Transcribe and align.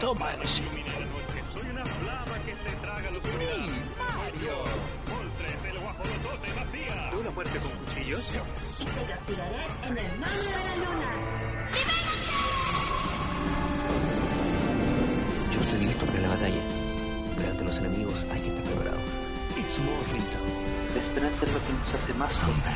Toma 0.00 0.32
esto. 0.42 0.64
Soy 1.52 1.68
una 1.70 1.84
flama 1.84 2.38
que 2.46 2.56
se 2.56 2.76
traga 2.80 3.10
oscuridad. 3.10 3.58
Mario. 4.16 4.56
Moltres, 5.10 5.64
el 5.68 5.78
guajolotote 5.78 6.52
vacía. 6.56 7.12
¿Una 7.20 7.30
muerte 7.30 7.58
con 7.58 7.70
cuchillos? 7.84 8.34
y 8.80 8.84
te 8.84 9.04
capturaré 9.12 9.66
en 9.82 9.98
el 9.98 10.18
mano 10.18 10.40
de 10.40 10.52
la 10.56 10.76
luna. 10.80 11.10
Yo 15.52 15.60
estoy 15.60 15.80
listo 15.84 16.06
para 16.06 16.20
la 16.20 16.28
batalla, 16.28 16.62
pero 17.36 17.50
ante 17.50 17.64
los 17.64 17.76
enemigos 17.76 18.26
hay 18.32 18.40
que 18.40 18.48
estar 18.48 18.64
preparado. 18.64 19.00
It's 19.58 19.76
time. 19.76 19.90
La 20.94 21.02
esperanza 21.02 21.44
es 21.44 21.52
lo 21.52 21.60
que 21.60 21.72
nos 21.74 21.94
hace 21.94 22.14
más 22.14 22.32
fuertes. 22.32 22.72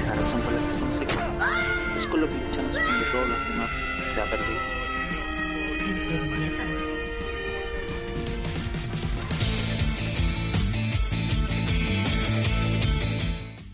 Es 0.00 0.06
la 0.08 0.14
razón 0.16 0.40
por 0.40 0.52
la 0.52 0.58
que 0.58 0.66
somos 0.80 0.98
aquí. 0.98 2.02
Es 2.02 2.08
con 2.10 2.20
lo 2.20 2.28
que 2.28 2.34
luchamos 2.34 2.72
cuando 2.72 3.04
todos 3.12 3.28
los 3.28 3.48
demás 3.48 3.89
perdido. 4.24 4.80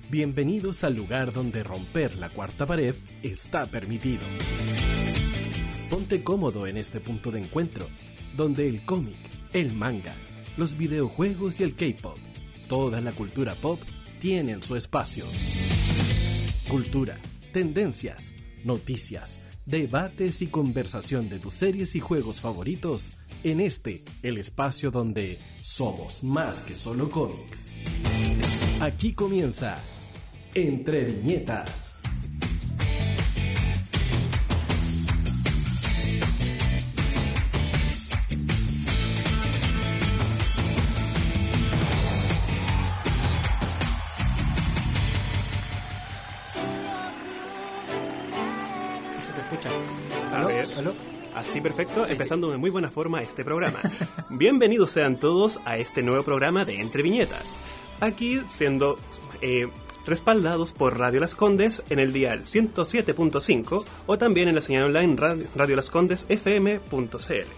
Bienvenidos 0.09 0.83
al 0.85 0.95
lugar 0.95 1.33
donde 1.33 1.63
romper 1.63 2.17
la 2.17 2.31
cuarta 2.31 2.65
pared 2.65 2.95
está 3.23 3.67
permitido. 3.67 4.23
Ponte 5.91 6.23
cómodo 6.23 6.67
en 6.67 6.79
este 6.79 7.01
punto 7.01 7.31
de 7.31 7.41
encuentro, 7.41 7.87
donde 8.37 8.69
el 8.69 8.85
cómic, 8.85 9.19
el 9.53 9.73
manga, 9.73 10.15
los 10.57 10.79
videojuegos 10.79 11.61
y 11.61 11.65
el 11.65 11.75
K-pop, 11.75 12.17
toda 12.69 13.01
la 13.01 13.13
cultura 13.13 13.55
pop 13.55 13.81
tienen 14.21 14.63
su 14.63 14.77
espacio. 14.77 15.25
Cultura, 16.69 17.19
tendencias, 17.53 18.33
noticias, 18.65 19.39
debates 19.67 20.41
y 20.43 20.47
conversación 20.47 21.29
de 21.29 21.39
tus 21.39 21.55
series 21.55 21.95
y 21.97 22.01
juegos 22.01 22.41
favoritos 22.41 23.13
en 23.45 23.61
este, 23.61 24.03
el 24.23 24.39
espacio 24.39 24.91
donde 24.91 25.39
somos 25.63 26.23
más 26.25 26.61
que 26.63 26.75
solo 26.75 27.11
cómics. 27.11 27.69
Aquí 28.81 29.13
comienza 29.13 29.79
Entre 30.55 31.05
Viñetas. 31.05 31.86
Perfecto, 51.97 52.07
Sí, 52.07 52.13
empezando 52.13 52.51
de 52.51 52.59
muy 52.59 52.71
buena 52.71 52.91
forma 52.91 53.23
este 53.23 53.45
programa. 53.45 53.81
Bienvenidos 54.31 54.91
sean 54.91 55.19
todos 55.19 55.61
a 55.65 55.79
este 55.79 56.03
nuevo 56.03 56.23
programa 56.23 56.65
de 56.65 56.81
Entre 56.81 57.03
Viñetas. 57.03 57.57
Aquí 58.01 58.41
siendo 58.55 58.99
eh, 59.41 59.69
respaldados 60.07 60.73
por 60.73 60.99
Radio 60.99 61.21
Las 61.21 61.35
Condes 61.35 61.83
en 61.89 61.99
el 61.99 62.13
dial 62.13 62.41
107.5 62.41 63.85
o 64.07 64.19
también 64.19 64.49
en 64.49 64.55
la 64.55 64.61
señal 64.61 64.85
online 64.85 65.17
Radio, 65.17 65.47
Radio 65.55 65.77
Las 65.77 65.91
Condes 65.91 66.27
FM.cl. 66.29 67.49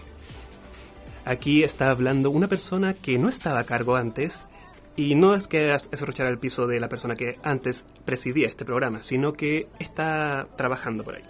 Aquí 1.25 1.63
está 1.63 1.91
hablando 1.91 2.31
una 2.31 2.47
persona 2.47 2.93
que 2.93 3.17
no 3.19 3.29
estaba 3.29 3.59
a 3.59 3.65
cargo 3.65 3.95
antes 3.95 4.47
y 4.95 5.15
no 5.15 5.35
es 5.35 5.47
que 5.47 5.73
es 5.73 5.89
es 5.91 6.01
rochar 6.01 6.27
al 6.27 6.39
piso 6.39 6.65
de 6.65 6.79
la 6.79 6.89
persona 6.89 7.15
que 7.15 7.37
antes 7.43 7.85
presidía 8.05 8.47
este 8.47 8.65
programa, 8.65 9.01
sino 9.01 9.33
que 9.33 9.67
está 9.79 10.47
trabajando 10.55 11.03
por 11.03 11.15
ahí. 11.15 11.23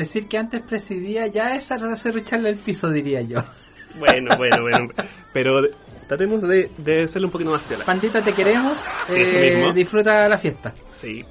Decir 0.00 0.28
que 0.28 0.38
antes 0.38 0.62
presidía 0.62 1.26
ya 1.26 1.54
es 1.56 1.70
hacer 1.70 2.16
echarle 2.16 2.48
el 2.48 2.56
piso, 2.56 2.88
diría 2.90 3.20
yo. 3.20 3.44
Bueno, 3.98 4.34
bueno, 4.38 4.62
bueno. 4.62 4.88
Pero 5.34 5.60
tratemos 6.08 6.40
de, 6.40 6.70
de 6.78 7.02
hacerlo 7.02 7.28
un 7.28 7.32
poquito 7.32 7.50
más 7.50 7.60
piola. 7.62 7.84
Pandita, 7.84 8.22
te 8.22 8.32
queremos. 8.32 8.78
Sí, 9.08 9.14
eh, 9.16 9.56
mismo. 9.56 9.72
disfruta 9.74 10.26
la 10.26 10.38
fiesta. 10.38 10.72
Sí, 10.96 11.22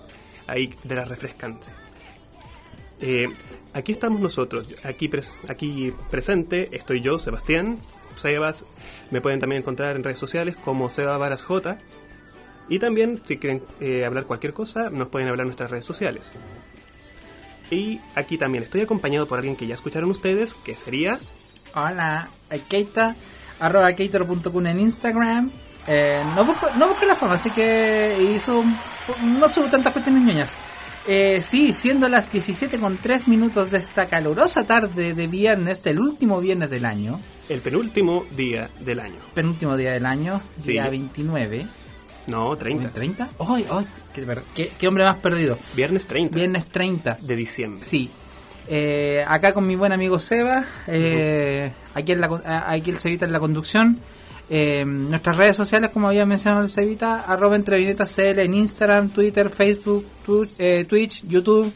ahí 0.45 0.73
de 0.83 0.95
la 0.95 1.03
refrescancia. 1.05 1.73
Eh, 3.01 3.27
aquí 3.73 3.91
estamos 3.93 4.19
nosotros. 4.21 4.75
Aquí, 4.83 5.07
pres- 5.09 5.35
aquí 5.47 5.91
presente 6.11 6.69
estoy 6.71 7.01
yo, 7.01 7.17
Sebastián. 7.17 7.79
Sebas. 8.15 8.65
Me 9.09 9.19
pueden 9.21 9.39
también 9.39 9.61
encontrar 9.61 9.95
en 9.95 10.03
redes 10.03 10.19
sociales 10.19 10.55
como 10.55 10.89
Seba 10.91 11.17
Varas 11.17 11.43
J. 11.43 11.79
Y 12.67 12.77
también, 12.77 13.19
si 13.25 13.37
quieren 13.37 13.63
eh, 13.79 14.05
hablar 14.05 14.25
cualquier 14.25 14.53
cosa, 14.53 14.91
nos 14.91 15.07
pueden 15.07 15.27
hablar 15.27 15.45
en 15.45 15.47
nuestras 15.47 15.71
redes 15.71 15.85
sociales. 15.85 16.33
Y 17.71 17.99
aquí 18.15 18.37
también 18.37 18.63
estoy 18.63 18.81
acompañado 18.81 19.27
por 19.27 19.37
alguien 19.39 19.55
que 19.55 19.67
ya 19.67 19.75
escucharon 19.75 20.09
ustedes, 20.09 20.55
que 20.55 20.75
sería... 20.75 21.19
Hola, 21.75 22.29
eh, 22.49 22.61
Keita, 22.67 23.15
arroba 23.59 23.93
keitaro.kun 23.93 24.67
en 24.67 24.79
Instagram. 24.79 25.51
Eh, 25.87 26.21
no, 26.35 26.45
busco, 26.45 26.67
no 26.77 26.87
busco 26.87 27.05
la 27.05 27.15
fama, 27.15 27.35
así 27.35 27.49
que 27.51 28.17
hizo 28.35 28.63
no 29.23 29.49
subo 29.49 29.65
tantas 29.67 29.93
cuestiones 29.93 30.23
ñoñas. 30.23 30.51
Eh, 31.07 31.41
sí, 31.41 31.73
siendo 31.73 32.09
las 32.09 32.31
17 32.31 32.77
con 32.79 32.97
3 32.97 33.27
minutos 33.27 33.71
de 33.71 33.77
esta 33.79 34.05
calurosa 34.07 34.65
tarde 34.65 35.13
de 35.13 35.27
viernes, 35.27 35.81
del 35.81 35.99
último 35.99 36.39
viernes 36.41 36.69
del 36.69 36.85
año, 36.85 37.19
El 37.47 37.61
penúltimo 37.61 38.25
día 38.35 38.69
del 38.79 38.99
año. 38.99 39.15
penúltimo 39.33 39.75
día 39.77 39.91
del 39.93 40.05
año, 40.05 40.41
Sí. 40.59 40.73
día 40.73 40.89
29. 40.89 41.67
No, 42.29 42.55
30. 42.55 42.93
¿30? 42.93 43.27
¡Ay, 43.39 43.65
ay! 43.71 43.85
Qué, 44.13 44.25
qué- 44.55 44.71
qué 44.77 44.87
hombre 44.87 45.03
más 45.03 45.17
perdido! 45.17 45.57
Viernes 45.75 46.05
30 46.07 46.35
Viernes 46.35 46.65
30. 46.67 47.17
de 47.21 47.35
diciembre. 47.35 47.83
Sí. 47.83 48.09
Eh, 48.67 49.25
acá 49.27 49.53
con 49.53 49.65
mi 49.65 49.75
buen 49.75 49.91
amigo 49.91 50.19
Seba, 50.19 50.65
eh, 50.87 51.71
aquí, 51.95 52.11
en 52.11 52.21
la, 52.21 52.27
a- 52.45 52.71
aquí 52.71 52.91
el 52.91 52.99
Cevita 52.99 53.25
en 53.25 53.31
la 53.31 53.39
conducción. 53.39 53.99
Eh, 54.51 54.83
nuestras 54.85 55.37
redes 55.37 55.55
sociales, 55.55 55.89
como 55.91 56.07
había 56.07 56.25
mencionado 56.25 56.63
el 56.63 56.69
Cevita, 56.69 57.21
arroba 57.21 57.55
entrevinetas 57.55 58.15
CL 58.15 58.39
en 58.43 58.53
Instagram, 58.53 59.09
Twitter, 59.09 59.49
Facebook, 59.49 60.05
tu- 60.25 60.47
eh, 60.57 60.85
Twitch, 60.85 61.25
YouTube, 61.27 61.71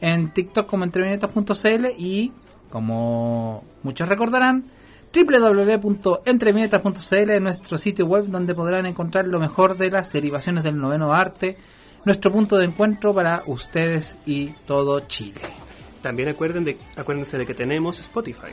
en 0.00 0.30
TikTok 0.32 0.66
como 0.66 0.84
entrevinetas.cl 0.84 1.86
y, 1.98 2.32
como 2.70 3.64
muchos 3.82 4.08
recordarán, 4.08 4.64
www.entrevinetas.cl 5.14 7.30
es 7.30 7.40
nuestro 7.42 7.78
sitio 7.78 8.06
web 8.06 8.26
donde 8.26 8.54
podrán 8.54 8.86
encontrar 8.86 9.26
lo 9.26 9.40
mejor 9.40 9.76
de 9.76 9.90
las 9.90 10.12
derivaciones 10.12 10.64
del 10.64 10.78
noveno 10.78 11.12
arte, 11.12 11.56
nuestro 12.04 12.32
punto 12.32 12.58
de 12.58 12.66
encuentro 12.66 13.14
para 13.14 13.42
ustedes 13.46 14.16
y 14.26 14.48
todo 14.66 15.00
Chile. 15.00 15.40
También 16.02 16.28
acuerden 16.28 16.64
de, 16.64 16.78
acuérdense 16.96 17.38
de 17.38 17.46
que 17.46 17.54
tenemos 17.54 18.00
Spotify, 18.00 18.52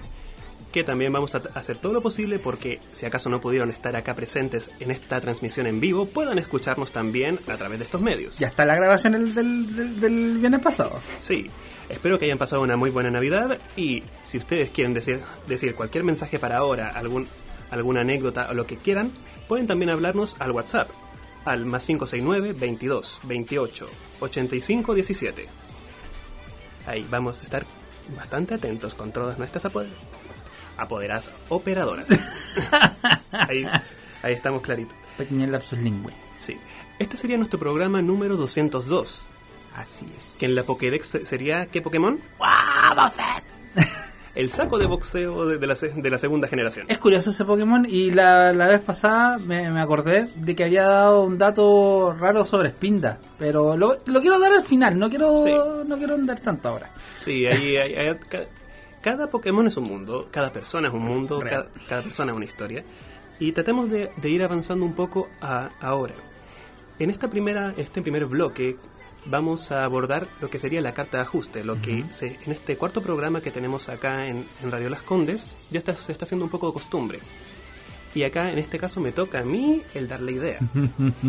que 0.72 0.84
también 0.84 1.12
vamos 1.12 1.34
a 1.34 1.42
hacer 1.56 1.78
todo 1.78 1.94
lo 1.94 2.02
posible 2.02 2.38
porque 2.38 2.80
si 2.92 3.08
acaso 3.08 3.30
no 3.30 3.42
pudieron 3.42 3.72
estar 3.72 3.96
acá 3.96 4.14
presentes 4.16 4.70
en 4.80 4.92
esta 4.92 5.20
transmisión 5.20 5.66
en 5.66 5.80
vivo, 5.80 6.06
puedan 6.06 6.38
escucharnos 6.38 6.92
también 6.92 7.40
a 7.48 7.58
través 7.58 7.80
de 7.80 7.86
estos 7.86 8.02
medios. 8.02 8.38
Ya 8.38 8.46
está 8.48 8.66
la 8.66 8.76
grabación 8.76 9.14
del, 9.14 9.34
del, 9.34 9.76
del- 9.76 10.00
del 10.00 10.38
viernes 10.38 10.62
pasado. 10.62 11.00
Sí, 11.18 11.50
espero 11.90 12.20
que 12.20 12.26
hayan 12.26 12.38
pasado 12.38 12.62
una 12.62 12.78
muy 12.78 12.90
buena 12.90 13.12
Navidad 13.12 13.60
y 13.76 14.04
si 14.24 14.38
ustedes 14.38 14.70
quieren 14.70 14.94
decir, 14.94 15.22
decir 15.48 15.76
cualquier 15.76 16.04
mensaje 16.04 16.40
para 16.40 16.58
ahora, 16.58 16.90
algún, 16.90 17.28
alguna 17.72 18.02
anécdota 18.02 18.48
o 18.50 18.54
lo 18.54 18.66
que 18.66 18.78
quieran, 18.78 19.12
pueden 19.48 19.68
también 19.68 19.90
hablarnos 19.90 20.36
al 20.40 20.52
WhatsApp, 20.52 20.90
al 21.46 21.66
más 21.66 21.86
569 21.86 22.54
22 22.54 23.20
28 23.24 23.90
85 24.20 24.94
17. 24.94 25.48
Ahí 26.86 27.06
vamos 27.10 27.42
a 27.42 27.44
estar 27.44 27.66
bastante 28.16 28.56
atentos 28.56 28.96
con 28.96 29.12
todas 29.12 29.38
nuestras 29.38 29.66
apoder 29.66 29.90
apoderadas 30.80 31.32
operadoras. 31.50 32.08
ahí, 33.32 33.66
ahí 34.24 34.34
estamos 34.34 34.62
clarito. 34.62 34.96
Pequeño 35.18 35.48
lapsus 35.48 35.78
lingüe. 35.78 36.14
Sí. 36.38 36.58
Este 36.98 37.18
sería 37.18 37.38
nuestro 37.38 37.60
programa 37.60 38.02
número 38.02 38.38
202. 38.38 39.28
Así 39.80 40.06
es. 40.16 40.38
Que 40.40 40.46
en 40.46 40.56
la 40.56 40.64
Pokédex 40.64 41.08
se- 41.08 41.26
sería 41.26 41.66
¿qué 41.68 41.82
Pokémon? 41.82 42.20
El 44.36 44.52
saco 44.52 44.78
de 44.78 44.86
boxeo 44.86 45.46
de, 45.48 45.58
de 45.58 45.68
la, 45.68 45.76
se- 45.76 45.90
de 45.90 46.10
la 46.10 46.18
segunda 46.18 46.48
generación. 46.48 46.86
Es 46.90 46.98
curioso 47.00 47.30
ese 47.32 47.44
Pokémon 47.46 47.86
y 47.90 48.12
la, 48.12 48.54
la 48.54 48.68
vez 48.68 48.80
pasada 48.82 49.38
me, 49.38 49.70
me 49.72 49.82
acordé 49.82 50.28
de 50.36 50.56
que 50.56 50.66
había 50.66 50.84
dado 50.84 51.22
un 51.24 51.38
dato 51.38 52.14
raro 52.18 52.46
sobre 52.46 52.70
Spinda, 52.70 53.18
pero 53.38 53.76
lo, 53.76 53.98
lo 54.06 54.22
quiero 54.22 54.40
dar 54.40 54.54
al 54.54 54.62
final, 54.62 54.98
no 55.00 55.10
quiero 55.10 55.44
Sí. 55.44 55.52
no 55.88 55.98
quiero 55.98 56.16
andar 56.16 56.40
tanto 56.40 56.70
ahora. 56.70 56.92
Sí, 57.18 57.46
ahí, 57.48 57.76
ahí- 57.78 57.96
ahí- 57.96 58.16
ca- 58.30 58.46
cada 59.02 59.28
Pokémon 59.30 59.66
es 59.68 59.78
un 59.78 59.86
mundo, 59.86 60.28
cada 60.32 60.52
persona 60.54 60.90
es 60.90 60.94
un 60.94 61.04
mundo, 61.04 61.40
cada 61.88 62.04
persona 62.04 62.32
es 62.32 62.36
una 62.36 62.46
historia. 62.46 62.84
Y 63.40 63.52
tratemos 63.54 63.90
de, 63.90 64.12
de 64.18 64.30
ir 64.30 64.44
avanzando 64.44 64.86
un 64.86 64.94
poco 64.94 65.30
a 65.42 65.70
ahora. 65.82 66.14
En 67.00 67.10
esta 67.10 67.30
primera, 67.30 67.74
este 67.78 68.02
primer 68.02 68.26
bloque 68.26 68.78
vamos 69.26 69.72
a 69.72 69.84
abordar 69.84 70.28
lo 70.42 70.50
que 70.50 70.60
sería 70.60 70.82
la 70.82 70.94
carta 70.94 71.18
de 71.18 71.24
ajuste, 71.24 71.64
lo 71.64 71.82
que 71.82 72.06
se, 72.12 72.40
en 72.46 72.52
este 72.52 72.78
cuarto 72.78 73.02
programa 73.02 73.42
que 73.42 73.52
tenemos 73.52 73.90
acá 73.90 74.28
en, 74.28 74.46
en 74.64 74.72
Radio 74.72 74.90
Las 74.90 75.02
Condes 75.02 75.48
ya 75.72 75.80
está, 75.80 75.96
se 75.96 76.12
está 76.12 76.26
haciendo 76.26 76.46
un 76.46 76.52
poco 76.52 76.68
de 76.68 76.74
costumbre. 76.74 77.20
Y 78.16 78.24
acá 78.24 78.52
en 78.52 78.58
este 78.58 78.80
caso 78.80 79.00
me 79.00 79.12
toca 79.12 79.40
a 79.40 79.44
mí 79.44 79.84
el 79.94 80.08
dar 80.08 80.22
la 80.22 80.32
idea. 80.32 80.60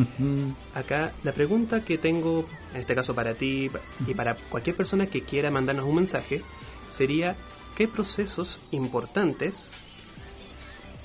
Acá 0.75 1.13
la 1.25 1.33
pregunta 1.33 1.85
que 1.85 1.99
tengo, 1.99 2.49
en 2.75 2.81
este 2.81 2.95
caso 2.95 3.15
para 3.15 3.35
ti 3.35 3.71
y 4.07 4.15
para 4.15 4.35
cualquier 4.35 4.77
persona 4.77 5.07
que 5.07 5.23
quiera 5.23 5.51
mandarnos 5.51 5.85
un 5.85 5.97
mensaje, 5.97 6.43
sería 6.89 7.37
qué 7.77 7.87
procesos 7.87 8.61
importantes 8.71 9.71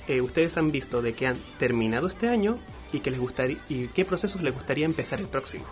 eh, 0.08 0.20
ustedes 0.20 0.56
han 0.56 0.70
visto 0.70 1.02
de 1.02 1.14
que 1.14 1.26
han 1.26 1.36
terminado 1.58 2.06
este 2.06 2.28
año 2.28 2.58
y 2.92 3.00
que 3.00 3.10
les 3.10 3.20
gustaría 3.20 3.58
y 3.68 3.88
qué 3.88 4.04
procesos 4.04 4.40
les 4.42 4.54
gustaría 4.54 4.86
empezar 4.86 5.20
el 5.20 5.28
próximo. 5.28 5.64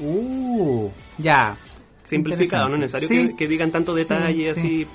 Uh, 0.00 0.88
ya. 1.18 1.56
Simplificado, 2.04 2.68
no 2.68 2.74
es 2.74 2.80
necesario 2.80 3.08
Sí. 3.08 3.28
que, 3.28 3.36
que 3.36 3.48
digan 3.48 3.70
tanto 3.70 3.94
detalle 3.94 4.52
sí. 4.54 4.60
así. 4.60 4.86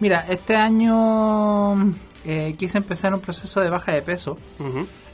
Mira, 0.00 0.26
este 0.28 0.56
año 0.56 1.94
eh, 2.24 2.54
quise 2.58 2.78
empezar 2.78 3.14
un 3.14 3.20
proceso 3.20 3.60
de 3.60 3.70
baja 3.70 3.92
de 3.92 4.02
peso, 4.02 4.36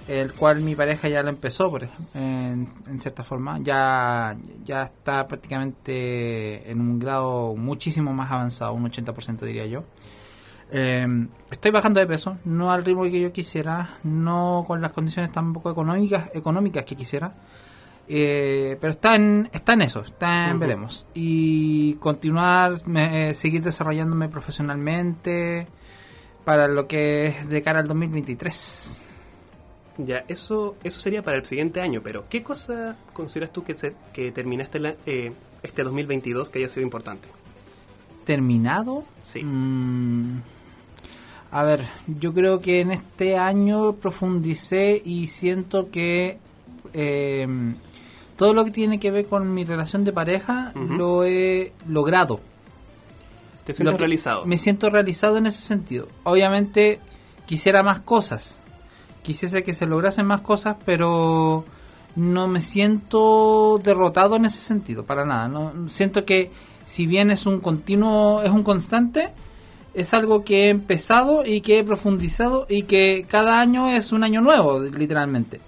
el 0.08 0.32
cual 0.32 0.60
mi 0.62 0.74
pareja 0.74 1.08
ya 1.08 1.22
lo 1.22 1.28
empezó, 1.28 1.70
por 1.70 1.84
ejemplo, 1.84 2.06
en, 2.20 2.66
en 2.88 3.00
cierta 3.00 3.22
forma. 3.22 3.58
Ya, 3.60 4.36
ya 4.64 4.84
está 4.84 5.26
prácticamente 5.28 6.70
en 6.70 6.80
un 6.80 6.98
grado 6.98 7.54
muchísimo 7.56 8.12
más 8.14 8.30
avanzado, 8.32 8.72
un 8.72 8.84
80% 8.90 9.40
diría 9.40 9.66
yo. 9.66 9.84
Eh, 10.72 11.06
estoy 11.50 11.72
bajando 11.72 12.00
de 12.00 12.06
peso, 12.06 12.38
no 12.44 12.72
al 12.72 12.84
ritmo 12.84 13.02
que 13.04 13.20
yo 13.20 13.32
quisiera, 13.32 13.98
no 14.04 14.64
con 14.66 14.80
las 14.80 14.92
condiciones 14.92 15.30
tampoco 15.32 15.70
económicas, 15.70 16.30
económicas 16.32 16.84
que 16.84 16.96
quisiera. 16.96 17.32
Eh, 18.12 18.76
pero 18.80 18.90
está 18.90 19.14
en, 19.14 19.48
está 19.52 19.74
en 19.74 19.82
eso, 19.82 20.00
está 20.00 20.50
en 20.50 20.58
veremos. 20.58 21.06
Y 21.14 21.94
continuar, 21.94 22.84
me- 22.86 23.30
eh, 23.30 23.34
seguir 23.34 23.62
desarrollándome 23.62 24.28
profesionalmente 24.28 25.68
para 26.44 26.66
lo 26.66 26.88
que 26.88 27.26
es 27.28 27.48
de 27.48 27.62
cara 27.62 27.78
al 27.78 27.86
2023. 27.86 29.04
Ya, 29.98 30.24
eso, 30.26 30.74
eso 30.82 30.98
sería 30.98 31.22
para 31.22 31.38
el 31.38 31.46
siguiente 31.46 31.80
año, 31.80 32.00
pero 32.02 32.24
¿qué 32.28 32.42
cosa 32.42 32.96
consideras 33.12 33.52
tú 33.52 33.62
que, 33.62 33.74
se, 33.74 33.94
que 34.12 34.32
terminaste 34.32 34.80
la- 34.80 34.96
eh, 35.06 35.32
este 35.62 35.84
2022 35.84 36.50
que 36.50 36.58
haya 36.58 36.68
sido 36.68 36.82
importante? 36.84 37.28
¿Terminado? 38.24 39.04
Sí. 39.22 39.42
Mm, 39.44 40.40
a 41.52 41.62
ver, 41.62 41.84
yo 42.08 42.32
creo 42.34 42.60
que 42.60 42.80
en 42.80 42.90
este 42.90 43.36
año 43.36 43.92
profundicé 43.94 45.00
y 45.04 45.28
siento 45.28 45.90
que 45.90 46.38
eh, 46.92 47.46
todo 48.40 48.54
lo 48.54 48.64
que 48.64 48.70
tiene 48.70 48.98
que 48.98 49.10
ver 49.10 49.26
con 49.26 49.52
mi 49.52 49.64
relación 49.64 50.02
de 50.02 50.14
pareja 50.14 50.72
lo 50.74 51.24
he 51.24 51.74
logrado. 51.86 52.40
¿Te 53.66 53.74
sientes 53.74 53.92
Lo 53.92 53.98
realizado? 53.98 54.46
Me 54.46 54.56
siento 54.56 54.88
realizado 54.88 55.36
en 55.36 55.44
ese 55.44 55.60
sentido. 55.60 56.08
Obviamente 56.24 57.00
quisiera 57.44 57.82
más 57.82 58.00
cosas. 58.00 58.58
Quisiese 59.20 59.62
que 59.62 59.74
se 59.74 59.84
lograsen 59.84 60.24
más 60.24 60.40
cosas, 60.40 60.78
pero 60.86 61.66
no 62.16 62.48
me 62.48 62.62
siento 62.62 63.78
derrotado 63.84 64.36
en 64.36 64.46
ese 64.46 64.62
sentido, 64.62 65.04
para 65.04 65.26
nada. 65.26 65.46
No 65.46 65.86
siento 65.90 66.24
que 66.24 66.50
si 66.86 67.06
bien 67.06 67.30
es 67.30 67.44
un 67.44 67.60
continuo, 67.60 68.40
es 68.40 68.50
un 68.50 68.62
constante, 68.62 69.34
es 69.92 70.14
algo 70.14 70.44
que 70.44 70.68
he 70.68 70.70
empezado 70.70 71.44
y 71.44 71.60
que 71.60 71.80
he 71.80 71.84
profundizado 71.84 72.64
y 72.70 72.84
que 72.84 73.26
cada 73.28 73.60
año 73.60 73.90
es 73.90 74.12
un 74.12 74.24
año 74.24 74.40
nuevo, 74.40 74.80
literalmente. 74.80 75.60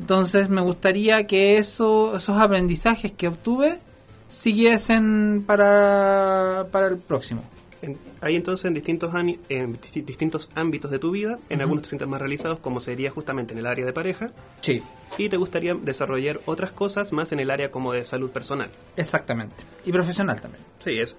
Entonces 0.00 0.48
me 0.48 0.60
gustaría 0.60 1.26
que 1.26 1.58
eso, 1.58 2.16
esos 2.16 2.38
aprendizajes 2.40 3.12
que 3.12 3.28
obtuve 3.28 3.80
siguiesen 4.28 5.44
para, 5.46 6.66
para 6.70 6.88
el 6.88 6.98
próximo. 6.98 7.42
En- 7.82 7.96
hay 8.20 8.34
entonces 8.36 8.64
en 8.64 8.74
distintos, 8.74 9.14
ani- 9.14 9.38
en 9.48 9.78
disti- 9.80 10.04
distintos 10.04 10.50
ámbitos 10.54 10.90
de 10.90 10.98
tu 10.98 11.10
vida, 11.12 11.38
en 11.48 11.60
algunos 11.60 11.82
te 11.82 11.88
sientes 11.90 12.08
más 12.08 12.20
realizados, 12.20 12.58
como 12.60 12.80
sería 12.80 13.10
justamente 13.10 13.52
en 13.52 13.58
el 13.58 13.66
área 13.66 13.84
de 13.86 13.92
pareja, 13.92 14.30
Sí, 14.60 14.82
y 15.16 15.28
te 15.28 15.36
gustaría 15.36 15.74
desarrollar 15.74 16.40
otras 16.46 16.72
cosas 16.72 17.12
más 17.12 17.30
en 17.32 17.40
el 17.40 17.50
área 17.50 17.70
como 17.70 17.92
de 17.92 18.04
salud 18.04 18.30
personal. 18.30 18.70
exactamente. 18.96 19.64
Y 19.84 19.92
profesional 19.92 20.40
también. 20.40 20.62
Sí, 20.80 20.98
es, 20.98 21.16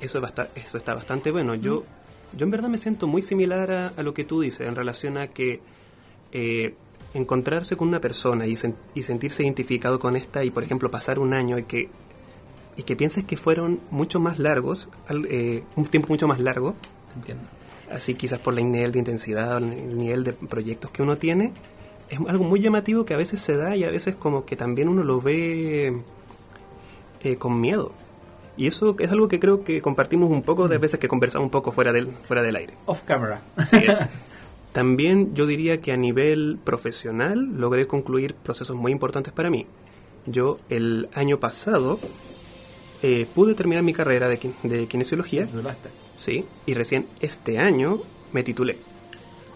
eso, 0.00 0.20
basta- 0.20 0.48
eso 0.54 0.76
está 0.78 0.94
bastante 0.94 1.30
bueno. 1.32 1.54
Yo, 1.56 1.84
yo 2.36 2.44
en 2.44 2.50
verdad 2.50 2.68
me 2.68 2.78
siento 2.78 3.06
muy 3.08 3.22
similar 3.22 3.70
a, 3.72 3.88
a 3.88 4.02
lo 4.02 4.14
que 4.14 4.24
tú 4.24 4.40
dices 4.40 4.66
en 4.68 4.76
relación 4.76 5.16
a 5.18 5.26
que 5.28 5.60
eh, 6.32 6.74
encontrarse 7.16 7.76
con 7.76 7.88
una 7.88 8.00
persona 8.00 8.46
y, 8.46 8.52
sen- 8.54 8.74
y 8.94 9.02
sentirse 9.02 9.42
identificado 9.42 9.98
con 9.98 10.16
esta 10.16 10.44
y, 10.44 10.50
por 10.50 10.62
ejemplo, 10.62 10.90
pasar 10.90 11.18
un 11.18 11.32
año 11.34 11.58
y 11.58 11.64
que, 11.64 11.88
y 12.76 12.82
que 12.82 12.94
pienses 12.96 13.24
que 13.24 13.36
fueron 13.36 13.80
mucho 13.90 14.20
más 14.20 14.38
largos, 14.38 14.88
al- 15.08 15.26
eh, 15.30 15.62
un 15.76 15.86
tiempo 15.86 16.08
mucho 16.08 16.28
más 16.28 16.38
largo, 16.40 16.74
entiendo. 17.14 17.44
así 17.90 18.14
quizás 18.14 18.38
por 18.38 18.58
el 18.58 18.70
nivel 18.70 18.92
de 18.92 18.98
intensidad 18.98 19.54
o 19.54 19.58
el 19.58 19.98
nivel 19.98 20.24
de 20.24 20.32
proyectos 20.32 20.90
que 20.90 21.02
uno 21.02 21.16
tiene, 21.16 21.52
es 22.08 22.18
algo 22.28 22.44
muy 22.44 22.60
llamativo 22.60 23.04
que 23.04 23.14
a 23.14 23.16
veces 23.16 23.40
se 23.40 23.56
da 23.56 23.74
y 23.76 23.82
a 23.84 23.90
veces 23.90 24.14
como 24.14 24.44
que 24.44 24.54
también 24.56 24.88
uno 24.88 25.02
lo 25.02 25.20
ve 25.20 26.00
eh, 27.22 27.36
con 27.36 27.60
miedo. 27.60 27.92
Y 28.58 28.66
eso 28.68 28.96
es 28.98 29.10
algo 29.12 29.28
que 29.28 29.38
creo 29.38 29.64
que 29.64 29.82
compartimos 29.82 30.30
un 30.30 30.42
poco 30.42 30.66
de 30.68 30.78
veces 30.78 30.98
que 30.98 31.08
conversamos 31.08 31.44
un 31.46 31.50
poco 31.50 31.72
fuera 31.72 31.92
del, 31.92 32.08
fuera 32.08 32.42
del 32.42 32.56
aire. 32.56 32.74
Off 32.86 33.02
camera. 33.04 33.42
Sí. 33.66 33.78
También 34.76 35.34
yo 35.34 35.46
diría 35.46 35.80
que 35.80 35.90
a 35.92 35.96
nivel 35.96 36.58
profesional 36.62 37.56
logré 37.58 37.86
concluir 37.86 38.34
procesos 38.34 38.76
muy 38.76 38.92
importantes 38.92 39.32
para 39.32 39.48
mí. 39.48 39.64
Yo 40.26 40.58
el 40.68 41.08
año 41.14 41.40
pasado 41.40 41.98
eh, 43.02 43.26
pude 43.34 43.54
terminar 43.54 43.82
mi 43.82 43.94
carrera 43.94 44.28
de, 44.28 44.38
de 44.64 44.86
kinesiología, 44.86 45.48
sí, 46.16 46.44
y 46.66 46.74
recién 46.74 47.06
este 47.20 47.58
año 47.58 48.02
me 48.34 48.42
titulé. 48.42 48.76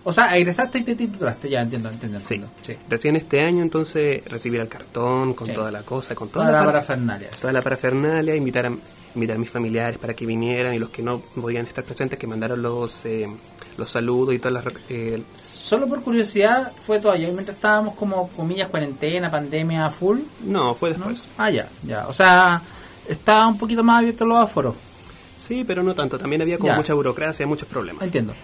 O 0.04 0.10
sea, 0.12 0.34
egresaste 0.38 0.78
y 0.78 0.84
te 0.84 0.94
titulaste, 0.94 1.50
ya 1.50 1.60
entiendo, 1.60 1.90
entiendo, 1.90 2.18
Sí. 2.18 2.36
entiendo. 2.36 2.56
Sí. 2.62 2.76
Recién 2.88 3.16
este 3.16 3.42
año 3.42 3.60
entonces 3.62 4.24
recibir 4.24 4.60
el 4.62 4.68
cartón 4.68 5.34
con 5.34 5.46
Sí. 5.48 5.52
toda 5.52 5.70
la 5.70 5.82
cosa, 5.82 6.14
con 6.14 6.30
toda 6.30 6.46
Toda 6.46 6.52
la 6.52 6.58
la, 6.60 6.64
para- 6.64 6.80
parafernalia. 6.86 7.28
toda 7.38 7.52
la 7.52 7.60
parafernalia, 7.60 8.36
invitar 8.36 8.64
a, 8.64 8.72
invitar 9.14 9.36
a 9.36 9.38
mis 9.38 9.50
familiares 9.50 9.98
para 9.98 10.14
que 10.14 10.24
vinieran 10.24 10.74
y 10.74 10.78
los 10.78 10.88
que 10.88 11.02
no 11.02 11.20
podían 11.20 11.66
estar 11.66 11.84
presentes 11.84 12.18
que 12.18 12.26
mandaron 12.26 12.62
los, 12.62 13.04
eh, 13.04 13.28
los 13.76 13.90
saludos 13.90 14.34
y 14.34 14.38
todas 14.38 14.64
las... 14.64 14.74
eh, 14.88 15.22
Solo 15.38 15.86
por 15.88 16.02
curiosidad, 16.02 16.72
fue 16.86 16.98
todavía 17.00 17.28
mientras 17.28 17.56
estábamos 17.56 17.94
como, 17.94 18.28
comillas, 18.30 18.68
cuarentena, 18.68 19.30
pandemia 19.30 19.88
full. 19.90 20.18
no, 20.44 20.74
fue 20.74 20.90
¿no? 20.90 20.96
después. 21.08 21.26
Ah, 21.38 21.50
ya, 21.50 21.68
ya. 21.82 22.06
O 22.08 22.14
sea, 22.14 22.60
estaba 23.08 23.46
un 23.46 23.56
poquito 23.58 23.82
más 23.82 23.98
abierto 24.00 24.26
los 24.26 24.38
aforos. 24.38 24.74
Sí, 25.38 25.64
pero 25.66 25.82
no 25.82 25.94
tanto. 25.94 26.18
También 26.18 26.42
había 26.42 26.58
como 26.58 26.72
Ya. 26.72 26.76
mucha 26.76 26.92
burocracia, 26.94 27.46
muchos 27.46 27.66
problemas. 27.68 28.02
Entiendo. 28.02 28.34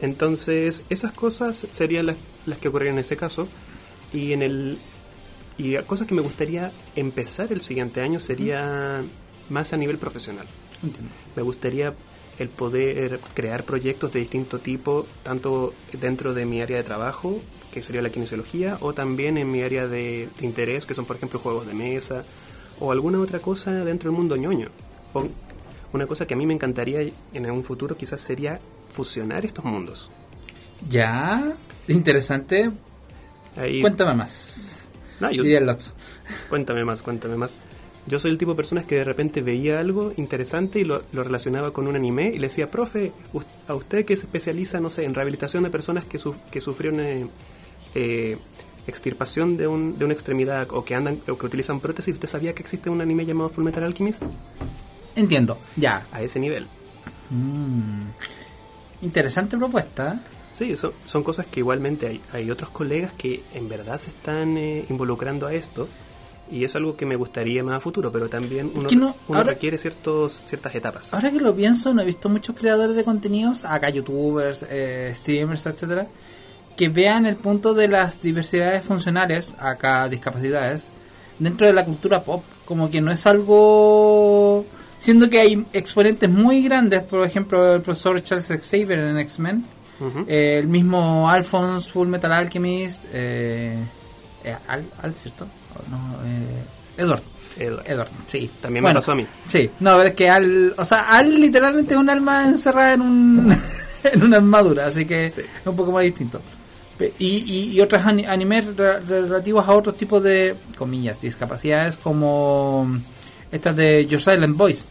Entonces, 0.00 0.82
esas 0.90 1.12
cosas 1.12 1.66
serían 1.70 2.06
las, 2.06 2.16
las 2.46 2.58
que 2.58 2.68
ocurrieron 2.68 2.96
en 2.98 3.00
ese 3.04 3.16
caso. 3.16 3.48
Y 4.12 4.32
en 4.32 4.42
el 4.42 4.78
y 5.58 5.76
cosas 5.78 6.06
que 6.06 6.14
me 6.14 6.22
gustaría 6.22 6.72
empezar 6.96 7.52
el 7.52 7.60
siguiente 7.60 8.00
año 8.00 8.20
sería 8.20 9.02
más 9.48 9.72
a 9.72 9.76
nivel 9.76 9.98
profesional. 9.98 10.46
Entiendo. 10.82 11.10
Me 11.36 11.42
gustaría 11.42 11.94
el 12.42 12.48
poder 12.48 13.18
crear 13.34 13.64
proyectos 13.64 14.12
de 14.12 14.20
distinto 14.20 14.58
tipo, 14.58 15.06
tanto 15.22 15.72
dentro 16.00 16.34
de 16.34 16.44
mi 16.44 16.60
área 16.60 16.76
de 16.76 16.82
trabajo, 16.82 17.40
que 17.72 17.82
sería 17.82 18.02
la 18.02 18.10
kinesiología, 18.10 18.76
o 18.80 18.92
también 18.92 19.38
en 19.38 19.50
mi 19.50 19.62
área 19.62 19.86
de, 19.86 20.28
de 20.38 20.46
interés, 20.46 20.84
que 20.84 20.94
son 20.94 21.04
por 21.06 21.16
ejemplo 21.16 21.38
juegos 21.38 21.66
de 21.66 21.74
mesa, 21.74 22.24
o 22.80 22.92
alguna 22.92 23.18
otra 23.20 23.38
cosa 23.38 23.70
dentro 23.84 24.10
del 24.10 24.18
mundo 24.18 24.36
ñoño. 24.36 24.68
O 25.14 25.26
una 25.92 26.06
cosa 26.06 26.26
que 26.26 26.34
a 26.34 26.36
mí 26.36 26.46
me 26.46 26.54
encantaría 26.54 27.00
en 27.32 27.50
un 27.50 27.64
futuro 27.64 27.96
quizás 27.96 28.20
sería 28.20 28.60
fusionar 28.92 29.44
estos 29.44 29.64
mundos. 29.64 30.10
Ya, 30.90 31.52
interesante. 31.88 32.70
Ahí, 33.56 33.80
Cuéntame 33.80 34.14
más. 34.14 34.86
No, 35.20 35.30
yo- 35.30 35.42
Diría 35.42 35.58
el. 35.58 35.70
Cuéntame 36.48 36.84
más, 36.84 37.02
cuéntame 37.02 37.36
más. 37.36 37.54
Yo 38.06 38.18
soy 38.18 38.32
el 38.32 38.38
tipo 38.38 38.50
de 38.52 38.56
personas 38.56 38.84
que 38.84 38.96
de 38.96 39.04
repente 39.04 39.42
veía 39.42 39.78
algo 39.78 40.12
interesante 40.16 40.80
y 40.80 40.84
lo, 40.84 41.02
lo 41.12 41.22
relacionaba 41.22 41.72
con 41.72 41.86
un 41.86 41.94
anime 41.94 42.32
y 42.34 42.38
le 42.38 42.48
decía, 42.48 42.68
profe, 42.70 43.12
a 43.68 43.74
usted 43.74 44.04
que 44.04 44.16
se 44.16 44.24
especializa, 44.26 44.80
no 44.80 44.90
sé, 44.90 45.04
en 45.04 45.14
rehabilitación 45.14 45.62
de 45.62 45.70
personas 45.70 46.04
que, 46.04 46.18
su- 46.18 46.34
que 46.50 46.60
sufrieron 46.60 46.98
eh, 47.00 47.26
eh, 47.94 48.36
extirpación 48.88 49.56
de, 49.56 49.68
un, 49.68 49.96
de 49.98 50.04
una 50.04 50.14
extremidad 50.14 50.66
o 50.72 50.84
que 50.84 50.96
andan 50.96 51.20
o 51.28 51.38
que 51.38 51.46
utilizan 51.46 51.78
prótesis, 51.78 52.14
¿usted 52.14 52.26
sabía 52.28 52.54
que 52.54 52.62
existe 52.62 52.90
un 52.90 53.00
anime 53.00 53.24
llamado 53.24 53.50
Fullmetal 53.50 53.84
Alchemist? 53.84 54.22
Entiendo, 55.14 55.58
ya. 55.76 56.06
A 56.10 56.22
ese 56.22 56.40
nivel. 56.40 56.66
Mm. 57.30 58.08
Interesante 59.02 59.56
propuesta. 59.56 60.14
¿eh? 60.14 60.18
Sí, 60.52 60.76
son, 60.76 60.92
son 61.04 61.22
cosas 61.22 61.46
que 61.46 61.60
igualmente 61.60 62.06
hay, 62.08 62.20
hay 62.32 62.50
otros 62.50 62.70
colegas 62.70 63.12
que 63.12 63.42
en 63.54 63.68
verdad 63.68 64.00
se 64.00 64.10
están 64.10 64.56
eh, 64.56 64.84
involucrando 64.90 65.46
a 65.46 65.54
esto 65.54 65.88
y 66.52 66.64
es 66.64 66.76
algo 66.76 66.96
que 66.96 67.06
me 67.06 67.16
gustaría 67.16 67.64
más 67.64 67.76
a 67.78 67.80
futuro, 67.80 68.12
pero 68.12 68.28
también 68.28 68.70
uno, 68.74 68.88
que 68.88 68.94
no, 68.96 69.14
uno 69.28 69.38
ahora- 69.38 69.50
requiere 69.54 69.78
ciertos, 69.78 70.42
ciertas 70.44 70.74
etapas. 70.74 71.12
Ahora 71.14 71.30
que 71.30 71.40
lo 71.40 71.54
pienso, 71.54 71.92
no 71.94 72.02
he 72.02 72.04
visto 72.04 72.28
muchos 72.28 72.54
creadores 72.54 72.94
de 72.94 73.04
contenidos, 73.04 73.64
acá 73.64 73.88
youtubers, 73.90 74.64
eh, 74.68 75.12
streamers, 75.16 75.64
etcétera, 75.66 76.06
que 76.76 76.88
vean 76.88 77.26
el 77.26 77.36
punto 77.36 77.74
de 77.74 77.88
las 77.88 78.22
diversidades 78.22 78.84
funcionales, 78.84 79.52
acá 79.58 80.08
discapacidades, 80.08 80.90
dentro 81.38 81.66
de 81.66 81.72
la 81.72 81.84
cultura 81.84 82.22
pop. 82.22 82.42
Como 82.64 82.90
que 82.90 83.00
no 83.00 83.10
es 83.10 83.26
algo. 83.26 84.64
Siendo 84.98 85.28
que 85.28 85.40
hay 85.40 85.66
exponentes 85.72 86.30
muy 86.30 86.62
grandes, 86.62 87.02
por 87.02 87.26
ejemplo, 87.26 87.74
el 87.74 87.82
profesor 87.82 88.22
Charles 88.22 88.46
Xavier 88.46 89.00
en 89.00 89.18
X-Men, 89.18 89.64
eh, 90.28 90.58
el 90.60 90.68
mismo 90.68 91.28
Alphonse 91.28 91.90
Full 91.90 92.08
Metal 92.08 92.32
Alchemist, 92.32 93.04
eh, 93.12 93.76
eh, 94.44 94.56
Al, 94.68 94.84
Al, 95.02 95.14
¿cierto? 95.14 95.46
No, 95.90 96.14
eh, 96.24 96.62
Edward. 96.98 97.22
Edward. 97.58 97.82
Edward, 97.86 98.08
sí. 98.26 98.50
También 98.60 98.84
me 98.84 98.94
pasó 98.94 99.12
a 99.12 99.14
mí. 99.14 99.26
Sí, 99.46 99.68
no, 99.80 99.96
pero 99.96 100.08
es 100.08 100.14
que 100.14 100.28
Al, 100.30 100.74
o 100.76 100.84
sea, 100.84 101.02
Al 101.10 101.38
literalmente 101.40 101.94
es 101.94 102.00
un 102.00 102.08
alma 102.08 102.46
encerrada 102.48 102.94
en 102.94 103.00
un 103.02 103.56
en 104.04 104.22
una 104.22 104.38
armadura, 104.38 104.86
así 104.86 105.04
que 105.04 105.28
Sí. 105.30 105.42
es 105.42 105.66
un 105.66 105.76
poco 105.76 105.92
más 105.92 106.02
distinto. 106.02 106.40
Y, 107.18 107.26
y, 107.38 107.70
y 107.72 107.80
otros 107.80 108.00
ani- 108.06 108.24
animes 108.26 108.76
re- 108.76 109.00
relativos 109.00 109.66
a 109.68 109.72
otros 109.72 109.96
tipos 109.96 110.22
de, 110.22 110.54
comillas, 110.76 111.20
discapacidades 111.20 111.96
como 111.96 112.86
estas 113.50 113.74
de 113.74 114.06
Your 114.06 114.20
Silent 114.20 114.56
Voice. 114.56 114.84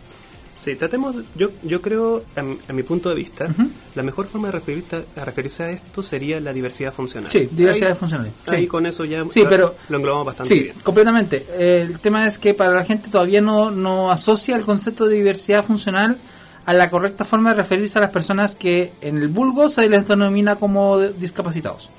Sí, 0.64 0.76
tratemos, 0.76 1.16
yo, 1.36 1.50
yo 1.64 1.82
creo, 1.82 2.24
a, 2.36 2.44
mi- 2.44 2.60
a 2.70 2.74
mi 2.74 2.84
punto 2.84 3.10
de 3.10 3.16
vista, 3.16 3.48
la 3.96 4.04
mejor 4.04 4.28
forma 4.28 4.50
de 4.50 4.52
referirte, 4.52 5.06
a 5.16 5.26
referirse 5.26 5.64
a 5.64 5.72
esto 5.72 6.04
sería 6.04 6.40
la 6.40 6.54
diversidad 6.54 6.94
funcional. 6.94 7.32
Sí, 7.32 7.50
diversidades 7.52 7.96
Ahí- 7.96 8.00
funcionales. 8.00 8.34
Ahí 8.46 8.62
Sí. 8.62 8.68
con 8.68 8.86
eso 8.86 9.04
ya 9.06 9.26
Sí, 9.32 9.44
pero- 9.50 9.74
lo 9.90 9.98
englobamos 9.98 10.28
bastante 10.28 10.54
Sí, 10.54 10.60
bien. 10.62 10.76
completamente. 10.84 11.48
El 11.58 11.98
tema 12.00 12.28
es 12.28 12.38
que 12.38 12.54
para 12.54 12.72
la 12.74 12.84
gente 12.84 13.10
todavía 13.10 13.42
no, 13.42 13.72
no 13.72 14.12
asocia 14.12 14.56
el 14.56 14.62
concepto 14.64 15.08
de 15.08 15.16
diversidad 15.16 15.66
funcional 15.66 16.20
a 16.64 16.74
la 16.76 16.92
correcta 16.92 17.26
forma 17.26 17.50
de 17.50 17.56
referirse 17.56 17.98
a 17.98 18.02
las 18.04 18.12
personas 18.12 18.54
que 18.56 18.92
en 19.02 19.18
el 19.18 19.30
vulgo 19.30 19.68
se 19.68 19.90
les 19.90 20.08
denomina 20.08 20.58
como 20.58 21.00
discapacitados. 21.00 21.90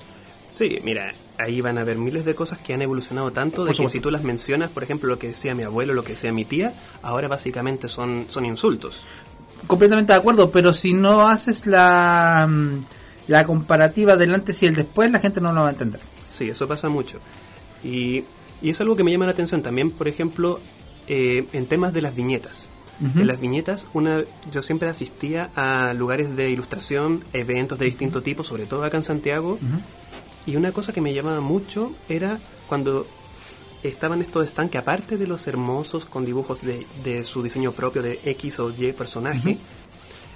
Sí, 0.55 0.79
mira, 0.85 1.13
ahí 1.43 1.61
van 1.61 1.79
a 1.79 1.83
haber 1.83 1.99
miles 1.99 2.25
de 2.25 2.35
cosas 2.35 2.59
que 2.59 2.75
han 2.75 2.83
evolucionado 2.83 3.31
tanto 3.33 3.63
de 3.65 3.69
Por 3.69 3.73
que 3.73 3.77
supuesto. 3.77 3.99
si 3.99 4.01
tú 4.01 4.11
las 4.11 4.23
mencionas, 4.23 4.71
por 4.71 4.83
ejemplo, 4.83 5.09
lo 5.09 5.19
que 5.19 5.29
decía 5.29 5.55
mi 5.55 5.63
abuelo, 5.63 5.95
lo 5.95 6.05
que 6.05 6.13
decía 6.13 6.33
mi 6.33 6.45
tía, 6.45 6.75
ahora 7.03 7.29
básicamente 7.29 7.89
son, 7.89 8.27
son 8.29 8.45
insultos. 8.47 9.03
Completamente 9.67 10.13
de 10.13 10.19
acuerdo, 10.19 10.51
pero 10.51 10.73
si 10.73 10.93
no 10.93 11.29
haces 11.29 11.67
la, 11.67 12.47
mm, 12.49 12.85
la 13.29 13.45
comparativa 13.47 14.17
del 14.17 14.35
antes 14.35 14.63
y 14.63 14.67
el 14.67 14.75
después, 14.75 15.11
la 15.11 15.21
gente 15.21 15.41
no 15.41 15.53
lo 15.53 15.63
va 15.63 15.69
a 15.69 15.73
entender. 15.73 16.01
Sí, 16.31 16.49
eso 16.49 16.67
pasa 16.67 16.89
mucho. 16.89 17.19
Y, 17.85 18.25
y 18.61 18.71
es 18.71 18.81
algo 18.81 18.97
que 18.97 19.05
me 19.05 19.13
llama 19.13 19.27
la 19.27 19.33
atención 19.33 19.63
también, 19.63 19.91
por 19.91 20.09
ejemplo, 20.09 20.61
eh, 21.09 21.47
en 21.53 21.67
temas 21.67 21.93
de 21.93 22.03
las 22.03 22.15
viñetas. 22.15 22.69
En 23.17 23.27
las 23.27 23.41
viñetas, 23.41 23.89
una, 23.95 24.23
yo 24.53 24.63
siempre 24.63 24.89
asistía 24.89 25.51
a 25.57 25.93
lugares 25.93 26.37
de 26.37 26.51
ilustración, 26.51 27.25
eventos 27.33 27.77
de 27.81 27.87
distinto 27.87 28.23
tipo, 28.23 28.45
sobre 28.45 28.65
todo 28.67 28.85
acá 28.85 28.97
en 28.97 29.03
Santiago, 29.03 29.59
y 30.47 30.57
una 30.57 30.73
cosa 30.73 30.93
que 30.93 31.01
me 31.01 31.15
llamaba 31.15 31.41
mucho 31.41 31.93
era 32.09 32.39
cuando 32.69 33.07
estaban 33.83 34.21
estos 34.21 34.49
stands 34.49 34.71
que 34.71 34.79
aparte 34.79 35.17
de 35.17 35.27
los 35.27 35.47
hermosos 35.47 36.05
con 36.05 36.25
dibujos 36.25 36.63
de, 36.63 36.87
de 37.05 37.25
su 37.25 37.43
diseño 37.43 37.73
propio 37.73 38.03
de 38.03 38.21
X 38.25 38.61
o 38.61 38.71
Y 38.71 38.93
personaje, 38.93 39.59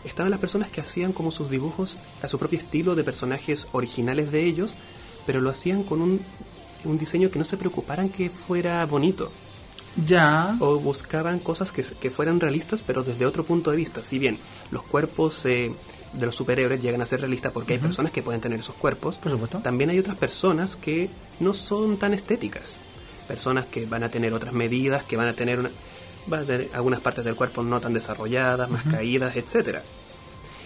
estaban 0.05 0.31
las 0.31 0.41
personas 0.41 0.69
que 0.69 0.81
hacían 0.81 1.13
como 1.13 1.31
sus 1.31 1.51
dibujos 1.51 1.99
a 2.23 2.29
su 2.29 2.39
propio 2.39 2.59
estilo 2.59 2.95
de 2.95 3.05
personajes 3.05 3.69
originales 3.73 4.31
de 4.31 4.45
ellos, 4.45 4.75
pero 5.27 5.41
lo 5.41 5.51
hacían 5.51 5.83
con 5.83 6.03
un, 6.03 6.21
un 6.85 6.99
diseño 6.99 7.31
que 7.31 7.39
no 7.39 7.45
se 7.45 7.57
preocuparan 7.57 8.09
que 8.09 8.31
fuera 8.31 8.85
bonito. 8.87 9.31
Ya. 10.05 10.57
O 10.61 10.79
buscaban 10.79 11.39
cosas 11.39 11.73
que, 11.73 11.83
que 11.83 12.11
fueran 12.11 12.39
realistas, 12.39 12.83
pero 12.87 13.03
desde 13.03 13.25
otro 13.27 13.45
punto 13.45 13.71
de 13.71 13.79
vista. 13.79 14.03
Si 14.03 14.19
bien 14.19 14.39
los 14.71 14.83
cuerpos 14.83 15.47
eh, 15.47 15.73
de 16.13 16.27
los 16.27 16.35
superhéroes 16.35 16.81
llegan 16.81 17.03
a 17.03 17.07
ser 17.07 17.21
realistas 17.21 17.53
porque 17.53 17.75
hay 17.75 17.79
personas 17.79 18.13
que 18.13 18.23
pueden 18.23 18.41
tener 18.41 18.61
esos 18.61 18.75
cuerpos, 18.75 19.17
Por 19.17 19.33
supuesto. 19.33 19.59
también 19.59 19.91
hay 19.91 19.99
otras 19.99 20.17
personas 20.17 20.77
que 20.77 21.11
no 21.41 21.53
son 21.55 21.97
tan 21.99 22.15
estéticas. 22.15 22.77
Personas 23.29 23.67
que 23.67 23.87
van 23.87 24.03
a 24.05 24.09
tener 24.09 24.33
otras 24.33 24.53
medidas, 24.55 25.03
que 25.05 25.17
van 25.17 25.29
a 25.29 25.33
tener, 25.35 25.59
una, 25.59 25.71
van 26.27 26.43
a 26.43 26.45
tener 26.47 26.71
algunas 26.73 27.01
partes 27.01 27.25
del 27.25 27.35
cuerpo 27.35 27.63
no 27.63 27.81
tan 27.81 27.93
desarrolladas, 27.93 28.71
más 28.71 28.85
caídas, 28.85 29.35
etcétera. 29.37 29.83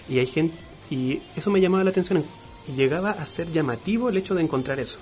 Y 0.08 0.18
hay 0.18 0.26
gente 0.26 0.54
y 0.90 1.22
eso 1.36 1.50
me 1.50 1.60
llamaba 1.60 1.84
la 1.84 1.90
atención 1.90 2.22
y 2.68 2.72
llegaba 2.72 3.10
a 3.12 3.24
ser 3.26 3.50
llamativo 3.50 4.08
el 4.10 4.16
hecho 4.18 4.34
de 4.34 4.42
encontrar 4.42 4.78
eso. 4.80 4.98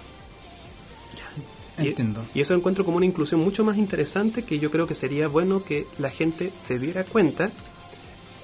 Y- 1.79 1.89
Entiendo. 1.89 2.25
Y 2.35 2.41
eso 2.41 2.55
encuentro 2.55 2.85
como 2.85 2.97
una 2.97 3.07
inclusión 3.07 3.41
mucho 3.41 3.65
más 3.65 3.77
interesante 3.77 4.43
que 4.43 4.59
yo 4.59 4.71
creo 4.71 4.87
que 4.87 4.95
sería 4.95 5.29
bueno 5.29 5.63
que 5.65 5.87
la 5.99 6.11
gente 6.11 6.53
se 6.63 6.79
diera 6.79 7.05
cuenta 7.05 7.51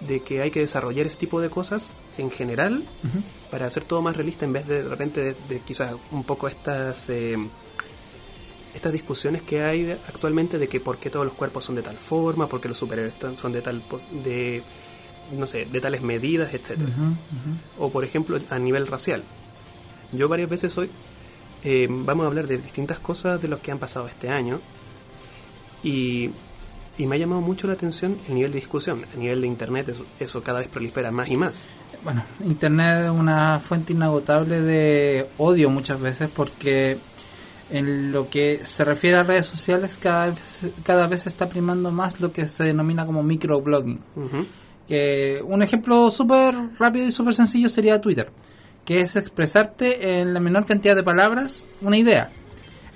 de 0.06 0.20
que 0.20 0.42
hay 0.42 0.50
que 0.50 0.60
desarrollar 0.60 1.06
ese 1.06 1.16
tipo 1.16 1.40
de 1.40 1.50
cosas 1.50 1.88
en 2.18 2.30
general 2.30 2.82
para 3.50 3.66
hacer 3.66 3.84
todo 3.84 4.02
más 4.02 4.16
realista 4.16 4.44
en 4.44 4.52
vez 4.52 4.66
de 4.66 4.82
de 4.82 4.88
repente 4.88 5.20
de, 5.22 5.36
de 5.48 5.60
quizás 5.60 5.94
un 6.10 6.24
poco 6.24 6.48
estas 6.48 7.08
eh, 7.10 7.36
estas 8.74 8.92
discusiones 8.92 9.42
que 9.42 9.62
hay 9.62 9.90
actualmente 10.08 10.58
de 10.58 10.68
que 10.68 10.80
por 10.80 10.98
qué 10.98 11.10
todos 11.10 11.24
los 11.24 11.34
cuerpos 11.34 11.64
son 11.64 11.76
de 11.76 11.82
tal 11.82 11.96
forma, 11.96 12.48
por 12.48 12.60
qué 12.60 12.68
los 12.68 12.78
superhéroes 12.78 13.14
son 13.36 13.52
de 13.52 13.62
tal 13.62 13.82
de 14.24 14.62
no 15.32 15.46
sé, 15.46 15.64
de 15.64 15.80
tales 15.80 16.02
medidas, 16.02 16.52
etcétera. 16.52 16.90
O 17.78 17.90
por 17.90 18.04
ejemplo 18.04 18.38
a 18.50 18.58
nivel 18.58 18.86
racial. 18.86 19.22
Yo 20.12 20.28
varias 20.28 20.48
veces 20.48 20.76
hoy 20.76 20.90
eh, 21.62 21.86
vamos 21.88 22.24
a 22.24 22.26
hablar 22.26 22.46
de 22.46 22.58
distintas 22.58 22.98
cosas 22.98 23.40
de 23.40 23.48
los 23.48 23.60
que 23.60 23.70
han 23.70 23.78
pasado 23.78 24.06
este 24.06 24.28
año 24.28 24.60
y, 25.82 26.30
y 26.98 27.06
me 27.06 27.16
ha 27.16 27.18
llamado 27.18 27.40
mucho 27.40 27.66
la 27.66 27.74
atención 27.74 28.16
el 28.28 28.34
nivel 28.34 28.52
de 28.52 28.60
discusión. 28.60 29.04
A 29.14 29.18
nivel 29.18 29.40
de 29.40 29.46
internet 29.46 29.88
eso, 29.88 30.06
eso 30.20 30.42
cada 30.42 30.60
vez 30.60 30.68
prolifera 30.68 31.10
más 31.10 31.28
y 31.28 31.36
más. 31.36 31.66
Bueno, 32.04 32.22
Internet 32.44 33.04
es 33.06 33.10
una 33.10 33.60
fuente 33.60 33.94
inagotable 33.94 34.60
de 34.60 35.26
odio 35.38 35.70
muchas 35.70 35.98
veces 35.98 36.28
porque 36.28 36.98
en 37.70 38.12
lo 38.12 38.28
que 38.28 38.60
se 38.64 38.84
refiere 38.84 39.16
a 39.16 39.22
redes 39.22 39.46
sociales 39.46 39.96
cada 40.00 40.26
vez, 40.26 40.60
cada 40.84 41.06
vez 41.06 41.22
se 41.22 41.30
está 41.30 41.48
primando 41.48 41.90
más 41.90 42.20
lo 42.20 42.30
que 42.30 42.46
se 42.46 42.64
denomina 42.64 43.06
como 43.06 43.22
microblogging. 43.22 44.00
Que 44.86 45.40
un 45.42 45.62
ejemplo 45.62 46.10
súper 46.10 46.54
rápido 46.78 47.06
y 47.06 47.12
súper 47.12 47.34
sencillo 47.34 47.70
sería 47.70 48.02
Twitter, 48.02 48.30
que 48.84 49.00
es 49.00 49.16
expresarte 49.16 50.20
en 50.20 50.34
la 50.34 50.40
menor 50.40 50.66
cantidad 50.66 50.94
de 50.94 51.02
palabras 51.02 51.64
una 51.80 51.96
idea. 51.96 52.30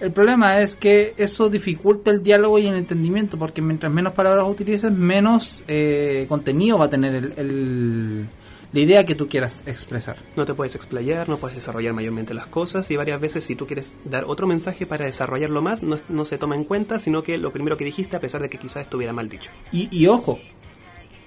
El 0.01 0.13
problema 0.13 0.61
es 0.61 0.77
que 0.77 1.15
eso 1.17 1.49
dificulta 1.49 2.11
el 2.13 2.23
diálogo 2.23 2.59
y 2.59 2.67
el 2.67 2.77
entendimiento, 2.77 3.37
porque 3.39 3.61
mientras 3.61 3.93
menos 3.93 4.13
palabras 4.13 4.47
utilices, 4.49 4.93
menos 4.93 5.65
eh, 5.67 6.27
contenido 6.29 6.79
va 6.79 6.85
a 6.85 6.91
tener 6.91 7.15
el- 7.17 7.33
el- 7.37 8.29
la 8.73 8.81
idea 8.81 9.05
que 9.05 9.15
tú 9.15 9.27
quieras 9.29 9.63
expresar. 9.67 10.17
No 10.37 10.45
te 10.45 10.55
puedes 10.55 10.75
explayar, 10.77 11.29
no 11.29 11.39
puedes 11.39 11.57
desarrollar 11.57 11.95
mayormente 11.95 12.33
las 12.35 12.47
cosas 12.47 12.91
y 12.91 12.97
varias 12.97 13.19
veces 13.21 13.43
si 13.45 13.57
tú 13.57 13.67
quieres 13.67 13.97
dar 14.05 14.25
otro 14.27 14.47
mensaje 14.47 14.87
para 14.87 15.07
desarrollarlo 15.07 15.63
más, 15.63 15.83
no, 15.83 15.97
no 16.09 16.25
se 16.25 16.39
toma 16.39 16.55
en 16.55 16.65
cuenta, 16.65 16.99
sino 17.01 17.23
que 17.23 17.39
lo 17.39 17.51
primero 17.53 17.77
que 17.77 17.85
dijiste 17.87 18.17
a 18.17 18.21
pesar 18.21 18.41
de 18.43 18.49
que 18.51 18.59
quizás 18.59 18.83
estuviera 18.83 19.13
mal 19.13 19.29
dicho. 19.29 19.51
Y, 19.73 19.89
y 19.91 20.07
ojo, 20.07 20.39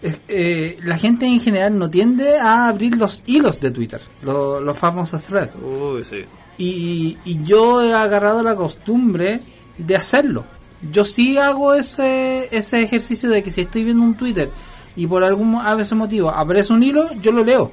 es- 0.01 0.21
eh, 0.29 0.77
la 0.83 0.97
gente 0.97 1.25
en 1.25 1.39
general 1.41 1.77
no 1.77 1.89
tiende 1.89 2.37
a 2.37 2.67
abrir 2.69 2.95
los 2.95 3.23
hilos 3.25 3.59
de 3.59 3.71
Twitter, 3.71 4.01
lo- 4.23 4.61
los 4.61 4.77
famosos 4.77 5.21
threads. 5.23 5.51
Uy, 5.61 6.03
sí. 6.03 6.23
Y, 6.57 7.17
y 7.25 7.43
yo 7.43 7.81
he 7.81 7.93
agarrado 7.93 8.43
la 8.43 8.55
costumbre 8.55 9.39
de 9.77 9.95
hacerlo. 9.95 10.43
Yo 10.91 11.05
sí 11.05 11.37
hago 11.37 11.73
ese, 11.73 12.47
ese 12.55 12.81
ejercicio 12.81 13.29
de 13.29 13.41
que 13.43 13.51
si 13.51 13.61
estoy 13.61 13.83
viendo 13.83 14.03
un 14.03 14.15
Twitter 14.15 14.51
y 14.95 15.07
por 15.07 15.23
algún 15.23 15.55
a 15.55 15.73
veces 15.75 15.93
motivo 15.93 16.29
aparece 16.29 16.73
un 16.73 16.83
hilo, 16.83 17.11
yo 17.21 17.31
lo 17.31 17.43
leo. 17.43 17.71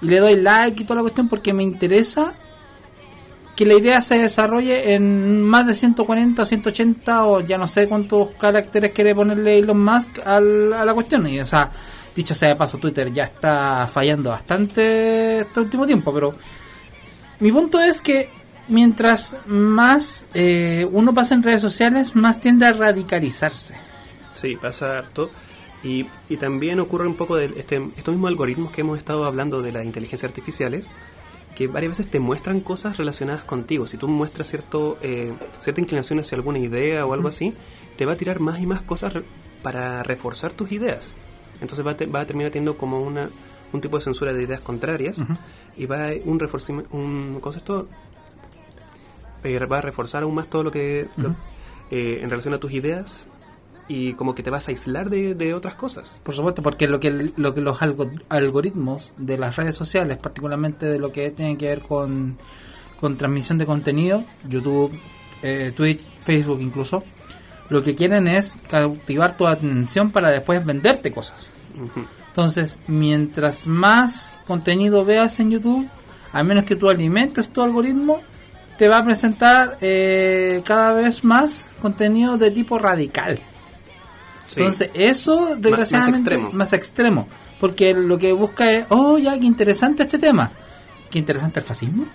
Y 0.00 0.06
le 0.06 0.20
doy 0.20 0.36
like 0.36 0.82
y 0.82 0.86
toda 0.86 0.96
la 0.96 1.02
cuestión 1.02 1.28
porque 1.28 1.52
me 1.52 1.62
interesa 1.62 2.34
que 3.56 3.66
la 3.66 3.74
idea 3.74 4.00
se 4.00 4.16
desarrolle 4.18 4.94
en 4.94 5.42
más 5.42 5.66
de 5.66 5.74
140 5.74 6.42
o 6.42 6.46
180 6.46 7.24
o 7.26 7.40
ya 7.40 7.58
no 7.58 7.66
sé 7.66 7.86
cuántos 7.86 8.30
caracteres 8.38 8.92
quiere 8.92 9.14
ponerle 9.14 9.58
Elon 9.58 9.82
Musk 9.84 10.20
al- 10.24 10.72
a 10.72 10.84
la 10.84 10.94
cuestión. 10.94 11.26
Y 11.28 11.38
o 11.38 11.46
sea, 11.46 11.70
dicho 12.16 12.34
sea 12.34 12.48
de 12.48 12.56
paso, 12.56 12.78
Twitter 12.78 13.12
ya 13.12 13.24
está 13.24 13.86
fallando 13.86 14.30
bastante 14.30 15.40
este 15.40 15.60
último 15.60 15.86
tiempo, 15.86 16.12
pero 16.14 16.34
mi 17.42 17.52
punto 17.52 17.80
es 17.80 18.00
que 18.00 18.28
mientras 18.68 19.36
más 19.46 20.26
eh, 20.34 20.88
uno 20.90 21.12
pasa 21.12 21.34
en 21.34 21.42
redes 21.42 21.60
sociales, 21.60 22.14
más 22.14 22.40
tiende 22.40 22.66
a 22.66 22.72
radicalizarse. 22.72 23.74
Sí, 24.32 24.56
pasa 24.56 24.96
harto. 24.98 25.30
Y, 25.84 26.06
y 26.28 26.36
también 26.36 26.78
ocurre 26.80 27.06
un 27.08 27.16
poco 27.16 27.36
de 27.36 27.46
este, 27.56 27.76
estos 27.96 28.14
mismos 28.14 28.28
algoritmos 28.28 28.70
que 28.72 28.82
hemos 28.82 28.96
estado 28.98 29.24
hablando 29.24 29.62
de 29.62 29.72
las 29.72 29.84
inteligencias 29.84 30.30
artificiales, 30.30 30.88
que 31.56 31.66
varias 31.66 31.98
veces 31.98 32.10
te 32.10 32.20
muestran 32.20 32.60
cosas 32.60 32.96
relacionadas 32.96 33.42
contigo. 33.42 33.86
Si 33.86 33.96
tú 33.96 34.06
muestras 34.08 34.48
cierto, 34.48 34.96
eh, 35.02 35.32
cierta 35.60 35.80
inclinación 35.80 36.20
hacia 36.20 36.36
alguna 36.36 36.60
idea 36.60 37.04
o 37.04 37.12
algo 37.12 37.28
así, 37.28 37.52
te 37.98 38.06
va 38.06 38.12
a 38.12 38.16
tirar 38.16 38.38
más 38.40 38.60
y 38.60 38.66
más 38.66 38.80
cosas 38.82 39.12
re- 39.12 39.24
para 39.62 40.02
reforzar 40.04 40.52
tus 40.52 40.70
ideas. 40.72 41.12
Entonces 41.60 41.84
va 41.84 41.90
a, 41.90 41.96
te- 41.96 42.06
va 42.06 42.20
a 42.20 42.26
terminar 42.26 42.52
teniendo 42.52 42.78
como 42.78 43.00
una, 43.02 43.28
un 43.72 43.80
tipo 43.80 43.96
de 43.98 44.04
censura 44.04 44.32
de 44.32 44.42
ideas 44.42 44.60
contrarias 44.60 45.22
y 45.76 45.86
va 45.86 46.08
a 46.08 46.12
un 46.24 46.38
reforcimiento, 46.38 46.94
un 46.96 47.38
concepto 47.40 47.88
eh, 49.44 49.58
va 49.66 49.78
a 49.78 49.80
reforzar 49.82 50.22
aún 50.22 50.34
más 50.34 50.48
todo 50.48 50.62
lo 50.64 50.70
que 50.70 51.08
lo- 51.16 51.34
eh, 51.90 52.20
en 52.22 52.30
relación 52.30 52.54
a 52.54 52.58
tus 52.58 52.72
ideas 52.72 53.28
y 53.88 54.14
como 54.14 54.34
que 54.34 54.42
te 54.42 54.50
vas 54.50 54.68
a 54.68 54.70
aislar 54.70 55.10
de, 55.10 55.34
de 55.34 55.52
otras 55.54 55.74
cosas. 55.74 56.18
Por 56.22 56.34
supuesto, 56.34 56.62
porque 56.62 56.86
lo 56.88 57.00
que, 57.00 57.32
lo 57.36 57.52
que 57.52 57.60
los 57.60 57.82
algo- 57.82 58.10
algoritmos 58.28 59.12
de 59.18 59.36
las 59.36 59.56
redes 59.56 59.74
sociales, 59.74 60.18
particularmente 60.18 60.86
de 60.86 60.98
lo 60.98 61.10
que 61.12 61.30
tiene 61.32 61.58
que 61.58 61.66
ver 61.66 61.80
con, 61.82 62.38
con 63.00 63.16
transmisión 63.16 63.58
de 63.58 63.66
contenido, 63.66 64.22
YouTube, 64.48 64.92
eh, 65.42 65.72
Twitch, 65.76 66.06
Facebook 66.24 66.60
incluso, 66.60 67.02
lo 67.68 67.82
que 67.82 67.94
quieren 67.94 68.28
es 68.28 68.56
cautivar 68.68 69.36
tu 69.36 69.46
atención 69.46 70.10
para 70.12 70.30
después 70.30 70.64
venderte 70.64 71.10
cosas. 71.10 71.50
Ujú. 71.74 72.06
Entonces, 72.32 72.78
mientras 72.86 73.66
más 73.66 74.40
contenido 74.46 75.04
veas 75.04 75.38
en 75.38 75.50
YouTube, 75.50 75.86
a 76.32 76.42
menos 76.42 76.64
que 76.64 76.76
tú 76.76 76.88
alimentes 76.88 77.50
tu 77.50 77.60
algoritmo, 77.60 78.22
te 78.78 78.88
va 78.88 78.96
a 78.96 79.04
presentar 79.04 79.76
eh, 79.82 80.62
cada 80.64 80.94
vez 80.94 81.24
más 81.24 81.66
contenido 81.82 82.38
de 82.38 82.50
tipo 82.50 82.78
radical. 82.78 83.38
Sí. 84.48 84.60
Entonces, 84.60 84.88
eso 84.94 85.56
desgraciadamente 85.56 86.20
extremo. 86.20 86.50
más 86.52 86.72
extremo, 86.72 87.28
porque 87.60 87.92
lo 87.92 88.16
que 88.16 88.32
busca 88.32 88.70
es, 88.72 88.86
oh, 88.88 89.18
ya, 89.18 89.38
qué 89.38 89.44
interesante 89.44 90.04
este 90.04 90.18
tema. 90.18 90.50
Qué 91.10 91.18
interesante 91.18 91.60
el 91.60 91.66
fascismo. 91.66 92.06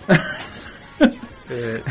Eh, 1.50 1.82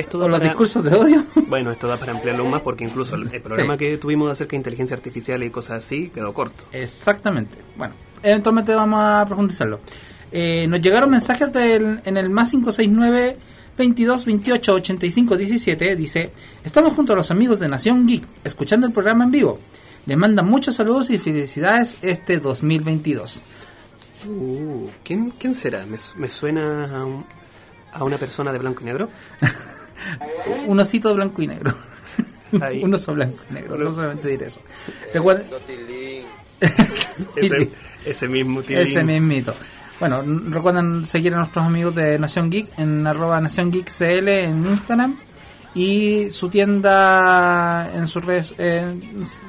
esto 0.00 0.18
o 0.18 0.20
da 0.22 0.28
los 0.28 0.38
para- 0.38 0.50
discursos 0.50 0.84
de 0.84 0.94
odio. 0.96 1.24
Bueno, 1.48 1.70
esto 1.70 1.86
da 1.88 1.96
para 1.96 2.12
ampliarlo 2.12 2.44
más 2.44 2.60
porque 2.62 2.84
incluso 2.84 3.16
el, 3.16 3.32
el 3.32 3.40
programa 3.40 3.76
que 3.76 3.96
tuvimos 3.98 4.30
acerca 4.30 4.50
de 4.52 4.56
inteligencia 4.58 4.96
artificial 4.96 5.42
y 5.42 5.50
cosas 5.50 5.84
así 5.84 6.10
quedó 6.14 6.32
corto. 6.34 6.64
Exactamente. 6.72 7.56
Bueno, 7.76 7.94
eventualmente 8.22 8.74
vamos 8.74 9.00
a 9.02 9.24
profundizarlo. 9.26 9.80
Eh, 10.32 10.66
nos 10.68 10.80
llegaron 10.80 11.10
mensajes 11.10 11.52
del, 11.52 12.00
en 12.04 12.16
el 12.16 12.30
más 12.30 12.50
569 12.50 13.36
22 13.76 14.24
28 14.26 14.74
85 14.74 15.36
17. 15.36 15.96
Dice: 15.96 16.32
Estamos 16.64 16.92
junto 16.92 17.14
a 17.14 17.16
los 17.16 17.30
amigos 17.30 17.58
de 17.58 17.68
Nación 17.68 18.06
Geek, 18.06 18.24
escuchando 18.44 18.86
el 18.86 18.92
programa 18.92 19.24
en 19.24 19.30
vivo. 19.30 19.58
Les 20.06 20.16
mandan 20.16 20.46
muchos 20.46 20.76
saludos 20.76 21.10
y 21.10 21.18
felicidades 21.18 21.96
este 22.02 22.38
2022. 22.38 23.42
Uh, 24.28 24.88
¿quién, 25.02 25.30
¿Quién 25.38 25.54
será? 25.54 25.84
Me, 25.86 25.96
me 26.16 26.28
suena 26.28 26.84
a, 26.96 27.04
un- 27.04 27.24
a 27.92 28.04
una 28.04 28.18
persona 28.18 28.52
de 28.52 28.58
blanco 28.58 28.82
y 28.82 28.84
negro. 28.84 29.08
Un 30.66 30.78
osito 30.80 31.14
blanco 31.14 31.42
y 31.42 31.46
negro. 31.48 31.74
Ahí. 32.60 32.80
Un 32.82 32.94
oso 32.94 33.14
blanco 33.14 33.38
y 33.50 33.54
negro. 33.54 33.76
No 33.76 33.92
solamente 33.92 34.28
diré 34.28 34.46
eso. 34.46 34.60
Recuerden- 35.14 35.46
Ese, 37.36 37.70
ese 38.04 38.28
mismo 38.28 38.62
tío. 38.62 38.78
Ese 38.78 39.02
mismito. 39.02 39.54
Bueno, 39.98 40.22
recuerden 40.48 41.04
seguir 41.04 41.34
a 41.34 41.38
nuestros 41.38 41.64
amigos 41.64 41.94
de 41.94 42.18
Nación 42.18 42.50
Geek 42.50 42.78
en 42.78 43.06
arroba 43.06 43.40
Nación 43.40 43.70
Geek 43.70 43.90
CL 43.90 44.28
en 44.28 44.66
Instagram 44.66 45.16
y 45.74 46.30
su 46.30 46.48
tienda 46.48 47.90
en 47.94 48.06
sus 48.06 48.24
redes. 48.24 48.54
eh, 48.58 48.94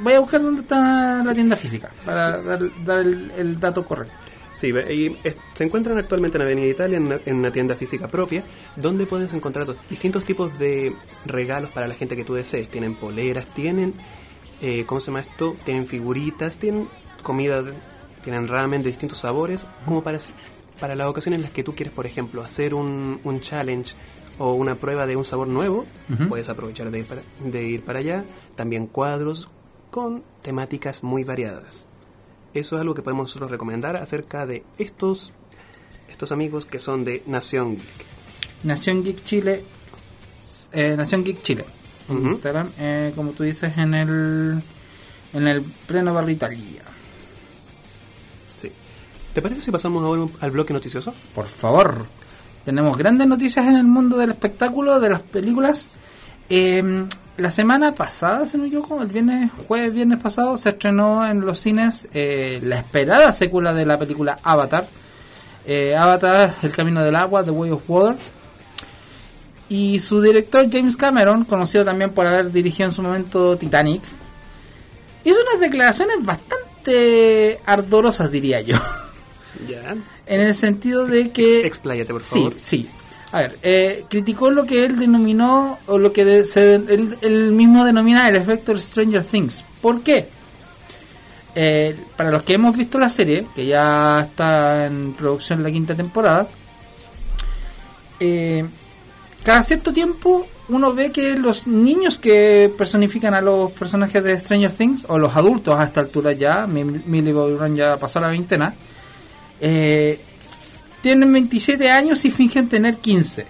voy 0.01 0.13
a 0.13 0.19
buscar 0.19 0.41
dónde 0.41 0.61
está 0.61 1.23
la 1.23 1.33
tienda 1.33 1.55
física 1.55 1.89
para 2.05 2.37
dar, 2.41 2.59
dar 2.85 2.99
el, 2.99 3.31
el 3.37 3.59
dato 3.59 3.85
correcto. 3.85 4.13
Sí, 4.61 4.67
y 4.91 5.17
es- 5.23 5.35
se 5.55 5.63
encuentran 5.63 5.97
actualmente 5.97 6.37
en 6.37 6.43
Avenida 6.43 6.67
Italia, 6.67 6.97
en 6.97 7.05
una, 7.07 7.19
en 7.25 7.35
una 7.37 7.51
tienda 7.51 7.73
física 7.75 8.07
propia, 8.07 8.43
donde 8.75 9.07
puedes 9.07 9.33
encontrar 9.33 9.65
dos- 9.65 9.77
distintos 9.89 10.23
tipos 10.23 10.57
de 10.59 10.93
regalos 11.25 11.71
para 11.71 11.87
la 11.87 11.95
gente 11.95 12.15
que 12.15 12.23
tú 12.23 12.35
desees. 12.35 12.69
Tienen 12.69 12.93
poleras, 12.95 13.47
tienen, 13.55 13.95
eh, 14.61 14.83
¿cómo 14.85 15.01
se 15.01 15.07
llama 15.07 15.21
esto? 15.21 15.55
Tienen 15.65 15.87
figuritas, 15.87 16.59
tienen 16.59 16.87
comida, 17.23 17.63
tienen 18.23 18.47
ramen 18.47 18.83
de 18.83 18.89
distintos 18.89 19.17
sabores, 19.17 19.65
como 19.85 20.03
para, 20.03 20.19
para 20.79 20.93
las 20.93 21.07
ocasiones 21.07 21.39
en 21.39 21.41
las 21.41 21.51
que 21.51 21.63
tú 21.63 21.73
quieres, 21.73 21.91
por 21.93 22.05
ejemplo, 22.05 22.43
hacer 22.43 22.75
un, 22.75 23.19
un 23.23 23.39
challenge 23.41 23.95
o 24.37 24.53
una 24.53 24.75
prueba 24.75 25.07
de 25.07 25.15
un 25.15 25.25
sabor 25.25 25.47
nuevo, 25.47 25.85
puedes 26.29 26.49
aprovechar 26.49 26.91
de 26.91 26.99
ir, 26.99 27.05
para, 27.05 27.21
de 27.43 27.63
ir 27.63 27.81
para 27.81 27.97
allá. 27.97 28.23
También 28.55 28.85
cuadros 28.85 29.49
con 29.89 30.23
temáticas 30.43 31.01
muy 31.03 31.23
variadas. 31.23 31.87
Eso 32.53 32.75
es 32.75 32.81
algo 32.81 32.93
que 32.93 33.01
podemos 33.01 33.23
nosotros 33.23 33.49
recomendar 33.51 33.95
acerca 33.95 34.45
de 34.45 34.63
estos 34.77 35.33
estos 36.09 36.31
amigos 36.31 36.65
que 36.65 36.77
son 36.79 37.05
de 37.05 37.23
Nación 37.25 37.75
Geek. 37.77 38.05
Nación 38.63 39.03
Geek 39.03 39.23
Chile. 39.23 39.63
eh, 40.73 40.95
Nación 40.97 41.23
Geek 41.23 41.41
Chile. 41.41 41.65
Instagram, 42.09 42.69
eh, 42.77 43.13
como 43.15 43.31
tú 43.31 43.43
dices, 43.43 43.77
en 43.77 43.93
el 43.93 44.61
en 45.33 45.47
el 45.47 45.61
pleno 45.61 46.13
barrio 46.13 46.31
Italia. 46.31 46.81
Sí. 48.57 48.69
¿Te 49.33 49.41
parece 49.41 49.61
si 49.61 49.71
pasamos 49.71 50.03
ahora 50.03 50.29
al 50.41 50.51
bloque 50.51 50.73
noticioso? 50.73 51.13
Por 51.33 51.47
favor. 51.47 52.05
Tenemos 52.65 52.97
grandes 52.97 53.27
noticias 53.27 53.65
en 53.65 53.77
el 53.77 53.85
mundo 53.85 54.17
del 54.17 54.31
espectáculo, 54.31 54.99
de 54.99 55.09
las 55.09 55.21
películas. 55.21 55.89
Eh, 56.49 57.07
la 57.41 57.51
semana 57.51 57.93
pasada, 57.93 58.45
si 58.45 58.55
no 58.57 58.63
me 58.63 58.67
equivoco, 58.67 59.01
el 59.01 59.07
viernes, 59.07 59.51
jueves, 59.67 59.93
viernes 59.93 60.19
pasado, 60.19 60.55
se 60.57 60.69
estrenó 60.69 61.27
en 61.27 61.41
los 61.41 61.59
cines 61.59 62.07
eh, 62.13 62.59
la 62.63 62.77
esperada 62.77 63.33
secuela 63.33 63.73
de 63.73 63.85
la 63.85 63.97
película 63.97 64.37
Avatar. 64.43 64.87
Eh, 65.65 65.95
Avatar, 65.95 66.55
El 66.61 66.71
Camino 66.71 67.03
del 67.03 67.15
Agua, 67.15 67.43
The 67.43 67.51
Way 67.51 67.71
of 67.71 67.83
Water. 67.87 68.17
Y 69.69 69.99
su 69.99 70.21
director 70.21 70.67
James 70.71 70.97
Cameron, 70.97 71.45
conocido 71.45 71.85
también 71.85 72.11
por 72.11 72.27
haber 72.27 72.51
dirigido 72.51 72.89
en 72.89 72.93
su 72.93 73.01
momento 73.01 73.57
Titanic, 73.57 74.01
hizo 75.23 75.37
unas 75.49 75.61
declaraciones 75.61 76.17
bastante 76.25 77.59
ardorosas, 77.65 78.29
diría 78.31 78.61
yo. 78.61 78.75
Ya. 79.67 79.95
En 80.25 80.41
el 80.41 80.55
sentido 80.55 81.05
de 81.05 81.29
que... 81.29 81.65
Expláyate, 81.65 82.11
por 82.13 82.23
Sí, 82.23 82.35
favor. 82.39 82.53
sí. 82.57 82.89
A 83.33 83.37
ver, 83.39 83.57
eh, 83.63 84.03
criticó 84.09 84.49
lo 84.51 84.65
que 84.65 84.83
él 84.85 84.99
denominó, 84.99 85.77
o 85.87 85.97
lo 85.97 86.11
que 86.11 86.25
de- 86.25 86.45
se, 86.45 86.75
él, 86.75 87.17
él 87.21 87.51
mismo 87.53 87.85
denomina 87.85 88.27
el 88.27 88.35
efecto 88.35 88.77
Stranger 88.79 89.23
Things. 89.23 89.63
¿Por 89.81 90.01
qué? 90.01 90.27
Eh, 91.55 91.95
para 92.17 92.31
los 92.31 92.43
que 92.43 92.53
hemos 92.53 92.75
visto 92.75 92.99
la 92.99 93.09
serie, 93.09 93.45
que 93.55 93.65
ya 93.65 94.21
está 94.21 94.85
en 94.85 95.13
producción 95.13 95.63
la 95.63 95.71
quinta 95.71 95.95
temporada, 95.95 96.47
eh, 98.19 98.65
cada 99.43 99.63
cierto 99.63 99.91
tiempo 99.91 100.45
uno 100.69 100.93
ve 100.93 101.11
que 101.11 101.35
los 101.37 101.67
niños 101.67 102.17
que 102.17 102.71
personifican 102.77 103.33
a 103.33 103.41
los 103.41 103.71
personajes 103.71 104.23
de 104.23 104.39
Stranger 104.39 104.71
Things, 104.71 105.05
o 105.07 105.17
los 105.17 105.35
adultos 105.35 105.77
a 105.77 105.83
esta 105.85 105.99
altura 106.01 106.31
ya, 106.33 106.67
Mi- 106.67 106.83
Millie 106.83 107.33
Bobby 107.33 107.75
ya 107.75 107.97
pasó 107.97 108.19
la 108.21 108.27
veintena, 108.29 108.73
eh, 109.59 110.19
tienen 111.01 111.31
27 111.31 111.89
años 111.89 112.23
y 112.25 112.31
fingen 112.31 112.69
tener 112.69 112.97
15. 112.97 113.45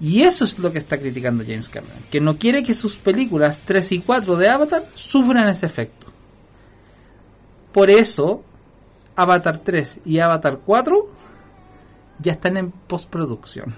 Y 0.00 0.22
eso 0.22 0.44
es 0.44 0.58
lo 0.58 0.72
que 0.72 0.78
está 0.78 0.98
criticando 0.98 1.44
James 1.46 1.68
Cameron, 1.68 1.98
que 2.10 2.20
no 2.20 2.36
quiere 2.36 2.64
que 2.64 2.74
sus 2.74 2.96
películas 2.96 3.62
3 3.64 3.92
y 3.92 3.98
4 4.00 4.36
de 4.36 4.48
Avatar 4.48 4.84
sufran 4.96 5.48
ese 5.48 5.66
efecto. 5.66 6.08
Por 7.72 7.88
eso, 7.88 8.42
Avatar 9.14 9.58
3 9.58 10.00
y 10.04 10.18
Avatar 10.18 10.58
4 10.66 11.08
ya 12.18 12.32
están 12.32 12.56
en 12.56 12.70
postproducción. 12.70 13.74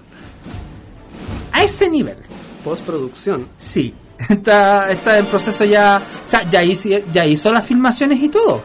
A 1.51 1.63
ese 1.63 1.89
nivel. 1.89 2.17
Postproducción. 2.63 3.47
Sí, 3.57 3.93
está, 4.29 4.91
está 4.91 5.19
en 5.19 5.25
proceso 5.27 5.63
ya. 5.63 6.01
O 6.25 6.27
sea, 6.27 6.49
ya 6.49 6.63
hizo, 6.63 6.89
ya 7.13 7.25
hizo 7.25 7.51
las 7.51 7.65
filmaciones 7.65 8.21
y 8.21 8.29
todo. 8.29 8.63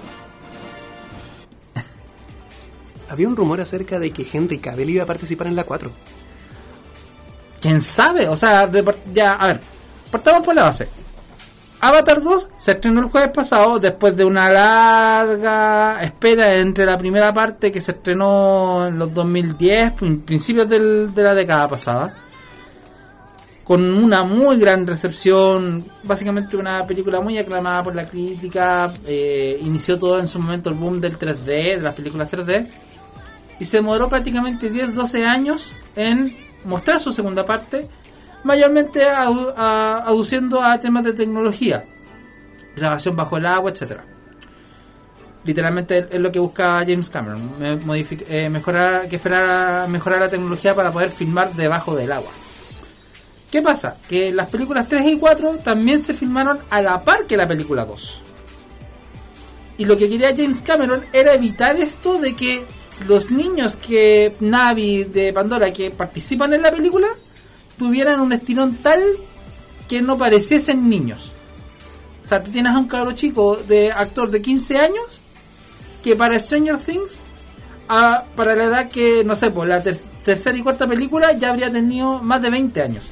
Había 3.11 3.29
un 3.29 3.37
rumor 3.37 3.61
acerca 3.61 3.99
de 3.99 4.11
que 4.13 4.27
Henry 4.33 4.59
Cavill 4.59 4.91
iba 4.91 5.03
a 5.03 5.07
participar 5.07 5.49
en 5.49 5.57
la 5.57 5.65
4. 5.65 5.91
¿Quién 7.61 7.81
sabe? 7.81 8.29
O 8.29 8.37
sea, 8.37 8.67
de 8.67 8.83
ya, 9.13 9.33
a 9.33 9.49
ver, 9.49 9.61
partamos 10.11 10.43
por 10.45 10.55
la 10.55 10.63
base. 10.65 10.89
Avatar 11.83 12.23
2 12.23 12.49
se 12.59 12.73
estrenó 12.73 13.01
el 13.01 13.07
jueves 13.07 13.31
pasado 13.35 13.79
después 13.79 14.15
de 14.15 14.25
una 14.25 14.51
larga 14.51 16.03
espera 16.03 16.55
entre 16.57 16.85
la 16.85 16.99
primera 16.99 17.33
parte 17.33 17.73
que 17.73 17.81
se 17.81 17.93
estrenó 17.93 18.87
en 18.87 18.99
los 18.99 19.13
2010, 19.15 19.93
prin- 19.95 20.21
principios 20.21 20.69
del- 20.69 21.15
de 21.15 21.23
la 21.23 21.33
década 21.35 21.69
pasada, 21.69 22.15
con 23.65 23.83
una 23.95 24.25
muy 24.25 24.59
gran 24.59 24.87
recepción, 24.87 25.85
básicamente 26.03 26.57
una 26.57 26.87
película 26.87 27.21
muy 27.21 27.39
aclamada 27.39 27.83
por 27.83 27.95
la 27.95 28.05
crítica, 28.07 28.93
eh, 29.07 29.59
inició 29.63 29.99
todo 29.99 30.19
en 30.19 30.29
su 30.29 30.39
momento 30.39 30.69
el 30.71 30.77
boom 30.77 31.01
del 31.01 31.17
3D, 31.17 31.77
de 31.77 31.81
las 31.83 31.95
películas 31.95 32.29
3D, 32.31 32.67
y 33.61 33.67
se 33.67 33.77
demoró 33.77 34.09
prácticamente 34.09 34.73
10-12 34.73 35.25
años 35.25 35.73
en 35.95 36.35
mostrar 36.65 36.99
su 36.99 37.13
segunda 37.13 37.45
parte, 37.45 37.89
mayormente 38.43 39.07
aduciendo 39.07 40.63
a 40.63 40.81
temas 40.81 41.05
de 41.05 41.13
tecnología, 41.13 41.85
grabación 42.75 43.15
bajo 43.15 43.37
el 43.37 43.47
agua, 43.47 43.71
etcétera. 43.71 44.05
Literalmente 45.45 46.09
es 46.11 46.21
lo 46.21 46.33
que 46.33 46.39
busca 46.39 46.83
James 46.87 47.09
Cameron, 47.11 47.51
eh, 47.61 48.49
mejorar, 48.51 49.09
que 49.09 49.17
esperar 49.17 49.89
mejorar 49.89 50.21
la 50.21 50.29
tecnología 50.29 50.75
para 50.75 50.91
poder 50.91 51.11
filmar 51.11 51.53
debajo 51.55 51.95
del 51.95 52.13
agua. 52.13 52.31
¿Qué 53.51 53.61
pasa? 53.63 53.97
Que 54.09 54.33
las 54.33 54.49
películas 54.49 54.89
3 54.89 55.07
y 55.07 55.19
4 55.19 55.59
también 55.65 56.01
se 56.01 56.15
filmaron 56.15 56.61
a 56.71 56.81
la 56.81 57.03
par 57.03 57.27
que 57.27 57.37
la 57.37 57.49
película 57.49 57.85
2. 57.85 58.21
Y 59.79 59.85
lo 59.87 59.97
que 59.97 60.09
quería 60.09 60.35
James 60.37 60.63
Cameron 60.63 61.05
era 61.13 61.35
evitar 61.35 61.77
esto 61.77 62.19
de 62.19 62.37
que 62.37 62.65
los 63.07 63.31
niños 63.31 63.77
que 63.77 64.35
Navi 64.41 65.05
de 65.05 65.33
Pandora 65.33 65.73
que 65.73 65.91
participan 65.91 66.53
en 66.55 66.63
la 66.63 66.71
película 66.71 67.09
tuvieran 67.79 68.21
un 68.21 68.33
estirón 68.33 68.77
tal 68.77 69.01
que 69.89 70.03
no 70.03 70.17
pareciesen 70.19 70.89
niños. 70.89 71.33
O 72.25 72.29
sea, 72.29 72.43
tú 72.43 72.51
tienes 72.51 72.73
a 72.73 72.79
un 72.79 72.87
cabro 72.87 73.13
chico 73.13 73.57
de 73.57 73.91
actor 73.91 74.31
de 74.31 74.41
15 74.41 74.79
años 74.79 75.05
que 76.05 76.15
para 76.17 76.39
Stranger 76.39 76.79
Things, 76.79 77.17
a- 77.89 78.25
para 78.37 78.55
la 78.55 78.65
edad 78.65 78.89
que, 78.89 79.25
no 79.25 79.35
sé, 79.35 79.51
pues 79.51 79.69
la 79.69 79.83
ter- 79.83 79.99
tercera 80.25 80.57
y 80.57 80.63
cuarta 80.63 80.87
película 80.87 81.33
ya 81.37 81.51
habría 81.51 81.71
tenido 81.73 82.23
más 82.23 82.41
de 82.41 82.51
20 82.51 82.83
años. 82.83 83.03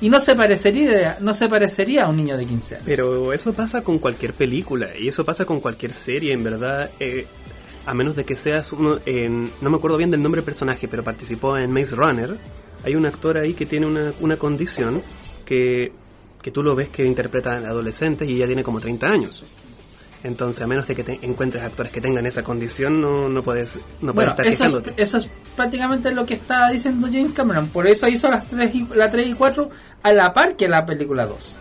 Y 0.00 0.08
no 0.08 0.18
se 0.20 0.34
parecería, 0.34 1.18
no 1.20 1.34
se 1.34 1.48
parecería 1.48 2.04
a 2.04 2.08
un 2.08 2.16
niño 2.16 2.36
de 2.36 2.46
15 2.46 2.74
años. 2.76 2.84
Pero 2.86 3.32
eso 3.32 3.52
pasa 3.52 3.82
con 3.82 3.98
cualquier 3.98 4.32
película 4.32 4.88
y 4.98 5.08
eso 5.08 5.24
pasa 5.24 5.44
con 5.44 5.60
cualquier 5.60 5.92
serie, 5.92 6.32
en 6.32 6.42
verdad. 6.44 6.90
eh, 7.00 7.26
a 7.86 7.94
menos 7.94 8.16
de 8.16 8.24
que 8.24 8.36
seas 8.36 8.72
uno. 8.72 8.98
en- 9.06 9.50
no 9.60 9.70
me 9.70 9.76
acuerdo 9.76 9.96
bien 9.96 10.10
del 10.10 10.22
nombre 10.22 10.40
del 10.40 10.44
personaje, 10.46 10.88
pero 10.88 11.02
participó 11.04 11.56
en 11.58 11.72
Maze 11.72 11.94
Runner. 11.96 12.36
Hay 12.84 12.94
un 12.96 13.06
actor 13.06 13.36
ahí 13.38 13.54
que 13.54 13.66
tiene 13.66 13.86
una, 13.86 14.12
una 14.20 14.36
condición 14.36 15.02
que 15.44 15.92
que 16.42 16.50
tú 16.50 16.62
lo 16.62 16.74
ves 16.74 16.90
que 16.90 17.06
interpreta 17.06 17.54
a 17.54 17.56
adolescentes 17.56 18.28
y 18.28 18.36
ya 18.36 18.44
tiene 18.46 18.62
como 18.62 18.78
30 18.78 19.10
años. 19.10 19.42
Entonces, 20.24 20.62
a 20.62 20.66
menos 20.66 20.86
de 20.86 20.94
que 20.94 21.02
te 21.02 21.18
encuentres 21.22 21.62
actores 21.64 21.90
que 21.90 22.02
tengan 22.02 22.26
esa 22.26 22.42
condición, 22.42 23.00
no, 23.00 23.30
no 23.30 23.42
puedes, 23.42 23.76
no 24.02 24.12
puedes 24.12 24.14
Bueno, 24.14 24.30
estar 24.32 24.46
eso 24.46 24.78
es, 24.78 24.84
eso 24.98 25.18
es 25.18 25.30
prácticamente 25.56 26.12
lo 26.12 26.26
que 26.26 26.34
está 26.34 26.68
diciendo 26.70 27.08
James 27.10 27.32
Cameron. 27.32 27.68
Por 27.68 27.86
eso 27.86 28.08
hizo 28.08 28.30
las 28.30 28.46
3 28.48 28.74
y, 28.74 28.86
la 28.94 29.10
3 29.10 29.26
y 29.28 29.32
4 29.32 29.70
a 30.02 30.12
la 30.12 30.34
par 30.34 30.54
que 30.56 30.68
la 30.68 30.84
película 30.84 31.24
2. 31.26 31.56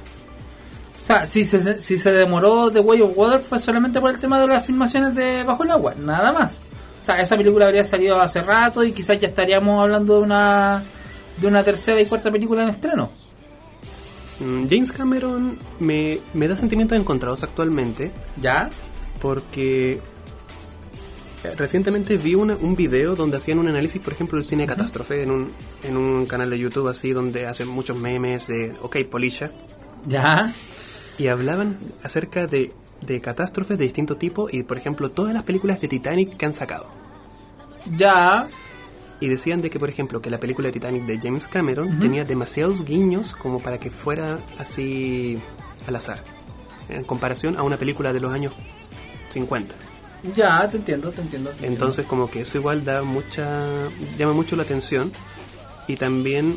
O 1.04 1.06
sea, 1.06 1.26
si 1.26 1.44
se, 1.46 1.82
si 1.82 1.98
se 2.00 2.12
demoró 2.12 2.72
The 2.72 2.80
Way 2.80 3.02
of 3.02 3.12
Water 3.18 3.40
fue 3.42 3.60
solamente 3.60 4.00
por 4.00 4.10
el 4.12 4.20
tema 4.20 4.40
de 4.40 4.48
las 4.48 4.66
filmaciones 4.66 5.14
de 5.16 5.44
Bajo 5.44 5.64
el 5.64 5.72
Agua, 5.72 5.94
nada 5.98 6.32
más. 6.32 6.62
O 7.02 7.06
sea, 7.06 7.16
esa 7.22 7.36
película 7.36 7.66
habría 7.66 7.84
salido 7.84 8.22
hace 8.22 8.42
rato 8.42 8.84
y 8.84 8.94
quizás 8.94 9.18
ya 9.18 9.28
estaríamos 9.28 9.84
hablando 9.84 10.16
de 10.18 10.22
una 10.22 10.84
de 11.38 11.48
una 11.48 11.64
tercera 11.64 12.00
y 12.00 12.06
cuarta 12.06 12.32
película 12.32 12.64
en 12.64 12.70
estreno. 12.70 13.10
Mm, 14.40 14.68
James 14.70 14.92
Cameron 14.92 15.58
me, 15.80 16.20
me 16.34 16.48
da 16.48 16.56
sentimientos 16.56 16.98
encontrados 16.98 17.44
actualmente 17.44 18.12
¿Ya? 18.42 18.70
porque 19.22 19.94
eh, 21.44 21.54
recientemente 21.58 22.18
vi 22.18 22.36
una- 22.36 22.56
un 22.56 22.76
video 22.76 23.16
donde 23.16 23.38
hacían 23.38 23.60
un 23.60 23.68
análisis, 23.68 24.02
por 24.02 24.14
ejemplo, 24.14 24.38
del 24.38 24.46
cine 24.46 24.66
catástrofe 24.66 25.24
en 25.24 25.32
un, 25.32 25.52
en 25.84 25.98
un 25.98 26.26
canal 26.26 26.50
de 26.50 26.58
YouTube 26.60 26.88
así 26.88 27.12
donde 27.12 27.46
hacen 27.46 27.68
muchos 27.68 27.98
memes 27.98 28.48
de 28.48 28.74
OK, 28.82 28.98
Polisha 29.10 29.52
¿Ya? 30.08 30.54
Y 31.18 31.28
hablaban 31.28 31.78
acerca 32.02 32.48
de, 32.48 32.74
de 33.02 33.22
catástrofes 33.22 33.78
de 33.78 33.84
distinto 33.84 34.16
tipo 34.16 34.48
y, 34.52 34.64
por 34.64 34.78
ejemplo, 34.78 35.10
todas 35.10 35.34
las 35.34 35.44
películas 35.44 35.82
de 35.82 35.88
Titanic 35.88 36.38
que 36.38 36.46
han 36.46 36.54
sacado. 36.54 36.88
¿Ya? 37.98 38.50
Y 39.20 39.28
decían 39.28 39.62
de 39.62 39.70
que, 39.70 39.80
por 39.80 39.90
ejemplo, 39.90 40.22
que 40.22 40.30
la 40.30 40.40
película 40.40 40.68
de 40.68 40.74
Titanic 40.74 41.06
de 41.06 41.20
James 41.20 41.48
Cameron 41.48 42.00
tenía 42.00 42.26
demasiados 42.26 42.84
guiños 42.84 43.36
como 43.36 43.60
para 43.60 43.80
que 43.80 43.90
fuera 43.90 44.40
así 44.58 45.40
al 45.88 45.96
azar, 45.96 46.24
en 46.90 47.04
comparación 47.04 47.58
a 47.58 47.64
una 47.64 47.78
película 47.78 48.12
de 48.12 48.20
los 48.20 48.34
años 48.34 48.54
50. 49.30 49.76
Ya, 50.36 50.68
te 50.68 50.78
entiendo, 50.78 51.12
te 51.12 51.22
entiendo. 51.22 51.50
te 51.50 51.56
entiendo. 51.56 51.76
Entonces 51.76 52.06
como 52.06 52.30
que 52.30 52.42
eso 52.42 52.58
igual 52.58 52.86
da 52.86 53.04
mucha 53.04 53.68
llama 54.18 54.34
mucho 54.34 54.56
la 54.56 54.64
atención 54.64 55.12
y 55.88 55.98
también 55.98 56.56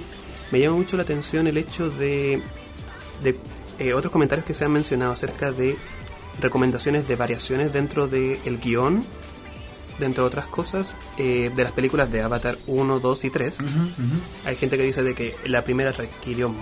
me 0.53 0.61
llama 0.61 0.77
mucho 0.77 0.97
la 0.97 1.03
atención 1.03 1.49
el 1.49 1.57
hecho 1.57 1.91
de, 1.91 2.43
de 3.23 3.37
eh, 3.79 3.95
otros 3.95 4.13
comentarios 4.13 4.47
que 4.47 4.55
se 4.55 4.65
han 4.65 4.73
mencionado 4.73 5.13
acerca 5.13 5.53
de 5.53 5.77
recomendaciones 6.41 7.09
de 7.09 7.17
variaciones 7.17 7.73
dentro 7.73 8.09
del 8.09 8.59
guion, 8.59 9.05
dentro 9.99 10.25
de 10.25 10.29
otras 10.29 10.47
cosas, 10.47 10.97
eh, 11.17 11.51
de 11.55 11.63
las 11.63 11.73
películas 11.73 12.11
de 12.13 12.23
Avatar 12.23 12.57
1, 12.67 13.01
2 13.01 13.25
y 13.25 13.31
3. 13.31 13.61
Ujú, 13.61 13.69
ujú. 13.69 14.21
Hay 14.45 14.57
gente 14.57 14.77
que 14.77 14.83
dice 14.83 15.03
de 15.03 15.15
que 15.15 15.35
la 15.47 15.63
primera 15.63 15.93
requirió 15.93 16.55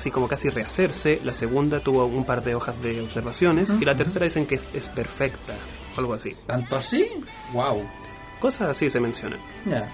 así 0.00 0.10
como 0.10 0.28
casi 0.28 0.48
rehacerse, 0.48 1.20
la 1.24 1.34
segunda 1.34 1.80
tuvo 1.80 2.06
un 2.06 2.24
par 2.24 2.42
de 2.42 2.54
hojas 2.54 2.80
de 2.82 3.02
observaciones 3.02 3.70
y 3.78 3.84
la 3.84 3.94
tercera 3.96 4.24
dicen 4.24 4.46
que 4.46 4.54
es, 4.54 4.62
es 4.72 4.88
perfecta, 4.88 5.54
o 5.94 6.00
algo 6.00 6.14
así. 6.14 6.34
¿Tanto 6.46 6.76
así? 6.76 7.06
Wow. 7.52 7.82
Cosas 8.40 8.70
así 8.70 8.88
se 8.88 8.98
mencionan. 8.98 9.40
Ya. 9.66 9.92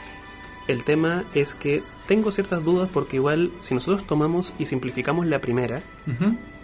El 0.69 0.85
tema 0.85 1.25
es 1.35 1.55
que 1.55 1.83
tengo 2.09 2.31
ciertas 2.33 2.65
dudas 2.65 2.89
porque 2.93 3.17
igual 3.17 3.53
si 3.61 3.75
nosotros 3.75 4.07
tomamos 4.07 4.53
y 4.59 4.67
simplificamos 4.67 5.27
la 5.27 5.41
primera, 5.41 5.81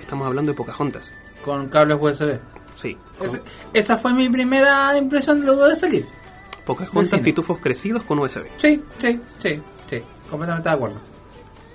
estamos 0.00 0.26
hablando 0.26 0.52
de 0.52 0.56
Pocahontas. 0.56 1.12
Con 1.44 1.68
cables 1.68 1.98
USB. 2.00 2.38
Sí. 2.74 2.96
Es- 3.20 3.40
esa 3.72 3.96
fue 3.96 4.12
mi 4.12 4.28
primera 4.28 4.96
impresión 4.96 5.44
luego 5.44 5.68
de 5.68 5.76
salir. 5.76 6.06
Pocahontas, 6.64 7.20
pitufos 7.20 7.58
crecidos 7.58 8.02
con 8.02 8.18
USB. 8.18 8.46
Sí, 8.56 8.82
sí, 8.98 9.20
sí, 9.38 9.60
sí. 9.88 10.02
Completamente 10.30 10.68
de 10.68 10.74
acuerdo. 10.74 10.98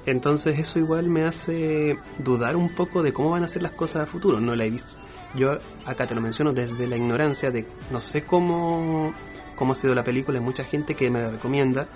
Entonces 0.05 0.57
eso 0.57 0.79
igual 0.79 1.09
me 1.09 1.23
hace 1.25 1.99
dudar 2.19 2.55
un 2.55 2.69
poco 2.73 3.03
de 3.03 3.11
cómo 3.11 3.29
van 3.31 3.43
a 3.43 3.47
ser 3.49 3.61
las 3.61 3.71
cosas 3.73 4.03
a 4.03 4.05
futuro. 4.05 4.39
No 4.39 4.55
la 4.55 4.65
he 4.65 4.69
visto. 4.69 4.91
Yo 5.35 5.59
acá 5.85 6.07
te 6.07 6.15
lo 6.15 6.21
menciono 6.21 6.53
desde 6.53 6.87
la 6.87 6.95
ignorancia 6.95 7.51
de 7.51 7.67
no 7.91 7.99
sé 7.99 8.23
cómo, 8.23 9.13
cómo 9.57 9.73
ha 9.73 9.75
sido 9.75 9.93
la 9.93 10.05
película. 10.05 10.39
Hay 10.39 10.45
mucha 10.45 10.63
gente 10.63 10.95
que 10.95 11.09
me 11.09 11.21
la 11.21 11.29
recomienda 11.31 11.87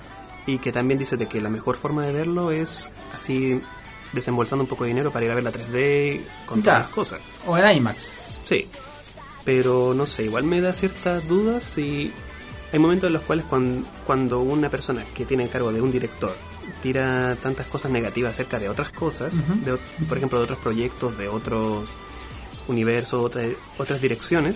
y 0.48 0.58
que 0.60 0.72
también 0.72 1.00
dice 1.00 1.18
de 1.18 1.28
que 1.28 1.40
la 1.42 1.50
mejor 1.50 1.78
forma 1.78 2.06
de 2.06 2.12
verlo 2.14 2.52
es 2.52 2.90
así 3.14 3.62
desembolsando 4.14 4.64
un 4.64 4.68
poco 4.70 4.84
de 4.84 4.90
dinero 4.90 5.12
para 5.12 5.26
ir 5.26 5.32
a 5.32 5.36
ver 5.36 5.44
la 5.44 5.52
3D 5.52 6.22
con 6.46 6.62
todas 6.62 6.80
las 6.82 6.90
cosas. 6.90 7.20
O 7.48 7.58
en 7.58 7.78
IMAX. 7.78 8.10
Sí, 8.46 8.68
pero 9.46 9.94
no 9.94 10.06
sé, 10.06 10.24
igual 10.26 10.44
me 10.44 10.60
da 10.62 10.74
ciertas 10.74 11.28
dudas 11.28 11.78
y 11.78 12.12
hay 12.74 12.80
momentos 12.80 13.08
en 13.08 13.14
los 13.14 13.22
cuales 13.24 13.46
cuando, 13.50 13.88
cuando 14.06 14.40
una 14.42 14.70
persona 14.70 15.04
que 15.14 15.26
tiene 15.26 15.44
el 15.44 15.50
cargo 15.50 15.72
de 15.72 15.82
un 15.82 15.92
director 15.92 16.36
tira 16.84 17.36
tantas 17.42 17.68
cosas 17.68 17.92
negativas 17.92 18.32
acerca 18.34 18.60
de 18.60 18.70
otras 18.70 18.92
cosas, 18.92 19.34
de 19.66 19.78
por 20.08 20.18
ejemplo 20.18 20.38
de 20.40 20.44
otros 20.46 20.60
proyectos, 20.60 21.18
de 21.18 21.28
otros 21.28 21.88
universos, 22.68 23.24
otra- 23.24 23.44
otras 23.78 24.02
direcciones, 24.02 24.56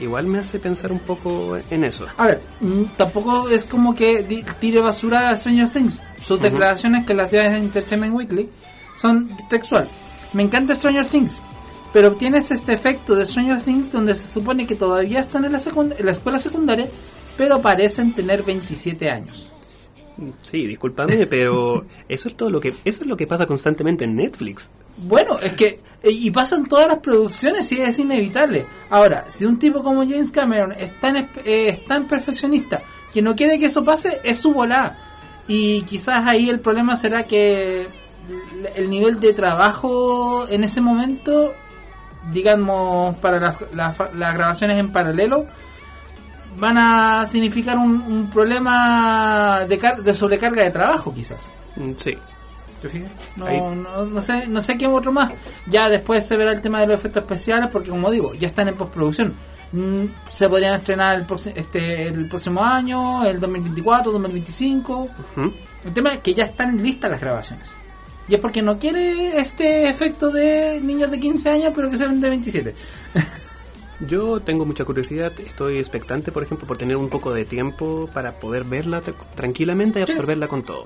igual 0.00 0.26
me 0.26 0.38
hace 0.38 0.58
pensar 0.58 0.92
un 0.92 0.98
poco 1.00 1.56
en 1.70 1.84
eso. 1.84 2.06
A 2.16 2.26
ver, 2.26 2.40
mm, 2.60 2.82
tampoco 2.96 3.48
es 3.48 3.64
como 3.64 3.94
que 3.94 4.22
tire 4.60 4.80
basura 4.80 5.30
a 5.30 5.36
Stranger 5.36 5.68
Things. 5.68 6.02
Sus 6.22 6.40
declaraciones 6.40 7.06
que 7.06 7.14
las 7.14 7.30
dio 7.30 7.40
en 7.42 7.54
Entertainment 7.54 8.14
Weekly 8.14 8.48
son 8.96 9.30
textual. 9.48 9.88
Me 10.32 10.42
encanta 10.42 10.74
Stranger 10.74 11.06
Things, 11.06 11.38
pero 11.92 12.12
tienes 12.12 12.50
este 12.50 12.72
efecto 12.72 13.14
de 13.14 13.24
Stranger 13.26 13.62
Things 13.62 13.90
donde 13.92 14.14
se 14.14 14.26
supone 14.26 14.66
que 14.66 14.74
todavía 14.74 15.20
están 15.20 15.44
en 15.44 15.52
la, 15.52 15.58
secund- 15.58 15.94
en 15.98 16.04
la 16.06 16.12
escuela 16.12 16.38
secundaria, 16.38 16.86
pero 17.36 17.60
parecen 17.62 18.12
tener 18.12 18.42
27 18.42 19.10
años. 19.10 19.48
Sí, 20.40 20.66
discúlpame, 20.66 21.26
pero 21.28 21.84
eso 22.08 22.28
es 22.28 22.36
todo 22.36 22.50
lo 22.50 22.60
que 22.60 22.74
eso 22.84 23.02
es 23.02 23.06
lo 23.06 23.16
que 23.16 23.26
pasa 23.28 23.46
constantemente 23.46 24.04
en 24.04 24.16
Netflix. 24.16 24.68
Bueno, 24.98 25.38
es 25.40 25.52
que. 25.54 25.80
eh, 26.02 26.10
Y 26.10 26.30
pasan 26.30 26.66
todas 26.66 26.86
las 26.88 26.98
producciones 26.98 27.70
y 27.72 27.80
es 27.80 27.98
inevitable. 27.98 28.66
Ahora, 28.90 29.24
si 29.28 29.44
un 29.44 29.58
tipo 29.58 29.82
como 29.82 30.02
James 30.02 30.30
Cameron 30.30 30.72
es 30.72 30.98
tan, 31.00 31.16
eh, 31.44 31.82
perfeccionista 32.08 32.82
que 33.12 33.22
no 33.22 33.34
quiere 33.34 33.58
que 33.58 33.66
eso 33.66 33.82
pase, 33.84 34.20
es 34.24 34.38
su 34.38 34.52
volá. 34.52 34.96
Y 35.48 35.82
quizás 35.82 36.26
ahí 36.26 36.48
el 36.50 36.60
problema 36.60 36.94
será 36.96 37.22
que 37.24 37.88
el 38.74 38.90
nivel 38.90 39.18
de 39.18 39.32
trabajo 39.32 40.46
en 40.50 40.62
ese 40.64 40.80
momento, 40.82 41.54
digamos, 42.32 43.16
para 43.16 43.40
las, 43.40 43.56
las- 43.74 43.96
las 44.14 44.34
grabaciones 44.34 44.78
en 44.78 44.92
paralelo, 44.92 45.46
van 46.58 46.76
a 46.76 47.24
significar 47.26 47.78
un, 47.78 48.02
un 48.02 48.28
problema 48.30 49.60
de, 49.68 49.78
de 50.02 50.14
sobrecarga 50.14 50.64
de 50.64 50.70
trabajo, 50.70 51.14
quizás. 51.14 51.50
Sí. 51.96 52.18
No, 53.36 53.46
Ahí. 53.46 53.60
no, 53.60 54.06
no 54.06 54.22
sé, 54.22 54.46
no 54.48 54.60
sé 54.62 54.76
qué 54.78 54.86
otro 54.86 55.12
más. 55.12 55.32
Ya 55.66 55.88
después 55.88 56.26
se 56.26 56.36
verá 56.36 56.52
el 56.52 56.60
tema 56.60 56.80
de 56.80 56.86
los 56.86 57.00
efectos 57.00 57.22
especiales, 57.22 57.68
porque 57.72 57.90
como 57.90 58.10
digo, 58.10 58.34
ya 58.34 58.46
están 58.46 58.68
en 58.68 58.76
postproducción. 58.76 59.34
Mm, 59.72 60.04
se 60.30 60.48
podrían 60.48 60.74
estrenar 60.74 61.16
el, 61.18 61.26
este, 61.54 62.08
el 62.08 62.28
próximo 62.28 62.64
año, 62.64 63.24
el 63.24 63.38
2024, 63.40 64.12
2025. 64.12 64.94
Ujú. 65.36 65.52
El 65.84 65.92
tema 65.92 66.14
es 66.14 66.20
que 66.20 66.32
ya 66.34 66.44
están 66.44 66.82
listas 66.82 67.10
las 67.10 67.20
grabaciones. 67.20 67.70
Y 68.28 68.34
es 68.34 68.40
porque 68.40 68.60
no 68.62 68.78
quiere 68.78 69.38
este 69.38 69.88
efecto 69.88 70.30
de 70.30 70.80
niños 70.82 71.10
de 71.10 71.18
15 71.20 71.48
años, 71.50 71.72
pero 71.74 71.90
que 71.90 71.96
se 71.96 72.06
ven 72.06 72.20
de 72.20 72.28
27. 72.30 72.74
Yo 74.06 74.38
tengo 74.40 74.64
mucha 74.64 74.84
curiosidad, 74.84 75.32
estoy 75.40 75.78
expectante, 75.78 76.30
por 76.30 76.44
ejemplo, 76.44 76.68
por 76.68 76.76
tener 76.78 76.96
un 76.96 77.08
poco 77.08 77.32
de 77.34 77.44
tiempo 77.44 78.08
para 78.14 78.32
poder 78.38 78.62
verla 78.62 79.02
tra- 79.02 79.14
tranquilamente 79.34 80.00
y 80.00 80.06
Sí. 80.06 80.12
absorberla 80.12 80.46
con 80.46 80.62
todo. 80.62 80.84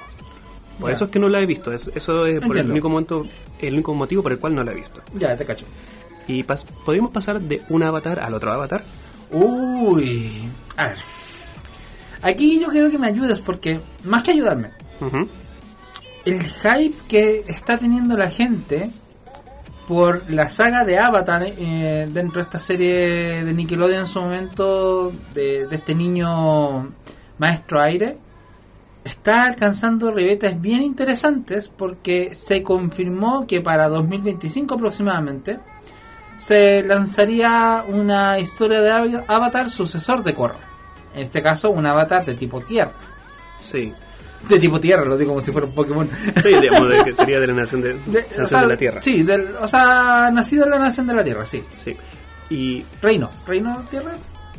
Por 0.81 0.89
Ya. 0.91 0.95
eso 0.95 1.05
es 1.07 1.11
que 1.11 1.19
no 1.19 1.29
la 1.29 1.41
he 1.41 1.47
visto, 1.47 1.73
es- 1.73 1.91
eso 1.95 2.27
es 2.27 2.41
por 2.41 2.57
el 2.57 2.71
único, 2.71 2.89
momento, 2.89 3.27
el 3.61 3.75
único 3.75 3.95
motivo 3.95 4.23
por 4.23 4.33
el 4.33 4.39
cual 4.39 4.55
no 4.55 4.65
la 4.65 4.73
he 4.73 4.75
visto. 4.75 5.01
Ya, 5.15 5.37
te 5.37 5.45
cacho. 5.45 5.65
Y 6.27 6.43
pas- 6.45 6.65
podríamos 6.85 7.11
pasar 7.13 7.41
de 7.41 7.63
un 7.69 7.83
avatar 7.83 8.19
al 8.21 8.35
otro 8.35 8.53
avatar. 8.53 8.83
Uy, 9.31 10.49
a 10.77 10.89
ver. 10.89 10.97
Aquí 12.23 12.61
yo 12.61 12.69
quiero 12.69 12.91
que 12.91 12.99
me 12.99 13.09
ayudes 13.09 13.41
porque, 13.41 13.81
más 14.05 14.23
que 14.23 14.31
ayudarme, 14.33 14.71
el 16.25 16.43
hype 16.43 16.95
que 17.09 17.45
está 17.49 17.77
teniendo 17.79 18.17
la 18.17 18.31
gente 18.31 18.91
por 19.89 20.23
la 20.31 20.47
saga 20.49 20.85
de 20.85 20.99
Avatar 20.99 21.43
eh, 21.45 22.09
dentro 22.13 22.37
de 22.37 22.43
esta 22.43 22.61
serie 22.61 23.45
de 23.45 23.53
Nickelodeon 23.53 24.01
en 24.03 24.07
su 24.07 24.21
momento 24.21 25.13
de, 25.35 25.67
de 25.67 25.75
este 25.77 25.95
niño 25.97 26.93
maestro 27.39 27.81
aire 27.81 28.17
está 29.05 29.45
alcanzando 29.45 30.11
ribetes 30.13 30.61
bien 30.61 30.83
interesantes 30.83 31.69
porque 31.69 32.35
se 32.35 32.63
confirmó 32.63 33.47
que 33.47 33.61
para 33.61 33.89
2025 33.89 34.75
aproximadamente 34.75 35.59
se 36.37 36.83
lanzaría 36.85 37.85
una 37.89 38.39
historia 38.39 38.81
de 38.81 38.91
Av- 38.91 39.25
Avatar 39.29 39.69
sucesor 39.71 40.23
de 40.23 40.35
Korra 40.35 40.59
en 41.15 41.23
este 41.23 41.43
caso 41.43 41.71
un 41.71 41.87
Avatar 41.87 42.25
de 42.25 42.35
tipo 42.35 42.61
tierra 42.61 42.93
Sí. 43.61 43.93
de 44.49 44.59
tipo 44.59 44.81
tierra 44.81 45.05
lo 45.05 45.17
digo 45.17 45.31
como 45.33 45.41
si 45.41 45.53
fuera 45.53 45.67
un 45.67 45.75
Pokémon 45.75 46.09
Sí, 46.43 46.49
digamos, 46.61 46.89
de 46.89 47.05
que 47.05 47.13
sería 47.13 47.39
de 47.41 47.47
la 47.49 47.55
nación 47.55 47.81
de, 47.81 47.95
De- 48.07 48.23
nación 48.23 48.43
o 48.43 48.47
sea, 48.47 48.61
de 48.63 48.67
la 48.69 48.77
Tierra. 48.77 49.03
Sí, 49.03 49.23
del, 49.23 49.57
o 49.61 49.69
sea, 49.69 50.31
nacido 50.33 50.65
en 50.65 50.71
la 50.71 50.79
nación 50.79 51.07
de 51.07 51.15
la 51.15 51.23
Tierra, 51.25 51.45
sí. 51.47 51.63
Sí. 51.77 51.97
Y 52.51 52.85
Reino, 53.01 53.31
reino 53.47 53.83
tierra. 53.89 54.13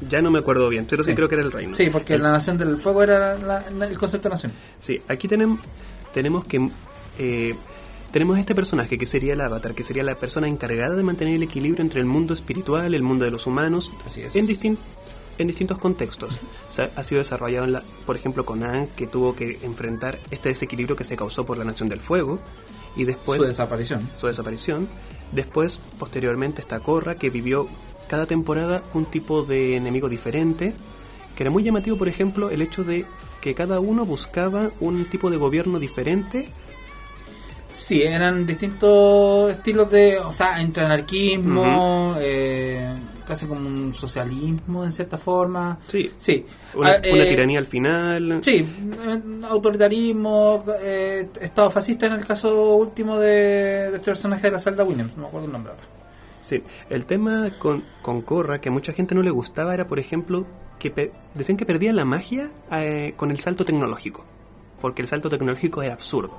Ya 0.10 0.22
no 0.22 0.32
me 0.32 0.40
acuerdo 0.40 0.70
bien, 0.70 0.86
pero 0.90 1.04
sí, 1.04 1.12
Sí. 1.12 1.16
creo 1.16 1.28
que 1.30 1.36
era 1.36 1.44
el 1.44 1.52
reino. 1.52 1.76
Sí, 1.76 1.90
porque 1.92 2.16
El- 2.16 2.24
la 2.24 2.32
nación 2.32 2.58
del 2.58 2.78
fuego 2.78 3.04
era 3.04 3.38
la- 3.38 3.64
la- 3.70 3.86
el 3.88 3.98
concepto 3.98 4.30
de 4.30 4.34
nación. 4.36 4.54
Sí, 4.80 5.02
aquí 5.08 5.28
tenemos, 5.28 5.60
tenemos 6.14 6.46
que 6.46 6.70
eh, 7.20 7.54
tenemos 8.12 8.38
este 8.40 8.54
personaje 8.56 8.98
que 8.98 9.06
sería 9.06 9.34
el 9.34 9.42
avatar, 9.42 9.74
que 9.74 9.84
sería 9.84 10.04
la 10.04 10.16
persona 10.16 10.48
encargada 10.48 10.96
de 10.96 11.04
mantener 11.04 11.36
el 11.36 11.44
equilibrio 11.44 11.82
entre 11.84 12.00
el 12.00 12.06
mundo 12.06 12.34
espiritual, 12.34 12.94
el 12.94 13.02
mundo 13.04 13.26
de 13.26 13.32
los 13.32 13.46
humanos, 13.48 13.92
Así 14.06 14.22
es. 14.22 14.36
en, 14.36 14.48
distin- 14.48 14.78
en 15.40 15.48
distintos 15.48 15.78
contextos. 15.80 16.40
O 16.70 16.74
sea, 16.74 16.92
ha 16.96 17.04
sido 17.04 17.20
desarrollado, 17.20 17.66
en 17.66 17.74
la, 17.74 17.84
por 18.06 18.16
ejemplo, 18.16 18.46
con 18.46 18.64
Aang, 18.64 18.88
que 18.96 19.08
tuvo 19.08 19.36
que 19.36 19.60
enfrentar 19.64 20.20
este 20.32 20.50
desequilibrio 20.50 20.96
que 20.96 21.04
se 21.04 21.16
causó 21.16 21.46
por 21.46 21.58
la 21.58 21.66
Nación 21.66 21.90
del 21.90 22.00
Fuego, 22.00 22.40
y 22.96 23.06
después 23.06 23.42
Su 23.42 23.48
desaparición. 23.48 24.08
su 24.20 24.28
desaparición. 24.28 24.88
Después, 25.32 25.80
posteriormente, 25.98 26.62
está 26.62 26.80
Korra, 26.80 27.16
que 27.16 27.32
vivió 27.32 27.68
cada 28.14 28.28
temporada 28.28 28.84
un 28.94 29.06
tipo 29.06 29.42
de 29.42 29.76
enemigo 29.76 30.08
diferente, 30.08 30.76
que 31.36 31.42
era 31.42 31.50
muy 31.50 31.64
llamativo, 31.64 31.98
por 31.98 32.08
ejemplo, 32.08 32.52
el 32.52 32.62
hecho 32.62 32.84
de 32.84 33.08
que 33.42 33.56
cada 33.56 33.80
uno 33.80 34.06
buscaba 34.06 34.70
un 34.82 35.06
tipo 35.06 35.32
de 35.32 35.38
gobierno 35.38 35.80
diferente. 35.80 36.48
Sí, 37.72 38.04
eran 38.04 38.46
distintos 38.46 39.50
estilos 39.50 39.90
de, 39.90 40.20
o 40.20 40.32
sea, 40.32 40.62
entre 40.62 40.86
anarquismo, 40.86 42.14
eh, 42.20 42.94
casi 43.26 43.48
como 43.48 43.62
un 43.68 43.96
socialismo 43.96 44.84
en 44.84 44.92
cierta 44.92 45.18
forma. 45.18 45.80
Sí, 45.88 46.12
Sí. 46.16 46.46
una, 46.76 46.92
Ah, 46.92 46.98
una 47.12 47.24
eh, 47.24 47.30
tiranía 47.30 47.58
al 47.58 47.66
final. 47.66 48.42
Sí, 48.44 48.58
eh, 48.58 49.22
autoritarismo, 49.50 50.64
eh, 50.80 51.30
estado 51.42 51.72
fascista 51.72 52.06
en 52.06 52.14
el 52.14 52.26
caso 52.26 52.76
último 52.76 53.18
de, 53.18 53.90
de 53.90 53.96
este 53.96 54.06
personaje 54.06 54.44
de 54.44 54.52
la 54.52 54.60
Zelda 54.60 54.84
Williams, 54.84 55.14
no 55.18 55.24
me 55.24 55.28
acuerdo 55.30 55.48
el 55.48 55.54
nombre 55.54 55.72
ahora. 55.74 55.93
Sí, 56.44 56.62
el 56.90 57.06
tema 57.06 57.52
con, 57.58 57.86
con 58.02 58.22
Korra, 58.22 58.60
que 58.60 58.68
a 58.70 58.72
mucha 58.72 58.92
gente 58.92 59.16
no 59.16 59.24
le 59.24 59.32
gustaba, 59.32 59.74
era, 59.74 59.88
por 59.88 59.98
ejemplo, 59.98 60.46
que 60.78 61.12
decían 61.34 61.58
que 61.58 61.66
perdía 61.66 61.94
la 61.94 62.04
magia 62.04 62.52
eh, 62.72 63.14
con 63.16 63.32
el 63.32 63.40
salto 63.40 63.64
tecnológico. 63.64 64.26
Porque 64.82 65.02
el 65.02 65.08
salto 65.08 65.30
tecnológico 65.30 65.82
era 65.82 65.94
absurdo. 65.94 66.38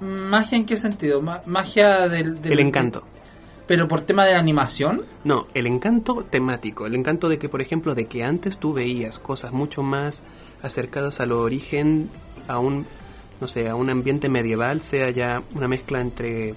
¿Magia 0.00 0.58
en 0.58 0.66
qué 0.66 0.76
sentido? 0.76 1.22
Ma- 1.22 1.42
¿Magia 1.46 2.08
del, 2.08 2.42
del- 2.42 2.52
El 2.54 2.58
encanto. 2.60 3.04
¿Pero 3.68 3.86
por 3.86 4.00
tema 4.00 4.24
de 4.26 4.32
la 4.32 4.40
animación? 4.40 5.02
No, 5.22 5.46
el 5.54 5.68
encanto 5.68 6.24
temático, 6.28 6.84
el 6.86 6.96
encanto 6.96 7.28
de 7.28 7.38
que, 7.38 7.48
por 7.48 7.60
ejemplo, 7.62 7.94
de 7.94 8.06
que 8.06 8.24
antes 8.24 8.58
tú 8.58 8.72
veías 8.72 9.20
cosas 9.20 9.52
mucho 9.52 9.84
más 9.84 10.24
acercadas 10.62 11.20
al 11.20 11.30
origen, 11.30 12.10
a 12.48 12.58
un, 12.58 12.84
no 13.40 13.46
sé, 13.46 13.68
a 13.68 13.76
un 13.76 13.88
ambiente 13.88 14.28
medieval, 14.28 14.82
sea 14.82 15.10
ya 15.10 15.44
una 15.54 15.68
mezcla 15.68 16.00
entre, 16.00 16.56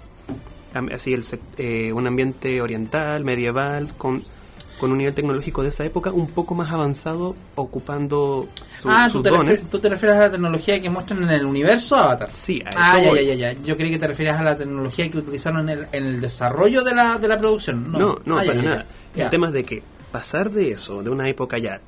así, 0.92 1.14
el, 1.14 1.24
eh, 1.58 1.92
un 1.94 2.08
ambiente 2.08 2.62
oriental, 2.62 3.24
medieval, 3.24 3.94
con, 3.98 4.24
con 4.80 4.92
un 4.92 4.98
nivel 4.98 5.14
tecnológico 5.14 5.64
de 5.64 5.70
esa 5.70 5.86
época 5.86 6.12
un 6.12 6.28
poco 6.28 6.54
más 6.56 6.72
avanzado, 6.72 7.36
ocupando 7.56 8.48
su- 8.82 8.90
ah, 8.90 9.06
¿tú 9.08 9.14
sus 9.14 9.24
te, 9.24 9.30
dones. 9.30 9.46
refieres, 9.48 9.70
tú 9.70 9.80
te 9.80 9.90
refieres 9.90 10.18
a 10.18 10.22
la 10.22 10.32
tecnología 10.32 10.82
que 10.82 10.90
muestran 10.90 11.24
en 11.24 11.30
el 11.30 11.46
universo 11.46 11.96
Avatar. 11.96 12.30
Sí, 12.32 12.62
a 12.66 12.70
eso 12.72 12.80
Ah, 12.82 13.00
ya, 13.02 13.10
voy. 13.10 13.26
ya, 13.26 13.34
ya, 13.36 13.54
ya. 13.54 13.62
Yo 13.64 13.78
creí 13.78 13.90
que 13.92 14.00
te 14.00 14.08
referías 14.08 14.40
a 14.40 14.44
la 14.44 14.56
tecnología 14.56 15.10
que 15.10 15.18
utilizaron 15.18 15.70
en 15.70 15.80
el, 15.80 15.88
en 15.92 16.04
el 16.06 16.22
desarrollo 16.22 16.84
de 16.84 16.94
la, 16.94 17.18
de 17.18 17.28
la 17.28 17.38
producción. 17.40 17.92
No, 17.92 18.00
No, 18.00 18.20
no, 18.26 18.38
Ah, 18.40 18.44
para 18.46 18.56
ya, 18.56 18.62
nada. 18.62 18.86
ya. 19.16 19.24
El 19.26 19.30
tema 19.30 19.48
es 19.48 19.54
de 19.54 19.64
que 19.64 19.84
pasar 20.12 20.52
de 20.52 20.72
eso, 20.72 21.04
de 21.04 21.10
una 21.10 21.28
época 21.30 21.58
ya, 21.58 21.82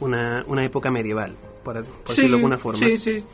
una, 0.00 0.44
una 0.48 0.64
época 0.64 0.90
medieval, 0.90 1.34
por, 1.62 1.74
por 1.84 1.84
Sí, 2.14 2.22
decirlo 2.22 2.30
de 2.30 2.34
alguna 2.40 2.58
forma, 2.58 2.78
Sí, 2.86 2.98
sí. 2.98 3.24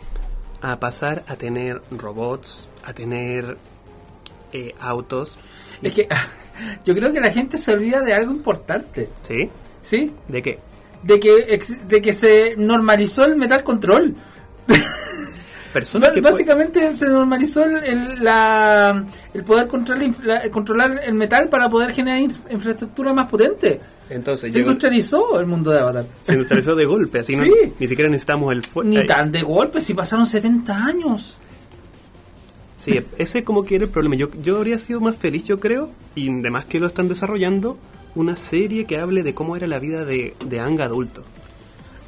a 0.61 0.79
pasar 0.81 1.25
a 1.29 1.37
tener 1.37 1.81
robots, 1.91 2.69
a 2.85 2.93
tener 2.93 3.57
eh, 4.53 4.75
autos. 4.81 5.37
Es 5.83 5.95
que 5.95 6.09
yo 6.85 6.95
creo 6.95 7.13
que 7.13 7.21
la 7.21 7.31
gente 7.31 7.59
se 7.59 7.73
olvida 7.73 8.01
de 8.03 8.13
algo 8.15 8.33
importante. 8.33 9.09
¿Sí? 9.23 9.49
¿Sí? 9.83 10.13
¿De 10.29 10.43
qué? 10.43 10.59
De 11.03 11.21
que, 11.21 11.47
ex- 11.55 11.87
de 11.87 12.03
que 12.03 12.13
se 12.13 12.55
normalizó 12.57 13.25
el 13.25 13.37
metal 13.37 13.63
control. 13.63 14.15
Personas 15.73 16.19
Básicamente 16.23 16.95
se 16.95 17.07
normalizó 17.07 17.63
el, 17.65 18.25
la- 18.25 19.05
el 19.35 19.45
poder 19.45 19.67
controlar, 19.69 20.11
la- 20.23 20.51
controlar 20.51 20.99
el 21.05 21.13
metal 21.15 21.49
para 21.51 21.69
poder 21.69 21.93
generar 21.93 22.21
inf- 22.21 22.51
infraestructura 22.51 23.13
más 23.13 23.29
potente. 23.29 23.79
Entonces, 24.09 24.51
Se 24.53 24.59
llegó- 24.59 24.71
industrializó 24.71 25.39
el 25.39 25.45
mundo 25.47 25.71
de 25.71 25.81
Avatar. 25.81 26.07
se 26.23 26.33
industrializó 26.33 26.75
de 26.75 26.87
golpe, 26.87 27.19
así 27.19 27.37
no- 27.37 27.45
ni 27.79 27.87
siquiera 27.87 28.09
necesitamos 28.11 28.53
el... 28.55 28.63
Ni 28.85 28.97
eh, 28.97 29.05
tan 29.05 29.31
de 29.31 29.43
golpe, 29.43 29.83
si 29.83 29.93
pasaron 29.93 30.25
70 30.25 30.75
años. 30.75 31.37
Sí, 32.79 33.01
ese 33.19 33.43
como 33.45 33.65
que 33.65 33.75
era 33.75 33.85
el 33.85 33.91
problema. 33.91 34.15
Yo, 34.15 34.29
yo 34.43 34.57
habría 34.57 34.79
sido 34.79 35.01
más 35.01 35.17
feliz, 35.17 35.45
yo 35.45 35.59
creo, 35.61 35.91
y 36.15 36.31
además 36.31 36.65
que 36.65 36.79
lo 36.81 36.87
están 36.87 37.09
desarrollando, 37.09 37.77
una 38.15 38.37
serie 38.37 38.85
que 38.87 38.99
hable 38.99 39.23
de 39.25 39.35
cómo 39.35 39.57
era 39.57 39.67
la 39.67 39.79
vida 39.81 40.05
de, 40.05 40.35
de 40.47 40.61
Anga 40.61 40.85
adulto. 40.85 41.25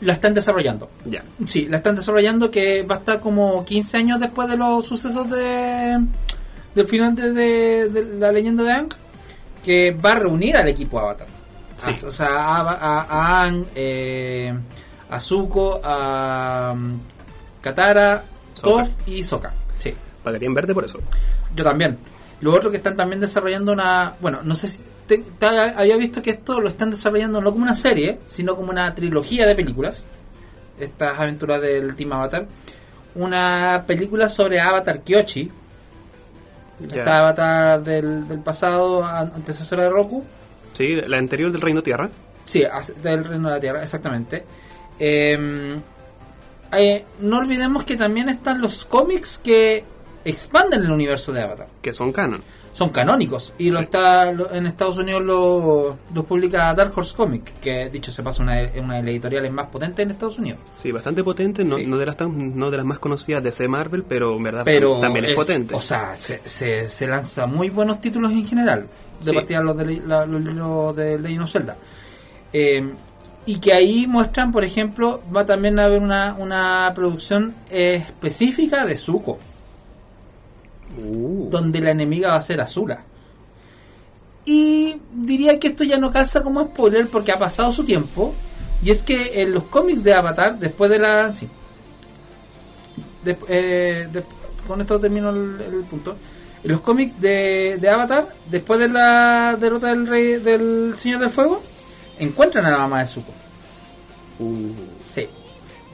La 0.00 0.12
están 0.14 0.32
desarrollando. 0.32 0.88
Ya. 1.04 1.22
Sí, 1.46 1.66
la 1.68 1.76
están 1.78 1.96
desarrollando 1.96 2.50
que 2.50 2.84
va 2.84 2.94
a 2.94 2.98
estar 2.98 3.20
como 3.20 3.64
15 3.64 3.96
años 3.98 4.18
después 4.20 4.48
de 4.48 4.56
los 4.56 4.86
sucesos 4.86 5.28
de 5.28 5.98
del 6.74 6.86
final 6.86 7.14
de, 7.16 7.32
de- 7.32 7.88
de 7.90 8.18
la 8.18 8.30
leyenda 8.32 8.62
de 8.62 8.72
Aang, 8.72 8.88
que 9.64 9.90
va 9.90 10.12
a 10.12 10.14
reunir 10.20 10.56
al 10.56 10.68
equipo 10.68 11.00
Avatar. 11.00 11.26
Sí. 11.76 11.90
A- 12.02 12.06
o 12.06 12.12
sea, 12.12 12.28
a, 12.28 12.60
a, 12.70 13.00
a 13.02 13.40
Aang, 13.42 13.64
eh, 13.74 14.54
a 15.10 15.18
Zuko, 15.20 15.80
a 15.82 16.72
um, 16.74 16.98
Katara, 17.60 18.22
Sokka. 18.54 18.84
Toph 18.84 19.08
y 19.08 19.22
Sokka. 19.24 19.52
Sí, 20.20 20.24
Pagarían 20.24 20.54
verde 20.54 20.74
por 20.74 20.84
eso. 20.84 20.98
yo 21.54 21.64
también. 21.64 21.98
Lo 22.40 22.54
otro 22.54 22.70
que 22.70 22.78
están 22.78 22.96
también 22.96 23.20
desarrollando 23.20 23.72
una... 23.72 24.14
Bueno, 24.20 24.40
no 24.42 24.54
sé 24.54 24.68
si... 24.68 24.82
te- 25.06 25.18
te- 25.38 25.46
había 25.46 25.96
visto 25.96 26.22
que 26.22 26.30
esto 26.30 26.60
lo 26.60 26.68
están 26.68 26.90
desarrollando 26.90 27.40
no 27.40 27.52
como 27.52 27.64
una 27.64 27.76
serie, 27.76 28.18
sino 28.26 28.56
como 28.56 28.70
una 28.70 28.94
trilogía 28.94 29.46
de 29.46 29.54
películas. 29.54 30.06
Estas 30.78 31.18
aventuras 31.18 31.60
del 31.60 31.94
Team 31.96 32.12
Avatar. 32.14 32.46
Una 33.14 33.84
película 33.86 34.28
sobre 34.30 34.60
Avatar 34.60 35.00
Kyoshi. 35.02 35.50
Ya. 36.88 36.96
Esta 36.96 37.18
Avatar 37.18 37.82
del, 37.82 38.26
del 38.26 38.38
pasado, 38.40 39.04
an- 39.04 39.32
antecesora 39.34 39.84
de 39.84 39.90
Roku. 39.90 40.24
Sí, 40.72 40.94
la 41.06 41.18
anterior 41.18 41.52
del 41.52 41.60
Reino 41.60 41.82
Tierra. 41.82 42.08
Sí, 42.44 42.64
del 43.02 43.24
Reino 43.24 43.48
de 43.48 43.54
la 43.54 43.60
Tierra, 43.60 43.82
exactamente. 43.82 44.44
Eh, 44.98 45.78
eh, 46.72 47.04
no 47.20 47.38
olvidemos 47.38 47.84
que 47.84 47.96
también 47.98 48.28
están 48.30 48.60
los 48.62 48.84
cómics 48.86 49.38
que 49.38 49.84
expanden 50.24 50.82
el 50.84 50.90
universo 50.90 51.32
de 51.32 51.42
Avatar. 51.42 51.66
que 51.82 51.92
son 51.92 52.12
canon. 52.12 52.42
son 52.72 52.90
canónicos 52.90 53.52
y 53.58 53.68
lo 53.70 53.78
Sí. 53.78 53.84
está 53.86 54.30
lo- 54.30 54.52
en 54.52 54.64
Estados 54.64 54.96
Unidos 54.96 55.24
lo, 55.24 55.96
lo 56.14 56.22
publica 56.22 56.72
Dark 56.72 56.92
Horse 56.96 57.16
Comic 57.16 57.54
que 57.60 57.90
dicho 57.90 58.12
se 58.12 58.22
pasa 58.22 58.44
una, 58.44 58.52
una 58.80 58.94
de 58.96 59.02
las 59.02 59.10
editoriales 59.10 59.50
más 59.52 59.66
potentes 59.66 60.04
en 60.04 60.12
Estados 60.12 60.38
Unidos 60.38 60.60
Sí, 60.74 60.92
bastante 60.92 61.24
potente, 61.24 61.64
no, 61.64 61.76
Sí. 61.78 61.84
no, 61.86 61.98
de 61.98 62.06
las 62.06 62.16
tan- 62.16 62.56
no 62.56 62.70
de 62.70 62.76
las 62.76 62.86
más 62.86 63.00
conocidas 63.00 63.42
de 63.42 63.50
C 63.50 63.66
Marvel, 63.66 64.04
pero 64.04 64.36
en 64.36 64.42
verdad 64.44 64.62
pero 64.64 65.00
también 65.00 65.24
es, 65.24 65.34
potente. 65.34 65.74
o 65.74 65.80
sea 65.80 66.14
se, 66.16 66.40
se, 66.44 66.88
se 66.88 67.08
lanza 67.08 67.46
muy 67.46 67.70
buenos 67.70 68.00
títulos 68.00 68.30
en 68.30 68.46
general 68.46 68.86
de 69.18 69.30
Sí. 69.30 69.34
partida 69.34 69.60
los 69.62 69.76
de, 69.76 70.00
la- 70.06 70.24
los 70.26 70.94
de 70.96 71.18
Legend 71.18 71.42
of 71.42 71.50
Zelda 71.50 71.76
Eh, 72.52 72.88
y 73.46 73.58
que 73.58 73.72
ahí 73.72 74.06
muestran 74.06 74.52
por 74.52 74.62
ejemplo 74.64 75.20
va 75.34 75.44
también 75.44 75.76
a 75.80 75.86
haber 75.86 76.00
una, 76.00 76.34
una 76.38 76.92
producción 76.94 77.52
específica 77.68 78.86
de 78.86 78.96
Zuko 78.96 79.38
Uh, 80.98 81.48
donde 81.50 81.80
la 81.80 81.90
enemiga 81.92 82.28
va 82.30 82.36
a 82.36 82.42
ser 82.42 82.60
Azula. 82.60 83.02
Y 84.44 84.96
diría 85.12 85.58
que 85.58 85.68
esto 85.68 85.84
ya 85.84 85.98
no 85.98 86.10
calza 86.10 86.42
como 86.42 86.64
spoiler 86.64 87.06
porque 87.08 87.32
ha 87.32 87.38
pasado 87.38 87.70
su 87.72 87.84
tiempo. 87.84 88.34
Y 88.82 88.90
es 88.90 89.02
que 89.02 89.42
en 89.42 89.52
los 89.54 89.64
cómics 89.64 90.02
de 90.02 90.14
Avatar, 90.14 90.58
después 90.58 90.90
de 90.90 90.98
la. 90.98 91.34
Sí. 91.34 91.48
De- 93.24 93.36
eh, 93.48 94.08
de- 94.10 94.24
con 94.66 94.80
esto 94.80 94.98
termino 94.98 95.30
el, 95.30 95.60
el 95.60 95.84
punto. 95.84 96.16
En 96.64 96.72
los 96.72 96.80
cómics 96.80 97.18
de, 97.20 97.78
de 97.80 97.88
Avatar, 97.88 98.28
después 98.50 98.80
de 98.80 98.88
la 98.88 99.56
derrota 99.58 99.88
del 99.88 100.06
rey 100.06 100.34
del 100.36 100.94
Señor 100.98 101.20
del 101.20 101.30
Fuego, 101.30 101.62
encuentran 102.18 102.64
a 102.66 102.70
la 102.70 102.78
mamá 102.78 103.00
de 103.00 103.06
Zuko. 103.06 103.32
uh. 104.40 104.70
Sí, 105.04 105.26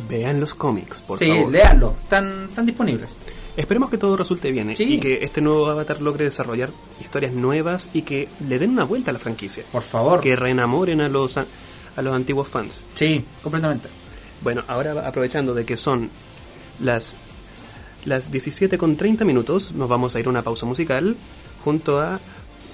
Vean 0.08 0.40
los 0.40 0.54
cómics, 0.54 1.00
por 1.02 1.18
sí 1.18 1.26
favor. 1.28 1.50
léanlo, 1.52 1.94
están, 2.02 2.46
están 2.50 2.66
disponibles. 2.66 3.16
Esperemos 3.56 3.88
que 3.90 3.96
todo 3.98 4.16
resulte 4.16 4.50
bien 4.52 4.70
¿eh? 4.70 4.76
Sí. 4.76 4.94
y 4.94 5.00
que 5.00 5.24
este 5.24 5.40
nuevo 5.40 5.66
Avatar 5.66 6.00
logre 6.02 6.24
desarrollar 6.24 6.70
historias 7.00 7.32
nuevas 7.32 7.88
y 7.94 8.02
que 8.02 8.28
le 8.46 8.58
den 8.58 8.70
una 8.70 8.84
vuelta 8.84 9.10
a 9.10 9.14
la 9.14 9.18
franquicia. 9.18 9.64
Por 9.72 9.82
favor. 9.82 10.20
Que 10.20 10.36
reenamoren 10.36 11.00
a 11.00 11.08
los, 11.08 11.38
a, 11.38 11.46
a 11.96 12.02
los 12.02 12.14
antiguos 12.14 12.48
fans. 12.48 12.82
Sí, 12.94 13.24
completamente. 13.42 13.88
Bueno, 14.42 14.62
ahora 14.68 15.06
aprovechando 15.08 15.54
de 15.54 15.64
que 15.64 15.76
son 15.78 16.10
las, 16.82 17.16
las 18.04 18.30
17 18.30 18.76
con 18.76 18.96
30 18.96 19.24
minutos, 19.24 19.72
nos 19.72 19.88
vamos 19.88 20.14
a 20.14 20.20
ir 20.20 20.26
a 20.26 20.28
una 20.30 20.42
pausa 20.42 20.66
musical 20.66 21.16
junto 21.64 22.00
a 22.00 22.20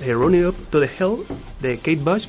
eh, 0.01 0.12
Running 0.12 0.47
Up 0.47 0.57
to 0.71 0.81
the 0.81 0.90
Hell 0.99 1.18
de 1.61 1.77
Kate 1.77 1.97
Bush, 2.03 2.27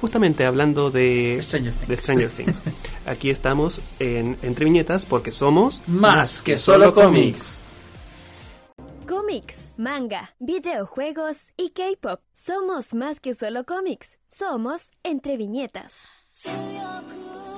justamente 0.00 0.44
hablando 0.46 0.92
de 0.92 1.40
Stranger 1.42 1.72
Things. 1.72 1.88
de 1.88 1.96
Stranger 1.96 2.30
Things. 2.30 2.62
Aquí 3.06 3.30
estamos 3.30 3.80
en 3.98 4.36
Entre 4.42 4.64
Viñetas 4.64 5.04
porque 5.06 5.32
somos 5.32 5.80
Más 5.88 6.40
que 6.42 6.56
solo 6.56 6.94
cómics. 6.94 7.62
Cómics, 9.08 9.68
manga, 9.76 10.34
videojuegos 10.40 11.50
y 11.56 11.70
K-pop. 11.70 12.20
Somos 12.32 12.92
más 12.94 13.20
que 13.20 13.34
solo 13.34 13.64
cómics. 13.64 14.18
Somos 14.28 14.90
entre 15.04 15.36
viñetas. 15.36 15.94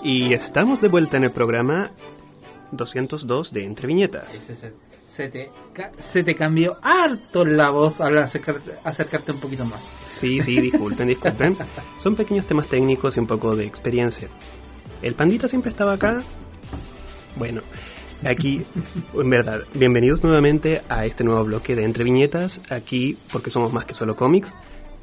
Y 0.03 0.33
estamos 0.35 0.81
de 0.81 0.89
vuelta 0.89 1.17
en 1.17 1.25
el 1.25 1.31
programa 1.31 1.91
202 2.73 3.53
de 3.53 3.65
Entre 3.65 3.87
Viñetas. 3.87 4.33
Ese 4.35 4.53
es 4.53 4.63
el 4.63 4.75
Se 5.09 5.29
te, 5.29 5.51
ca- 5.73 5.91
se 5.99 6.23
te 6.23 6.35
cambió 6.35 6.77
harto 6.83 7.45
la 7.45 7.71
voz 7.71 8.01
al 8.01 8.19
acercarte, 8.19 8.73
acercarte 8.85 9.33
un 9.33 9.41
poquito 9.41 9.65
más. 9.65 9.97
Sí, 10.15 10.41
sí, 10.43 10.61
disculpen, 10.61 11.09
disculpen. 11.09 11.57
Son 11.99 12.15
pequeños 12.15 12.47
temas 12.47 12.69
técnicos 12.69 13.17
y 13.17 13.21
un 13.21 13.27
poco 13.27 13.57
de 13.57 13.65
experiencia. 13.65 14.29
¿El 15.03 15.15
pandita 15.15 15.49
siempre 15.49 15.71
estaba 15.71 15.95
acá? 15.95 16.23
Bueno, 17.37 17.63
aquí, 18.25 18.65
en 19.15 19.31
verdad, 19.31 19.61
bienvenidos 19.75 20.23
nuevamente 20.23 20.83
a 20.89 21.07
este 21.07 21.25
nuevo 21.25 21.45
bloque 21.45 21.77
de 21.77 21.85
Entre 21.85 22.05
Viñetas, 22.05 22.61
aquí 22.71 23.17
porque 23.33 23.51
somos 23.51 23.73
más 23.73 23.85
que 23.85 23.95
solo 23.95 24.17
cómics. 24.17 24.55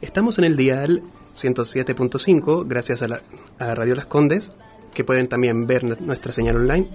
Estamos 0.02 0.38
en 0.38 0.44
el 0.46 0.56
dial 0.58 1.04
107.5 1.38 2.66
gracias 2.68 3.02
a, 3.02 3.08
la, 3.08 3.22
a 3.60 3.76
Radio 3.76 3.96
Las 3.96 4.06
Condes, 4.06 4.52
que 4.94 5.04
pueden 5.04 5.28
también 5.28 5.68
ver 5.68 5.84
nu- 5.84 5.98
nuestra 6.00 6.32
señal 6.32 6.58
online, 6.58 6.88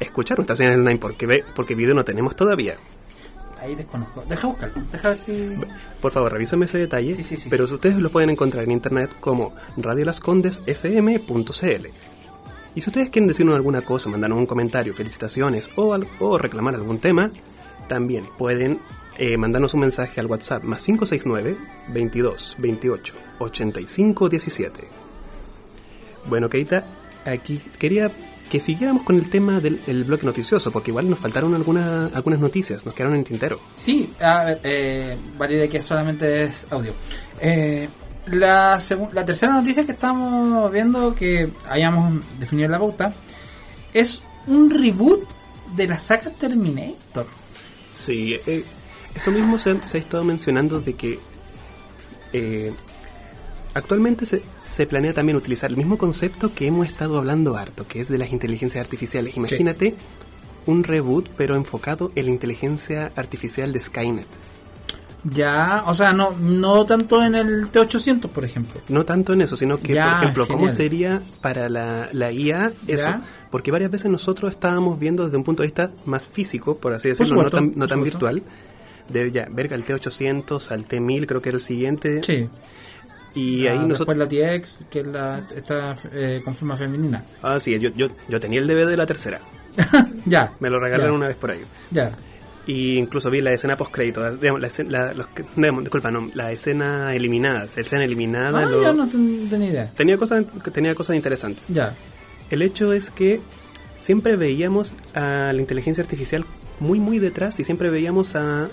escuchar 0.00 0.38
nuestra 0.38 0.56
señal 0.56 0.74
online 0.80 0.98
porque, 0.98 1.26
ve, 1.26 1.44
porque 1.54 1.74
video 1.74 1.94
no 1.94 2.04
tenemos 2.04 2.34
todavía. 2.36 2.76
Ahí 3.60 3.74
desconozco. 3.74 4.24
Deja 4.28 4.46
buscarlo. 4.46 4.82
Deja 4.92 5.08
ver 5.08 5.18
si. 5.18 5.56
Por 6.00 6.12
favor, 6.12 6.32
revísame 6.32 6.66
ese 6.66 6.78
detalle. 6.78 7.14
Sí, 7.14 7.24
sí, 7.24 7.36
sí, 7.36 7.48
pero 7.50 7.64
ustedes 7.64 7.96
lo 7.96 8.10
pueden 8.12 8.30
encontrar 8.30 8.62
en 8.62 8.70
internet 8.70 9.16
como 9.18 9.52
radiolascondesfm.cl. 9.76 11.86
Y 12.78 12.80
si 12.80 12.90
ustedes 12.90 13.10
quieren 13.10 13.26
decirnos 13.26 13.56
alguna 13.56 13.80
cosa, 13.82 14.08
mandarnos 14.08 14.38
un 14.38 14.46
comentario, 14.46 14.94
felicitaciones 14.94 15.68
o, 15.74 15.98
o 16.20 16.38
reclamar 16.38 16.76
algún 16.76 17.00
tema, 17.00 17.32
también 17.88 18.22
pueden 18.38 18.78
eh, 19.16 19.36
mandarnos 19.36 19.74
un 19.74 19.80
mensaje 19.80 20.20
al 20.20 20.26
WhatsApp 20.26 20.62
más 20.62 20.84
569 20.84 21.56
22 21.88 22.54
28 22.56 23.14
85 23.40 24.28
17. 24.28 24.88
Bueno, 26.28 26.48
Keita, 26.48 26.84
aquí 27.24 27.60
quería 27.80 28.12
que 28.48 28.60
siguiéramos 28.60 29.02
con 29.02 29.16
el 29.16 29.28
tema 29.28 29.58
del 29.58 29.80
el 29.88 30.04
bloque 30.04 30.24
noticioso, 30.24 30.70
porque 30.70 30.92
igual 30.92 31.10
nos 31.10 31.18
faltaron 31.18 31.56
alguna- 31.56 32.06
algunas 32.14 32.38
noticias, 32.38 32.86
nos 32.86 32.94
quedaron 32.94 33.14
en 33.14 33.20
el 33.22 33.26
tintero. 33.26 33.58
Sí, 33.74 34.08
a 34.20 34.44
ver, 34.44 34.60
eh, 34.62 35.16
valide 35.36 35.68
que 35.68 35.82
solamente 35.82 36.44
es 36.44 36.64
audio. 36.70 36.92
Eh, 37.40 37.88
la, 38.30 38.80
la 39.12 39.24
tercera 39.26 39.52
noticia 39.52 39.84
que 39.84 39.92
estamos 39.92 40.70
viendo, 40.70 41.14
que 41.14 41.50
hayamos 41.68 42.22
definido 42.38 42.68
la 42.68 42.78
pauta, 42.78 43.12
es 43.92 44.22
un 44.46 44.70
reboot 44.70 45.28
de 45.74 45.86
la 45.86 45.98
saga 45.98 46.30
Terminator. 46.30 47.26
Sí, 47.90 48.36
eh, 48.46 48.64
esto 49.14 49.30
mismo 49.30 49.58
se, 49.58 49.76
se 49.86 49.98
ha 49.98 50.00
estado 50.00 50.24
mencionando 50.24 50.80
de 50.80 50.94
que 50.94 51.18
eh, 52.32 52.72
actualmente 53.74 54.26
se, 54.26 54.42
se 54.68 54.86
planea 54.86 55.12
también 55.12 55.36
utilizar 55.36 55.70
el 55.70 55.76
mismo 55.76 55.98
concepto 55.98 56.54
que 56.54 56.66
hemos 56.66 56.86
estado 56.86 57.18
hablando 57.18 57.56
harto, 57.56 57.86
que 57.86 58.00
es 58.00 58.08
de 58.08 58.18
las 58.18 58.32
inteligencias 58.32 58.84
artificiales. 58.84 59.36
Imagínate 59.36 59.94
un 60.66 60.84
reboot 60.84 61.28
pero 61.36 61.56
enfocado 61.56 62.12
en 62.14 62.26
la 62.26 62.32
inteligencia 62.32 63.12
artificial 63.16 63.72
de 63.72 63.80
Skynet. 63.80 64.28
Ya, 65.24 65.82
o 65.86 65.94
sea, 65.94 66.12
no, 66.12 66.30
no 66.38 66.86
tanto 66.86 67.22
en 67.24 67.34
el 67.34 67.70
T800, 67.72 68.28
por 68.28 68.44
ejemplo. 68.44 68.80
No 68.88 69.04
tanto 69.04 69.32
en 69.32 69.40
eso, 69.42 69.56
sino 69.56 69.78
que, 69.80 69.94
Ya, 69.94 70.06
por 70.10 70.18
ejemplo, 70.22 70.46
cómo 70.46 70.58
genial. 70.60 70.76
sería 70.76 71.22
para 71.42 71.68
la, 71.68 72.08
la 72.12 72.30
IA 72.32 72.72
eso. 72.86 73.04
Ya. 73.04 73.22
Porque 73.50 73.70
varias 73.70 73.90
veces 73.90 74.10
nosotros 74.10 74.50
estábamos 74.52 74.98
viendo 74.98 75.24
desde 75.24 75.36
un 75.36 75.44
punto 75.44 75.62
de 75.62 75.68
vista 75.68 75.90
más 76.04 76.28
físico, 76.28 76.76
por 76.76 76.92
así 76.92 77.08
decirlo, 77.08 77.34
supuesto, 77.36 77.60
no 77.60 77.86
tan, 77.88 77.98
no 77.98 78.04
virtual. 78.04 78.42
De 79.08 79.30
ya, 79.32 79.48
ver 79.50 79.72
al 79.72 79.84
T800, 79.86 80.70
al 80.70 80.86
T1000, 80.86 81.26
creo 81.26 81.40
que 81.42 81.48
era 81.48 81.56
el 81.56 81.62
siguiente. 81.62 82.22
Sí. 82.22 82.48
Y 83.34 83.62
La- 83.62 83.72
ahí 83.72 83.78
nosotros. 83.78 84.16
Después 84.16 84.18
la 84.18 84.28
TX, 84.58 84.84
que 84.90 85.00
es 85.00 85.06
la, 85.06 85.46
esta 85.54 85.96
eh, 86.12 86.42
con 86.44 86.54
forma 86.54 86.76
femenina. 86.76 87.24
Ah, 87.42 87.58
sí, 87.58 87.78
yo, 87.78 87.88
yo, 87.96 88.08
yo 88.28 88.38
tenía 88.40 88.60
el 88.60 88.66
DVD 88.66 88.86
de 88.86 88.96
la 88.96 89.06
tercera. 89.06 89.40
Ya. 90.26 90.52
Me 90.60 90.68
lo 90.68 90.78
regalaron 90.78 91.12
ya, 91.14 91.16
una 91.16 91.28
vez 91.28 91.36
por 91.36 91.50
ahí. 91.52 91.62
Ya. 91.90 92.12
Y 92.68 92.98
incluso 92.98 93.30
vi 93.30 93.40
la 93.40 93.52
escena 93.52 93.76
post 93.76 93.90
crédito, 93.92 94.30
digamos, 94.36 94.60
la, 94.60 94.66
escena- 94.68 95.12
la- 95.14 95.28
que- 95.34 95.44
digamos, 95.56 95.82
disculpa, 95.84 96.10
no, 96.12 96.30
la 96.34 96.52
escena 96.52 97.14
eliminada, 97.14 97.60
la 97.74 97.80
escena 97.82 98.04
eliminada. 98.04 98.60
Ah, 98.62 98.66
lo- 98.66 98.82
yo 98.82 98.92
no 98.92 99.08
ten- 99.08 99.48
tenía 99.50 99.68
idea. 99.70 99.92
tenía 99.96 100.16
cosas 100.18 100.44
tenía 100.72 100.94
cosas 100.94 101.16
interesantes. 101.16 101.64
Ya. 101.68 101.94
El 102.50 102.62
hecho 102.62 102.92
es 102.92 103.10
que 103.10 103.40
siempre 103.98 104.36
veíamos 104.36 104.94
a 105.14 105.50
la 105.54 105.60
inteligencia 105.60 106.02
artificial 106.04 106.44
muy 106.78 107.00
muy 107.00 107.18
detrás 107.18 107.58
y 107.58 107.64
siempre 107.64 107.90
veíamos 107.90 108.36
a 108.36 108.68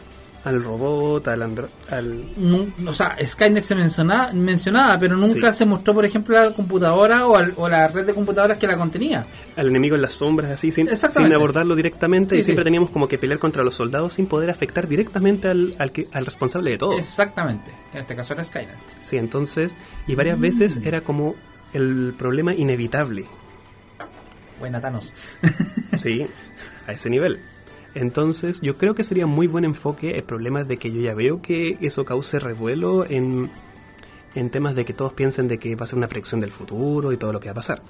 al 0.45 0.63
robot, 0.63 1.27
al 1.27 1.41
andro- 1.41 1.69
al 1.89 2.23
o 2.87 2.93
sea, 2.93 3.17
Skynet 3.21 3.63
se 3.63 3.75
mencionaba, 3.75 4.31
mencionaba 4.31 4.97
pero 4.99 5.17
nunca 5.17 5.51
Sí. 5.51 5.57
se 5.57 5.65
mostró, 5.65 5.93
por 5.93 6.05
ejemplo, 6.05 6.35
la 6.35 6.51
computadora 6.53 7.25
o, 7.27 7.35
al- 7.35 7.53
o 7.57 7.67
la 7.67 7.87
red 7.87 8.05
de 8.05 8.13
computadoras 8.13 8.57
que 8.57 8.67
la 8.67 8.77
contenía. 8.77 9.25
al 9.57 9.67
enemigo 9.67 9.95
en 9.95 10.01
las 10.03 10.13
sombras 10.13 10.51
así 10.51 10.71
sin, 10.71 10.87
sin 10.95 11.33
abordarlo 11.33 11.75
directamente 11.75 12.35
Sí, 12.35 12.41
y 12.41 12.43
siempre 12.43 12.63
sí. 12.63 12.65
teníamos 12.65 12.91
como 12.91 13.07
que 13.07 13.17
pelear 13.17 13.39
contra 13.39 13.63
los 13.63 13.75
soldados 13.75 14.13
sin 14.13 14.27
poder 14.27 14.49
afectar 14.49 14.87
directamente 14.87 15.47
al, 15.47 15.73
al, 15.79 15.91
que, 15.91 16.07
al 16.11 16.25
responsable 16.25 16.71
de 16.71 16.77
todo. 16.77 16.97
Exactamente. 16.97 17.71
En 17.93 17.99
este 18.01 18.15
caso 18.15 18.33
era 18.33 18.43
Skynet. 18.43 18.75
Sí, 19.01 19.17
entonces, 19.17 19.71
y 20.07 20.13
Mm. 20.13 20.17
varias 20.17 20.39
veces 20.39 20.79
era 20.83 21.01
como 21.01 21.35
el 21.73 22.13
problema 22.17 22.53
inevitable, 22.53 23.25
Buena 24.59 24.79
Thanos. 24.79 25.11
sí, 25.97 26.25
a 26.87 26.91
ese 26.93 27.09
nivel. 27.09 27.39
Entonces, 27.95 28.59
yo 28.61 28.77
creo 28.77 28.93
que 28.93 29.05
sería 29.05 29.25
muy 29.25 29.47
buen 29.47 29.63
enfoque. 29.63 30.17
El 30.17 30.23
problema 30.23 30.59
es 30.61 30.67
de 30.67 30.77
que 30.77 30.91
yo 30.91 30.99
ya 30.99 31.15
veo 31.15 31.41
que 31.41 31.77
eso 31.81 32.03
cause 32.03 32.39
revuelo 32.39 33.05
en, 33.05 33.49
en 34.35 34.49
temas 34.49 34.75
de 34.75 34.83
que 34.83 34.93
todos 34.93 35.13
piensen 35.13 35.47
de 35.47 35.57
que 35.57 35.75
va 35.75 35.85
a 35.85 35.87
ser 35.87 35.97
una 35.97 36.09
predicción 36.09 36.41
del 36.41 36.51
futuro 36.51 37.13
y 37.13 37.17
todo 37.17 37.31
lo 37.31 37.39
que 37.39 37.47
va 37.47 37.53
a 37.53 37.55
pasar. 37.55 37.81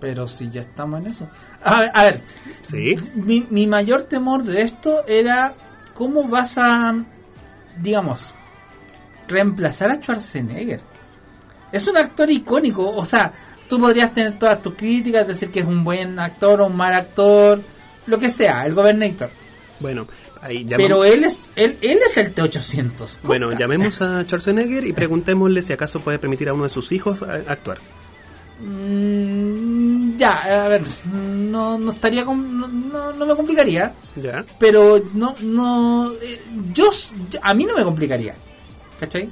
Pero 0.00 0.26
si 0.26 0.50
ya 0.50 0.62
estamos 0.62 1.00
en 1.00 1.08
eso. 1.08 1.28
A 1.62 1.80
ver, 1.80 1.90
a 1.94 2.04
ver, 2.04 2.22
Sí, 2.62 2.96
mi, 3.14 3.46
mi 3.50 3.66
mayor 3.66 4.04
temor 4.04 4.42
de 4.44 4.62
esto 4.62 5.06
era 5.06 5.54
cómo 5.92 6.26
vas 6.26 6.56
a, 6.56 6.94
digamos, 7.80 8.32
reemplazar 9.28 9.90
a 9.90 9.96
Schwarzenegger. 9.96 10.80
Es 11.70 11.86
un 11.86 11.98
actor 11.98 12.30
icónico, 12.30 12.88
o 12.88 13.04
sea, 13.04 13.32
tú 13.68 13.78
podrías 13.78 14.14
tener 14.14 14.38
todas 14.38 14.62
tus 14.62 14.74
críticas, 14.74 15.26
decir 15.26 15.50
que 15.50 15.60
es 15.60 15.66
un 15.66 15.84
buen 15.84 16.18
actor 16.18 16.60
o 16.60 16.66
un 16.66 16.76
mal 16.76 16.94
actor, 16.94 17.60
lo 18.06 18.18
que 18.18 18.30
sea, 18.30 18.66
el 18.66 18.74
Gobernator. 18.74 19.30
bueno, 19.80 20.06
ahí 20.42 20.66
Pero 20.76 21.04
él 21.04 21.24
es 21.24 21.44
él, 21.56 21.76
él 21.80 21.98
es 22.06 22.16
el 22.16 22.34
T800. 22.34 23.18
Bueno, 23.22 23.52
llamemos 23.52 24.00
a 24.02 24.22
Schwarzenegger 24.24 24.86
y 24.86 24.92
preguntémosle 24.92 25.62
si 25.62 25.72
acaso 25.72 26.00
puede 26.00 26.18
permitir 26.18 26.48
a 26.48 26.54
uno 26.54 26.64
de 26.64 26.70
sus 26.70 26.92
hijos 26.92 27.22
a- 27.22 27.50
actuar. 27.50 27.78
Mm, 28.60 30.16
ya, 30.16 30.64
a 30.64 30.68
ver, 30.68 30.82
no, 31.12 31.78
no 31.78 31.92
estaría, 31.92 32.24
com- 32.24 32.60
no, 32.60 32.68
no, 32.68 33.12
no 33.12 33.26
me 33.26 33.34
complicaría. 33.34 33.92
¿Ya? 34.16 34.44
pero 34.58 35.02
no 35.14 35.34
no 35.40 36.12
eh, 36.22 36.40
yo 36.72 36.88
a 37.42 37.52
mí 37.52 37.64
no 37.64 37.76
me 37.76 37.82
complicaría 37.82 38.34
¿cachai? 39.00 39.28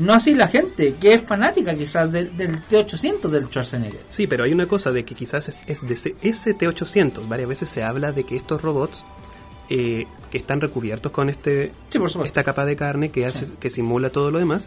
No 0.00 0.12
así 0.14 0.34
la 0.34 0.48
gente 0.48 0.94
que 1.00 1.14
es 1.14 1.22
fanática 1.22 1.74
quizás 1.76 2.10
del, 2.10 2.36
del 2.36 2.60
T800 2.62 3.28
del 3.28 3.44
Schwarzenegger 3.46 4.00
Sí, 4.10 4.26
pero 4.26 4.44
hay 4.44 4.52
una 4.52 4.66
cosa 4.66 4.90
de 4.92 5.04
que 5.04 5.14
quizás 5.14 5.48
es, 5.48 5.58
es 5.66 5.86
de 5.86 5.94
ese, 5.94 6.16
ese 6.22 6.54
T-800. 6.54 7.28
Varias 7.28 7.48
veces 7.48 7.68
se 7.70 7.82
habla 7.82 8.12
de 8.12 8.24
que 8.24 8.36
estos 8.36 8.60
robots 8.62 9.04
eh, 9.68 10.06
que 10.30 10.38
están 10.38 10.60
recubiertos 10.60 11.12
con 11.12 11.28
este 11.28 11.72
sí 11.90 11.98
por 11.98 12.10
esta 12.26 12.42
capa 12.44 12.64
de 12.66 12.74
carne 12.76 13.10
que 13.10 13.26
hace 13.26 13.46
que 13.60 13.70
simula 13.70 14.10
todo 14.10 14.30
lo 14.30 14.38
demás, 14.38 14.66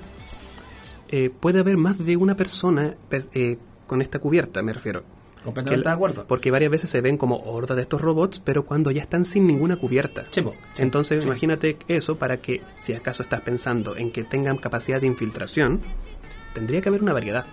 eh, 1.10 1.30
puede 1.30 1.60
haber 1.60 1.78
más 1.78 2.04
de 2.06 2.16
una 2.18 2.36
persona 2.36 2.96
per- 3.10 3.28
eh, 3.34 3.58
con 3.88 4.02
esta 4.02 4.20
cubierta, 4.20 4.62
me 4.64 4.72
refiero. 4.74 5.04
Completamente 5.44 5.88
de 5.88 5.94
acuerdo 5.94 6.26
Porque 6.28 6.52
varias 6.52 6.72
veces 6.72 6.90
se 6.90 7.02
ven 7.02 7.18
como 7.18 7.38
hordas 7.44 7.76
de 7.76 7.84
estos 7.84 8.02
robots, 8.02 8.40
pero 8.40 8.66
cuando 8.66 8.92
ya 8.92 9.02
están 9.02 9.26
sin 9.26 9.46
ninguna 9.48 9.76
cubierta. 9.78 10.26
Po, 10.44 10.56
sí, 10.74 10.82
Entonces, 10.82 11.24
imagínate 11.26 11.78
eso 11.88 12.18
para 12.18 12.38
que, 12.38 12.62
si 12.78 12.94
acaso 12.94 13.24
estás 13.24 13.42
pensando 13.42 13.96
en 13.96 14.12
que 14.12 14.24
tengan 14.24 14.58
capacidad 14.58 15.02
de 15.02 15.08
infiltración, 15.08 15.82
tendría 16.54 16.82
que 16.82 16.90
haber 16.90 17.02
una 17.04 17.14
variedad. 17.14 17.46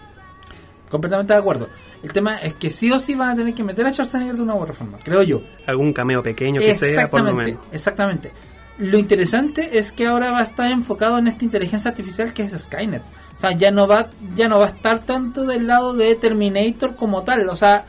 completamente 0.89 1.33
de 1.33 1.39
acuerdo 1.39 1.69
el 2.03 2.13
tema 2.13 2.37
es 2.39 2.55
que 2.55 2.71
sí 2.71 2.91
o 2.91 2.99
sí 2.99 3.15
van 3.15 3.31
a 3.31 3.37
tener 3.37 3.55
que 3.55 3.63
meter 3.63 3.85
a 3.87 3.93
Schwarzenegger 3.93 4.37
de 4.37 4.43
una 4.43 4.55
u 4.55 4.59
otra 4.61 4.73
forma 4.73 4.99
creo 5.03 5.23
yo 5.23 5.43
Algún 5.67 5.93
cameo 5.93 6.23
pequeño 6.23 6.61
que 6.61 6.75
sea, 6.75 7.11
por 7.11 7.23
lo 7.23 7.35
menos. 7.35 7.61
exactamente 7.73 8.33
lo 8.81 8.99
interesante 8.99 9.79
es 9.79 9.93
que 9.93 10.07
ahora 10.07 10.33
va 10.33 10.41
a 10.41 10.43
estar 10.43 10.71
enfocado 10.71 11.19
en 11.19 11.29
esta 11.29 11.45
inteligencia 11.45 11.91
artificial 11.91 12.33
que 12.33 12.43
es 12.43 12.53
Skynet 12.53 13.03
o 13.37 13.39
sea 13.41 13.53
ya 13.53 13.71
no 13.71 13.87
va 13.87 14.09
ya 14.35 14.49
no 14.49 14.59
va 14.59 14.67
a 14.67 14.69
estar 14.71 15.05
tanto 15.05 15.45
del 15.47 15.67
lado 15.67 15.93
de 15.95 16.15
Terminator 16.17 16.97
como 16.97 17.23
tal 17.23 17.49
o 17.49 17.55
sea 17.57 17.85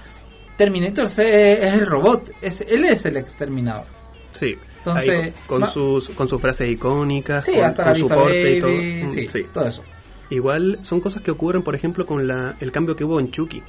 Terminator 0.57 1.05
es, 1.05 1.17
el 1.19 1.85
robot 1.87 2.31
es 2.41 2.61
él 2.61 2.85
es 2.85 3.05
el 3.05 3.17
exterminador 3.17 3.85
Sí. 4.31 4.55
Entonces, 4.77 5.09
Ahí 5.09 5.33
con, 5.45 5.67
sus, 5.67 6.09
con 6.09 6.27
sus 6.27 6.41
frases 6.41 6.67
icónicas, 6.69 7.45
sí 7.45 7.51
con, 7.53 7.65
hasta 7.65 7.83
con 7.83 7.95
su 7.95 8.07
porte 8.07 8.55
y 8.57 8.59
todo. 8.59 8.71
baby, 8.71 9.03
Mm, 9.03 9.09
sí, 9.11 9.29
sí. 9.29 9.45
todo 9.53 9.67
eso 9.67 9.83
Igual 10.29 10.79
son 10.81 11.01
cosas 11.01 11.21
que 11.21 11.29
ocurren, 11.31 11.61
por 11.61 11.75
ejemplo, 11.75 12.05
con 12.05 12.25
la, 12.27 12.55
el 12.61 12.71
cambio 12.71 12.95
que 12.95 13.03
hubo 13.03 13.19
en 13.19 13.29
Chucky. 13.31 13.61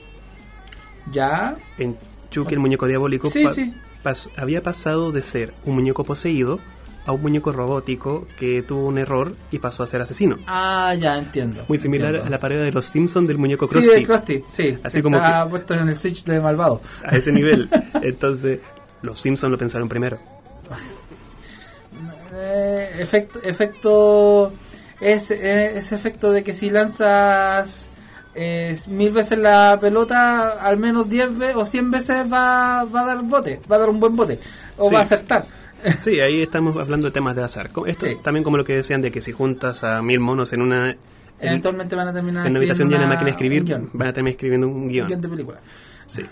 ya 1.10 1.56
En 1.78 1.96
Chucky, 2.30 2.54
el 2.54 2.60
muñeco 2.60 2.86
diabólico, 2.86 3.28
Sí, 3.30 3.44
pa- 3.44 3.52
sí. 3.52 3.74
pas- 4.02 4.30
había 4.36 4.62
pasado 4.62 5.12
de 5.12 5.22
ser 5.22 5.52
un 5.64 5.74
muñeco 5.74 6.04
poseído 6.04 6.60
a 7.04 7.12
un 7.12 7.20
muñeco 7.22 7.50
robótico 7.52 8.26
que 8.38 8.62
tuvo 8.62 8.86
un 8.86 8.96
error 8.98 9.34
y 9.50 9.58
pasó 9.58 9.82
a 9.82 9.86
ser 9.86 10.00
asesino. 10.00 10.38
ah 10.46 10.94
ya 10.94 11.16
entiendo 11.18 11.64
Muy 11.68 11.78
similar 11.78 12.10
entiendo. 12.14 12.28
a 12.28 12.30
la 12.30 12.38
pared 12.38 12.62
de 12.62 12.70
los 12.72 12.84
Simpsons 12.86 13.26
del 13.26 13.38
muñeco 13.38 13.66
sí 13.66 13.72
Krusty. 13.72 13.90
de 13.94 14.02
Krusty 14.04 14.44
sí 14.50 14.78
Así 14.84 15.02
como 15.02 15.16
está 15.16 15.48
puesto 15.48 15.74
en 15.74 15.88
el 15.88 15.96
switch 15.96 16.24
de 16.24 16.38
malvado 16.40 16.80
A 17.04 17.16
ese 17.16 17.32
nivel. 17.32 17.68
Entonces, 18.02 18.60
los 19.02 19.20
Simpsons 19.20 19.50
lo 19.50 19.58
pensaron 19.58 19.88
primero. 19.88 20.18
efecto, 22.98 23.40
efecto 23.42 24.52
ese, 25.00 25.76
ese 25.78 25.94
efecto 25.94 26.30
de 26.32 26.42
que 26.44 26.52
si 26.52 26.70
lanzas 26.70 27.88
eh, 28.34 28.78
mil 28.88 29.12
veces 29.12 29.38
la 29.38 29.76
pelota, 29.80 30.52
al 30.64 30.76
menos 30.78 31.08
10 31.08 31.38
veces 31.38 31.56
o 31.56 31.64
100 31.64 31.90
veces 31.90 32.32
va, 32.32 32.84
va 32.84 33.00
a 33.02 33.06
dar 33.06 33.22
bote, 33.22 33.60
va 33.70 33.76
a 33.76 33.78
dar 33.80 33.90
un 33.90 34.00
buen 34.00 34.16
bote, 34.16 34.38
o 34.78 34.88
Sí. 34.88 34.94
va 34.94 35.00
a 35.00 35.02
acertar. 35.02 35.44
Sí, 35.98 36.20
ahí 36.20 36.42
estamos 36.42 36.76
hablando 36.76 37.08
de 37.08 37.12
temas 37.12 37.36
de 37.36 37.42
azar. 37.42 37.70
Esto 37.86 38.06
Sí. 38.06 38.16
también 38.22 38.44
como 38.44 38.56
lo 38.56 38.64
que 38.64 38.74
decían 38.74 39.02
de 39.02 39.10
que 39.10 39.20
si 39.20 39.32
juntas 39.32 39.84
a 39.84 40.02
mil 40.02 40.20
monos 40.20 40.52
en 40.52 40.62
una... 40.62 40.90
En, 40.90 40.98
Eventualmente 41.48 41.96
van 41.96 42.08
a 42.08 42.12
terminar 42.12 42.46
en 42.46 42.52
una 42.52 42.58
habitación 42.60 42.88
llena 42.88 43.02
de 43.02 43.06
máquina 43.08 43.24
de 43.26 43.30
escribir, 43.32 43.64
guion, 43.64 43.90
van 43.92 44.08
a 44.08 44.12
terminar 44.12 44.32
escribiendo 44.32 44.68
un 44.68 44.74
un 44.74 44.88
guion. 44.88 45.08
guion 45.08 45.20
de 45.20 45.28
película. 45.28 45.60
Sí. 46.06 46.22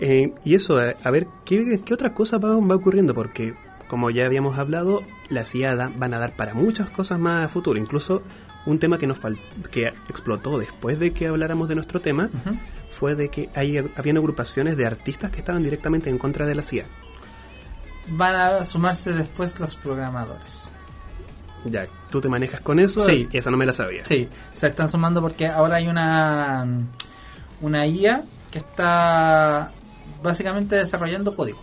Eh, 0.00 0.32
y 0.44 0.54
eso, 0.54 0.78
a, 0.78 0.94
a 1.02 1.10
ver, 1.10 1.26
¿qué, 1.44 1.80
qué 1.84 1.94
otra 1.94 2.12
cosa 2.14 2.38
va, 2.38 2.56
va 2.56 2.74
ocurriendo? 2.74 3.14
Porque, 3.14 3.54
como 3.88 4.10
ya 4.10 4.26
habíamos 4.26 4.58
hablado, 4.58 5.02
la 5.28 5.44
CIA 5.44 5.76
da- 5.76 5.92
van 5.96 6.12
a 6.14 6.18
dar 6.18 6.34
para 6.34 6.54
muchas 6.54 6.90
cosas 6.90 7.18
más 7.20 7.44
a 7.46 7.48
futuro. 7.48 7.78
Incluso 7.78 8.22
un 8.66 8.78
tema 8.80 8.98
que 8.98 9.06
nos 9.06 9.18
que 9.70 9.92
explotó 10.08 10.58
después 10.58 10.98
de 10.98 11.12
que 11.12 11.28
habláramos 11.28 11.68
de 11.68 11.74
nuestro 11.76 12.00
tema 12.00 12.28
fue 12.98 13.14
de 13.14 13.28
que 13.28 13.48
hay, 13.54 13.78
habían 13.96 14.16
agrupaciones 14.16 14.76
de 14.76 14.86
artistas 14.86 15.30
que 15.30 15.38
estaban 15.38 15.62
directamente 15.62 16.10
en 16.10 16.18
contra 16.18 16.46
de 16.46 16.54
la 16.56 16.62
CIA. 16.62 16.86
Van 18.10 18.34
a 18.34 18.64
sumarse 18.64 19.12
después 19.12 19.58
los 19.60 19.76
programadores. 19.76 20.72
Ya, 21.64 21.86
¿tú 22.10 22.20
te 22.20 22.28
manejas 22.28 22.60
con 22.60 22.78
eso? 22.78 23.00
Sí. 23.04 23.28
Esa 23.32 23.50
no 23.50 23.56
me 23.56 23.66
la 23.66 23.72
sabía. 23.72 24.04
Sí, 24.04 24.28
se 24.52 24.68
están 24.68 24.88
sumando 24.88 25.20
porque 25.20 25.46
ahora 25.46 25.76
hay 25.76 25.88
una 25.88 26.66
una 27.60 27.86
IA 27.86 28.22
que 28.50 28.58
está 28.58 29.70
básicamente 30.22 30.76
desarrollando 30.76 31.34
código. 31.34 31.58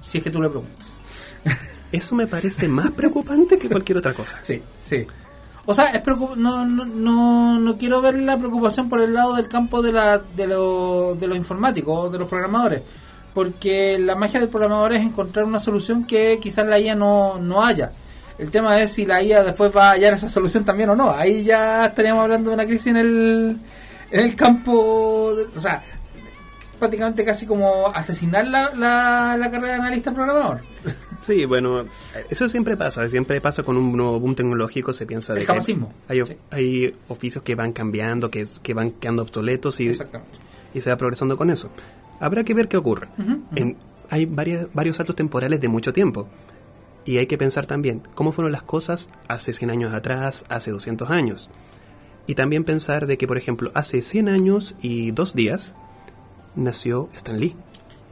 Si 0.00 0.18
es 0.18 0.24
que 0.24 0.30
tú 0.30 0.40
le 0.40 0.48
preguntas. 0.48 0.98
Eso 1.92 2.14
me 2.14 2.26
parece 2.26 2.68
más 2.68 2.90
preocupante 2.90 3.58
que 3.58 3.68
cualquier 3.68 3.98
otra 3.98 4.14
cosa. 4.14 4.40
Sí, 4.40 4.62
sí. 4.80 5.06
O 5.64 5.74
sea, 5.74 5.86
es 5.86 6.04
no, 6.06 6.64
no, 6.66 6.84
no, 6.84 7.58
no 7.58 7.76
quiero 7.78 8.00
ver 8.00 8.18
la 8.18 8.36
preocupación 8.36 8.88
por 8.88 9.00
el 9.00 9.14
lado 9.14 9.34
del 9.34 9.48
campo 9.48 9.80
de, 9.80 9.92
la, 9.92 10.18
de, 10.18 10.46
lo, 10.48 11.14
de 11.14 11.28
los 11.28 11.36
informáticos 11.36 11.96
o 11.96 12.10
de 12.10 12.18
los 12.18 12.28
programadores. 12.28 12.82
Porque 13.34 13.98
la 13.98 14.14
magia 14.14 14.40
del 14.40 14.48
programador 14.48 14.92
es 14.92 15.00
encontrar 15.02 15.44
una 15.46 15.58
solución 15.60 16.04
que 16.04 16.38
quizás 16.40 16.66
la 16.66 16.78
IA 16.78 16.94
no, 16.94 17.38
no 17.38 17.64
haya. 17.64 17.90
El 18.38 18.50
tema 18.50 18.80
es 18.80 18.92
si 18.92 19.06
la 19.06 19.22
IA 19.22 19.42
después 19.42 19.74
va 19.74 19.88
a 19.88 19.92
hallar 19.92 20.14
esa 20.14 20.28
solución 20.28 20.64
también 20.64 20.90
o 20.90 20.96
no. 20.96 21.10
Ahí 21.12 21.42
ya 21.44 21.86
estaríamos 21.86 22.22
hablando 22.24 22.50
de 22.50 22.54
una 22.54 22.66
crisis 22.66 22.88
en 22.88 22.96
el, 22.96 23.56
en 24.10 24.20
el 24.24 24.36
campo. 24.36 25.34
de- 25.34 25.44
o 25.56 25.60
sea, 25.60 25.82
prácticamente 26.78 27.24
casi 27.24 27.46
como 27.46 27.88
asesinar 27.94 28.46
la, 28.48 28.70
la, 28.74 29.36
la 29.38 29.50
carrera 29.50 29.74
de 29.74 29.80
analista 29.80 30.12
programador. 30.12 30.60
Sí, 31.22 31.44
bueno, 31.44 31.84
eso 32.30 32.48
siempre 32.48 32.76
pasa, 32.76 33.08
siempre 33.08 33.40
pasa 33.40 33.62
con 33.62 33.76
un 33.76 33.96
nuevo 33.96 34.18
boom 34.18 34.34
tecnológico, 34.34 34.92
se 34.92 35.06
piensa 35.06 35.32
de 35.34 35.42
El 35.42 35.46
que 35.46 35.52
hay, 36.08 36.26
sí. 36.26 36.36
hay 36.50 36.96
oficios 37.06 37.44
que 37.44 37.54
van 37.54 37.72
cambiando, 37.72 38.28
que, 38.28 38.44
que 38.60 38.74
van 38.74 38.90
quedando 38.90 39.22
obsoletos 39.22 39.78
y, 39.78 39.90
y 40.74 40.80
se 40.80 40.90
va 40.90 40.96
progresando 40.96 41.36
con 41.36 41.50
eso. 41.50 41.68
Habrá 42.22 42.44
que 42.44 42.54
ver 42.54 42.68
qué 42.68 42.76
ocurre. 42.78 43.08
En- 43.54 43.76
hay 44.10 44.26
varias, 44.26 44.68
varios 44.72 44.96
saltos 44.96 45.16
temporales 45.16 45.60
de 45.60 45.68
mucho 45.68 45.92
tiempo. 45.92 46.28
Y 47.04 47.18
hay 47.18 47.26
que 47.26 47.36
pensar 47.36 47.66
también 47.66 48.02
cómo 48.14 48.30
fueron 48.32 48.52
las 48.52 48.62
cosas 48.62 49.08
hace 49.26 49.52
100 49.52 49.70
años 49.70 49.92
atrás, 49.92 50.44
hace 50.48 50.70
200 50.70 51.10
años. 51.10 51.50
Y 52.26 52.34
también 52.36 52.62
pensar 52.64 53.06
de 53.06 53.18
que, 53.18 53.26
por 53.26 53.36
ejemplo, 53.38 53.70
hace 53.74 54.00
100 54.02 54.28
años 54.28 54.76
y 54.80 55.10
dos 55.10 55.34
días 55.34 55.74
nació 56.54 57.08
Stan 57.14 57.40
Lee. 57.40 57.56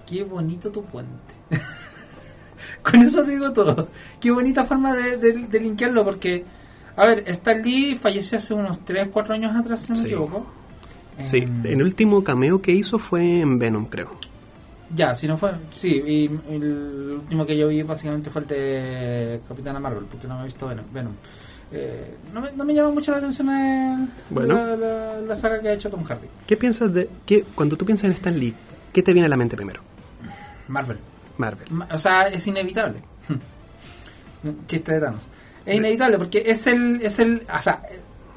Qué 0.08 0.24
bonito 0.24 0.70
tu 0.72 0.82
puente. 0.84 1.12
Con 2.82 3.02
eso 3.02 3.22
digo 3.24 3.52
todo. 3.52 3.88
Qué 4.20 4.30
bonita 4.30 4.64
forma 4.64 4.94
de, 4.94 5.16
de, 5.18 5.32
de 5.46 5.60
linkearlo, 5.60 6.04
porque, 6.04 6.44
a 6.96 7.06
ver, 7.06 7.24
Stan 7.28 7.62
Lee 7.62 7.94
falleció 7.94 8.38
hace 8.38 8.54
unos 8.54 8.84
3, 8.84 9.08
4 9.12 9.34
años 9.34 9.54
atrás, 9.56 9.80
si 9.82 9.92
no 9.92 9.96
me 9.96 10.02
Sí. 10.02 10.08
equivoco. 10.08 10.46
Sí, 11.22 11.38
Em, 11.38 11.66
el 11.66 11.82
último 11.82 12.22
cameo 12.24 12.60
que 12.62 12.72
hizo 12.72 12.98
fue 12.98 13.40
en 13.40 13.58
Venom, 13.58 13.86
creo. 13.86 14.10
Ya, 14.94 15.14
si 15.14 15.28
no 15.28 15.38
fue. 15.38 15.52
Sí, 15.72 15.88
y 15.88 16.24
el 16.52 17.18
último 17.22 17.46
que 17.46 17.56
yo 17.56 17.68
vi 17.68 17.82
básicamente 17.82 18.28
fue 18.30 18.42
el 18.42 18.48
de 18.48 19.40
Capitana 19.48 19.78
Marvel, 19.78 20.04
porque 20.10 20.26
no 20.26 20.34
me 20.36 20.42
he 20.42 20.44
visto 20.46 20.66
Venom. 20.66 20.84
Venom. 20.92 21.12
Eh, 21.72 22.16
no, 22.34 22.40
me, 22.40 22.50
no 22.52 22.64
me 22.64 22.74
llama 22.74 22.90
mucho 22.90 23.12
la 23.12 23.18
atención 23.18 23.48
el- 23.50 24.08
Bueno. 24.28 24.54
la, 24.56 24.76
la- 24.76 25.20
la 25.20 25.36
saga 25.36 25.60
que 25.60 25.68
ha 25.68 25.72
hecho 25.74 25.88
Tom 25.88 26.02
Hardy. 26.02 26.26
¿Qué 26.46 26.56
piensas 26.56 26.92
de 26.92 27.08
qué 27.24 27.44
cuando 27.54 27.76
tú 27.76 27.84
piensas 27.86 28.06
en 28.06 28.12
Stan 28.12 28.36
Lee, 28.36 28.52
qué 28.92 29.02
te 29.04 29.12
viene 29.12 29.26
a 29.26 29.28
la 29.28 29.36
mente 29.36 29.56
primero? 29.56 29.80
Marvel. 30.66 30.98
Marvel. 31.38 31.68
Ma- 31.70 31.86
O 31.92 31.98
sea, 31.98 32.22
es 32.26 32.44
inevitable. 32.48 32.98
Chiste 34.66 34.92
de 34.92 35.00
Thanos. 35.00 35.20
Es 35.66 35.76
inevitable 35.76 36.18
porque 36.18 36.42
es 36.46 36.66
el, 36.66 37.00
es 37.02 37.18
el, 37.18 37.42
o 37.56 37.62
sea, 37.62 37.82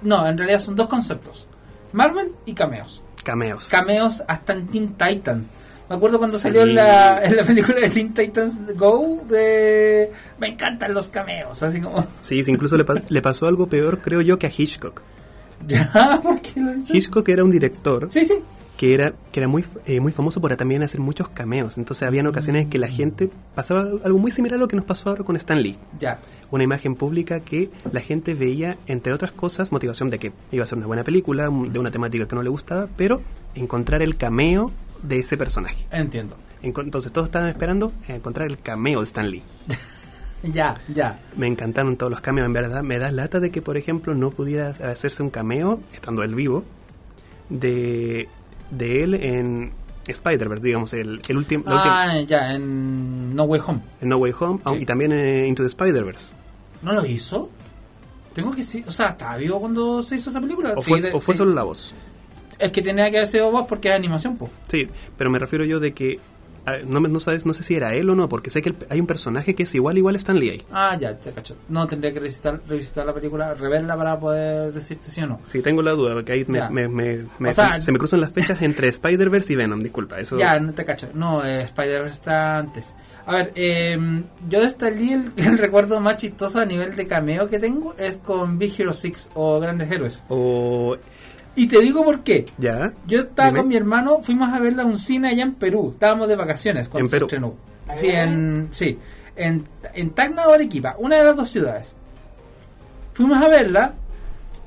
no, 0.01 0.27
en 0.27 0.37
realidad 0.37 0.59
son 0.59 0.75
dos 0.75 0.87
conceptos. 0.87 1.47
Marvel 1.93 2.31
y 2.45 2.53
cameos. 2.53 3.01
Cameos. 3.23 3.69
Cameos 3.69 4.21
hasta 4.27 4.53
en 4.53 4.67
Teen 4.67 4.95
Titans. 4.97 5.47
Me 5.89 5.95
acuerdo 5.97 6.17
cuando 6.17 6.37
Sí. 6.37 6.43
salió 6.43 6.63
en 6.63 6.75
la, 6.75 7.23
en 7.23 7.35
la 7.37 7.43
película 7.43 7.79
de 7.79 7.89
Teen 7.89 8.13
Titans 8.13 8.59
Go 8.75 9.21
de... 9.29 10.11
Me 10.39 10.47
encantan 10.47 10.93
los 10.93 11.09
cameos, 11.09 11.61
así 11.63 11.79
como... 11.81 12.05
sí, 12.19 12.41
sí, 12.43 12.51
incluso 12.51 12.77
le, 12.77 12.83
pa- 12.85 13.01
le 13.07 13.21
pasó 13.21 13.47
algo 13.47 13.67
peor, 13.67 13.99
creo 14.01 14.21
yo, 14.21 14.37
que 14.39 14.47
a 14.47 14.51
Hitchcock. 14.55 15.01
¿Ya? 15.67 16.19
¿Por 16.21 16.41
qué 16.41 16.59
lo 16.59 16.73
dices? 16.73 16.93
Hitchcock 16.93 17.27
era 17.29 17.43
un 17.43 17.49
director 17.51 18.07
Sí, 18.09 18.25
sí. 18.25 18.35
Que 18.83 18.93
era 18.93 19.13
que 19.31 19.39
era 19.39 19.47
muy 19.47 19.63
eh, 19.85 20.01
muy 20.01 20.11
famoso 20.11 20.41
por 20.41 20.53
también 20.57 20.83
hacer 20.83 20.99
muchos 20.99 21.29
cameos. 21.29 21.77
Entonces 21.77 22.05
habían 22.05 22.27
ocasiones 22.27 22.63
en 22.63 22.69
que 22.69 22.77
la 22.77 22.89
gente 22.89 23.29
pasaba 23.55 23.87
algo 24.03 24.19
muy 24.19 24.29
similar 24.29 24.57
a 24.57 24.59
lo 24.59 24.67
que 24.67 24.75
nos 24.75 24.83
pasó 24.83 25.09
ahora 25.09 25.23
con 25.23 25.37
Stan 25.37 25.63
Lee. 25.63 25.77
Ya. 25.97 26.19
Una 26.51 26.65
imagen 26.65 26.95
pública 26.95 27.39
que 27.39 27.69
la 27.93 28.01
gente 28.01 28.33
veía, 28.33 28.77
entre 28.85 29.13
otras 29.13 29.31
cosas, 29.31 29.71
motivación 29.71 30.09
de 30.09 30.19
que 30.19 30.33
iba 30.51 30.65
a 30.65 30.67
ser 30.67 30.79
una 30.79 30.87
buena 30.87 31.05
película, 31.05 31.43
de 31.45 31.79
una 31.79 31.91
temática 31.91 32.27
que 32.27 32.35
no 32.35 32.43
le 32.43 32.49
gustaba, 32.49 32.89
pero 32.97 33.21
encontrar 33.55 34.01
el 34.01 34.17
cameo 34.17 34.69
de 35.01 35.19
ese 35.19 35.37
personaje. 35.37 35.87
Entiendo. 35.89 36.35
Entonces 36.61 37.13
todos 37.13 37.27
estaban 37.27 37.47
esperando 37.47 37.93
encontrar 38.09 38.49
el 38.49 38.59
cameo 38.59 38.99
de 38.99 39.05
Stan 39.05 39.29
Lee. 39.31 39.43
Ya, 40.43 40.81
ya. 40.93 41.21
Me 41.37 41.47
encantaron 41.47 41.95
todos 41.95 42.09
los 42.09 42.19
cameos, 42.19 42.47
en 42.47 42.51
verdad. 42.51 42.83
Me 42.83 42.99
da 42.99 43.11
lata 43.11 43.39
de 43.39 43.49
que, 43.49 43.61
por 43.61 43.77
ejemplo, 43.77 44.13
no 44.13 44.31
pudiera 44.31 44.71
hacerse 44.91 45.23
un 45.23 45.29
cameo, 45.29 45.79
estando 45.93 46.21
él 46.21 46.35
vivo, 46.35 46.65
de, 47.47 48.27
de 48.77 49.03
él 49.03 49.13
en 49.15 49.71
Spider-Verse, 50.07 50.63
digamos, 50.63 50.93
el, 50.93 51.21
el 51.27 51.37
último, 51.37 51.63
Ah, 51.67 52.19
ya, 52.27 52.51
en 52.53 53.35
No 53.35 53.43
Way 53.43 53.61
Home. 53.65 53.79
en 54.01 54.09
No 54.09 54.17
Way 54.17 54.33
Home 54.39 54.59
Sí. 54.67 54.73
y 54.81 54.85
también 54.85 55.11
en 55.13 55.45
Into 55.45 55.63
the 55.63 55.67
Spider-Verse. 55.67 56.33
¿No 56.81 56.91
lo 56.93 57.05
hizo? 57.05 57.49
Tengo 58.33 58.51
que 58.51 58.63
sí, 58.63 58.83
o 58.87 58.91
sea, 58.91 59.09
¿estaba 59.09 59.37
vivo 59.37 59.59
cuando 59.59 60.01
se 60.01 60.15
hizo 60.15 60.29
esa 60.29 60.41
película? 60.41 60.73
¿O 60.75 60.81
fue, 60.81 60.99
de- 60.99 61.13
o 61.13 61.21
fue 61.21 61.35
sí. 61.35 61.37
solo 61.37 61.53
la 61.53 61.63
voz? 61.63 61.93
Es 62.59 62.71
que 62.71 62.81
tenía 62.81 63.09
que 63.11 63.17
haber 63.17 63.29
sido 63.29 63.51
vos 63.51 63.65
porque 63.67 63.89
es 63.89 63.95
animación, 63.95 64.37
pues. 64.37 64.51
Sí, 64.67 64.87
pero 65.17 65.29
me 65.29 65.39
refiero 65.39 65.65
yo 65.65 65.79
de 65.79 65.93
que 65.93 66.19
no, 66.87 66.99
me- 67.01 67.09
no 67.09 67.19
sabes, 67.19 67.45
no 67.45 67.53
sé 67.53 67.63
si 67.63 67.75
era 67.75 67.93
él 67.93 68.09
o 68.09 68.15
no, 68.15 68.29
porque 68.29 68.49
sé 68.49 68.61
que 68.61 68.69
el- 68.69 68.75
hay 68.89 68.99
un 68.99 69.07
personaje 69.07 69.53
que 69.55 69.63
es 69.63 69.75
igual 69.75 69.97
igual 69.97 70.15
a 70.15 70.17
Stan 70.17 70.39
Lee 70.39 70.49
ahí. 70.49 70.61
Ah, 70.71 70.97
ya, 70.99 71.17
te 71.17 71.31
cacho. 71.31 71.55
No, 71.69 71.87
tendría 71.87 72.13
que 72.13 72.19
revisitar, 72.19 72.61
revisitar 72.67 73.05
la 73.05 73.13
película, 73.13 73.53
reverla 73.53 73.97
para 73.97 74.19
poder 74.19 74.71
decirte 74.73 75.09
sí 75.11 75.21
o 75.21 75.27
no. 75.27 75.39
Sí, 75.43 75.61
tengo 75.61 75.81
la 75.81 75.91
duda, 75.91 76.13
porque 76.13 76.31
ahí 76.31 76.45
me, 76.47 76.69
me- 76.69 76.87
me- 76.87 77.25
me- 77.39 77.53
sea- 77.53 77.75
se, 77.75 77.83
se 77.83 77.91
me 77.91 77.97
cruzan 77.99 78.21
las 78.21 78.31
fechas 78.31 78.61
entre 78.61 78.87
Spider-Verse 78.87 79.53
y 79.53 79.55
Venom, 79.55 79.81
disculpa. 79.83 80.19
Eso, 80.19 80.37
Ya, 80.37 80.59
no 80.59 80.73
te 80.73 80.85
cacho. 80.85 81.09
No, 81.13 81.43
eh, 81.45 81.63
Spider-Verse 81.63 82.15
está 82.19 82.57
antes. 82.59 82.85
A 83.25 83.33
ver, 83.35 83.53
eh, 83.55 83.97
yo 84.49 84.59
de 84.59 84.65
Stan 84.65 84.93
Lee 84.97 85.13
el, 85.13 85.31
el 85.37 85.57
recuerdo 85.57 85.99
más 86.01 86.17
chistoso 86.17 86.59
a 86.59 86.65
nivel 86.65 86.93
de 86.95 87.07
cameo 87.07 87.47
que 87.47 87.57
tengo 87.57 87.95
es 87.97 88.17
con 88.17 88.57
Big 88.59 88.73
Hero 88.79 88.93
6 88.93 89.29
o 89.35 89.59
Grandes 89.61 89.89
Héroes. 89.89 90.23
O 90.27 90.97
Y 91.55 91.67
te 91.67 91.79
digo 91.81 92.03
por 92.03 92.21
qué. 92.23 92.45
ya. 92.57 92.93
Yo 93.05 93.19
estaba 93.21 93.49
Dime. 93.49 93.59
con 93.59 93.67
mi 93.69 93.75
hermano, 93.75 94.21
fuimos 94.23 94.51
a 94.51 94.59
verla 94.59 94.83
a 94.83 94.85
un 94.85 94.97
cine 94.97 95.29
allá 95.29 95.43
en 95.43 95.53
Perú. 95.55 95.89
Estábamos 95.91 96.27
de 96.27 96.35
vacaciones 96.35 96.87
cuando 96.89 97.05
En 97.05 97.09
se 97.09 97.15
Perú. 97.15 97.25
estrenó. 97.27 97.53
Sí, 97.97 98.07
en, 98.07 98.67
sí, 98.71 98.97
en, 99.35 99.63
en 99.93 100.09
Tacna 100.11 100.47
o 100.47 100.53
Arequipa, 100.53 100.95
una 100.97 101.17
de 101.17 101.23
las 101.25 101.35
dos 101.35 101.49
ciudades. 101.49 101.95
Fuimos 103.13 103.41
a 103.43 103.47
verla 103.47 103.93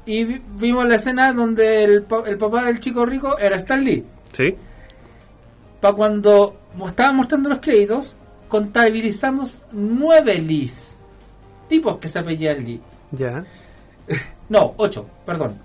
y 0.04 0.24
vi- 0.24 0.42
vimos 0.60 0.86
la 0.86 0.96
escena 0.96 1.32
donde 1.32 1.82
el, 1.84 2.06
el 2.26 2.36
papá 2.38 2.64
del 2.66 2.78
chico 2.78 3.04
rico 3.04 3.36
era 3.38 3.56
Stan 3.56 3.82
Lee. 3.82 4.04
Sí. 4.32 4.54
Para 5.80 5.94
cuando 5.94 6.56
estaban 6.86 7.16
mostrando 7.16 7.48
los 7.48 7.58
créditos, 7.58 8.16
contabilizamos 8.48 9.58
nueve 9.72 10.38
Lees. 10.38 10.96
Tipos 11.68 11.96
que 11.98 12.06
se 12.08 12.18
apellidan 12.20 12.64
Lee. 12.64 12.80
Ya. 13.12 13.44
No, 14.48 14.74
ocho, 14.76 15.04
perdón. 15.26 15.58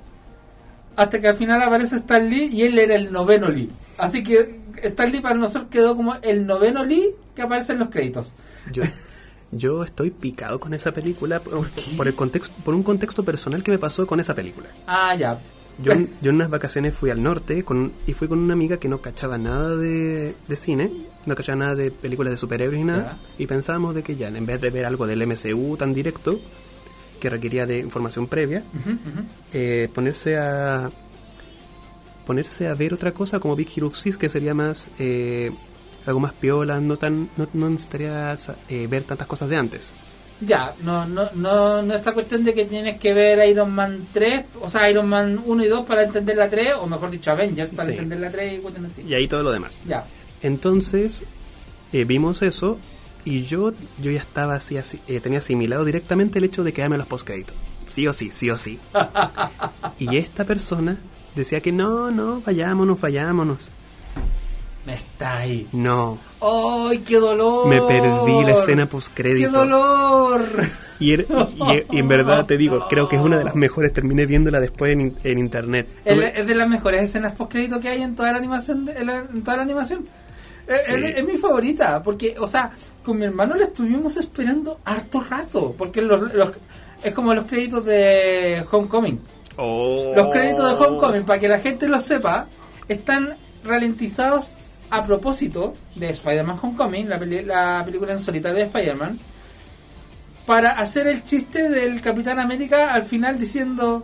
Hasta 1.01 1.19
que 1.21 1.27
al 1.27 1.35
final 1.35 1.61
aparece 1.61 1.95
Stan 1.97 2.29
Lee 2.29 2.49
y 2.51 2.63
él 2.63 2.77
era 2.77 2.95
el 2.95 3.11
noveno 3.11 3.49
Lee. 3.49 3.69
Así 3.97 4.23
que 4.23 4.59
Stan 4.83 5.11
Lee 5.11 5.21
para 5.21 5.35
nosotros 5.35 5.69
quedó 5.71 5.95
como 5.95 6.15
el 6.21 6.45
noveno 6.45 6.83
Lee 6.85 7.09
que 7.35 7.41
aparece 7.41 7.73
en 7.73 7.79
los 7.79 7.89
créditos. 7.89 8.33
Yo, 8.71 8.83
yo 9.51 9.83
estoy 9.83 10.11
picado 10.11 10.59
con 10.59 10.73
esa 10.73 10.91
película 10.93 11.39
por, 11.39 11.67
por 11.97 12.07
el 12.07 12.13
contexto, 12.15 12.53
por 12.63 12.73
un 12.73 12.83
contexto 12.83 13.23
personal 13.23 13.63
que 13.63 13.71
me 13.71 13.77
pasó 13.79 14.05
con 14.07 14.19
esa 14.19 14.35
película. 14.35 14.67
Ah, 14.87 15.15
ya. 15.15 15.39
Yo, 15.81 15.93
en- 15.93 16.09
yo 16.21 16.29
en 16.29 16.35
unas 16.35 16.49
vacaciones 16.49 16.93
fui 16.93 17.09
al 17.09 17.21
norte 17.23 17.63
con, 17.63 17.91
y 18.07 18.13
fui 18.13 18.27
con 18.27 18.39
una 18.39 18.53
amiga 18.53 18.77
que 18.77 18.87
no 18.89 18.99
cachaba 19.01 19.37
nada 19.37 19.75
de, 19.75 20.35
de 20.47 20.55
cine, 20.55 20.91
no 21.25 21.35
cachaba 21.35 21.55
nada 21.57 21.75
de 21.75 21.91
películas 21.91 22.31
de 22.31 22.37
superhéroes 22.37 22.77
ni 22.79 22.85
nada, 22.85 23.17
y 23.37 23.47
pensábamos 23.47 23.95
de 23.95 24.03
que 24.03 24.15
ya, 24.15 24.27
en 24.27 24.45
vez 24.45 24.61
de 24.61 24.69
ver 24.69 24.85
algo 24.85 25.07
del 25.07 25.25
MCU 25.25 25.77
tan 25.77 25.93
directo, 25.93 26.39
que 27.21 27.29
requería 27.29 27.65
de 27.65 27.79
información 27.79 28.27
previa, 28.27 28.63
eh, 29.53 29.87
ponerse 29.95 30.37
a 30.37 30.89
ponerse 32.25 32.67
a 32.67 32.73
ver 32.75 32.93
otra 32.93 33.13
cosa 33.13 33.39
como 33.39 33.55
Big 33.55 33.69
Hero 33.75 33.91
6 33.93 34.17
que 34.17 34.29
sería 34.29 34.53
más 34.53 34.89
eh, 34.99 35.51
algo 36.05 36.19
más 36.19 36.33
piola, 36.33 36.79
no 36.79 36.97
tan 36.97 37.29
no, 37.37 37.47
no 37.53 37.69
necesitaría 37.69 38.35
eh, 38.69 38.87
ver 38.89 39.03
tantas 39.03 39.27
cosas 39.27 39.47
de 39.49 39.55
antes. 39.57 39.89
Ya, 40.43 40.73
no, 40.83 41.05
no, 41.05 41.29
no, 41.35 41.83
no 41.83 41.93
esta 41.93 42.13
cuestión 42.13 42.43
de 42.43 42.53
que 42.55 42.65
tienes 42.65 42.99
que 42.99 43.13
ver 43.13 43.47
Iron 43.47 43.71
Man 43.71 44.07
3, 44.11 44.45
o 44.61 44.67
sea, 44.69 44.89
Iron 44.89 45.07
Man 45.07 45.39
1 45.45 45.63
y 45.63 45.67
2 45.67 45.85
para 45.85 46.01
entender 46.03 46.35
la 46.35 46.49
3, 46.49 46.73
o 46.81 46.87
mejor 46.87 47.11
dicho, 47.11 47.29
Avengers 47.31 47.71
para 47.75 47.85
Sí. 47.85 47.91
entender 47.91 48.19
la 48.19 48.31
3 48.31 48.59
y. 49.05 49.09
Y 49.09 49.13
ahí 49.13 49.27
todo 49.27 49.43
lo 49.43 49.51
demás. 49.51 49.77
Ya. 49.87 50.03
Entonces 50.41 51.23
eh, 51.93 52.05
vimos 52.05 52.41
eso 52.41 52.79
y 53.25 53.43
yo 53.43 53.71
yo 54.01 54.11
ya 54.11 54.19
estaba 54.19 54.55
así, 54.55 54.77
así 54.77 54.99
eh, 55.07 55.19
tenía 55.19 55.39
asimilado 55.39 55.85
directamente 55.85 56.39
el 56.39 56.45
hecho 56.45 56.63
de 56.63 56.73
quedarme 56.73 56.95
en 56.95 56.99
los 56.99 57.07
postcréditos. 57.07 57.55
Sí 57.87 58.07
o 58.07 58.13
sí, 58.13 58.29
sí 58.31 58.49
o 58.49 58.57
sí. 58.57 58.79
y 59.99 60.17
esta 60.17 60.45
persona 60.45 60.97
decía 61.35 61.59
que 61.61 61.71
no, 61.71 62.11
no, 62.11 62.41
vayámonos, 62.45 62.99
vayámonos. 62.99 63.69
Me 64.85 64.95
está 64.95 65.37
ahí. 65.37 65.67
No, 65.73 66.17
¡Ay, 66.41 66.99
qué 66.99 67.17
dolor! 67.19 67.67
me 67.67 67.81
perdí 67.83 68.43
la 68.43 68.51
escena 68.61 68.83
¡Qué 68.85 68.91
postcrédito. 68.91 69.51
dolor! 69.51 70.43
Y, 70.99 71.13
er- 71.13 71.25
y- 71.91 71.95
y 71.95 71.99
en 71.99 72.07
verdad 72.07 72.45
te 72.47 72.57
digo, 72.57 72.87
creo 72.89 73.07
que 73.07 73.15
es 73.15 73.21
una 73.21 73.37
de 73.37 73.43
las 73.43 73.55
mejores. 73.55 73.93
Terminé 73.93 74.25
viéndola 74.25 74.59
después 74.59 74.93
en, 74.93 75.15
en 75.23 75.37
internet. 75.37 75.87
Es, 76.05 76.17
es 76.35 76.47
de 76.47 76.55
las 76.55 76.67
mejores 76.67 77.01
escenas 77.03 77.33
post 77.33 77.51
crédito 77.51 77.79
que 77.79 77.89
hay 77.89 78.01
en 78.01 78.15
toda 78.15 78.31
la 78.31 78.37
animación. 78.39 78.85
de- 78.85 78.93
en, 78.93 79.05
la- 79.07 79.19
en 79.19 79.43
toda 79.43 79.57
la 79.57 79.63
animación. 79.63 80.07
Es, 80.67 80.85
Sí. 80.87 80.93
es- 80.95 81.17
es 81.17 81.25
mi 81.25 81.37
favorita, 81.37 82.01
porque, 82.01 82.35
o 82.39 82.47
sea, 82.47 82.71
con 83.03 83.17
mi 83.17 83.25
hermano 83.25 83.55
la 83.55 83.63
estuvimos 83.63 84.17
esperando 84.17 84.79
harto 84.85 85.21
rato, 85.21 85.73
porque 85.77 86.01
los, 86.01 86.33
los- 86.33 86.51
es 87.03 87.13
como 87.13 87.33
los 87.33 87.47
créditos 87.47 87.83
de 87.85 88.63
Homecoming. 88.71 89.19
Oh. 89.57 90.13
Los 90.15 90.27
créditos 90.31 90.65
de 90.79 90.85
Homecoming, 90.85 91.23
para 91.23 91.39
que 91.39 91.47
la 91.47 91.59
gente 91.59 91.87
lo 91.87 91.99
sepa, 91.99 92.47
están 92.87 93.35
ralentizados 93.63 94.53
a 94.89 95.03
propósito 95.03 95.73
de 95.95 96.09
Spider-Man 96.09 96.59
Homecoming, 96.61 97.09
la, 97.09 97.17
peli- 97.19 97.43
la 97.43 97.81
película 97.83 98.11
en 98.13 98.19
solitario 98.19 98.57
de 98.57 98.63
Spider-Man, 98.63 99.17
para 100.45 100.71
hacer 100.71 101.07
el 101.07 101.23
chiste 101.23 101.69
del 101.69 102.01
Capitán 102.01 102.39
América 102.39 102.93
al 102.93 103.05
final 103.05 103.39
diciendo, 103.39 104.03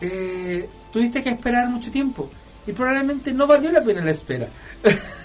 eh, 0.00 0.68
tuviste 0.92 1.22
que 1.22 1.30
esperar 1.30 1.68
mucho 1.68 1.90
tiempo 1.90 2.30
y 2.66 2.72
probablemente 2.72 3.32
no 3.32 3.46
valió 3.46 3.70
la 3.70 3.82
pena 3.82 4.00
la 4.04 4.10
espera. 4.10 4.48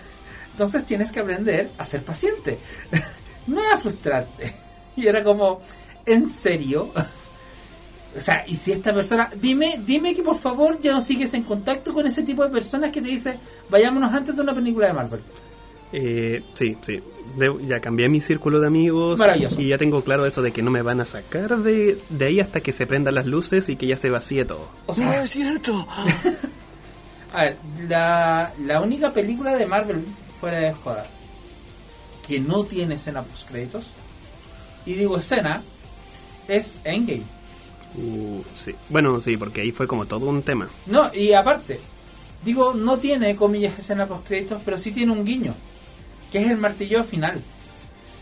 Entonces 0.54 0.86
tienes 0.86 1.12
que 1.12 1.20
aprender 1.20 1.70
a 1.78 1.86
ser 1.86 2.04
paciente, 2.04 2.58
no 3.48 3.62
a 3.72 3.78
frustrarte. 3.78 4.56
Y 4.96 5.08
era 5.08 5.24
como, 5.24 5.60
¿en 6.06 6.26
serio? 6.26 6.90
O 8.16 8.22
sea, 8.22 8.46
y 8.48 8.56
si 8.56 8.72
esta 8.72 8.94
persona, 8.94 9.28
dime, 9.42 9.82
dime 9.84 10.14
que 10.14 10.22
por 10.22 10.38
favor 10.38 10.80
ya 10.80 10.92
no 10.92 11.02
sigues 11.02 11.34
en 11.34 11.42
contacto 11.42 11.92
con 11.96 12.06
ese 12.06 12.22
tipo 12.22 12.44
de 12.44 12.52
personas 12.52 12.92
que 12.92 13.02
te 13.02 13.08
dicen, 13.08 13.40
vayámonos 13.72 14.14
antes 14.14 14.36
de 14.36 14.42
una 14.44 14.54
película 14.54 14.86
de 14.86 14.94
Marvel. 14.94 15.22
Eh, 15.92 16.44
sí, 16.54 16.78
sí. 16.82 17.02
Ya 17.68 17.80
cambié 17.80 18.10
mi 18.10 18.22
círculo 18.22 18.60
de 18.60 18.68
amigos. 18.68 19.18
Maravilloso. 19.18 19.60
Y 19.60 19.70
ya 19.70 19.80
tengo 19.80 20.04
claro 20.04 20.28
eso 20.28 20.44
de 20.44 20.52
que 20.52 20.62
no 20.62 20.70
me 20.70 20.84
van 20.84 21.02
a 21.02 21.06
sacar 21.06 21.58
de, 21.58 21.98
de 22.10 22.26
ahí 22.26 22.40
hasta 22.40 22.62
que 22.62 22.72
se 22.72 22.86
prendan 22.86 23.16
las 23.16 23.26
luces 23.26 23.68
y 23.70 23.78
que 23.78 23.88
ya 23.88 23.98
se 23.98 24.12
vacíe 24.12 24.46
todo. 24.46 24.70
O 24.86 24.94
sea, 24.94 25.24
es 25.24 25.32
cierto. 25.32 25.88
a 27.34 27.42
ver, 27.46 27.58
la, 27.90 28.54
la 28.60 28.80
única 28.80 29.12
película 29.12 29.56
de 29.56 29.66
Marvel 29.66 30.06
fuera 30.44 30.60
de 30.60 30.74
joda 30.74 31.06
que 32.28 32.38
no 32.38 32.66
tiene 32.66 32.96
escena 32.96 33.22
post 33.24 33.48
créditos, 33.48 33.86
y 34.86 34.94
digo 34.96 35.18
escena, 35.18 35.62
es 36.50 36.76
Endgame. 36.84 37.24
Uh, 37.96 38.42
sí. 38.54 38.76
Bueno, 38.90 39.22
sí, 39.22 39.38
porque 39.38 39.62
ahí 39.62 39.72
fue 39.72 39.88
como 39.88 40.06
todo 40.06 40.26
un 40.26 40.42
tema. 40.42 40.68
No, 40.86 41.14
y 41.14 41.32
aparte, 41.32 41.80
digo, 42.44 42.74
no 42.74 42.98
tiene, 42.98 43.38
comillas, 43.38 43.80
escena 43.80 44.06
post 44.06 44.28
créditos, 44.28 44.62
pero 44.66 44.78
sí 44.78 44.92
tiene 44.92 45.14
un 45.14 45.24
guiño, 45.24 45.54
que 46.30 46.40
es 46.44 46.52
el 46.52 46.58
martilleo 46.58 47.06
final. 47.06 47.40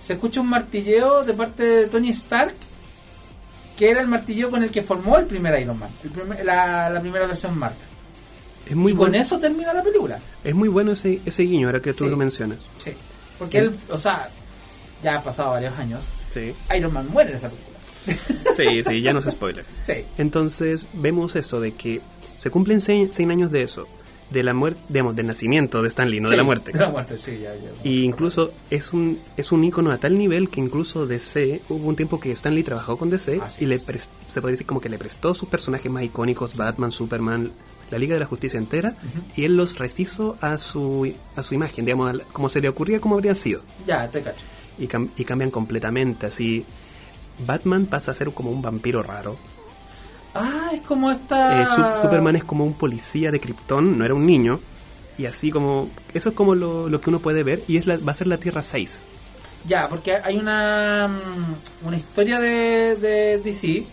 Se 0.06 0.14
escucha 0.14 0.42
un 0.42 0.50
martilleo 0.50 1.24
de 1.24 1.34
parte 1.34 1.64
de 1.64 1.88
Tony 1.88 2.10
Stark, 2.10 2.54
que 3.78 3.90
era 3.90 4.02
el 4.02 4.08
martilleo 4.08 4.52
con 4.52 4.62
el 4.62 4.70
que 4.70 4.84
formó 4.84 5.18
el 5.18 5.26
primer 5.26 5.60
Iron 5.60 5.80
Man, 5.80 5.90
el 6.04 6.12
primer- 6.12 6.46
la, 6.46 6.88
la 6.92 7.02
primera 7.02 7.26
versión 7.26 7.58
Mark. 7.58 7.78
Es 8.70 8.76
muy 8.76 8.94
y 8.94 8.96
con 8.96 9.14
eso 9.16 9.40
termina 9.40 9.74
la 9.74 9.84
película. 9.84 10.20
Es 10.44 10.56
muy 10.56 10.70
bueno 10.70 10.92
ese, 10.94 11.20
ese 11.26 11.44
guiño, 11.44 11.68
ahora 11.68 11.82
que 11.82 11.94
tú 11.94 12.06
Sí. 12.06 12.10
lo 12.10 12.18
mencionas. 12.18 12.60
Sí. 12.84 12.92
Porque 13.40 13.58
él, 13.60 13.72
o 13.90 14.00
sea, 14.00 14.30
ya 15.04 15.16
han 15.16 15.24
pasado 15.24 15.52
varios 15.52 15.78
años, 15.80 16.06
Sí. 16.30 16.54
Iron 16.78 16.94
Man 16.94 17.08
muere 17.12 17.32
en 17.32 17.36
esa 17.38 17.50
película. 17.50 17.72
Sí, 18.58 18.84
sí, 18.84 19.02
ya 19.02 19.14
no 19.14 19.20
es 19.20 19.26
spoiler. 19.26 19.66
Sí. 19.84 19.94
Entonces 20.18 20.86
vemos 20.94 21.36
eso 21.36 21.60
de 21.60 21.74
que 21.74 22.02
se 22.38 22.50
cumplen 22.50 22.82
100 22.82 23.12
años 23.32 23.52
de 23.52 23.62
eso, 23.64 23.88
de 24.30 24.44
la 24.44 24.54
muerte, 24.54 24.80
digamos, 24.90 25.16
del 25.16 25.28
nacimiento 25.28 25.82
de 25.82 25.90
Stan 25.90 26.10
Lee, 26.10 26.20
no 26.22 26.30
de 26.30 26.34
Sí, 26.36 26.38
la 26.38 26.44
muerte. 26.44 26.72
De 26.72 26.80
la 26.80 26.90
muerte, 26.90 27.18
sí, 27.18 27.40
ya, 27.42 27.54
ya. 27.54 27.70
Y 27.84 28.04
incluso 28.04 28.54
es 28.70 28.94
un 28.94 29.20
es 29.38 29.52
un 29.52 29.64
icono 29.64 29.92
a 29.92 29.98
tal 29.98 30.18
nivel 30.18 30.50
que 30.50 30.62
incluso 30.62 31.06
DC, 31.06 31.62
hubo 31.70 31.88
un 31.90 31.96
tiempo 31.98 32.20
que 32.20 32.32
Stan 32.32 32.56
Lee 32.56 32.64
trabajó 32.64 32.98
con 32.98 33.10
DC 33.10 33.42
Así 33.42 33.64
y 33.66 33.68
le 33.68 33.78
se 33.78 34.42
puede 34.42 34.54
decir 34.54 34.66
como 34.66 34.80
que 34.80 34.88
le 34.90 34.98
prestó 34.98 35.34
sus 35.36 35.50
personajes 35.50 35.92
más 35.92 36.04
icónicos, 36.04 36.56
Batman, 36.56 36.92
Superman, 36.92 37.52
la 37.92 37.98
Liga 38.00 38.14
de 38.16 38.22
la 38.22 38.26
Justicia 38.26 38.58
entera, 38.58 38.96
y 39.36 39.44
él 39.46 39.56
los 39.58 39.78
reshizo 39.78 40.38
a 40.42 40.58
su, 40.58 41.14
a 41.36 41.44
su 41.44 41.54
imagen, 41.54 41.86
digamos, 41.86 42.10
al- 42.10 42.24
como 42.32 42.50
se 42.50 42.62
le 42.62 42.70
ocurría 42.70 43.00
como 43.00 43.16
habrían 43.16 43.36
sido. 43.36 43.62
Ya, 43.86 44.08
te 44.08 44.22
cacho. 44.24 44.44
Y, 44.80 44.88
cam- 44.88 45.10
y 45.18 45.26
cambian 45.26 45.52
completamente, 45.52 46.26
así. 46.26 46.66
Batman 47.46 47.86
pasa 47.86 48.12
a 48.12 48.16
ser 48.16 48.32
como 48.32 48.50
un 48.52 48.62
vampiro 48.62 49.04
raro. 49.04 49.38
Ah, 50.34 50.70
es 50.74 50.82
como 50.82 51.12
esta... 51.12 51.62
Eh, 51.62 51.66
Su- 51.68 52.02
Superman 52.02 52.36
es 52.38 52.44
como 52.44 52.64
un 52.66 52.74
policía 52.74 53.32
de 53.32 53.40
Krypton, 53.40 53.98
no 53.98 54.06
era 54.06 54.14
un 54.14 54.26
niño. 54.26 54.60
Y 55.18 55.26
así 55.26 55.52
como... 55.52 55.90
Eso 56.14 56.30
es 56.30 56.36
como 56.36 56.56
lo, 56.56 56.88
lo 56.88 57.02
que 57.02 57.10
uno 57.10 57.20
puede 57.20 57.44
ver. 57.44 57.62
Y 57.68 57.78
es 57.78 57.86
la, 57.86 57.98
va 57.98 58.12
a 58.14 58.16
ser 58.16 58.28
la 58.28 58.38
Tierra 58.38 58.62
6. 58.62 59.02
Ya, 59.68 59.88
porque 59.90 60.16
hay 60.16 60.38
una, 60.38 61.08
mm, 61.10 61.88
una 61.88 61.98
historia 61.98 62.40
de, 62.40 62.96
de 62.96 63.38
DC 63.44 63.86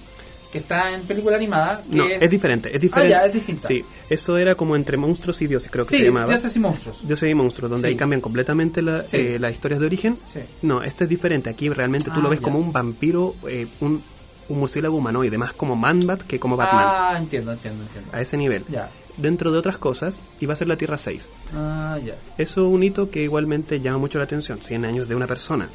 que 0.53 0.59
está 0.59 0.93
en 0.95 1.03
película 1.03 1.37
animada. 1.37 1.83
Que 1.91 1.97
No, 1.97 2.07
es, 2.09 2.31
diferente, 2.31 2.75
es 2.75 2.81
diferente. 2.81 3.15
Ah, 3.15 3.21
ya, 3.21 3.27
es 3.27 3.35
distinta. 3.35 3.69
Sí, 3.69 3.85
eso 4.09 4.39
era 4.39 4.55
como 4.55 4.77
entre 4.77 4.97
monstruos 4.97 5.41
y 5.43 5.47
dioses, 5.47 5.71
creo 5.71 5.85
que 5.85 5.91
Sí, 5.97 6.03
se 6.03 6.09
llamaba. 6.09 6.29
dioses 6.29 6.55
y 6.57 6.59
monstruos. 6.59 7.07
Dioses 7.07 7.31
y 7.31 7.35
monstruos, 7.35 7.71
donde 7.71 7.89
Sí. 7.89 7.93
ahí 7.93 7.97
cambian 7.97 8.21
completamente 8.21 8.81
la- 8.83 9.07
Sí. 9.07 9.17
eh, 9.17 9.39
las 9.39 9.53
historias 9.53 9.81
de 9.81 9.87
origen. 9.87 10.19
Sí. 10.33 10.41
No, 10.63 10.83
este 10.83 11.05
es 11.05 11.11
diferente. 11.11 11.51
Aquí 11.51 11.69
realmente 11.69 12.11
tú 12.11 12.21
Ah, 12.21 12.23
lo 12.23 12.31
ves 12.31 12.39
ya. 12.39 12.45
como 12.45 12.59
un 12.59 12.73
vampiro, 12.73 13.35
eh, 13.47 13.67
un, 13.81 14.03
un 14.49 14.59
murciélago 14.59 14.97
humanoide, 14.97 15.37
más 15.37 15.53
como 15.53 15.77
Man-Bat 15.77 16.23
que 16.23 16.41
como 16.41 16.57
Batman. 16.57 16.85
Ah, 16.87 17.15
entiendo, 17.19 17.53
entiendo, 17.53 17.83
entiendo. 17.85 18.11
A 18.15 18.21
ese 18.23 18.37
nivel. 18.39 18.65
Ya. 18.71 18.91
Dentro 19.19 19.51
de 19.51 19.59
otras 19.59 19.77
cosas, 19.77 20.21
y 20.41 20.47
va 20.47 20.53
a 20.53 20.57
ser 20.57 20.69
la 20.69 20.77
Tierra 20.77 20.97
6. 20.97 21.29
Ah, 21.55 21.99
ya. 22.03 22.15
Eso 22.39 22.67
es 22.67 22.73
un 22.73 22.83
hito 22.85 23.11
que 23.11 23.23
igualmente 23.23 23.81
llama 23.81 23.99
mucho 23.99 24.17
la 24.17 24.25
atención. 24.25 24.61
100 24.63 24.85
años 24.87 25.09
de 25.09 25.15
una 25.17 25.27
persona. 25.27 25.69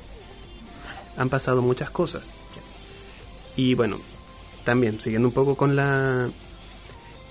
Han 1.17 1.29
pasado 1.29 1.61
muchas 1.61 1.91
cosas. 1.91 2.29
Y 3.55 3.75
bueno, 3.75 3.99
también 4.63 4.99
siguiendo 4.99 5.27
un 5.27 5.33
poco 5.33 5.55
con 5.55 5.75
la 5.75 6.29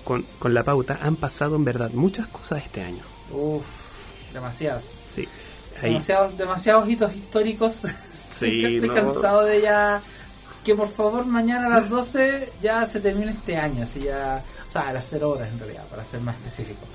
con, 0.03 0.25
con 0.39 0.53
la 0.53 0.63
pauta, 0.63 0.99
han 1.01 1.15
pasado 1.15 1.55
en 1.55 1.63
verdad 1.65 1.91
muchas 1.93 2.27
cosas 2.27 2.63
este 2.63 2.81
año. 2.83 3.03
Uf, 3.31 3.63
demasiadas. 4.33 4.97
Sí. 5.09 5.27
Ahí, 5.81 5.89
Demasiados, 5.91 6.37
demasiados 6.37 6.89
hitos 6.89 7.15
históricos. 7.15 7.81
Sí, 8.37 8.65
Estoy 8.75 8.89
no. 8.89 8.93
cansado 8.95 9.43
de 9.43 9.61
ya. 9.61 10.01
Que 10.63 10.75
por 10.75 10.87
favor 10.89 11.25
mañana 11.25 11.67
a 11.67 11.69
las 11.81 11.89
12 11.89 12.53
ya 12.61 12.85
se 12.87 12.99
termine 13.01 13.31
este 13.31 13.57
año. 13.57 13.83
Así 13.83 14.01
ya. 14.01 14.43
O 14.69 14.71
sea, 14.71 14.89
a 14.89 14.93
las 14.93 15.05
0 15.09 15.29
horas 15.31 15.49
en 15.51 15.59
realidad, 15.59 15.85
para 15.87 16.03
ser 16.05 16.21
más 16.21 16.35
específico. 16.37 16.85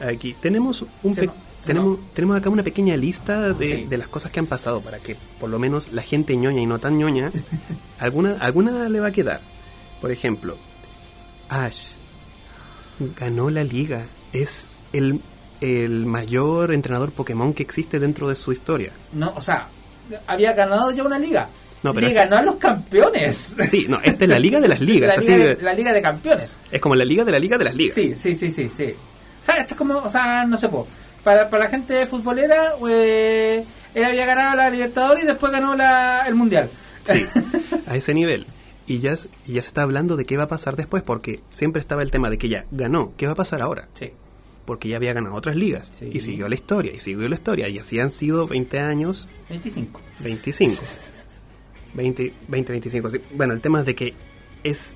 aquí 0.00 0.34
tenemos 0.40 0.84
un 1.02 1.14
Se 1.14 1.22
pe- 1.22 1.30
no- 1.58 1.62
se 1.62 1.66
tenemos, 1.66 1.98
tenemos 2.14 2.36
acá 2.36 2.48
una 2.50 2.62
pequeña 2.62 2.96
lista 2.96 3.52
de, 3.52 3.66
Sí. 3.76 3.84
de 3.84 3.98
las 3.98 4.08
cosas 4.08 4.30
que 4.32 4.40
han 4.40 4.46
pasado 4.46 4.80
para 4.80 4.98
que 4.98 5.16
por 5.40 5.50
lo 5.50 5.58
menos 5.58 5.92
la 5.92 6.02
gente 6.02 6.36
ñoña 6.36 6.60
y 6.60 6.66
no 6.66 6.78
tan 6.78 6.96
ñoña 6.98 7.30
alguna 7.98 8.36
alguna 8.40 8.88
le 8.88 9.00
va 9.00 9.08
a 9.08 9.12
quedar. 9.12 9.40
Por 10.00 10.10
ejemplo, 10.12 10.56
Ash 11.48 11.92
ganó 13.18 13.50
la 13.50 13.64
liga. 13.64 14.04
Es 14.32 14.66
el, 14.92 15.20
el 15.60 16.06
mayor 16.06 16.72
entrenador 16.72 17.12
Pokémon 17.12 17.52
que 17.54 17.62
existe 17.62 17.98
dentro 17.98 18.28
de 18.28 18.36
su 18.36 18.52
historia. 18.52 18.92
No, 19.12 19.32
o 19.36 19.40
sea, 19.40 19.68
había 20.26 20.52
ganado 20.52 20.90
ya 20.90 21.02
una 21.04 21.18
liga. 21.18 21.48
No, 21.82 21.92
pero 21.94 22.06
Le 22.06 22.12
esta- 22.12 22.24
ganó 22.24 22.36
a 22.38 22.42
los 22.42 22.56
campeones. 22.56 23.56
Sí, 23.70 23.86
no, 23.88 24.00
esta 24.02 24.24
es 24.24 24.30
la 24.30 24.38
liga 24.38 24.60
de 24.60 24.68
las 24.68 24.80
ligas. 24.90 25.08
la, 25.14 25.20
así 25.20 25.28
liga 25.32 25.44
de- 25.46 25.54
de, 25.56 25.62
la 25.62 25.72
liga 25.74 25.92
de 25.92 26.02
campeones. 26.02 26.58
es 26.70 26.80
como 26.80 26.94
la 26.94 27.04
liga 27.04 27.24
de 27.24 27.32
la 27.32 27.38
liga 27.38 27.58
de 27.58 27.64
las 27.64 27.74
ligas. 27.74 27.94
Sí, 27.94 28.14
sí, 28.14 28.34
sí, 28.34 28.50
sí, 28.50 28.70
sí. 28.74 28.94
O 29.42 29.44
sea, 29.46 29.56
esto 29.56 29.74
es 29.74 29.78
como, 29.78 29.98
o 29.98 30.08
sea, 30.10 30.44
no 30.44 30.56
sé, 30.56 30.68
po, 30.68 30.86
para, 31.26 31.50
para 31.50 31.64
la 31.64 31.70
gente 31.70 32.06
futbolera, 32.06 32.74
eh, 32.88 33.64
él 33.94 34.04
había 34.04 34.24
ganado 34.26 34.54
la 34.54 34.70
Libertadores 34.70 35.24
y 35.24 35.26
después 35.26 35.50
ganó 35.50 35.74
la, 35.74 36.22
el 36.28 36.36
Mundial. 36.36 36.70
Sí, 37.04 37.26
a 37.88 37.96
ese 37.96 38.14
nivel. 38.14 38.46
Y 38.86 39.00
ya, 39.00 39.10
es- 39.14 39.28
y 39.44 39.54
ya 39.54 39.62
se 39.62 39.66
está 39.68 39.82
hablando 39.82 40.16
de 40.16 40.24
qué 40.24 40.36
va 40.36 40.44
a 40.44 40.48
pasar 40.48 40.76
después, 40.76 41.02
porque 41.02 41.40
siempre 41.50 41.80
estaba 41.80 42.02
el 42.02 42.12
tema 42.12 42.30
de 42.30 42.38
que 42.38 42.48
ya 42.48 42.64
ganó, 42.70 43.12
¿qué 43.16 43.26
va 43.26 43.32
a 43.32 43.34
pasar 43.34 43.60
ahora? 43.60 43.88
Sí. 43.94 44.12
Porque 44.66 44.88
ya 44.88 44.96
había 44.98 45.12
ganado 45.14 45.34
otras 45.34 45.56
ligas. 45.56 45.88
Sí. 45.92 46.10
Y 46.12 46.20
siguió 46.20 46.48
la 46.48 46.54
historia, 46.54 46.92
y 46.94 47.00
siguió 47.00 47.28
la 47.28 47.34
historia. 47.34 47.68
Y 47.68 47.80
así 47.80 47.98
han 47.98 48.12
sido 48.12 48.46
20 48.46 48.78
años, 48.78 49.28
25. 49.50 50.00
25. 50.20 50.80
20, 51.94 52.34
20, 52.46 52.72
25. 52.72 53.10
sí. 53.10 53.20
Bueno, 53.34 53.52
el 53.52 53.60
tema 53.60 53.80
es 53.80 53.86
de 53.86 53.94
que 53.96 54.14
es, 54.62 54.94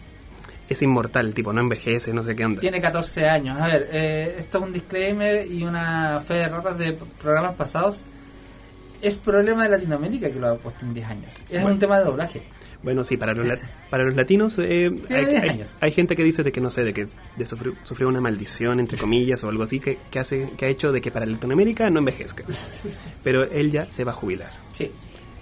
es 0.71 0.81
inmortal, 0.83 1.35
tipo 1.35 1.53
no 1.53 1.61
envejece, 1.61 2.15
no 2.15 2.23
sé 2.25 2.35
qué 2.35 2.45
onda. 2.45 2.61
Tiene 2.61 2.81
14 2.81 3.29
años. 3.29 3.61
A 3.61 3.67
ver, 3.67 3.89
eh, 3.93 4.37
esto 4.39 4.59
es 4.59 4.65
un 4.65 4.73
disclaimer 4.73 5.47
y 5.51 5.65
una 5.65 6.21
fe 6.21 6.35
de 6.35 6.49
ratas 6.49 6.79
de 6.79 6.97
programas 7.21 7.55
pasados. 7.57 8.05
Es 9.03 9.17
problema 9.17 9.65
de 9.65 9.71
Latinoamérica 9.71 10.31
que 10.31 10.39
lo 10.39 10.49
ha 10.49 10.57
puesto 10.57 10.85
en 10.87 10.95
10 10.95 11.07
años. 11.09 11.35
Es 11.49 11.61
Bueno. 11.63 11.71
un 11.73 11.79
tema 11.79 11.99
de 11.99 12.05
doblaje. 12.05 12.43
Bueno, 12.83 13.05
sí, 13.05 13.19
para 13.19 13.35
los, 13.35 13.47
para 13.91 14.05
los 14.05 14.15
latinos 14.15 14.57
eh, 14.59 14.91
hay, 15.11 15.25
10 15.27 15.43
hay- 15.43 15.49
años. 15.51 15.77
hay 15.81 15.93
gente 15.93 16.17
que 16.17 16.25
dice 16.25 16.43
de 16.43 16.51
que 16.53 16.63
no 16.63 16.71
sé, 16.71 16.83
de 16.85 16.95
que 16.95 17.07
de 17.37 17.47
sufrió, 17.47 17.75
sufrió 17.83 18.09
una 18.09 18.23
maldición, 18.23 18.81
entre 18.81 18.97
comillas, 18.97 19.45
o 19.45 19.49
algo 19.51 19.65
así, 19.65 19.81
que, 19.81 19.99
que, 20.11 20.19
hace, 20.19 20.51
que 20.57 20.65
ha 20.65 20.69
hecho 20.69 20.91
de 20.93 21.01
que 21.03 21.11
para 21.11 21.27
Latinoamérica 21.27 21.91
no 21.91 21.99
envejezca. 21.99 22.45
Pero 23.25 23.45
él 23.45 23.71
ya 23.71 23.91
se 23.91 24.05
va 24.05 24.13
a 24.13 24.15
jubilar. 24.15 24.51
Sí. 24.73 24.91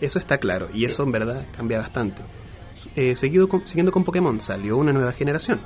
Eso 0.01 0.19
está 0.19 0.39
claro, 0.39 0.69
y 0.73 0.85
eso 0.85 1.03
en 1.05 1.13
verdad 1.13 1.45
cambia 1.57 1.79
bastante. 1.79 2.23
Eh, 2.97 3.17
seguido 3.17 3.49
con- 3.49 3.67
siguiendo 3.67 3.93
con 3.93 4.05
Pokémon, 4.05 4.41
salió 4.41 4.77
una 4.77 4.93
nueva 4.93 5.13
generación, 5.13 5.61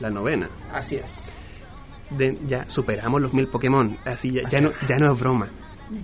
la 0.00 0.10
novena. 0.10 0.48
Así 0.72 0.96
es. 0.96 1.32
De- 2.10 2.38
ya 2.46 2.68
superamos 2.68 3.20
los 3.20 3.32
mil 3.32 3.48
Pokémon, 3.48 3.96
así 4.04 4.30
ya, 4.32 4.48
ya 4.48 4.60
no, 4.60 4.72
ya 4.86 4.98
no 4.98 5.12
es 5.12 5.18
broma. 5.18 5.48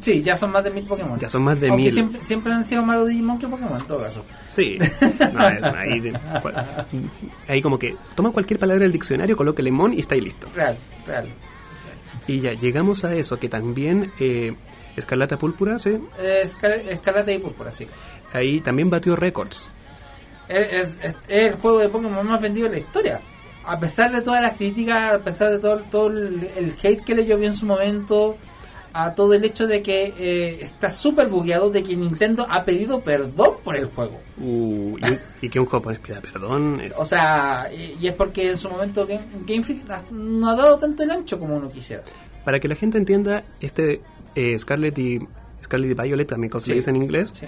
Sí, 0.01 0.23
ya 0.23 0.37
son 0.37 0.53
más 0.53 0.63
de 0.63 0.71
mil 0.71 0.85
Pokémon. 0.85 1.19
Ya 1.19 1.29
son 1.29 1.43
más 1.43 1.59
de 1.61 1.69
Aunque 1.69 1.85
mil. 1.85 1.93
Siempre, 1.93 2.23
siempre 2.23 2.53
han 2.53 2.63
sido 2.65 2.83
más 2.85 2.97
los 2.99 3.09
Digimon 3.09 3.39
que 3.39 3.49
Pokémon 3.49 3.81
en 3.81 3.87
todo 3.87 4.01
caso. 4.03 4.25
Sí, 4.49 4.79
no, 5.33 5.49
es- 5.49 5.63
ahí, 5.63 6.01
de- 6.01 6.19
cual- 6.41 6.87
ahí 7.49 7.61
como 7.63 7.79
que 7.79 7.97
toma 8.15 8.31
cualquier 8.31 8.59
palabra 8.61 8.83
del 8.85 8.93
diccionario, 8.93 9.37
coloque 9.37 9.63
lemon 9.63 9.93
y 9.93 10.01
está 10.01 10.15
ahí 10.15 10.21
listo. 10.21 10.49
Real, 10.55 10.77
real. 11.07 11.27
Y 12.29 12.41
ya 12.41 12.53
llegamos 12.53 13.05
a 13.05 13.15
eso, 13.17 13.39
que 13.41 13.49
también 13.49 14.13
eh, 14.21 14.55
Escarlata 14.97 15.37
Púrpura, 15.39 15.79
sí, 15.81 15.99
Eh, 16.19 16.43
Escal- 16.45 16.87
Escarlata 16.89 17.33
y 17.33 17.39
Púrpura, 17.39 17.73
sí. 17.73 17.87
ahí 18.33 18.61
también 18.61 18.89
batió 18.91 19.17
récords. 19.17 19.69
Es, 20.53 20.73
es- 20.73 20.89
es- 21.03 21.17
es 21.29 21.53
el 21.53 21.55
juego 21.55 21.79
de 21.79 21.89
Pokémon 21.89 22.27
más 22.27 22.41
vendido 22.41 22.69
de 22.69 22.75
la 22.75 22.81
historia. 22.81 23.21
A 23.65 23.79
pesar 23.79 24.11
de 24.11 24.23
todas 24.23 24.43
las 24.43 24.55
críticas, 24.57 25.15
a 25.15 25.19
pesar 25.25 25.51
de 25.51 25.59
todo, 25.59 25.79
todo 25.91 26.09
el, 26.09 26.51
el 26.57 26.75
hate 26.83 27.03
que 27.05 27.15
le 27.15 27.25
llovió 27.27 27.47
en 27.47 27.55
su 27.55 27.65
momento, 27.67 28.37
a 28.95 29.15
todo 29.15 29.33
el 29.35 29.45
hecho 29.45 29.67
de 29.67 29.81
que 29.83 30.13
eh, 30.19 30.59
está 30.61 30.91
súper 30.91 31.29
bugueado, 31.29 31.71
de 31.71 31.83
que 31.83 31.97
Nintendo 31.97 32.45
ha 32.51 32.63
pedido 32.63 33.01
perdón 33.01 33.53
por 33.65 33.77
el 33.77 33.87
juego. 33.87 34.21
Uh, 34.39 34.99
y, 34.99 35.47
y 35.47 35.49
que 35.49 35.59
un 35.61 35.67
japonés 35.67 35.99
pida 36.01 36.21
perdón. 36.21 36.81
es- 36.83 36.93
O 36.99 37.05
sea, 37.05 37.69
y, 37.73 37.97
y 38.01 38.09
es 38.09 38.15
porque 38.15 38.51
en 38.51 38.59
su 38.59 38.69
momento 38.69 39.07
Game, 39.07 39.25
Game 39.47 39.63
Freak 39.63 40.11
no 40.11 40.51
ha 40.51 40.57
dado 40.57 40.79
tanto 40.79 41.03
el 41.05 41.11
ancho 41.11 41.39
como 41.39 41.57
uno 41.57 41.71
quisiera. 41.71 42.03
Para 42.45 42.59
que 42.61 42.69
la 42.69 42.75
gente 42.75 42.99
entienda, 42.99 43.45
este 43.61 44.03
eh, 44.35 44.59
Scarlet 44.59 44.99
y 44.99 45.21
Scarlet 45.63 45.91
y 45.93 45.95
Violet, 45.95 46.29
también 46.29 46.51
como 46.51 46.61
se 46.61 46.73
Sí. 46.73 46.75
dice 46.75 46.91
en 46.91 46.97
inglés, 46.97 47.31
Sí. 47.33 47.47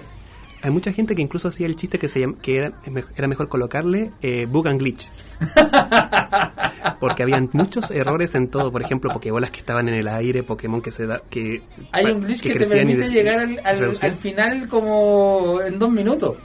Hay 0.65 0.71
mucha 0.71 0.91
gente 0.91 1.15
que 1.15 1.21
incluso 1.21 1.47
hacía 1.47 1.67
el 1.67 1.75
chiste 1.75 1.99
que 1.99 2.09
se 2.09 2.21
llama- 2.21 2.35
que 2.41 2.57
era, 2.57 2.71
era 3.15 3.27
mejor 3.27 3.47
colocarle 3.47 4.11
eh, 4.21 4.47
bug 4.49 4.67
and 4.67 4.79
glitch. 4.79 5.09
Porque 6.99 7.23
habían 7.23 7.49
muchos 7.53 7.91
errores 7.91 8.33
en 8.35 8.47
todo, 8.47 8.71
por 8.71 8.81
ejemplo, 8.81 9.11
Pokébolas 9.11 9.51
que 9.51 9.59
estaban 9.59 9.87
en 9.89 9.95
el 9.95 10.07
aire, 10.07 10.43
Pokémon 10.43 10.81
que 10.81 10.91
se 10.91 11.05
da 11.05 11.21
que 11.29 11.61
Hay 11.91 12.05
un 12.05 12.21
glitch 12.21 12.41
que, 12.41 12.55
te 12.55 12.65
permite 12.65 13.09
llegar 13.09 13.39
al, 13.63 13.95
al- 14.01 14.15
final 14.15 14.67
como 14.69 15.61
en 15.61 15.77
dos 15.77 15.91
minutos. 15.91 16.35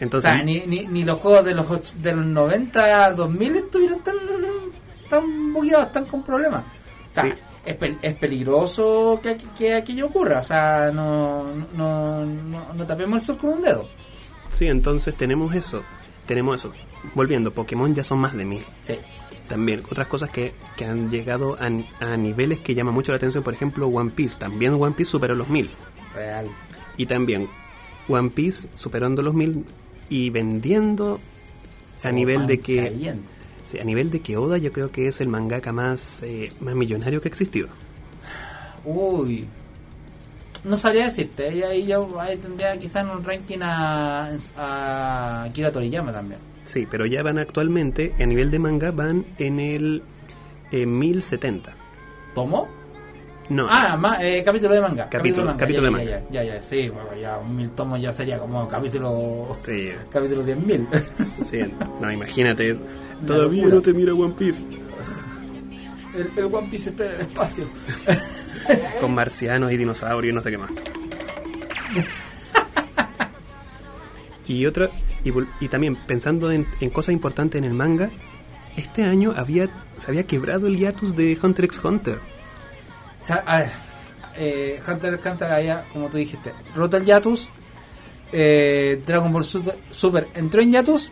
Entonces, 0.00 0.30
o 0.30 0.34
sea, 0.34 0.42
ni, 0.42 0.66
ni, 0.66 0.86
ni 0.86 1.04
los 1.04 1.18
juegos 1.18 1.44
de 1.44 1.54
los, 1.54 1.66
och- 1.66 1.94
de 1.94 2.12
los 2.12 2.26
90 2.26 3.04
a 3.06 3.10
2000 3.12 3.56
estuvieron 3.56 4.00
tan, 4.00 4.14
tan 5.08 5.52
bugueados, 5.54 5.92
tan 5.92 6.04
con 6.06 6.22
problemas. 6.22 6.64
O 7.10 7.14
sea, 7.14 7.22
Sí. 7.24 7.30
Es, 7.66 7.78
pel- 7.78 7.98
es 8.02 8.14
peligroso 8.14 9.20
que, 9.22 9.36
que 9.58 9.74
aquello 9.74 10.06
ocurra. 10.06 10.40
O 10.40 10.42
sea, 10.42 10.90
no, 10.92 11.44
no, 11.76 12.24
no, 12.24 12.72
no 12.74 12.86
tapemos 12.86 13.20
el 13.22 13.26
sol 13.26 13.38
con 13.38 13.50
un 13.54 13.62
dedo. 13.62 13.88
sí, 14.50 14.66
entonces 14.66 15.14
tenemos 15.14 15.54
eso, 15.54 15.82
tenemos 16.26 16.58
eso. 16.58 16.72
Volviendo, 17.14 17.52
Pokémon 17.52 17.94
ya 17.94 18.02
son 18.04 18.18
más 18.18 18.34
de 18.34 18.44
mil. 18.44 18.64
Sí. 18.82 18.94
También, 19.48 19.80
otras 19.88 20.08
cosas 20.08 20.30
que, 20.30 20.54
que 20.76 20.84
han 20.86 21.08
llegado 21.10 21.56
a, 21.60 21.66
a 22.04 22.16
niveles 22.16 22.58
que 22.58 22.74
llaman 22.74 22.94
mucho 22.94 23.12
la 23.12 23.16
atención, 23.16 23.44
por 23.44 23.54
ejemplo, 23.54 23.86
One 23.86 24.10
Piece. 24.10 24.36
También 24.38 24.74
One 24.74 24.94
Piece 24.96 25.10
superó 25.12 25.34
los 25.36 25.48
mil. 25.48 25.70
Real. 26.14 26.46
Y 26.96 27.06
también 27.06 27.48
One 28.08 28.30
Piece 28.30 28.68
superando 28.74 29.22
los 29.22 29.34
mil 29.34 29.64
y 30.08 30.30
vendiendo 30.30 31.20
a 32.00 32.08
Como 32.08 32.14
nivel 32.14 32.46
de 32.48 32.58
que 32.58 32.84
caliente. 32.90 33.20
Sí, 33.66 33.78
a 33.78 33.84
nivel 33.84 34.10
de 34.10 34.20
que 34.20 34.36
Oda 34.38 34.56
yo 34.58 34.72
creo 34.72 34.90
que 34.90 35.08
es 35.08 35.20
el 35.20 35.28
mangaka 35.28 35.72
más 35.72 36.20
eh, 36.22 36.50
más 36.60 36.74
millonario 36.74 37.20
que 37.20 37.28
ha 37.28 37.30
existido. 37.30 37.68
Uy. 38.84 39.46
No 40.64 40.76
sabría 40.76 41.04
decirte. 41.04 41.48
Ahí, 41.48 41.62
ahí 41.62 41.86
yo 41.86 42.20
ahí 42.20 42.36
tendría 42.38 42.76
quizás 42.78 43.04
en 43.04 43.10
un 43.10 43.22
ranking 43.24 43.58
a, 43.62 44.30
a 44.56 45.42
Akira 45.44 45.70
Toriyama 45.70 46.12
también. 46.12 46.40
Sí, 46.64 46.86
pero 46.90 47.06
ya 47.06 47.22
van 47.22 47.38
actualmente 47.38 48.14
a 48.18 48.26
nivel 48.26 48.50
de 48.50 48.58
manga 48.58 48.90
van 48.90 49.24
en 49.38 49.60
el 49.60 50.02
eh, 50.72 50.84
1070. 50.86 51.72
¿Tomo? 52.34 52.68
No, 53.48 53.68
Ah, 53.70 53.96
ma- 53.96 54.18
eh, 54.20 54.42
capítulo 54.42 54.74
de 54.74 54.80
manga. 54.80 55.08
Capítulo- 55.08 55.44
manga, 55.46 55.58
capítulo 55.58 55.88
ya, 55.92 55.98
de 55.98 56.04
ya, 56.04 56.20
Ya, 56.32 56.42
ya, 56.42 56.54
ya, 56.56 56.62
sí, 56.62 56.88
bueno, 56.88 57.14
ya 57.14 57.38
un 57.38 57.54
mil 57.54 57.70
tomos 57.70 58.00
ya 58.02 58.10
sería 58.10 58.36
como 58.40 58.66
capítulo. 58.66 59.56
sí, 59.62 59.90
Capítulo 60.12 60.42
10.000. 60.44 60.84
sí, 61.44 61.60
no, 62.00 62.10
imagínate, 62.10 62.76
todavía 63.24 63.62
locura. 63.62 63.76
no 63.76 63.82
te 63.82 63.92
mira 63.92 64.14
One 64.14 64.34
Piece 64.36 64.64
el, 66.16 66.30
el 66.36 66.44
One 66.44 66.68
Piece 66.70 66.90
está 66.90 67.06
en 67.06 67.12
el 67.12 67.20
espacio. 67.22 67.68
con 69.00 69.14
marcianos 69.14 69.70
y 69.72 69.76
dinosaurios 69.76 70.32
y 70.32 70.34
no 70.34 70.40
sé 70.40 70.50
qué 70.50 70.58
más. 70.58 70.70
Y 74.48 74.64
otra 74.64 74.90
y, 75.60 75.66
también 75.66 75.96
pensando 75.96 76.52
en, 76.52 76.68
en 76.80 76.90
cosas 76.90 77.12
importantes 77.12 77.58
en 77.58 77.64
el 77.64 77.72
manga, 77.72 78.10
este 78.76 79.02
año 79.02 79.34
había 79.36 79.68
se 79.98 80.10
había 80.10 80.24
quebrado 80.24 80.66
el 80.66 80.76
hiatus 80.76 81.16
de 81.16 81.36
Hunter 81.42 81.64
x 81.64 81.80
Hunter. 81.82 82.20
A 83.28 83.58
ver, 83.58 83.70
eh, 84.36 84.80
Hunter 84.86 85.14
x 85.14 85.26
Hunter 85.26 85.50
había, 85.50 85.84
como 85.92 86.08
tú 86.08 86.18
dijiste, 86.18 86.52
roto 86.74 86.96
el 86.96 87.04
Yatus. 87.04 87.48
Eh, 88.32 89.02
Dragon 89.06 89.32
Ball 89.32 89.44
Super, 89.44 89.76
Super 89.90 90.28
entró 90.34 90.60
en 90.60 90.72
Yatus. 90.72 91.10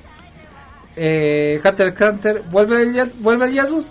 Eh, 0.96 1.60
Hunter 1.64 1.88
x 1.88 2.00
Hunter 2.08 2.42
vuelve 2.50 2.86
del 2.86 3.10
vuelve 3.18 3.44
al 3.46 3.52
Yatus. 3.52 3.90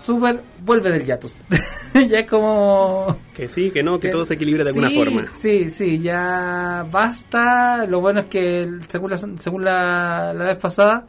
Super 0.00 0.40
vuelve 0.64 0.92
del 0.92 1.04
Yatus. 1.04 1.34
ya 1.94 2.20
es 2.20 2.30
como. 2.30 3.18
Que 3.34 3.48
sí, 3.48 3.70
que 3.70 3.82
no, 3.82 3.98
que 3.98 4.08
todo 4.08 4.24
se 4.24 4.34
equilibra 4.34 4.64
de 4.64 4.70
alguna 4.70 4.88
Sí, 4.88 4.96
forma. 4.96 5.32
Sí, 5.36 5.70
sí, 5.70 5.98
ya 5.98 6.86
basta. 6.90 7.84
Lo 7.86 8.00
bueno 8.00 8.20
es 8.20 8.26
que, 8.26 8.66
según 8.88 9.10
la, 9.10 9.16
según 9.16 9.64
la, 9.64 10.32
la 10.32 10.44
vez 10.44 10.56
pasada, 10.56 11.06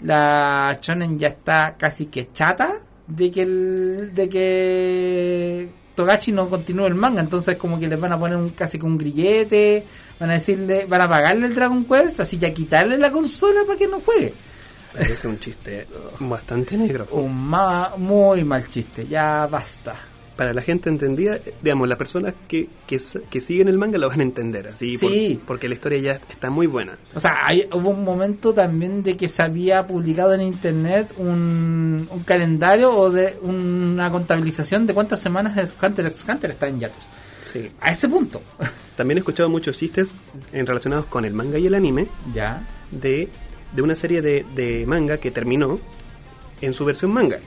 la 0.00 0.76
Shonen 0.80 1.18
ya 1.18 1.28
está 1.28 1.76
casi 1.78 2.06
que 2.06 2.32
chata 2.32 2.80
de 3.06 3.30
que 3.30 3.42
el, 3.42 4.10
de 4.14 4.28
que 4.28 5.68
Togachi 5.94 6.32
no 6.32 6.48
continúe 6.48 6.86
el 6.86 6.94
manga. 6.94 7.20
Entonces, 7.20 7.56
como 7.56 7.78
que 7.78 7.88
les 7.88 8.00
van 8.00 8.12
a 8.12 8.18
poner 8.18 8.36
un, 8.36 8.48
casi 8.50 8.78
que 8.78 8.86
un 8.86 8.98
grillete. 8.98 9.84
Van 10.18 10.30
a 10.30 10.34
decirle, 10.34 10.86
van 10.86 11.00
a 11.02 11.08
pagarle 11.08 11.46
el 11.46 11.54
Dragon 11.54 11.84
Quest, 11.84 12.20
así 12.20 12.38
ya 12.38 12.54
quitarle 12.54 12.96
la 12.96 13.10
consola 13.10 13.60
para 13.66 13.78
que 13.78 13.88
no 13.88 14.00
juegue. 14.00 14.32
Parece 14.94 15.28
un 15.28 15.38
chiste 15.40 15.86
bastante 16.20 16.76
negro. 16.76 17.06
Un 17.12 17.48
ma- 17.48 17.92
muy 17.98 18.44
mal 18.44 18.68
chiste, 18.68 19.06
ya 19.06 19.46
basta. 19.50 19.94
Para 20.36 20.52
la 20.52 20.62
gente 20.62 20.88
entendida, 20.88 21.38
digamos, 21.62 21.88
las 21.88 21.96
personas 21.96 22.34
que, 22.48 22.68
que, 22.88 22.98
siguen 23.40 23.68
el 23.68 23.78
manga 23.78 23.98
lo 23.98 24.08
van 24.08 24.18
a 24.18 24.22
entender, 24.24 24.66
así, 24.66 24.98
por- 24.98 25.10
Sí. 25.10 25.40
porque 25.46 25.68
la 25.68 25.74
historia 25.74 25.98
ya 25.98 26.12
está 26.28 26.50
muy 26.50 26.66
buena. 26.66 26.98
O 27.14 27.20
sea, 27.20 27.36
hay- 27.46 27.68
hubo 27.72 27.90
un 27.90 28.02
momento 28.02 28.52
también 28.52 29.02
de 29.04 29.16
que 29.16 29.28
se 29.28 29.42
había 29.42 29.86
publicado 29.86 30.34
en 30.34 30.40
internet 30.42 31.12
un, 31.18 32.08
un 32.10 32.22
calendario 32.24 32.92
o 32.92 33.10
de 33.10 33.38
una 33.42 34.10
contabilización 34.10 34.86
de 34.88 34.94
cuántas 34.94 35.20
semanas 35.20 35.56
el 35.56 35.68
Hunter 35.80 36.06
x 36.06 36.26
Hunter 36.28 36.50
está 36.50 36.66
en 36.66 36.80
Yatus. 36.80 37.04
Sí. 37.40 37.70
A 37.80 37.92
ese 37.92 38.08
punto. 38.08 38.42
También 38.96 39.18
he 39.18 39.20
escuchado 39.20 39.48
muchos 39.48 39.76
chistes 39.76 40.12
en 40.52 40.66
relacionados 40.66 41.04
con 41.06 41.24
el 41.24 41.32
manga 41.34 41.58
y 41.58 41.66
el 41.68 41.74
anime 41.74 42.08
ya. 42.34 42.60
de, 42.90 43.28
de 43.74 43.82
una 43.82 43.94
serie 43.94 44.22
de, 44.22 44.44
de 44.54 44.86
manga 44.86 45.18
que 45.18 45.30
terminó 45.30 45.78
en 46.60 46.72
su 46.74 46.84
versión 46.84 47.12
manga, 47.12 47.38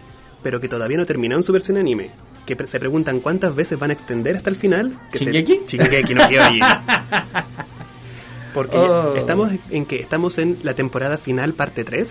pero 0.44 0.60
que 0.60 0.68
todavía 0.68 0.98
no 0.98 1.06
terminó 1.06 1.36
en 1.38 1.44
su 1.44 1.52
versión 1.54 1.78
anime. 1.78 2.10
Que 2.46 2.56
se 2.68 2.80
preguntan 2.80 3.20
cuántas 3.20 3.56
veces 3.56 3.78
van 3.78 3.90
a 3.90 3.94
extender 3.94 4.38
hasta 4.38 4.50
el 4.50 4.56
final. 4.56 4.98
Que 5.12 5.20
se- 5.20 5.26
¿Shingeki? 5.26 5.62
Shingeki 5.68 6.14
no 6.16 6.28
Kyojin. 6.30 6.62
Porque 8.54 8.78
ya 8.78 8.82
Oh. 8.84 9.16
estamos 9.16 9.52
en 9.70 9.86
que 9.86 10.00
estamos 10.00 10.38
en 10.38 10.58
la 10.64 10.74
temporada 10.74 11.18
final 11.18 11.54
parte 11.54 11.84
3. 11.84 12.10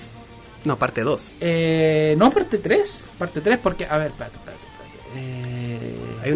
No, 0.64 0.76
parte 0.76 1.02
2. 1.02 1.34
Eh, 1.40 2.14
no, 2.18 2.30
parte 2.30 2.58
3. 2.58 3.04
Parte 3.18 3.40
3 3.40 3.58
porque... 3.62 3.86
A 3.86 3.98
ver, 3.98 4.08
espérate, 4.08 4.36
espérate. 4.36 4.62
espérate. 4.66 5.18
Eh, 5.18 5.45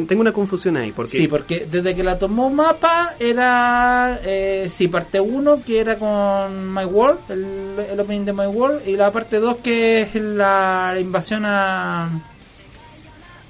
tengo 0.06 0.20
una 0.20 0.32
confusión 0.32 0.76
ahí, 0.76 0.92
porque 0.92 1.12
Sí, 1.18 1.28
porque 1.28 1.66
desde 1.70 1.94
que 1.94 2.02
la 2.02 2.18
tomó 2.18 2.50
Mapa 2.50 3.14
era... 3.18 4.20
Eh, 4.24 4.68
sí, 4.70 4.88
parte 4.88 5.20
1 5.20 5.62
que 5.64 5.80
era 5.80 5.96
con 5.96 6.74
My 6.74 6.84
World, 6.84 7.18
el, 7.30 7.86
el 7.92 8.00
opening 8.00 8.24
de 8.24 8.32
My 8.32 8.46
World, 8.46 8.86
y 8.86 8.96
la 8.96 9.10
parte 9.10 9.38
2 9.38 9.56
que 9.58 10.02
es 10.02 10.14
la, 10.14 10.90
la 10.94 11.00
invasión 11.00 11.44
a 11.46 12.08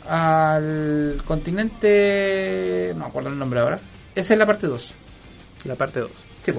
al 0.08 1.22
continente... 1.24 2.92
No 2.94 3.00
me 3.00 3.06
acuerdo 3.06 3.28
el 3.28 3.38
nombre 3.38 3.60
ahora. 3.60 3.78
Esa 4.14 4.34
es 4.34 4.38
la 4.38 4.46
parte 4.46 4.66
2. 4.66 4.92
la 5.64 5.76
parte 5.76 6.00
2. 6.00 6.10
Sí. 6.44 6.52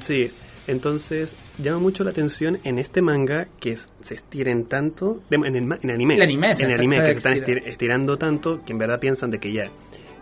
Sí, 0.00 0.30
Entonces, 0.70 1.36
llama 1.62 1.78
mucho 1.78 2.04
la 2.04 2.10
atención 2.10 2.58
en 2.64 2.78
este 2.78 3.02
manga 3.02 3.48
que 3.60 3.72
es- 3.72 3.90
se 4.00 4.14
estiren 4.14 4.64
tanto, 4.64 5.20
de- 5.30 5.36
en 5.36 5.56
el, 5.56 5.78
en 5.82 5.90
anime, 5.90 6.14
El 6.16 6.22
anime 6.22 6.54
se 6.54 6.64
en 6.64 6.70
el 6.70 6.78
anime 6.78 6.96
que 7.00 7.12
se 7.12 7.18
están 7.18 7.32
estira. 7.34 7.60
estir- 7.60 7.68
estirando 7.68 8.16
tanto 8.18 8.62
que 8.64 8.72
en 8.72 8.78
verdad 8.78 9.00
piensan 9.00 9.30
de 9.30 9.38
que 9.40 9.52
ya 9.52 9.70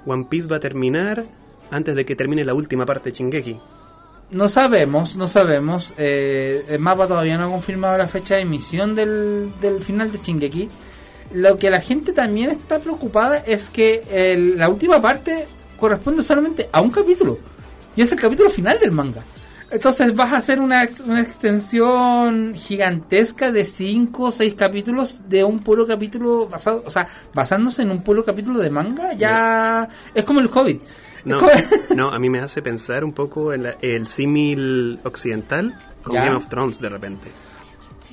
One 0.07 0.26
Piece 0.30 0.46
va 0.49 0.57
a 0.57 0.61
terminar 0.61 1.24
antes 1.70 1.94
de 1.94 2.05
que 2.07 2.16
termine 2.16 2.44
la 2.44 2.55
última 2.55 2.86
parte 2.86 3.11
de 3.11 3.16
Shingeki. 3.18 3.59
No 4.30 4.49
sabemos, 4.49 5.16
no 5.16 5.26
sabemos. 5.26 5.92
Eh, 5.99 6.62
el 6.70 6.78
mapa 6.80 7.07
todavía 7.09 7.36
no 7.38 7.46
ha 7.46 7.51
confirmado 7.51 7.96
la 7.99 8.09
fecha 8.09 8.36
de 8.36 8.42
emisión 8.42 8.94
del, 8.94 9.53
del 9.61 9.82
final 9.82 10.11
de 10.12 10.18
Shingeki. 10.18 10.68
Lo 11.34 11.57
que 11.59 11.70
la 11.70 11.80
gente 11.80 12.12
también 12.12 12.51
está 12.51 12.78
preocupada 12.78 13.38
es 13.38 13.68
que 13.70 14.03
el- 14.11 14.57
la 14.59 14.68
última 14.68 15.01
parte 15.01 15.46
corresponde 15.78 16.22
solamente 16.22 16.68
a 16.72 16.80
un 16.80 16.90
capítulo. 16.90 17.38
Y 17.96 18.03
es 18.03 18.12
el 18.12 18.18
capítulo 18.20 18.49
final 18.51 18.78
del 18.78 18.92
manga. 18.92 19.22
Entonces 19.71 20.14
vas 20.16 20.33
a 20.33 20.39
hacer 20.39 20.61
una, 20.61 20.89
una 21.07 21.21
extensión 21.21 22.55
gigantesca 22.55 23.53
de 23.53 23.64
5 23.64 24.23
o 24.25 24.31
6 24.31 24.55
capítulos 24.55 25.21
de 25.29 25.45
un 25.45 25.59
puro 25.61 25.87
capítulo 25.87 26.49
basado, 26.49 26.83
o 26.87 26.91
sea, 26.91 27.07
basándose 27.35 27.83
en 27.83 27.91
un 27.91 28.03
puro 28.03 28.25
capítulo 28.25 28.59
de 28.61 28.71
manga, 28.71 29.12
ya 29.12 29.89
es 30.14 30.25
como 30.25 30.41
el 30.41 30.49
Hobbit. 30.53 30.81
No, 31.25 31.43
no, 31.95 32.11
a 32.11 32.19
mí 32.19 32.31
me 32.31 32.39
hace 32.41 32.62
pensar 32.62 33.05
un 33.05 33.12
poco 33.12 33.53
en 33.53 33.64
la- 33.64 33.77
el 33.83 34.07
símil 34.09 35.01
occidental 35.05 35.75
con 36.03 36.14
Ya. 36.14 36.25
Game 36.25 36.37
of 36.37 36.49
Thrones 36.49 36.81
de 36.81 36.89
repente. 36.89 37.29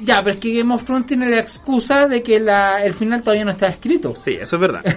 Ya, 0.04 0.22
pero 0.22 0.34
es 0.34 0.40
que 0.42 0.54
Game 0.58 0.74
of 0.74 0.84
Thrones 0.84 1.06
tiene 1.08 1.30
la 1.30 1.40
excusa 1.40 2.08
de 2.10 2.22
que 2.22 2.38
la, 2.42 2.84
el 2.84 2.94
final 2.94 3.22
todavía 3.22 3.46
no 3.46 3.52
está 3.52 3.68
escrito. 3.68 4.14
Sí, 4.16 4.34
eso 4.34 4.58
es 4.58 4.60
verdad. 4.60 4.84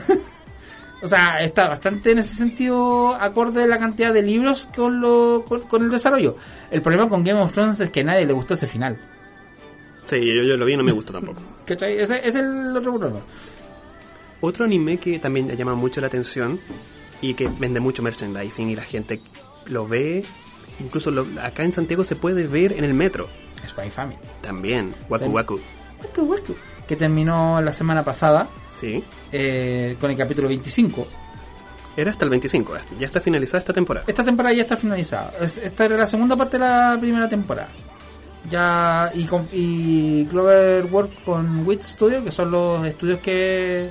O 1.01 1.07
sea, 1.07 1.41
está 1.43 1.69
bastante 1.69 2.11
en 2.11 2.19
ese 2.19 2.35
sentido 2.35 3.15
acorde 3.15 3.67
la 3.69 3.79
cantidad 3.79 4.13
de 4.13 4.23
libros 4.23 4.69
con, 4.75 5.01
lo, 5.01 5.45
con, 5.47 5.61
con 5.63 5.83
el 5.85 5.91
desarrollo. 5.91 6.37
El 6.71 6.83
problema 6.83 7.09
con 7.09 7.23
Game 7.23 7.41
of 7.41 7.53
Thrones 7.53 7.79
es 7.81 7.91
que 7.91 8.01
a 8.01 8.05
nadie 8.05 8.27
le 8.27 8.33
gustó 8.33 8.55
ese 8.55 8.67
final. 8.67 8.99
Sí, 10.07 10.17
yo, 10.17 10.43
yo 10.43 10.57
lo 10.57 10.65
vi 10.65 10.73
y 10.75 10.77
no 10.77 10.83
me 10.85 10.93
gustó 10.93 11.13
tampoco. 11.13 11.41
¿Cachai? 11.67 11.99
Ese, 11.99 12.27
es 12.27 12.35
el 12.35 12.77
otro 12.77 12.99
problema. 12.99 13.21
Otro 14.41 14.65
anime 14.65 14.99
que 14.99 15.19
también 15.19 15.49
llama 15.57 15.75
mucho 15.75 16.01
la 16.01 16.07
atención 16.09 16.59
y 17.21 17.35
que 17.35 17.49
vende 17.59 17.79
mucho 17.81 18.03
merchandising 18.03 18.69
y 18.71 18.77
la 18.77 18.83
gente 18.83 19.21
lo 19.67 19.87
ve, 19.87 20.25
incluso 20.81 21.11
lo- 21.11 21.27
acá 21.43 21.63
en 21.65 21.73
Santiago 21.73 22.05
se 22.05 22.17
puede 22.17 22.47
ver 22.47 22.73
en 22.73 22.85
el 22.85 22.95
metro. 22.95 23.29
Spy 23.69 23.91
Family. 23.91 24.19
También, 24.41 24.95
Waku 25.09 25.27
Waku. 25.27 25.61
Waku 26.03 26.23
Waku. 26.23 26.55
Que 26.89 26.97
terminó 26.97 27.61
la 27.61 27.72
semana 27.72 28.03
pasada 28.03 28.49
Sí, 28.74 29.05
eh, 29.30 29.97
con 30.01 30.11
el 30.11 30.16
capítulo 30.16 30.49
25. 30.49 31.07
era 31.97 32.11
hasta 32.11 32.24
el 32.24 32.30
25, 32.30 32.72
ya 32.99 33.07
está 33.07 33.20
finalizada 33.20 33.59
esta 33.59 33.72
temporada. 33.72 34.05
Esta 34.09 34.24
temporada 34.24 34.55
ya 34.55 34.62
está 34.62 34.76
finalizada. 34.76 35.32
Es- 35.41 35.59
Esta 35.59 35.84
era 35.84 35.97
la 35.97 36.07
segunda 36.07 36.34
parte 36.36 36.57
de 36.59 36.64
la 36.64 36.97
primera 37.01 37.28
temporada. 37.28 37.68
Ya 38.51 39.11
y, 39.14 39.24
con, 39.24 39.49
y 39.53 40.24
Cloverwork 40.26 41.24
con 41.24 41.66
Wit 41.66 41.82
Studio, 41.82 42.24
que 42.24 42.30
son 42.32 42.51
los 42.51 42.86
estudios 42.86 43.18
que, 43.20 43.91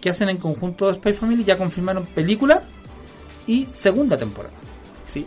que 0.00 0.10
hacen 0.10 0.28
en 0.30 0.38
conjunto 0.38 0.92
Spy 0.94 1.12
Family, 1.12 1.44
ya 1.44 1.58
confirmaron 1.58 2.06
película 2.06 2.62
y 3.46 3.66
segunda 3.74 4.16
temporada. 4.16 4.54
Sí, 5.06 5.26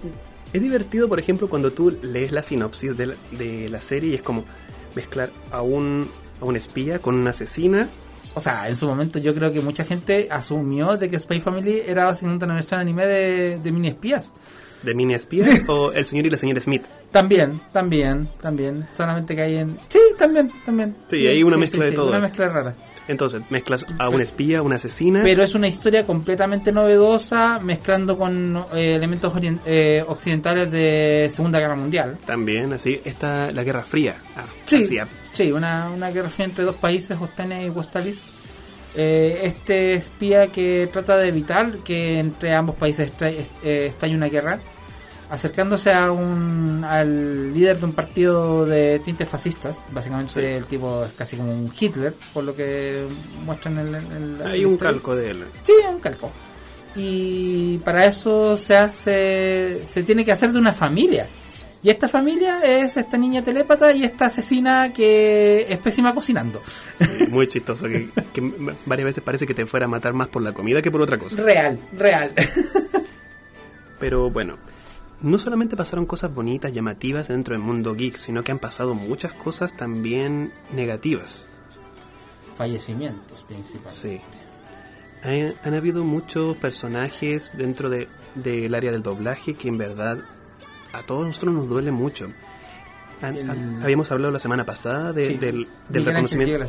es 0.53 0.61
divertido, 0.61 1.07
por 1.09 1.19
ejemplo, 1.19 1.49
cuando 1.49 1.71
tú 1.73 1.95
lees 2.01 2.31
la 2.31 2.41
sinopsis 2.41 2.95
de 2.97 3.07
la, 3.07 3.13
de 3.31 3.67
la 3.69 3.81
serie 3.81 4.11
y 4.11 4.15
es 4.15 4.21
como 4.21 4.45
mezclar 4.95 5.29
a 5.51 5.61
un, 5.61 6.09
a 6.43 6.45
un 6.45 6.55
espía 6.55 6.99
con 6.99 7.15
una 7.15 7.31
asesina. 7.31 7.89
O 8.35 8.39
sea, 8.39 8.67
en 8.67 8.75
su 8.75 8.87
momento 8.87 9.19
yo 9.19 9.33
creo 9.33 9.51
que 9.51 9.61
mucha 9.61 9.83
gente 9.83 10.27
asumió 10.29 10.97
de 10.97 11.09
que 11.09 11.19
Spy 11.19 11.39
Family 11.39 11.81
era 11.85 12.05
básicamente 12.05 12.45
una 12.45 12.55
versión 12.55 12.79
anime 12.79 13.05
de, 13.05 13.59
de 13.59 13.71
mini 13.71 13.89
espías. 13.89 14.31
de 14.81 14.93
mini 14.95 15.13
espía 15.13 15.45
o 15.67 15.91
el 15.91 16.05
señor 16.05 16.25
y 16.25 16.29
la 16.31 16.37
señora 16.37 16.59
Smith. 16.59 16.83
También, 17.11 17.61
también, 17.71 18.27
también. 18.41 18.87
Solamente 18.93 19.35
que 19.35 19.41
hay 19.43 19.57
en... 19.57 19.77
Sí, 19.87 19.99
también, 20.17 20.51
también. 20.65 20.95
Sí, 21.07 21.25
hay 21.27 21.43
una 21.43 21.57
mezcla 21.57 21.85
de 21.85 21.91
todo 21.91 22.09
Una 22.09 22.19
mezcla 22.19 22.49
rara. 22.49 22.73
Entonces, 23.07 23.41
mezclas 23.49 23.85
a 23.99 24.09
un 24.09 24.21
espía, 24.21 24.61
una 24.61 24.75
asesina. 24.77 25.21
Pero 25.23 25.43
es 25.43 25.55
una 25.55 25.67
historia 25.67 26.05
completamente 26.05 26.71
novedosa, 26.71 27.59
mezclando 27.59 28.17
con 28.17 28.65
eh, 28.73 28.95
elementos 28.95 29.33
eh, 29.65 30.03
occidentales 30.07 30.71
de 30.71 31.29
Segunda 31.33 31.59
Guerra 31.59 31.75
Mundial. 31.75 32.17
También, 32.25 32.73
así, 32.73 33.01
está 33.03 33.51
la 33.51 33.63
Guerra 33.63 33.83
Fría. 33.83 34.15
Ah, 34.35 34.43
Sí, 34.65 34.97
ah, 34.97 35.07
sí 35.31 35.51
una, 35.51 35.89
una 35.89 36.09
guerra 36.11 36.29
fría 36.29 36.45
entre 36.45 36.63
dos 36.63 36.75
países, 36.75 37.17
Ostania 37.19 37.63
y 37.63 37.69
Westalis. 37.69 38.21
Eh, 38.95 39.41
este 39.43 39.93
espía 39.93 40.47
que 40.47 40.87
trata 40.91 41.17
de 41.17 41.27
evitar 41.29 41.77
que 41.79 42.19
entre 42.19 42.53
ambos 42.53 42.75
países 42.75 43.11
eh, 43.21 43.85
estalle 43.87 44.15
una 44.15 44.29
guerra, 44.29 44.59
acercándose 45.33 45.91
a 45.91 46.11
un, 46.11 46.85
al 46.87 47.53
líder 47.53 47.79
de 47.79 47.85
un 47.85 47.93
partido 47.93 48.65
de 48.67 48.99
tintes 48.99 49.27
fascistas, 49.27 49.81
básicamente 49.91 50.33
Sí. 50.33 50.39
el 50.45 50.65
tipo 50.65 51.03
es 51.03 51.11
casi 51.13 51.35
como 51.37 51.51
un 51.51 51.71
Hitler, 51.77 52.13
por 52.33 52.43
lo 52.43 52.55
que 52.55 53.03
muestran 53.45 53.79
en, 53.79 53.87
el- 53.95 54.11
en 54.11 54.39
la 54.39 54.49
hay 54.49 54.63
un 54.63 54.73
historia. 54.73 54.93
calco 54.93 55.15
de 55.15 55.31
él. 55.31 55.43
Sí, 55.63 55.73
un 55.89 55.99
calco. 55.99 56.31
Y 56.95 57.79
para 57.79 58.05
eso 58.05 58.55
se 58.57 58.77
hace, 58.77 59.81
se 59.91 60.03
tiene 60.03 60.23
que 60.23 60.31
hacer 60.31 60.51
de 60.51 60.59
una 60.59 60.71
familia. 60.73 61.25
Y 61.81 61.89
esta 61.89 62.07
familia 62.07 62.61
es 62.63 62.95
esta 62.95 63.17
niña 63.17 63.41
telépata 63.43 63.91
y 63.91 64.03
esta 64.03 64.27
asesina 64.27 64.93
que 64.93 65.65
es 65.67 65.77
pésima 65.79 66.13
cocinando. 66.13 66.61
Sí, 66.99 67.25
muy 67.29 67.47
chistoso. 67.49 67.87
Que, 67.87 68.09
varias 68.85 69.05
veces 69.07 69.23
parece 69.23 69.45
que 69.47 69.53
te 69.55 69.65
fuera 69.65 69.87
a 69.87 69.89
matar 69.89 70.13
más 70.13 70.27
por 70.27 70.43
la 70.43 70.53
comida 70.53 70.81
que 70.81 70.91
por 70.91 71.01
otra 71.01 71.17
cosa. 71.17 71.41
Real, 71.41 71.79
real. 71.97 72.33
Pero 73.99 74.29
bueno, 74.29 74.57
no 75.23 75.37
solamente 75.39 75.75
pasaron 75.75 76.05
cosas 76.05 76.33
bonitas, 76.33 76.71
llamativas 76.71 77.29
dentro 77.29 77.53
del 77.53 77.63
mundo 77.63 77.95
geek, 77.95 78.17
sino 78.17 78.43
que 78.43 78.51
han 78.51 78.59
pasado 78.59 78.93
muchas 78.93 79.33
cosas 79.33 79.75
también 79.75 80.53
negativas. 80.71 81.47
Fallecimientos 82.57 83.43
principalmente. 83.43 83.91
Sí. 83.95 84.21
Hay- 85.23 85.55
han 85.63 85.73
habido 85.73 86.03
muchos 86.03 86.55
personajes 86.57 87.51
dentro 87.57 87.89
de- 87.89 88.07
del 88.35 88.75
área 88.75 88.91
del 88.91 89.01
doblaje 89.01 89.55
que 89.55 89.69
en 89.69 89.77
verdad 89.77 90.19
a 90.91 91.01
todos 91.03 91.25
nosotros 91.25 91.53
nos 91.53 91.67
duele 91.67 91.91
mucho. 91.91 92.29
Han- 93.21 93.37
El- 93.37 93.49
han- 93.49 93.81
habíamos 93.81 94.11
hablado 94.11 94.31
la 94.31 94.39
semana 94.39 94.65
pasada 94.65 95.13
de- 95.13 95.25
Sí. 95.25 95.37
del, 95.37 95.67
reconocimiento, 95.89 96.67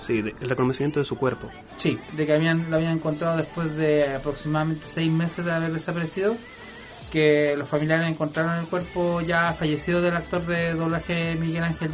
sí, 0.00 0.22
de- 0.22 0.36
el 0.40 0.48
reconocimiento 0.48 1.00
de 1.00 1.04
su 1.04 1.16
cuerpo. 1.16 1.50
Sí, 1.76 1.98
de 2.16 2.24
que 2.26 2.32
habían, 2.32 2.70
lo 2.70 2.76
habían 2.76 2.92
encontrado 2.92 3.36
después 3.36 3.74
de 3.76 4.14
aproximadamente 4.14 4.84
seis 4.88 5.10
meses 5.10 5.44
de 5.44 5.50
haber 5.52 5.72
desaparecido. 5.72 6.36
Que 7.10 7.54
los 7.56 7.68
familiares 7.68 8.08
encontraron 8.08 8.58
el 8.58 8.66
cuerpo 8.66 9.20
ya 9.20 9.52
fallecido 9.52 10.00
del 10.02 10.16
actor 10.16 10.44
de 10.44 10.74
doblaje 10.74 11.34
Miguel 11.36 11.64
Ángel. 11.64 11.90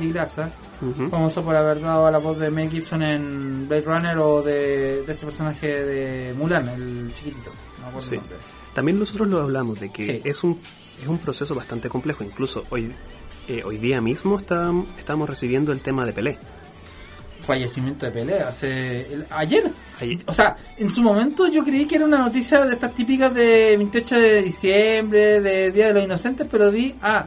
Ujú. 0.81 1.09
famoso 1.11 1.45
por 1.45 1.55
haber 1.55 1.81
dado 1.81 2.11
la 2.11 2.19
voz 2.19 2.39
de 2.41 2.51
Mel 2.51 2.69
Gibson 2.69 3.03
en 3.05 3.69
Blade 3.69 3.83
Runner 3.85 4.19
o 4.19 4.43
de, 4.43 5.03
de 5.07 5.13
este 5.13 5.25
personaje 5.27 5.67
de 5.85 6.35
Mulan, 6.35 6.69
el 6.69 7.13
chiquitito. 7.15 7.51
No 7.93 8.01
Sí. 8.01 8.17
el. 8.17 8.23
También 8.75 8.99
nosotros 8.99 9.29
lo 9.29 9.43
hablamos 9.43 9.79
de 9.79 9.91
que 9.91 10.03
Sí. 10.03 10.21
es 10.25 10.43
un 10.43 10.59
es 11.01 11.07
un 11.09 11.19
proceso 11.19 11.55
bastante 11.55 11.89
complejo. 11.89 12.25
Incluso 12.25 12.65
hoy 12.71 12.93
eh, 13.49 13.63
hoy 13.65 13.79
día 13.79 14.01
mismo 14.01 14.39
estábamos, 14.39 14.87
estamos 14.99 15.29
recibiendo 15.29 15.71
el 15.73 15.81
tema 15.83 16.05
de 16.07 16.13
Pelé. 16.13 16.39
Fallecimiento 17.43 18.07
de 18.07 18.13
pelea 18.13 18.49
hace 18.49 19.13
el- 19.13 19.27
ayer. 19.31 19.71
O 20.27 20.33
sea, 20.33 20.57
en 20.79 20.89
su 20.91 21.03
momento 21.03 21.47
yo 21.49 21.63
creí 21.65 21.87
que 21.87 21.97
era 21.97 22.05
una 22.05 22.19
noticia 22.19 22.65
de 22.65 22.73
estas 22.75 22.95
típicas 22.95 23.33
de 23.35 23.75
28 23.77 24.19
de 24.19 24.43
diciembre, 24.43 25.41
de 25.41 25.71
Día 25.73 25.89
de 25.89 25.95
los 25.95 26.05
Inocentes, 26.05 26.47
pero 26.51 26.71
vi, 26.71 26.95
ah, 27.03 27.27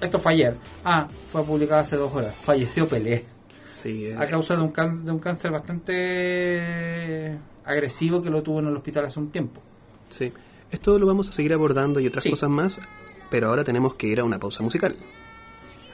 esto 0.00 0.18
fue 0.18 0.32
ayer. 0.32 0.56
Ah, 0.84 1.06
fue 1.32 1.42
publicado 1.44 1.80
hace 1.80 1.96
dos 1.96 2.12
horas. 2.14 2.34
Falleció 2.42 2.86
Pelé. 2.88 3.24
sí, 3.66 4.06
eh, 4.06 4.16
A 4.18 4.26
causa 4.26 4.56
de 4.56 4.62
un, 4.62 4.70
can- 4.70 5.04
de 5.04 5.10
un 5.12 5.18
cáncer 5.18 5.50
bastante 5.50 7.36
agresivo 7.64 8.22
que 8.22 8.30
lo 8.30 8.42
tuvo 8.42 8.60
en 8.60 8.68
el 8.68 8.76
hospital 8.76 9.04
hace 9.06 9.18
un 9.20 9.30
tiempo. 9.30 9.60
sí. 10.10 10.32
Esto 10.68 10.98
lo 10.98 11.06
vamos 11.06 11.28
a 11.28 11.32
seguir 11.32 11.52
abordando 11.52 12.00
y 12.00 12.08
otras 12.08 12.24
Sí. 12.24 12.30
cosas 12.30 12.50
más, 12.50 12.80
pero 13.30 13.48
ahora 13.48 13.62
tenemos 13.62 13.94
que 13.94 14.08
ir 14.08 14.18
a 14.18 14.24
una 14.24 14.40
pausa 14.40 14.64
musical. 14.64 14.96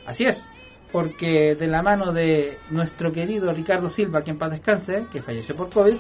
Así 0.06 0.24
es, 0.24 0.48
porque 0.92 1.54
de 1.54 1.66
la 1.66 1.82
mano 1.82 2.12
de 2.12 2.58
nuestro 2.70 3.10
querido 3.12 3.50
Ricardo 3.52 3.88
Silva, 3.88 4.22
que 4.22 4.30
en 4.30 4.38
paz 4.38 4.50
descanse, 4.50 5.06
que 5.10 5.22
falleció 5.22 5.56
por 5.56 5.70
COVID, 5.70 5.96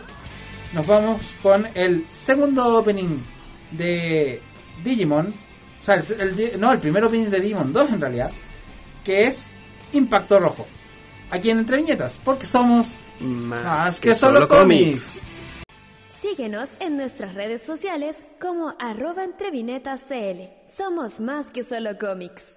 nos 0.74 0.86
vamos 0.86 1.20
con 1.42 1.66
el 1.74 2.06
segundo 2.10 2.78
opening 2.78 3.18
de 3.70 4.40
Digimon, 4.84 5.28
o 5.80 5.84
sea, 5.84 5.96
el, 5.96 6.20
el 6.20 6.36
di- 6.36 6.50
no, 6.58 6.70
el 6.72 6.78
primer 6.78 7.04
opening 7.04 7.28
de 7.30 7.40
Digimon 7.40 7.72
2 7.72 7.90
en 7.92 8.00
realidad, 8.00 8.30
que 9.04 9.24
es 9.26 9.50
Impacto 9.92 10.38
Rojo. 10.38 10.66
Aquí 11.30 11.48
en 11.50 11.58
Entre 11.60 11.78
Viñetas, 11.78 12.18
porque 12.22 12.44
somos 12.46 12.94
Más, 13.20 13.64
más 13.64 14.00
que, 14.00 14.14
solo 14.14 14.46
cómics. 14.46 15.18
Síguenos 16.20 16.76
en 16.78 16.96
nuestras 16.96 17.34
redes 17.34 17.62
sociales 17.62 18.24
como 18.40 18.74
arroba 18.78 19.24
entrevinetascl. 19.24 20.42
Somos 20.66 21.20
más 21.20 21.46
que 21.48 21.64
solo 21.64 21.98
cómics. 21.98 22.54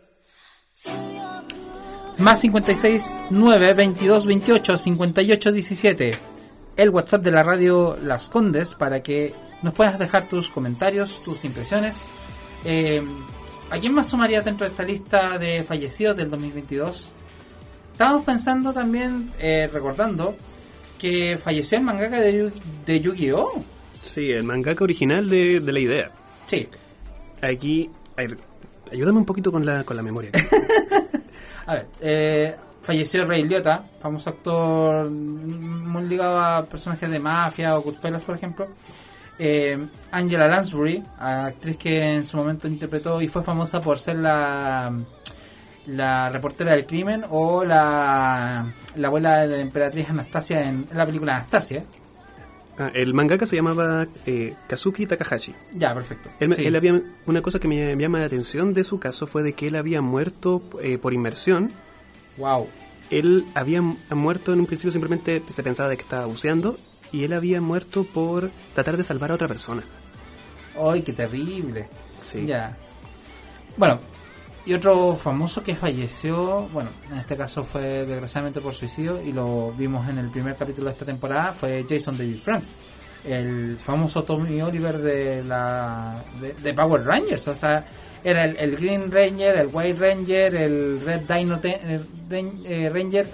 Más 2.18 2.40
56 2.42 3.16
9 3.30 3.74
22 3.74 4.26
28 4.26 4.78
58 4.78 5.52
17. 5.52 6.20
El 6.78 6.90
WhatsApp 6.90 7.24
de 7.24 7.32
la 7.32 7.44
radio 7.44 7.98
Las 8.02 8.30
Condes 8.30 8.74
para 8.74 9.02
que 9.02 9.34
nos 9.62 9.74
puedas 9.74 9.98
dejar 10.00 10.28
tus 10.28 10.50
comentarios, 10.50 11.22
tus 11.24 11.44
impresiones. 11.46 11.98
eh, 12.64 13.04
¿A 13.72 13.80
quién 13.80 13.94
más 13.94 14.08
sumaría 14.08 14.42
dentro 14.42 14.66
de 14.66 14.72
esta 14.72 14.84
lista 14.84 15.38
de 15.40 15.64
fallecidos 15.64 16.16
del 16.16 16.30
2022? 16.30 17.10
Estábamos 17.94 18.24
pensando 18.24 18.72
también, 18.72 19.32
eh, 19.40 19.68
recordando, 19.74 20.36
que 21.00 21.40
falleció 21.44 21.80
el 21.80 21.84
mangaka 21.84 22.20
de, 22.20 22.44
Yu- 22.46 22.52
de 22.86 23.00
Yu-Gi-Oh! 23.02 23.64
Sí, 24.04 24.32
el 24.32 24.44
mangaka 24.44 24.84
original 24.84 25.28
de, 25.30 25.60
de 25.62 25.72
la 25.72 25.80
idea. 25.80 26.12
Sí. 26.46 26.68
Aquí, 27.42 27.90
ayúdame 28.92 29.18
un 29.18 29.26
poquito 29.26 29.52
con 29.52 29.66
la, 29.66 29.84
con 29.84 29.98
la 29.98 30.04
memoria. 30.04 30.30
A 31.66 31.74
ver, 31.74 31.88
eh, 32.00 32.56
falleció 32.82 33.26
Ray 33.26 33.44
Liotta, 33.44 33.84
famoso 34.00 34.30
actor 34.30 35.10
mm, 35.10 35.88
muy 35.88 36.04
ligado 36.04 36.40
a 36.40 36.66
personajes 36.66 37.10
de 37.10 37.20
mafia 37.20 37.78
o 37.78 37.82
Goodfellas, 37.82 38.22
por 38.22 38.36
ejemplo. 38.36 38.68
Eh, 39.38 39.78
Angela 40.12 40.48
Lansbury, 40.48 41.04
actriz 41.20 41.78
que 41.78 42.16
en 42.16 42.26
su 42.26 42.38
momento 42.38 42.68
interpretó 42.68 43.22
y 43.22 43.28
fue 43.28 43.44
famosa 43.44 43.82
por 43.82 44.00
ser 44.00 44.18
la, 44.18 44.94
la 45.88 46.30
reportera 46.30 46.72
del 46.72 46.86
crimen 46.86 47.26
o 47.30 47.66
la, 47.66 48.66
la 48.96 49.08
abuela 49.08 49.42
de 49.42 49.58
la 49.58 49.62
emperatriz 49.62 50.10
Anastasia 50.10 50.62
en, 50.62 50.88
en 50.90 50.98
la 50.98 51.06
película 51.06 51.36
Anastasia. 51.36 51.84
Ah, 52.78 52.92
el 52.94 53.14
mangaka 53.14 53.46
se 53.46 53.56
llamaba 53.56 54.06
eh, 54.26 54.54
Kazuki 54.68 55.06
Takahashi. 55.06 55.56
Ya, 55.76 55.94
perfecto. 55.94 56.30
Él, 56.40 56.50
me- 56.50 56.56
Sí. 56.56 56.66
él 56.66 56.76
había, 56.76 57.02
una 57.26 57.42
cosa 57.42 57.58
que 57.60 57.68
me 57.70 57.96
llama 57.96 58.20
la 58.20 58.26
atención 58.26 58.74
de 58.74 58.84
su 58.84 59.00
caso 59.00 59.28
fue 59.28 59.44
de 59.44 59.54
que 59.54 59.68
él 59.68 59.76
había 59.76 60.02
muerto 60.02 60.62
eh, 60.82 60.98
por 60.98 61.14
inmersión. 61.14 61.72
Wow. 62.38 62.68
Él 63.12 63.46
había 63.54 63.82
mu- 63.82 63.96
muerto 64.12 64.52
en 64.52 64.60
un 64.60 64.66
principio 64.66 64.92
simplemente 64.92 65.42
se 65.50 65.64
pensaba 65.64 65.88
de 65.88 65.96
que 65.96 66.04
estaba 66.04 66.26
buceando 66.26 66.76
y 67.14 67.24
él 67.24 67.32
había 67.32 67.62
muerto 67.62 68.04
por 68.04 68.50
tratar 68.74 68.98
de 68.98 69.04
salvar 69.06 69.32
a 69.32 69.36
otra 69.36 69.48
persona. 69.48 69.84
¡Ay, 70.78 71.02
qué 71.02 71.14
terrible! 71.14 71.88
Sí. 72.18 72.46
Ya. 72.46 72.76
Bueno, 73.78 74.00
y 74.66 74.74
otro 74.74 75.16
famoso 75.16 75.64
que 75.64 75.76
falleció, 75.76 76.68
bueno, 76.74 76.90
en 77.12 77.18
este 77.20 77.36
caso 77.38 77.64
fue 77.66 78.06
desgraciadamente 78.06 78.62
por 78.62 78.74
suicidio 78.74 79.22
y 79.22 79.32
lo 79.32 79.72
vimos 79.78 80.08
en 80.10 80.18
el 80.18 80.30
primer 80.30 80.56
capítulo 80.56 80.88
de 80.88 80.94
esta 80.94 81.06
temporada, 81.06 81.54
fue 81.54 81.86
Jason 81.88 82.18
David 82.18 82.38
Frank, 82.44 82.64
el 83.28 83.78
famoso 83.84 84.24
Tommy 84.24 84.62
Oliver 84.62 84.98
de 84.98 85.44
la 85.44 86.24
de, 86.64 86.74
Power 86.74 87.04
Rangers, 87.04 87.48
o 87.48 87.56
sea, 87.56 87.86
era 88.24 88.44
el, 88.46 88.76
Green 88.76 89.12
Ranger, 89.12 89.56
el 89.58 89.70
White 89.72 90.00
Ranger, 90.00 90.56
el 90.56 91.02
Red 91.02 91.22
Dino 91.22 91.60
Te- 91.60 91.80
el 91.94 92.02
Ren- 92.30 92.56
eh, 92.66 92.90
Ranger, 92.92 93.28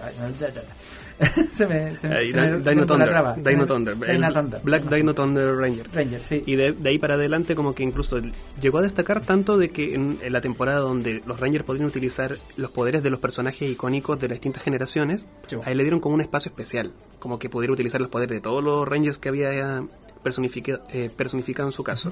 se 1.53 1.67
me, 1.67 1.95
se 1.97 2.07
me 2.09 2.19
Dino 2.21 2.41
la 2.59 2.85
Thunder, 2.85 3.07
traba. 3.09 3.33
Dino 3.35 3.65
Thunder, 3.65 3.95
Dino 3.97 4.27
el 4.27 4.33
Thunder. 4.33 4.61
Black 4.63 4.83
Dino 4.89 5.13
Thunder 5.13 5.55
Ranger. 5.55 5.89
Ranger, 5.93 6.21
sí. 6.21 6.43
Y 6.45 6.55
de, 6.55 6.71
de 6.71 6.89
ahí 6.89 6.97
para 6.99 7.13
adelante 7.15 7.55
como 7.55 7.75
que 7.75 7.83
incluso 7.83 8.19
llegó 8.61 8.79
a 8.79 8.81
destacar 8.81 9.21
tanto 9.21 9.57
de 9.57 9.69
que 9.69 9.93
en, 9.93 10.17
en 10.21 10.33
la 10.33 10.41
temporada 10.41 10.79
donde 10.79 11.21
los 11.25 11.39
Rangers 11.39 11.63
podían 11.63 11.85
utilizar 11.85 12.37
los 12.57 12.71
poderes 12.71 13.03
de 13.03 13.09
los 13.09 13.19
personajes 13.19 13.69
icónicos 13.69 14.19
de 14.19 14.27
las 14.29 14.35
distintas 14.37 14.63
generaciones, 14.63 15.27
Sí. 15.47 15.57
ahí 15.63 15.75
le 15.75 15.83
dieron 15.83 15.99
como 15.99 16.15
un 16.15 16.21
espacio 16.21 16.49
especial, 16.49 16.91
como 17.19 17.37
que 17.39 17.49
pudiera 17.49 17.73
utilizar 17.73 18.01
los 18.01 18.09
poderes 18.09 18.35
de 18.35 18.41
todos 18.41 18.63
los 18.63 18.87
Rangers 18.87 19.17
que 19.19 19.29
había 19.29 19.83
personifica- 20.23 20.81
eh, 20.91 21.09
personificado 21.15 21.69
en 21.69 21.73
su 21.73 21.83
caso. 21.83 22.11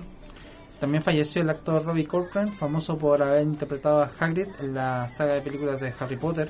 También 0.79 1.03
falleció 1.03 1.41
el 1.41 1.49
actor 1.49 1.83
Robbie 1.83 2.05
Coltrane, 2.05 2.53
famoso 2.53 2.97
por 2.97 3.21
haber 3.21 3.43
interpretado 3.43 4.01
a 4.01 4.09
Hagrid 4.17 4.47
en 4.61 4.73
la 4.73 5.09
saga 5.09 5.33
de 5.33 5.41
películas 5.41 5.81
de 5.81 5.93
Harry 5.99 6.15
Potter. 6.15 6.49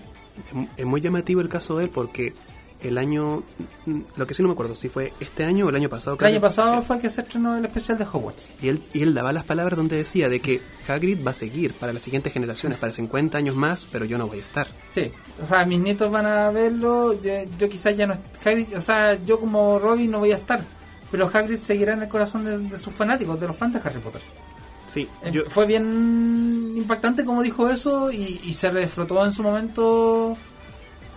Es, 0.77 0.85
muy 0.85 1.01
llamativo 1.01 1.41
el 1.41 1.49
caso 1.49 1.77
de 1.77 1.85
él 1.85 1.89
porque 1.89 2.33
el 2.81 2.97
año, 2.97 3.43
lo 4.15 4.25
que 4.25 4.33
sí 4.33 4.41
no 4.41 4.47
me 4.47 4.53
acuerdo, 4.53 4.73
si 4.73 4.87
fue 4.87 5.11
este 5.19 5.43
año 5.43 5.65
o 5.65 5.69
el 5.69 5.75
año 5.75 5.89
pasado. 5.89 6.17
El 6.19 6.25
año 6.25 6.39
pasado 6.39 6.81
fue 6.81 6.97
que 6.99 7.09
se 7.09 7.21
estrenó 7.21 7.57
el 7.57 7.65
especial 7.65 7.97
de 7.97 8.05
Hogwarts. 8.05 8.49
Y 8.61 8.69
él, 8.69 8.81
y 8.93 9.03
él 9.03 9.13
daba 9.13 9.33
las 9.33 9.43
palabras 9.43 9.77
donde 9.77 9.97
decía 9.97 10.29
de 10.29 10.39
que 10.39 10.61
Hagrid 10.87 11.25
va 11.25 11.31
a 11.31 11.33
seguir 11.33 11.73
para 11.73 11.91
las 11.91 12.01
siguientes 12.01 12.31
generaciones, 12.31 12.77
para 12.77 12.93
50 12.93 13.37
años 13.37 13.55
más, 13.55 13.85
pero 13.91 14.05
yo 14.05 14.17
no 14.17 14.27
voy 14.27 14.39
a 14.39 14.43
estar. 14.43 14.67
Sí, 14.91 15.11
o 15.43 15.45
sea, 15.45 15.65
mis 15.65 15.79
nietos 15.79 16.09
van 16.09 16.25
a 16.25 16.49
verlo, 16.51 17.21
yo, 17.21 17.31
yo 17.57 17.69
quizás 17.69 17.97
ya 17.97 18.07
no... 18.07 18.17
Hagrid, 18.45 18.77
o 18.77 18.81
sea, 18.81 19.15
yo 19.25 19.39
como 19.39 19.77
Robin 19.79 20.11
no 20.11 20.19
voy 20.19 20.31
a 20.31 20.37
estar, 20.37 20.63
pero 21.11 21.29
Hagrid 21.31 21.59
seguirá 21.59 21.93
en 21.93 22.03
el 22.03 22.09
corazón 22.09 22.45
de, 22.45 22.57
de 22.57 22.79
sus 22.79 22.93
fanáticos, 22.93 23.39
de 23.39 23.47
los 23.47 23.55
fans 23.55 23.73
de 23.73 23.81
Harry 23.83 23.99
Potter. 23.99 24.21
Sí, 24.89 25.07
yo, 25.31 25.45
Fue 25.49 25.65
bien 25.65 26.73
impactante 26.75 27.23
como 27.23 27.43
dijo 27.43 27.69
eso 27.69 28.11
y, 28.11 28.41
y 28.43 28.53
se 28.53 28.69
reflotó 28.69 29.23
en 29.23 29.31
su 29.31 29.43
momento 29.43 30.35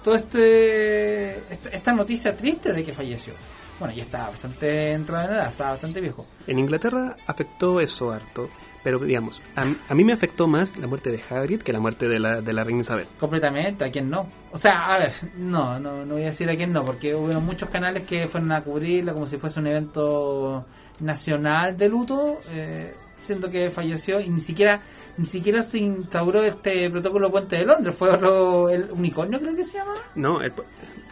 todo 0.02 0.14
este 0.14 1.38
esta, 1.72 1.92
noticia 1.92 2.36
triste 2.36 2.72
de 2.72 2.84
que 2.84 2.92
falleció. 2.92 3.34
Bueno, 3.78 3.94
ya 3.94 4.02
estaba 4.02 4.30
bastante 4.30 4.92
entrado 4.92 5.28
en 5.28 5.34
edad, 5.34 5.48
estaba 5.48 5.70
bastante 5.72 6.00
viejo. 6.00 6.26
en 6.46 6.58
Inglaterra 6.58 7.16
afectó 7.26 7.80
eso 7.80 8.12
harto, 8.12 8.48
pero 8.84 8.98
digamos, 8.98 9.42
a, 9.56 9.64
a 9.88 9.94
mí 9.94 10.04
me 10.04 10.12
afectó 10.12 10.46
más 10.46 10.76
la 10.76 10.86
muerte 10.86 11.10
de 11.10 11.20
Hagrid 11.28 11.62
que 11.62 11.72
la 11.72 11.80
muerte 11.80 12.06
de 12.08 12.20
la, 12.20 12.40
de 12.40 12.52
la 12.52 12.64
reina 12.64 12.82
Isabel. 12.82 13.06
Completamente, 13.18 13.84
a 13.84 13.90
quién 13.90 14.10
no. 14.10 14.26
O 14.52 14.58
sea, 14.58 14.94
a 14.94 14.98
ver, 14.98 15.12
no, 15.36 15.80
no, 15.80 16.04
no 16.04 16.14
voy 16.14 16.22
a 16.22 16.26
decir 16.26 16.48
a 16.50 16.56
quién 16.56 16.72
no, 16.72 16.84
porque 16.84 17.14
hubo 17.14 17.40
muchos 17.40 17.70
canales 17.70 18.04
que 18.04 18.28
fueron 18.28 18.52
a 18.52 18.62
cubrirla 18.62 19.14
como 19.14 19.26
si 19.26 19.38
fuese 19.38 19.58
un 19.60 19.66
evento 19.66 20.64
nacional 21.00 21.76
de 21.76 21.88
luto, 21.88 22.38
eh, 22.50 22.94
siendo 23.22 23.50
que 23.50 23.70
falleció 23.70 24.20
y 24.20 24.28
ni 24.30 24.40
siquiera 24.40 24.82
ni 25.16 25.26
siquiera 25.26 25.62
se 25.62 25.78
instauró 25.78 26.42
este 26.42 26.88
protocolo 26.90 27.30
Puente 27.30 27.56
de 27.56 27.64
Londres, 27.66 27.94
fue 27.94 28.08
otro, 28.10 28.70
el 28.70 28.90
unicornio 28.92 29.38
creo 29.40 29.54
que 29.54 29.64
se 29.64 29.78
llama. 29.78 29.94
No, 30.14 30.40
el- 30.42 30.52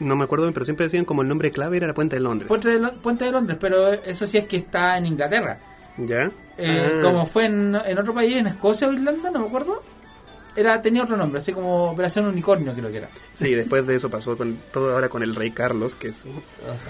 no 0.01 0.17
me 0.17 0.25
acuerdo 0.25 0.47
bien, 0.47 0.55
pero 0.55 0.65
siempre 0.65 0.87
decían 0.87 1.05
como 1.05 1.21
el 1.23 1.29
nombre 1.29 1.51
clave 1.51 1.77
era 1.77 1.87
la 1.87 1.93
Puente 1.95 2.17
de 2.17 2.21
Londres. 2.21 2.49
Puente 2.49 2.71
de, 2.71 2.79
Lo- 2.79 2.95
Puente 2.95 3.27
de 3.27 3.33
Londres, 3.33 3.59
pero 3.61 3.93
eso 3.93 4.27
sí 4.27 4.39
es 4.39 4.45
que 4.47 4.57
está 4.57 4.97
en 4.97 5.05
Inglaterra. 5.07 5.59
¿Ya? 5.99 6.31
Eh, 6.57 6.93
Ah, 6.97 7.01
Como 7.03 7.27
fue 7.27 7.45
en, 7.47 7.75
en 7.75 7.99
otro 7.99 8.15
país, 8.15 8.37
en 8.39 8.47
Escocia 8.47 8.89
o 8.89 8.93
Irlanda, 8.93 9.31
no 9.31 9.41
me 9.41 9.47
acuerdo. 9.49 9.83
Era, 10.57 10.81
tenía 10.83 11.05
otro 11.05 11.17
nombre, 11.17 11.39
así 11.39 11.53
como 11.53 11.91
Operación 11.93 12.27
Unicornio 12.27 12.73
creo 12.75 12.91
que 12.91 12.97
era. 12.99 13.09
Sí, 13.35 13.55
después 13.55 13.87
de 13.87 13.95
eso 13.97 14.11
pasó 14.11 14.37
con 14.37 14.57
todo 14.73 14.93
ahora 14.95 15.09
con 15.09 15.23
el 15.23 15.35
rey 15.37 15.51
Carlos, 15.53 15.95
que 15.95 16.09
es 16.09 16.25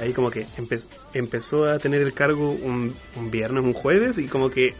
ahí 0.00 0.12
como 0.12 0.30
que 0.30 0.46
empe- 0.56 0.86
empezó 1.12 1.68
a 1.68 1.78
tener 1.78 2.00
el 2.00 2.14
cargo 2.14 2.52
un, 2.52 2.94
un 3.16 3.30
viernes, 3.30 3.62
un 3.62 3.74
jueves, 3.74 4.16
y 4.18 4.28
como 4.28 4.48
que 4.50 4.74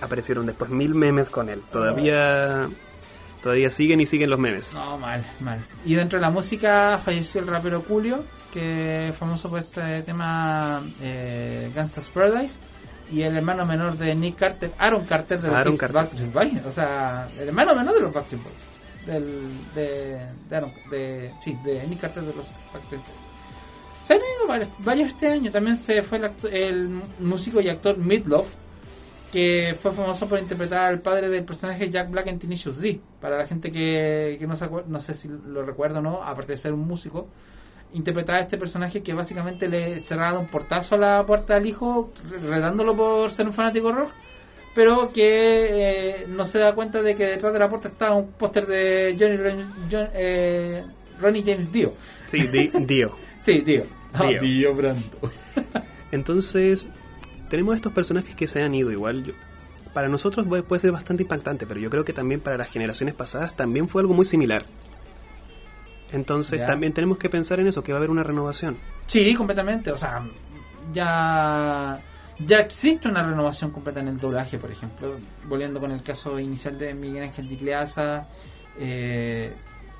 aparecieron 0.00 0.46
después 0.46 0.70
mil 0.70 0.94
memes 0.94 1.30
con 1.30 1.48
él. 1.48 1.62
Todavía 1.72 2.68
todavía 3.42 3.70
siguen 3.70 4.00
y 4.00 4.06
siguen 4.06 4.30
los 4.30 4.38
memes. 4.38 4.74
No, 4.74 4.98
mal, 4.98 5.24
mal. 5.40 5.58
Y 5.84 5.94
dentro 5.94 6.18
de 6.18 6.22
la 6.22 6.30
música 6.30 7.00
falleció 7.04 7.40
el 7.40 7.46
rapero 7.46 7.82
Julio, 7.86 8.24
que 8.52 9.08
es 9.08 9.16
famoso 9.16 9.48
por 9.48 9.60
este 9.60 10.02
tema 10.02 10.82
eh, 11.02 11.70
Gangsta's 11.74 12.08
Paradise. 12.08 12.58
Y 13.10 13.22
el 13.22 13.36
hermano 13.36 13.64
menor 13.64 13.96
de 13.96 14.14
Nick 14.14 14.36
Carter, 14.36 14.70
Aaron 14.78 15.06
Carter 15.06 15.40
de 15.40 15.48
los 15.48 15.56
Aaron 15.56 15.72
Big- 15.74 15.80
Carter. 15.80 15.94
Backstreet 16.02 16.32
Boys. 16.32 16.66
O 16.66 16.72
sea, 16.72 17.26
el 17.38 17.48
hermano 17.48 17.74
menor 17.74 17.94
de 17.94 18.00
los 18.00 18.12
Backstreet 18.12 18.42
Boys. 18.42 19.06
Del, 19.06 19.48
de, 19.74 20.18
de, 20.50 20.56
Aaron, 20.56 20.72
de, 20.90 21.32
sí, 21.40 21.56
de 21.64 21.86
Nick 21.86 22.00
Carter 22.00 22.22
de 22.24 22.34
los 22.34 22.46
Backstreet 22.74 23.00
Boys. 23.00 23.16
Se 24.04 24.14
han 24.14 24.20
ido 24.20 24.46
varios, 24.46 24.68
varios 24.80 25.08
este 25.08 25.28
año. 25.28 25.50
También 25.50 25.78
se 25.78 26.02
fue 26.02 26.18
el, 26.18 26.24
acto- 26.24 26.48
el 26.50 27.00
músico 27.20 27.60
y 27.62 27.68
actor 27.70 27.96
Midlove, 27.96 28.48
que 29.28 29.76
fue 29.80 29.92
famoso 29.92 30.28
por 30.28 30.38
interpretar 30.38 30.88
al 30.88 31.00
padre 31.00 31.28
del 31.28 31.44
personaje 31.44 31.90
Jack 31.90 32.10
Black 32.10 32.26
en 32.28 32.38
Tenacious 32.38 32.80
D. 32.80 33.00
Para 33.20 33.36
la 33.38 33.46
gente 33.46 33.70
que, 33.70 34.36
que 34.38 34.46
no, 34.46 34.54
se 34.56 34.68
no 34.86 35.00
sé 35.00 35.14
si 35.14 35.28
lo 35.28 35.64
recuerda 35.64 35.98
o 35.98 36.02
no, 36.02 36.22
aparte 36.22 36.52
de 36.52 36.58
ser 36.58 36.72
un 36.72 36.86
músico, 36.86 37.28
interpretaba 37.92 38.38
a 38.38 38.42
este 38.42 38.58
personaje 38.58 39.02
que 39.02 39.14
básicamente 39.14 39.68
le 39.68 40.00
cerraba 40.00 40.38
un 40.38 40.46
portazo 40.48 40.94
a 40.94 40.98
la 40.98 41.26
puerta 41.26 41.56
al 41.56 41.66
hijo, 41.66 42.10
re- 42.30 42.38
retándolo 42.38 42.94
por 42.96 43.30
ser 43.30 43.46
un 43.46 43.52
fanático 43.54 43.92
rock, 43.92 44.10
pero 44.74 45.10
que 45.12 46.20
eh, 46.22 46.26
no 46.28 46.46
se 46.46 46.58
da 46.58 46.74
cuenta 46.74 47.02
de 47.02 47.14
que 47.14 47.24
detrás 47.26 47.52
de 47.52 47.58
la 47.58 47.68
puerta 47.68 47.88
estaba 47.88 48.14
un 48.14 48.32
póster 48.32 48.66
de 48.66 49.16
Johnny 49.18 49.64
John- 49.90 50.10
eh, 50.14 50.84
Ronnie 51.20 51.42
James 51.44 51.72
Dio. 51.72 51.94
Sí, 52.26 52.46
Di- 52.48 52.70
Dio. 52.86 53.16
Sí, 53.40 53.60
Dio. 53.62 53.84
Ah, 54.12 54.26
Dio. 54.28 54.40
Dio 54.42 54.74
Brando. 54.74 55.18
Entonces, 56.12 56.88
tenemos 57.48 57.74
estos 57.76 57.92
personajes 57.92 58.34
que 58.34 58.46
se 58.46 58.62
han 58.62 58.74
ido 58.74 58.90
igual. 58.92 59.24
Yo- 59.24 59.32
para 59.94 60.08
nosotros 60.08 60.46
puede 60.66 60.80
ser 60.80 60.92
bastante 60.92 61.22
impactante, 61.24 61.66
pero 61.66 61.80
yo 61.80 61.90
creo 61.90 62.04
que 62.04 62.12
también 62.12 62.40
para 62.40 62.56
las 62.56 62.68
generaciones 62.68 63.14
pasadas 63.14 63.54
también 63.56 63.88
fue 63.88 64.02
algo 64.02 64.14
muy 64.14 64.24
similar. 64.26 64.64
Entonces, 66.12 66.60
Ya. 66.60 66.66
también 66.66 66.92
tenemos 66.92 67.18
que 67.18 67.28
pensar 67.28 67.60
en 67.60 67.66
eso, 67.66 67.82
que 67.82 67.92
va 67.92 67.98
a 67.98 68.00
haber 68.00 68.10
una 68.10 68.22
renovación. 68.22 68.78
Sí, 69.06 69.34
completamente. 69.34 69.90
O 69.90 69.96
sea, 69.96 70.22
ya 70.92 72.00
ya 72.40 72.60
existe 72.60 73.08
una 73.08 73.22
renovación 73.24 73.72
completa 73.72 73.98
en 74.00 74.08
el 74.08 74.18
doblaje, 74.18 74.58
por 74.58 74.70
ejemplo. 74.70 75.16
Volviendo 75.48 75.80
con 75.80 75.90
el 75.90 76.02
caso 76.02 76.38
inicial 76.38 76.78
de 76.78 76.94
Miguel 76.94 77.24
Ángel 77.24 77.48
Dicleasa, 77.48 78.22
eh, 78.78 79.52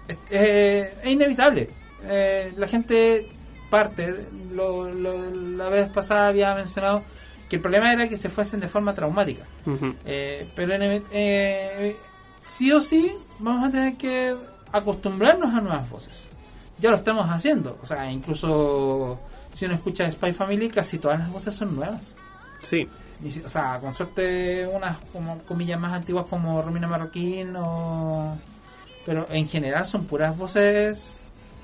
es, 0.06 0.16
eh, 0.30 0.94
es 1.02 1.10
inevitable. 1.12 1.68
Eh, 2.04 2.52
la 2.56 2.68
gente 2.68 3.28
parte. 3.68 4.26
Lo, 4.52 4.88
lo- 4.90 5.30
la 5.34 5.68
vez 5.68 5.90
pasada 5.90 6.28
había 6.28 6.54
mencionado 6.54 7.02
que 7.48 7.56
el 7.56 7.62
problema 7.62 7.92
era 7.92 8.08
que 8.08 8.16
se 8.18 8.28
fuesen 8.28 8.60
de 8.60 8.68
forma 8.68 8.94
traumática. 8.94 9.42
Eh, 10.04 10.48
pero 10.54 10.74
en- 10.74 11.02
eh, 11.10 11.96
sí 12.42 12.70
o 12.72 12.80
sí 12.80 13.12
vamos 13.38 13.68
a 13.68 13.70
tener 13.70 13.96
que 13.96 14.36
acostumbrarnos 14.72 15.54
a 15.54 15.60
nuevas 15.60 15.88
voces. 15.90 16.22
Ya 16.78 16.90
lo 16.90 16.96
estamos 16.96 17.26
haciendo. 17.28 17.78
O 17.82 17.86
sea, 17.86 18.10
incluso 18.10 19.18
si 19.54 19.64
uno 19.64 19.74
escucha 19.74 20.10
Spy 20.10 20.32
Family, 20.32 20.68
casi 20.68 20.98
todas 20.98 21.18
las 21.18 21.32
voces 21.32 21.54
son 21.54 21.74
nuevas. 21.74 22.14
Sí, 23.22 23.42
o 23.44 23.48
sea, 23.48 23.78
con 23.80 23.94
suerte 23.94 24.66
unas 24.72 24.96
como 25.12 25.38
comillas 25.42 25.80
más 25.80 25.92
antiguas 25.94 26.26
como 26.30 26.62
Romina 26.62 26.86
Marroquín 26.86 27.54
o... 27.56 28.36
Pero 29.04 29.26
en 29.30 29.48
general 29.48 29.86
son 29.86 30.04
puras 30.04 30.36
voces 30.36 31.18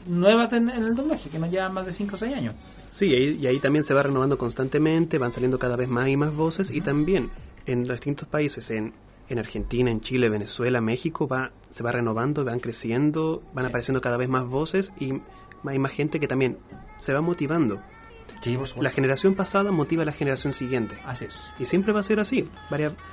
nuevas 0.06 0.52
en, 0.54 0.70
en 0.70 0.82
el 0.82 0.94
doblaje, 0.96 1.28
que 1.28 1.38
no 1.38 1.46
llevan 1.46 1.72
más 1.74 1.86
de 1.86 1.92
5 1.92 2.14
o 2.14 2.18
6 2.18 2.34
años. 2.36 2.54
Sí, 2.94 3.06
y 3.06 3.14
ahí, 3.16 3.38
y 3.42 3.46
ahí 3.48 3.58
también 3.58 3.82
se 3.82 3.92
va 3.92 4.04
renovando 4.04 4.38
constantemente, 4.38 5.18
van 5.18 5.32
saliendo 5.32 5.58
cada 5.58 5.74
vez 5.74 5.88
más 5.88 6.06
y 6.06 6.16
más 6.16 6.32
voces 6.32 6.70
y 6.70 6.80
también 6.80 7.28
en 7.66 7.88
los 7.88 7.96
distintos 7.96 8.28
países, 8.28 8.70
en, 8.70 8.92
en 9.28 9.40
Argentina, 9.40 9.90
en 9.90 10.00
Chile, 10.00 10.28
Venezuela, 10.28 10.80
México, 10.80 11.26
va, 11.26 11.50
se 11.70 11.82
va 11.82 11.90
renovando, 11.90 12.44
van 12.44 12.60
creciendo, 12.60 13.42
van 13.52 13.66
apareciendo 13.66 14.00
cada 14.00 14.16
vez 14.16 14.28
más 14.28 14.46
voces 14.46 14.92
y 14.96 15.14
hay 15.66 15.78
más 15.80 15.90
gente 15.90 16.20
que 16.20 16.28
también 16.28 16.56
se 16.98 17.12
va 17.12 17.20
motivando. 17.20 17.82
Sí, 18.40 18.56
por 18.56 18.80
La 18.80 18.90
generación 18.90 19.34
pasada 19.34 19.72
motiva 19.72 20.02
a 20.04 20.06
la 20.06 20.12
generación 20.12 20.54
siguiente. 20.54 20.96
Así 21.04 21.24
es. 21.24 21.52
Y 21.58 21.66
siempre 21.66 21.92
va 21.92 21.98
a 21.98 22.04
ser 22.04 22.20
así. 22.20 22.48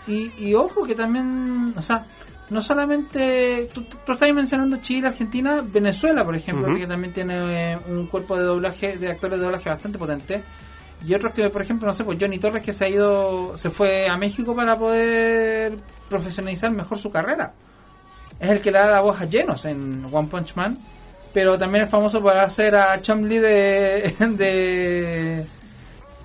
Y, 0.06 0.32
y 0.38 0.54
ojo 0.54 0.86
que 0.86 0.94
también, 0.94 1.74
o 1.76 1.82
sea, 1.82 2.06
no 2.52 2.62
solamente, 2.62 3.70
tú, 3.74 3.84
tú 3.84 4.12
estás 4.12 4.34
mencionando 4.34 4.78
Chile, 4.78 5.08
Argentina, 5.08 5.62
Venezuela, 5.66 6.24
por 6.24 6.36
ejemplo, 6.36 6.74
que 6.76 6.86
también 6.86 7.14
tiene 7.14 7.74
eh, 7.74 7.80
un 7.88 8.08
cuerpo 8.08 8.38
de 8.38 8.44
doblaje, 8.44 8.98
de 8.98 9.10
actores 9.10 9.40
de 9.40 9.46
doblaje 9.46 9.70
bastante 9.70 9.98
potente. 9.98 10.44
Y 11.06 11.14
otros 11.16 11.34
que, 11.34 11.50
por 11.50 11.62
ejemplo, 11.62 11.88
no 11.88 11.94
sé, 11.94 12.04
pues 12.04 12.18
Johnny 12.22 12.38
Torres 12.38 12.62
que 12.62 12.74
se 12.74 12.86
ha 12.86 12.90
ido, 12.90 13.58
se 13.58 13.72
fue 13.72 14.08
a 14.08 14.18
México 14.18 14.56
para 14.56 14.78
poder 14.78 15.78
profesionalizar 16.10 16.70
mejor 16.72 17.00
su 17.00 17.10
carrera. 17.10 17.54
Es 18.40 18.50
el 18.50 18.62
que 18.62 18.72
le 18.72 18.78
da 18.78 18.92
la 18.92 19.02
voz 19.02 19.20
a 19.20 19.28
Genos 19.28 19.66
en 19.66 20.06
One 20.12 20.28
Punch 20.28 20.56
Man. 20.56 20.78
Pero 21.34 21.58
también 21.58 21.86
es 21.86 21.90
famoso 21.90 22.22
por 22.22 22.36
hacer 22.36 22.76
a 22.76 23.02
Chumley 23.02 23.40
de, 23.40 24.16
de 24.20 25.46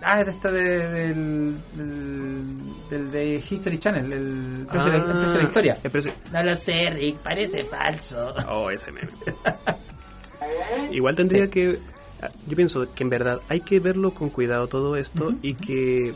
Ah, 0.02 0.22
de 0.22 0.30
este 0.30 0.52
de, 0.52 0.88
del, 0.88 1.56
del, 1.74 2.46
del 2.90 3.10
de 3.10 3.42
History 3.48 3.78
Channel, 3.78 4.12
el 4.12 4.66
precio, 4.70 4.90
de, 4.92 4.98
la- 4.98 5.04
el 5.04 5.10
precio 5.12 5.32
de 5.32 5.38
la 5.38 5.44
historia. 5.44 5.78
el 5.82 5.90
precio- 5.90 6.12
No 6.32 6.42
lo 6.42 6.54
sé, 6.56 6.90
Rick, 6.90 7.16
parece 7.18 7.64
falso. 7.64 8.34
Oh, 8.48 8.70
ese 8.70 8.92
meme. 8.92 9.08
Igual 10.90 11.16
tendría 11.16 11.44
Sí. 11.44 11.50
que. 11.50 11.78
ah, 12.22 12.28
Yo 12.46 12.56
pienso 12.56 12.92
que 12.94 13.02
en 13.02 13.10
verdad 13.10 13.40
hay 13.48 13.60
que 13.60 13.80
verlo 13.80 14.12
con 14.12 14.30
cuidado 14.30 14.68
todo 14.68 14.96
esto 14.96 15.32
y 15.42 15.54
que 15.54 16.14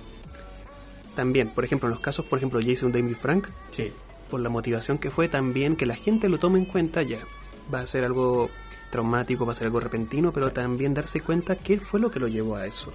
también, 1.16 1.49
por 1.51 1.64
ejemplo, 1.64 1.89
en 1.89 1.93
los 1.93 2.01
casos, 2.01 2.25
por 2.25 2.39
ejemplo, 2.39 2.61
Jason 2.64 2.93
David 2.93 3.16
Frank, 3.21 3.49
Sí. 3.71 3.93
por 4.31 4.41
la 4.41 4.49
motivación 4.49 4.99
que 4.99 5.11
fue 5.11 5.29
también 5.29 5.77
que 5.77 5.87
la 5.87 5.97
gente 5.97 6.29
lo 6.29 6.39
tome 6.39 6.59
en 6.59 6.64
cuenta 6.64 7.03
ya. 7.03 7.18
Va 7.73 7.81
a 7.81 7.87
ser 7.87 8.05
algo 8.05 8.51
traumático, 8.91 9.47
va 9.47 9.53
a 9.53 9.55
ser 9.55 9.66
algo 9.66 9.81
repentino, 9.81 10.33
pero 10.33 10.51
también 10.53 10.95
darse 10.95 11.21
cuenta 11.21 11.57
qué 11.57 11.79
fue 11.79 12.01
lo 12.01 12.11
que 12.11 12.18
lo 12.21 12.29
llevó 12.29 12.57
a 12.57 12.66
eso. 12.66 12.93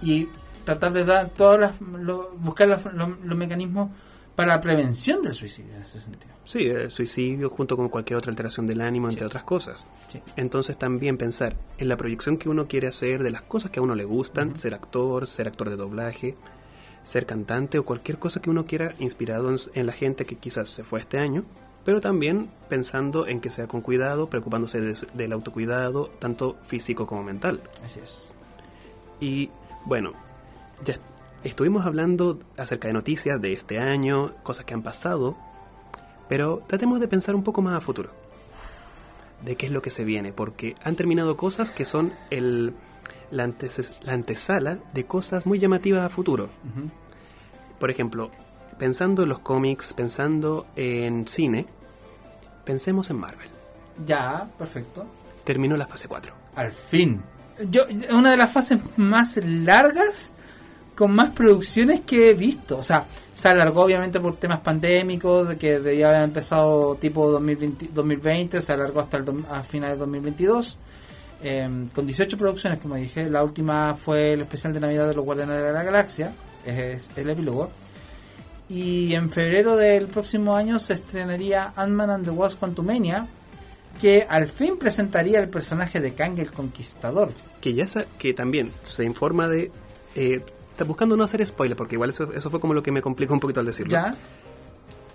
Y 0.00 0.28
tratar 0.64 0.92
de 0.92 1.04
dar 1.04 1.30
todas 1.30 1.58
las, 1.60 1.80
lo- 1.80 2.30
buscar 2.38 2.68
los, 2.68 2.84
los- 2.92 3.18
los 3.24 3.36
mecanismos 3.38 3.90
para 4.34 4.54
la 4.54 4.60
prevención 4.60 5.20
del 5.22 5.34
suicidio 5.34 5.74
en 5.76 5.82
ese 5.82 6.00
sentido. 6.00 6.32
Sí, 6.44 6.66
el 6.66 6.90
suicidio 6.90 7.50
junto 7.50 7.76
con 7.76 7.88
cualquier 7.90 8.16
otra 8.16 8.30
alteración 8.30 8.66
del 8.66 8.80
ánimo, 8.80 9.08
entre 9.08 9.26
otras 9.26 9.44
cosas. 9.44 9.86
Sí. 10.08 10.20
Entonces 10.36 10.78
también 10.78 11.18
pensar 11.18 11.54
en 11.78 11.88
la 11.88 11.96
proyección 11.98 12.38
que 12.38 12.48
uno 12.48 12.66
quiere 12.66 12.86
hacer 12.88 13.22
de 13.22 13.30
las 13.30 13.42
cosas 13.42 13.70
que 13.70 13.78
a 13.80 13.82
uno 13.82 13.94
le 13.94 14.04
gustan, 14.04 14.56
ser 14.56 14.74
actor, 14.74 15.26
ser 15.26 15.48
actor 15.48 15.68
de 15.68 15.76
doblaje, 15.76 16.34
ser 17.04 17.26
cantante 17.26 17.78
o 17.78 17.84
cualquier 17.84 18.18
cosa 18.18 18.40
que 18.40 18.48
uno 18.48 18.64
quiera 18.64 18.94
inspirado 18.98 19.50
en, 19.50 19.56
en 19.74 19.86
la 19.86 19.92
gente 19.92 20.24
que 20.24 20.36
quizás 20.36 20.70
se 20.70 20.82
fue 20.82 21.00
este 21.00 21.18
año, 21.18 21.44
pero 21.84 22.00
también 22.00 22.48
pensando 22.70 23.26
en 23.26 23.40
que 23.40 23.50
sea 23.50 23.66
con 23.66 23.80
cuidado, 23.82 24.30
preocupándose 24.30 24.80
de- 24.80 24.96
del 25.14 25.32
autocuidado, 25.32 26.10
tanto 26.20 26.56
físico 26.66 27.06
como 27.06 27.22
mental. 27.22 27.60
Así 27.84 28.00
es. 28.00 28.32
Y 29.20 29.50
bueno, 29.84 30.12
ya 30.84 30.96
estuvimos 31.44 31.86
hablando 31.86 32.38
acerca 32.56 32.88
de 32.88 32.94
noticias 32.94 33.40
de 33.40 33.52
este 33.52 33.78
año, 33.78 34.32
cosas 34.42 34.64
que 34.64 34.74
han 34.74 34.82
pasado, 34.82 35.36
pero 36.28 36.62
tratemos 36.66 37.00
de 37.00 37.08
pensar 37.08 37.34
un 37.34 37.42
poco 37.42 37.62
más 37.62 37.74
a 37.74 37.80
futuro. 37.80 38.10
De 39.44 39.56
qué 39.56 39.66
es 39.66 39.72
lo 39.72 39.82
que 39.82 39.90
se 39.90 40.04
viene, 40.04 40.32
porque 40.32 40.74
han 40.84 40.94
terminado 40.94 41.36
cosas 41.36 41.70
que 41.72 41.84
son 41.84 42.12
el, 42.30 42.74
la, 43.30 43.44
antes- 43.44 43.94
la 44.02 44.12
antesala 44.12 44.78
de 44.94 45.04
cosas 45.04 45.46
muy 45.46 45.58
llamativas 45.58 46.04
a 46.04 46.08
futuro. 46.10 46.48
Por 47.80 47.90
ejemplo, 47.90 48.30
pensando 48.78 49.24
en 49.24 49.28
los 49.28 49.40
cómics, 49.40 49.92
pensando 49.94 50.66
en 50.76 51.26
cine, 51.26 51.66
pensemos 52.64 53.10
en 53.10 53.16
Marvel. 53.18 53.48
Ya, 54.06 54.48
perfecto. 54.58 55.04
Terminó 55.44 55.76
la 55.76 55.86
fase 55.88 56.06
4. 56.06 56.32
Al 56.54 56.70
fin. 56.70 57.20
Yo, 57.68 57.82
una 58.10 58.30
de 58.30 58.36
las 58.36 58.50
fases 58.52 58.78
más 58.96 59.36
largas 59.38 60.30
con 60.94 61.12
más 61.12 61.32
producciones 61.32 62.00
que 62.00 62.30
he 62.30 62.34
visto. 62.34 62.78
O 62.78 62.82
sea, 62.82 63.06
se 63.34 63.48
alargó 63.48 63.82
obviamente 63.82 64.20
por 64.20 64.36
temas 64.36 64.60
pandémicos, 64.60 65.48
de 65.48 65.56
que 65.56 65.80
debía 65.80 66.08
haber 66.10 66.22
empezado 66.22 66.94
tipo 66.96 67.30
2020, 67.30 67.88
2020 67.92 68.60
se 68.60 68.72
alargó 68.72 69.00
hasta 69.00 69.16
el 69.16 69.24
a 69.50 69.62
finales 69.62 69.96
de 69.96 70.00
2022. 70.00 70.78
eh, 71.44 71.68
con 71.92 72.06
18 72.06 72.38
producciones, 72.38 72.78
como 72.78 72.94
dije. 72.94 73.28
La 73.28 73.42
última 73.42 73.96
fue 73.96 74.34
el 74.34 74.42
especial 74.42 74.72
de 74.72 74.80
Navidad 74.80 75.08
de 75.08 75.14
los 75.14 75.24
Guardianes 75.24 75.62
de 75.62 75.72
la 75.72 75.82
Galaxia. 75.82 76.32
Es 76.64 77.10
el 77.16 77.30
epílogo. 77.30 77.70
Y 78.68 79.14
en 79.14 79.28
febrero 79.30 79.76
del 79.76 80.06
próximo 80.06 80.54
año 80.54 80.78
se 80.78 80.94
estrenaría 80.94 81.72
Ant-Man 81.76 82.10
and 82.10 82.24
the 82.24 82.30
Wasp 82.30 82.58
Quantumania, 82.60 83.26
que 84.00 84.24
al 84.28 84.46
fin 84.46 84.78
presentaría 84.78 85.40
el 85.40 85.48
personaje 85.48 86.00
de 86.00 86.14
Kang 86.14 86.38
el 86.38 86.52
Conquistador. 86.52 87.30
que 87.60 87.74
ya 87.74 87.86
que 88.18 88.32
también 88.32 88.70
se 88.82 89.04
informa 89.04 89.48
de 89.48 89.70
eh, 90.14 90.40
buscando 90.86 91.16
no 91.16 91.24
hacer 91.24 91.44
spoiler 91.46 91.76
porque 91.76 91.94
igual 91.96 92.10
eso, 92.10 92.32
eso 92.34 92.50
fue 92.50 92.60
como 92.60 92.74
lo 92.74 92.82
que 92.82 92.90
me 92.92 93.00
complicó 93.02 93.34
un 93.34 93.40
poquito 93.40 93.60
al 93.60 93.66
decirlo 93.66 93.92
¿Ya? 93.92 94.16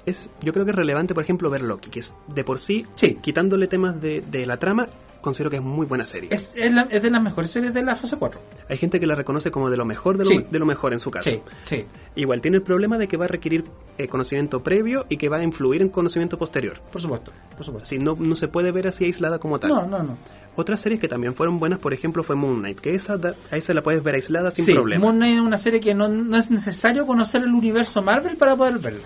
es 0.05 0.30
yo 0.41 0.53
creo 0.53 0.64
que 0.66 0.72
es 0.72 0.78
relevante 0.78 1.14
por 1.14 1.24
ejemplo 1.24 1.49
ver 1.49 1.62
Loki 1.62 1.89
que 1.89 1.99
es 1.99 2.14
de 2.28 2.43
por 2.43 2.60
sí, 2.60 2.86
Sí. 2.95 3.16
quitándole 3.22 3.68
temas 3.68 3.99
de, 4.01 4.22
de 4.22 4.45
la 4.45 4.58
trama 4.58 4.88
considero 5.28 5.49
que 5.49 5.57
es 5.57 5.61
muy 5.61 5.86
buena 5.86 6.05
serie 6.05 6.30
Es, 6.34 6.53
es, 6.55 6.73
la- 6.73 6.88
es 6.89 7.01
de 7.01 7.09
las 7.09 7.21
mejores 7.21 7.51
series 7.51 7.73
de 7.73 7.82
la 7.82 7.95
fase 7.95 8.17
4. 8.17 8.39
hay 8.69 8.78
gente 8.78 8.99
que 8.99 9.07
la 9.07 9.15
reconoce 9.15 9.51
como 9.51 9.69
de 9.69 9.78
lo 9.78 9.86
mejor 9.86 10.17
de 10.17 10.23
lo, 10.23 10.30
Sí. 10.30 10.45
de 10.49 10.59
lo 10.59 10.65
mejor 10.65 10.93
en 10.93 10.99
su 10.99 11.11
caso 11.11 11.30
Sí, 11.30 11.41
sí. 11.65 11.86
igual 12.15 12.41
tiene 12.41 12.57
el 12.57 12.63
problema 12.63 12.97
de 12.97 13.07
que 13.07 13.17
va 13.17 13.25
a 13.25 13.28
requerir 13.28 13.65
eh, 13.97 14.07
conocimiento 14.07 14.63
previo 14.63 15.05
y 15.09 15.17
que 15.17 15.30
va 15.30 15.38
a 15.38 15.43
influir 15.43 15.82
en 15.82 15.89
conocimiento 15.89 16.38
posterior 16.38 16.80
Por 16.91 17.01
supuesto, 17.01 17.32
por 17.55 17.63
supuesto. 17.65 17.86
así 17.86 17.99
no, 17.99 18.15
no 18.19 18.36
se 18.36 18.47
puede 18.47 18.71
ver 18.71 18.88
así 18.88 19.05
aislada 19.05 19.39
como 19.39 19.59
tal 19.59 19.69
No, 19.69 19.86
no, 19.88 20.01
no. 20.03 20.17
otras 20.55 20.80
series 20.82 20.99
que 21.01 21.07
también 21.07 21.36
fueron 21.36 21.59
buenas 21.59 21.80
por 21.80 21.93
ejemplo 21.93 22.23
fue 22.23 22.36
Moon 22.36 22.59
Knight 22.59 22.80
que 22.80 22.95
esa 22.95 23.17
da- 23.17 23.36
a 23.51 23.57
esa 23.57 23.73
la 23.73 23.84
puedes 23.84 24.01
ver 24.03 24.15
aislada 24.15 24.51
sin 24.51 24.65
sí, 24.65 24.73
problema 24.73 25.01
Moon 25.03 25.15
Knight 25.17 25.36
es 25.36 25.41
una 25.41 25.57
serie 25.57 25.80
que 25.80 25.93
no, 25.93 26.07
no 26.07 26.38
es 26.38 26.49
necesario 26.49 27.05
conocer 27.05 27.43
el 27.43 27.53
universo 27.53 28.01
Marvel 28.01 28.38
para 28.38 28.55
poder 28.55 28.80
verla. 28.80 29.01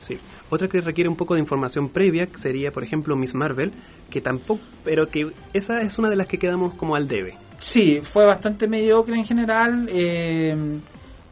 Sí. 0.00 0.18
Otra 0.50 0.68
que 0.68 0.80
requiere 0.80 1.08
un 1.08 1.16
poco 1.16 1.34
de 1.34 1.40
información 1.40 1.88
previa 1.88 2.28
sería, 2.36 2.70
por 2.72 2.84
ejemplo, 2.84 3.16
Miss 3.16 3.34
Marvel, 3.34 3.72
que 4.10 4.20
tampoco, 4.20 4.60
pero 4.84 5.08
que 5.08 5.32
esa 5.52 5.80
es 5.82 5.98
una 5.98 6.08
de 6.10 6.16
las 6.16 6.26
que 6.26 6.38
quedamos 6.38 6.74
como 6.74 6.94
al 6.94 7.08
debe. 7.08 7.36
Sí, 7.58 8.00
fue 8.04 8.24
bastante 8.26 8.68
mediocre 8.68 9.16
en 9.16 9.24
general. 9.24 9.88
eh, 9.90 10.54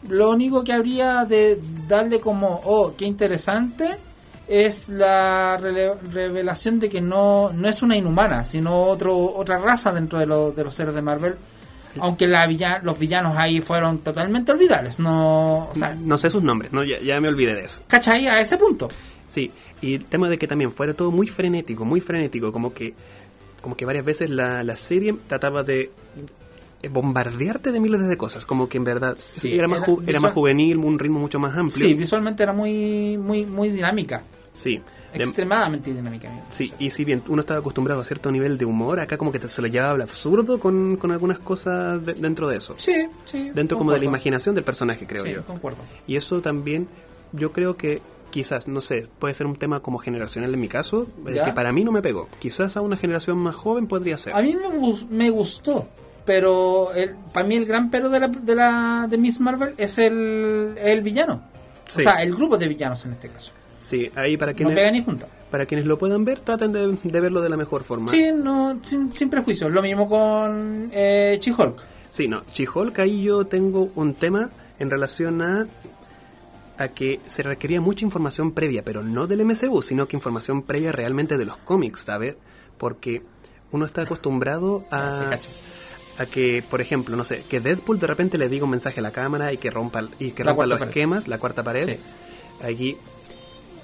lo 0.08 0.30
único 0.30 0.62
que 0.64 0.72
habría 0.72 1.24
de 1.24 1.58
darle 1.88 2.20
como, 2.20 2.60
oh, 2.64 2.94
qué 2.96 3.06
interesante, 3.06 3.96
es 4.46 4.88
la 4.90 5.56
revelación 5.56 6.78
de 6.78 6.88
que 6.90 7.00
no, 7.00 7.50
no 7.54 7.68
es 7.68 7.80
una 7.82 7.96
inhumana, 7.96 8.44
sino 8.44 8.82
otro, 8.82 9.16
otra 9.16 9.58
raza 9.58 9.92
dentro 9.92 10.18
de, 10.18 10.26
lo- 10.26 10.50
de 10.52 10.64
los 10.64 10.74
seres 10.74 10.94
de 10.94 11.00
Marvel. 11.00 11.34
Aunque 12.00 12.26
la 12.26 12.46
los 12.82 12.98
villanos 12.98 13.36
ahí 13.36 13.60
fueron 13.60 13.98
totalmente 13.98 14.52
olvidables. 14.52 14.98
No, 14.98 15.68
o 15.68 15.74
sea, 15.74 15.94
No 15.94 16.18
sé 16.18 16.30
sus 16.30 16.42
nombres, 16.42 16.72
no 16.72 16.84
ya, 16.84 17.00
ya 17.00 17.20
me 17.20 17.28
olvidé 17.28 17.54
de 17.54 17.64
eso. 17.64 17.82
¿cachai? 17.86 18.26
A 18.26 18.40
ese 18.40 18.56
punto. 18.56 18.88
Sí, 19.26 19.50
y 19.80 19.94
el 19.94 20.04
tema 20.04 20.28
de 20.28 20.38
que 20.38 20.46
también 20.46 20.72
fuera 20.72 20.94
todo 20.94 21.10
muy 21.10 21.26
frenético, 21.26 21.84
muy 21.84 22.00
frenético, 22.00 22.52
como 22.52 22.72
que 22.74 22.94
como 23.60 23.76
que 23.76 23.86
varias 23.86 24.04
veces 24.04 24.28
la, 24.28 24.62
la 24.62 24.76
serie 24.76 25.14
trataba 25.26 25.62
de 25.62 25.90
bombardearte 26.90 27.72
de 27.72 27.80
miles 27.80 28.06
de 28.06 28.16
cosas, 28.16 28.44
como 28.44 28.68
que 28.68 28.76
en 28.76 28.84
verdad 28.84 29.14
Sí, 29.18 29.56
era, 29.56 29.68
más 29.68 29.82
era 30.06 30.20
más 30.20 30.32
juvenil, 30.32 30.76
un 30.76 30.98
ritmo 30.98 31.18
mucho 31.18 31.38
más 31.38 31.56
amplio. 31.56 31.86
Sí, 31.86 31.94
visualmente 31.94 32.42
era 32.42 32.52
muy, 32.52 33.16
muy, 33.16 33.46
muy 33.46 33.70
dinámica. 33.70 34.22
Sí. 34.52 34.80
De- 35.18 35.24
Extremadamente 35.24 35.92
dinámica. 35.92 36.30
Sí, 36.50 36.72
y 36.78 36.90
si 36.90 37.04
bien 37.04 37.22
uno 37.28 37.40
estaba 37.40 37.60
acostumbrado 37.60 38.00
a 38.00 38.04
cierto 38.04 38.30
nivel 38.30 38.58
de 38.58 38.64
humor, 38.64 39.00
acá 39.00 39.16
como 39.16 39.30
que 39.32 39.38
te- 39.38 39.48
se 39.48 39.62
lo 39.62 39.68
llevaba 39.68 39.94
al 39.94 40.02
absurdo 40.02 40.58
con, 40.60 40.96
con 40.96 41.12
algunas 41.12 41.38
cosas 41.38 42.04
de- 42.04 42.14
dentro 42.14 42.48
de 42.48 42.56
eso. 42.58 42.74
Sí, 42.78 43.06
sí. 43.24 43.50
Dentro 43.54 43.78
como 43.78 43.92
de 43.92 43.98
la 43.98 44.04
imaginación 44.04 44.54
del 44.54 44.64
personaje, 44.64 45.06
creo 45.06 45.24
Sí, 45.24 45.32
yo. 45.32 45.44
concuerdo. 45.44 45.78
Y 46.06 46.16
eso 46.16 46.40
también, 46.40 46.88
yo 47.32 47.52
creo 47.52 47.76
que 47.76 48.02
quizás, 48.30 48.66
no 48.66 48.80
sé, 48.80 49.04
puede 49.20 49.32
ser 49.34 49.46
un 49.46 49.54
tema 49.56 49.78
como 49.80 49.98
generacional 49.98 50.52
en 50.52 50.60
mi 50.60 50.66
caso, 50.68 51.06
eh, 51.28 51.34
¿Ya? 51.34 51.44
que 51.44 51.52
para 51.52 51.72
mí 51.72 51.84
no 51.84 51.92
me 51.92 52.02
pegó. 52.02 52.28
Quizás 52.40 52.76
a 52.76 52.80
una 52.80 52.96
generación 52.96 53.38
más 53.38 53.54
joven 53.54 53.86
podría 53.86 54.18
ser. 54.18 54.34
A 54.34 54.42
mí 54.42 54.56
me, 54.56 54.76
gus- 54.76 55.06
me 55.08 55.30
gustó, 55.30 55.86
pero 56.24 56.92
el, 56.94 57.14
para 57.32 57.46
mí 57.46 57.54
el 57.54 57.64
gran 57.64 57.90
pero 57.90 58.08
de 58.08 58.18
la, 58.18 58.26
de 58.26 58.54
la 58.56 59.06
de 59.08 59.18
Miss 59.18 59.38
Marvel 59.38 59.74
es 59.76 59.98
el, 59.98 60.74
el 60.78 61.00
villano. 61.02 61.42
Sí. 61.86 62.00
O 62.00 62.02
sea, 62.02 62.22
el 62.22 62.34
grupo 62.34 62.56
de 62.58 62.66
villanos 62.66 63.04
en 63.04 63.12
este 63.12 63.28
caso. 63.28 63.52
Sí, 63.84 64.10
ahí 64.14 64.36
para 64.38 64.52
No 64.52 64.56
quienes, 64.56 64.74
pega 64.76 64.90
ni 64.90 65.04
junta. 65.04 65.26
para 65.50 65.66
quienes 65.66 65.84
lo 65.86 65.98
puedan 65.98 66.24
ver, 66.24 66.40
traten 66.40 66.72
de, 66.72 66.96
de 67.02 67.20
verlo 67.20 67.42
de 67.42 67.50
la 67.50 67.56
mejor 67.58 67.84
forma. 67.84 68.08
Sí, 68.08 68.30
no, 68.32 68.78
sin, 68.82 69.14
sin 69.14 69.28
prejuicios. 69.28 69.70
Lo 69.70 69.82
mismo 69.82 70.08
con 70.08 70.88
eh, 70.92 71.38
She-Hulk. 71.40 71.82
Sí, 72.08 72.26
no, 72.28 72.44
She-Hulk, 72.54 72.98
ahí 73.00 73.22
yo 73.24 73.44
tengo 73.46 73.90
un 73.94 74.14
tema 74.14 74.50
en 74.78 74.88
relación 74.90 75.42
a 75.42 75.66
a 76.76 76.88
que 76.88 77.20
se 77.26 77.42
requería 77.44 77.80
mucha 77.80 78.04
información 78.04 78.50
previa, 78.52 78.82
pero 78.84 79.02
no 79.04 79.26
del 79.28 79.44
MCU, 79.44 79.80
sino 79.82 80.08
que 80.08 80.16
información 80.16 80.62
previa 80.62 80.90
realmente 80.90 81.36
de 81.38 81.44
los 81.44 81.56
cómics, 81.58 82.00
¿sabes? 82.00 82.34
Porque 82.78 83.22
uno 83.70 83.84
está 83.86 84.02
acostumbrado 84.02 84.84
a, 84.90 85.30
a 86.18 86.26
que, 86.26 86.64
por 86.68 86.80
ejemplo, 86.80 87.14
no 87.16 87.22
sé, 87.22 87.44
que 87.48 87.60
Deadpool 87.60 88.00
de 88.00 88.08
repente 88.08 88.38
le 88.38 88.48
diga 88.48 88.64
un 88.64 88.70
mensaje 88.70 88.98
a 88.98 89.02
la 89.04 89.12
cámara 89.12 89.52
y 89.52 89.58
que 89.58 89.70
rompa, 89.70 90.02
y 90.18 90.32
que 90.32 90.42
rompa 90.42 90.66
los 90.66 90.78
pared. 90.80 90.90
esquemas, 90.90 91.28
la 91.28 91.38
cuarta 91.38 91.62
pared. 91.62 91.86
Sí. 91.86 91.96
Allí 92.64 92.96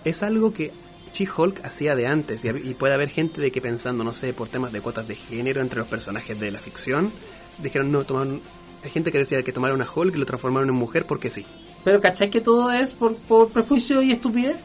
es 0.05 0.23
algo 0.23 0.53
que 0.53 0.73
She-Hulk 1.13 1.65
hacía 1.65 1.97
de 1.97 2.07
antes 2.07 2.45
y, 2.45 2.75
puede 2.75 2.95
haber 2.95 3.09
gente 3.09 3.41
de 3.41 3.51
que 3.51 3.61
pensando, 3.61 4.05
no 4.05 4.13
sé, 4.13 4.33
por 4.33 4.49
temas 4.49 4.73
de 4.73 4.81
cuotas 4.81 5.09
de 5.09 5.17
género 5.17 5.61
entre 5.61 5.81
los 5.81 5.89
personajes 5.89 6.39
de 6.39 6.51
la 6.51 6.59
ficción, 6.59 7.13
dijeron 7.59 7.91
no, 7.93 8.05
tomaron, 8.05 8.41
hay 8.85 8.91
gente 8.91 9.13
que 9.13 9.19
decía 9.19 9.43
que 9.43 9.53
tomaron 9.53 9.83
a 9.83 9.89
Hulk 9.93 10.15
y 10.15 10.19
lo 10.19 10.27
transformaron 10.27 10.69
en 10.69 10.75
mujer 10.75 11.07
porque 11.07 11.31
sí. 11.31 11.45
Pero 11.85 12.01
¿cachai 12.01 12.31
que 12.31 12.41
todo 12.41 12.71
es 12.73 12.93
por, 12.93 13.17
por 13.17 13.49
prejuicio 13.49 14.03
y 14.03 14.13
estupidez? 14.13 14.57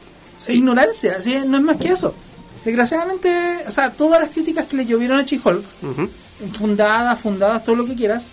E 0.47 0.53
ignorancia, 0.53 1.21
¿sí? 1.21 1.38
no 1.45 1.57
es 1.57 1.63
más 1.63 1.77
que 1.77 1.89
eso. 1.89 2.13
Desgraciadamente, 2.65 3.63
o 3.67 3.71
sea, 3.71 3.91
todas 3.93 4.19
las 4.19 4.31
críticas 4.31 4.67
que 4.67 4.77
le 4.77 4.86
llovieron 4.86 5.19
a 5.19 5.23
She-Hulk, 5.23 5.63
fundadas, 6.57 7.19
fundadas, 7.19 7.63
todo 7.63 7.75
lo 7.75 7.86
que 7.86 7.95
quieras, 7.95 8.29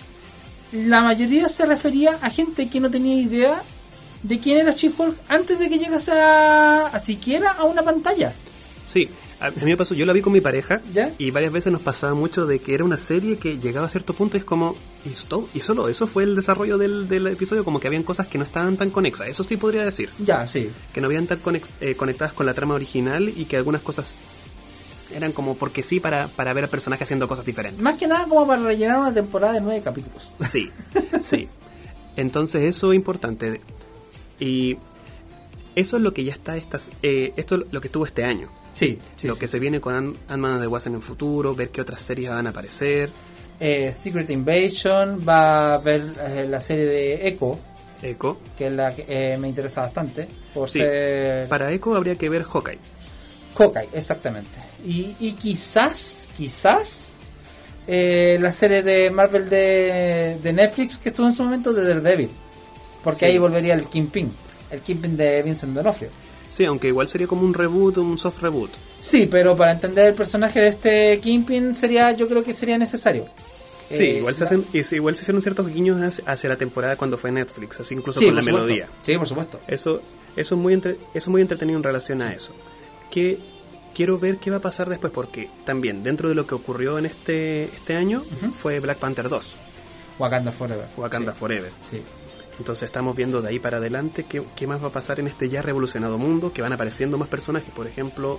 la 0.72 1.02
mayoría 1.02 1.48
se 1.48 1.66
refería 1.66 2.18
a 2.20 2.30
gente 2.30 2.68
que 2.68 2.80
no 2.80 2.90
tenía 2.90 3.20
idea 3.20 3.62
de 4.22 4.38
quién 4.38 4.58
era 4.58 4.72
She-Hulk 4.72 5.16
antes 5.28 5.58
de 5.58 5.68
que 5.68 5.78
llegase 5.78 6.12
a, 6.12 6.86
a 6.86 6.98
siquiera 6.98 7.50
a 7.52 7.64
una 7.64 7.82
pantalla. 7.82 8.32
Sí, 8.86 9.08
a 9.40 9.50
mí 9.50 9.56
me 9.64 9.76
pasó, 9.76 9.94
yo 9.94 10.06
la 10.06 10.12
vi 10.12 10.20
con 10.22 10.32
mi 10.32 10.40
pareja 10.40 10.80
¿Ya? 10.92 11.10
y 11.18 11.30
varias 11.32 11.52
veces 11.52 11.72
nos 11.72 11.82
pasaba 11.82 12.14
mucho 12.14 12.46
de 12.46 12.58
que 12.60 12.74
era 12.74 12.84
una 12.84 12.98
serie 12.98 13.36
que 13.38 13.58
llegaba 13.58 13.86
a 13.86 13.88
cierto 13.88 14.12
punto 14.14 14.36
y 14.36 14.40
es 14.40 14.44
como, 14.44 14.76
y, 15.04 15.10
esto- 15.10 15.48
y 15.54 15.60
solo 15.60 15.88
eso 15.88 16.06
fue 16.06 16.22
el 16.24 16.36
desarrollo 16.36 16.78
del, 16.78 17.08
del 17.08 17.26
episodio, 17.28 17.64
como 17.64 17.80
que 17.80 17.88
habían 17.88 18.02
cosas 18.04 18.26
que 18.28 18.38
no 18.38 18.44
estaban 18.44 18.76
tan 18.76 18.90
conexas, 18.90 19.28
eso 19.28 19.42
sí 19.44 19.56
podría 19.56 19.84
decir, 19.84 20.10
Ya, 20.18 20.46
sí. 20.46 20.70
que 20.92 21.00
no 21.00 21.06
habían 21.06 21.26
tan 21.26 21.42
conex- 21.42 21.70
eh, 21.80 21.94
conectadas 21.96 22.32
con 22.32 22.46
la 22.46 22.54
trama 22.54 22.74
original 22.74 23.28
y 23.28 23.44
que 23.46 23.56
algunas 23.56 23.80
cosas 23.82 24.16
eran 25.14 25.32
como 25.32 25.56
porque 25.56 25.82
sí 25.82 26.00
para, 26.00 26.28
para 26.28 26.52
ver 26.52 26.64
al 26.64 26.70
personaje 26.70 27.04
haciendo 27.04 27.26
cosas 27.28 27.44
diferentes. 27.44 27.82
Más 27.82 27.96
que 27.98 28.06
nada 28.06 28.24
como 28.26 28.46
para 28.46 28.62
rellenar 28.62 28.98
una 28.98 29.12
temporada 29.12 29.54
de 29.54 29.60
nueve 29.60 29.82
capítulos. 29.82 30.36
Sí, 30.50 30.70
sí. 31.20 31.48
Entonces 32.16 32.62
eso 32.62 32.92
es 32.92 32.96
importante. 32.96 33.60
Y 34.42 34.76
eso 35.74 35.96
es 35.96 36.02
lo 36.02 36.12
que 36.12 36.24
ya 36.24 36.32
está, 36.32 36.56
estas, 36.56 36.90
eh, 37.02 37.32
esto 37.36 37.54
es 37.56 37.62
lo 37.70 37.80
que 37.80 37.88
estuvo 37.88 38.04
este 38.06 38.24
año. 38.24 38.48
Sí, 38.74 38.98
sí. 39.16 39.26
lo 39.28 39.34
sí. 39.34 39.40
que 39.40 39.48
se 39.48 39.58
viene 39.58 39.80
con 39.80 39.94
Ant- 39.94 40.16
Ant-Man 40.28 40.52
and 40.52 40.62
the 40.62 40.66
Wasp 40.66 40.86
en 40.88 40.94
el 40.94 41.02
futuro, 41.02 41.54
ver 41.54 41.68
qué 41.70 41.80
otras 41.80 42.00
series 42.00 42.30
van 42.30 42.46
a 42.46 42.50
aparecer. 42.50 43.10
Eh, 43.60 43.92
Secret 43.92 44.28
Invasion, 44.30 45.20
va 45.26 45.74
a 45.74 45.78
ver 45.78 46.02
eh, 46.26 46.46
la 46.48 46.60
serie 46.60 46.86
de 46.86 47.28
Echo, 47.28 47.58
Echo. 48.02 48.38
que 48.58 48.66
es 48.66 48.72
la 48.72 48.94
que 48.94 49.04
eh, 49.06 49.36
me 49.38 49.48
interesa 49.48 49.82
bastante, 49.82 50.26
por 50.52 50.68
Sí, 50.68 50.78
ser 50.80 51.46
Para 51.48 51.70
Echo 51.72 51.94
habría 51.94 52.16
que 52.16 52.28
ver 52.28 52.42
Hawkeye. 52.44 52.78
Hawkeye, 53.56 53.88
exactamente. 53.92 54.58
Y, 54.84 55.14
y 55.20 55.32
quizás, 55.34 56.26
quizás, 56.36 57.08
eh, 57.86 58.36
la 58.40 58.50
serie 58.50 58.82
de 58.82 59.10
Marvel 59.10 59.48
de, 59.48 60.38
de 60.42 60.52
Netflix 60.52 60.98
que 60.98 61.10
estuvo 61.10 61.26
en 61.26 61.34
su 61.34 61.44
momento 61.44 61.72
de 61.72 61.84
Daredevil, 61.86 62.30
porque 63.04 63.20
Sí. 63.20 63.24
ahí 63.26 63.38
volvería 63.38 63.74
el 63.74 63.86
Kingpin, 63.86 64.32
el 64.70 64.80
Kingpin 64.80 65.16
de 65.16 65.42
Vincent 65.42 65.74
D'Onofrio. 65.74 66.08
Sí, 66.50 66.64
aunque 66.66 66.88
igual 66.88 67.08
sería 67.08 67.26
como 67.26 67.42
un 67.42 67.54
reboot, 67.54 67.96
un 67.98 68.18
soft 68.18 68.40
reboot. 68.42 68.70
Sí, 69.00 69.26
pero 69.30 69.56
para 69.56 69.72
entender 69.72 70.08
el 70.08 70.14
personaje 70.14 70.60
de 70.60 70.68
este 70.68 71.20
Kingpin 71.20 71.74
sería, 71.74 72.12
yo 72.12 72.28
creo 72.28 72.44
que 72.44 72.52
sería 72.54 72.76
necesario. 72.78 73.26
Sí, 73.88 73.96
Eh, 74.04 74.18
igual, 74.18 74.34
se 74.36 74.44
hacen, 74.44 74.64
igual 74.72 75.16
se 75.16 75.22
hicieron 75.22 75.42
ciertos 75.42 75.66
guiños 75.72 76.20
hacia, 76.26 76.48
la 76.48 76.56
temporada 76.56 76.96
cuando 76.96 77.18
fue 77.18 77.30
Netflix, 77.32 77.80
así 77.80 77.94
incluso 77.94 78.18
Sí, 78.20 78.26
con 78.26 78.36
la 78.36 78.42
supuesto. 78.42 78.62
melodía. 78.64 78.88
Sí, 79.02 79.16
por 79.18 79.26
supuesto. 79.28 79.60
Eso, 79.66 80.00
eso, 80.36 80.54
es 80.54 80.60
muy 80.60 80.72
entre- 80.74 80.92
eso 80.92 81.00
es 81.14 81.28
muy 81.28 81.42
entretenido 81.42 81.76
en 81.78 81.82
relación 81.82 82.22
a 82.22 82.32
eso. 82.32 82.52
Que 83.10 83.38
quiero 83.94 84.18
ver 84.18 84.38
qué 84.38 84.50
va 84.50 84.58
a 84.58 84.60
pasar 84.60 84.88
después, 84.88 85.12
porque 85.12 85.50
también 85.66 86.02
dentro 86.02 86.28
de 86.30 86.34
lo 86.34 86.46
que 86.46 86.54
ocurrió 86.54 86.98
en 86.98 87.04
este, 87.06 87.64
este 87.64 87.96
año 87.96 88.22
fue 88.62 88.80
Black 88.80 88.96
Panther 88.98 89.28
2, 89.28 89.52
Wakanda 90.18 90.52
Forever. 90.52 90.86
Wakanda 90.96 91.32
Sí. 91.32 91.38
Forever. 91.38 91.70
Sí. 91.82 92.02
Entonces 92.58 92.86
estamos 92.86 93.16
viendo 93.16 93.40
de 93.42 93.48
ahí 93.48 93.58
para 93.58 93.78
adelante 93.78 94.24
qué, 94.28 94.42
qué 94.54 94.66
más 94.66 94.82
va 94.82 94.88
a 94.88 94.92
pasar 94.92 95.18
en 95.20 95.26
este 95.26 95.48
ya 95.48 95.62
revolucionado 95.62 96.18
mundo, 96.18 96.52
que 96.52 96.62
van 96.62 96.72
apareciendo 96.72 97.18
más 97.18 97.28
personajes. 97.28 97.70
Por 97.74 97.86
ejemplo, 97.86 98.38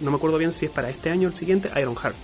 no 0.00 0.10
me 0.10 0.16
acuerdo 0.16 0.38
bien 0.38 0.52
si 0.52 0.66
es 0.66 0.70
para 0.70 0.88
este 0.90 1.10
año 1.10 1.28
o 1.28 1.30
el 1.32 1.36
siguiente, 1.36 1.70
Ironheart. 1.80 2.16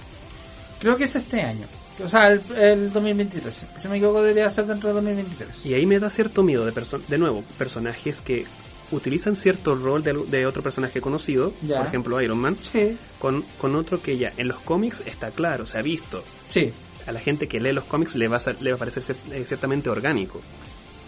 Creo 0.81 0.97
que 0.97 1.05
es 1.05 1.17
este 1.17 1.43
año. 1.43 1.67
O 2.05 2.09
sea, 2.09 2.29
el, 2.29 2.41
el 2.57 2.93
2023. 2.93 3.67
Si 3.81 3.89
me 3.89 3.97
equivoco, 3.97 4.23
debería 4.23 4.51
ser 4.51 4.67
dentro 4.67 4.89
de 4.89 4.95
2023. 4.95 5.67
Y 5.67 5.75
ahí 5.75 5.87
me 5.87 5.99
da 6.01 6.11
cierto 6.11 6.43
miedo 6.43 6.65
de, 6.67 6.73
perso- 6.73 7.01
de 7.07 7.19
nuevo, 7.19 7.43
personajes 7.59 8.21
que 8.21 8.47
utilizan 8.91 9.35
cierto 9.37 9.75
rol 9.75 10.03
de, 10.03 10.13
de 10.13 10.47
otro 10.47 10.63
personaje 10.63 11.01
conocido, 11.01 11.53
Ya. 11.63 11.79
por 11.79 11.87
ejemplo 11.87 12.21
Iron 12.21 12.39
Man, 12.39 12.57
Sí, 12.71 12.97
con, 13.19 13.45
con 13.61 13.75
otro 13.77 14.01
que 14.03 14.19
ya 14.19 14.33
en 14.37 14.49
los 14.49 14.59
cómics 14.59 15.03
está 15.07 15.31
claro, 15.31 15.67
se 15.67 15.79
ha 15.79 15.83
visto. 15.83 16.23
sí. 16.49 16.73
A 17.07 17.13
la 17.13 17.21
gente 17.21 17.49
que 17.49 17.61
lee 17.61 17.73
los 17.73 17.85
cómics 17.85 18.15
le 18.15 18.29
va 18.29 18.39
a, 18.39 18.53
le 18.63 18.71
va 18.71 18.77
a 18.77 18.79
parecer 18.79 19.15
eh, 19.31 19.45
ciertamente 19.47 19.91
orgánico. 19.91 20.41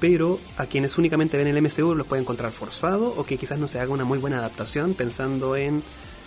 Pero 0.01 0.39
a 0.59 0.67
quienes 0.67 0.99
únicamente 0.99 1.37
ven 1.37 1.47
el 1.47 1.63
MCU 1.63 1.95
los 1.95 2.07
puede 2.07 2.23
encontrar 2.23 2.53
forzado 2.53 3.15
o 3.17 3.25
que 3.25 3.39
quizás 3.39 3.59
no 3.59 3.69
se 3.69 3.81
haga 3.81 3.93
una 3.93 4.05
muy 4.05 4.19
buena 4.19 4.39
adaptación 4.39 4.95
pensando 4.95 5.57
en, 5.57 5.83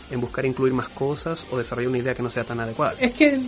en 0.09 0.21
buscar 0.21 0.45
incluir 0.45 0.73
más 0.73 0.89
cosas 0.89 1.45
o 1.51 1.57
desarrollar 1.57 1.89
una 1.89 1.99
idea 1.99 2.15
que 2.15 2.23
no 2.23 2.29
sea 2.29 2.43
tan 2.43 2.59
adecuada. 2.59 2.95
Es 2.99 3.11
que 3.11 3.39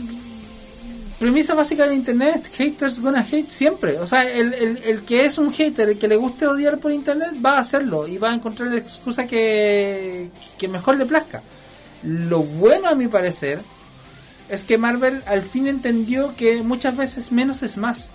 premisa 1.21 1.53
básica 1.53 1.83
del 1.83 1.93
internet, 1.93 2.51
haters 2.55 2.99
gonna 2.99 3.21
hate 3.21 3.49
siempre. 3.49 3.99
O 3.99 4.07
sea, 4.07 4.23
el, 4.23 4.53
el, 4.55 5.03
que 5.03 5.25
es 5.25 5.37
un 5.37 5.53
hater, 5.53 5.89
el 5.89 5.99
que 5.99 6.07
le 6.07 6.15
guste 6.15 6.47
odiar 6.47 6.79
por 6.79 6.91
internet, 6.91 7.33
va 7.45 7.57
a 7.57 7.59
hacerlo 7.59 8.07
y 8.07 8.17
va 8.17 8.31
a 8.31 8.33
encontrar 8.33 8.69
la 8.71 8.79
excusa 8.79 9.27
que, 9.27 10.31
que 10.57 10.67
mejor 10.67 10.97
le 10.97 11.05
plazca. 11.05 11.43
Lo 12.03 12.39
bueno 12.39 12.89
a 12.89 12.95
mi 12.95 13.07
parecer 13.07 13.61
es 14.49 14.63
que 14.63 14.79
Marvel 14.79 15.21
al 15.27 15.43
fin 15.43 15.67
entendió 15.67 16.35
que 16.35 16.63
muchas 16.63 16.97
veces 16.97 17.31
menos 17.31 17.61
es 17.61 17.77
más. 17.77 18.09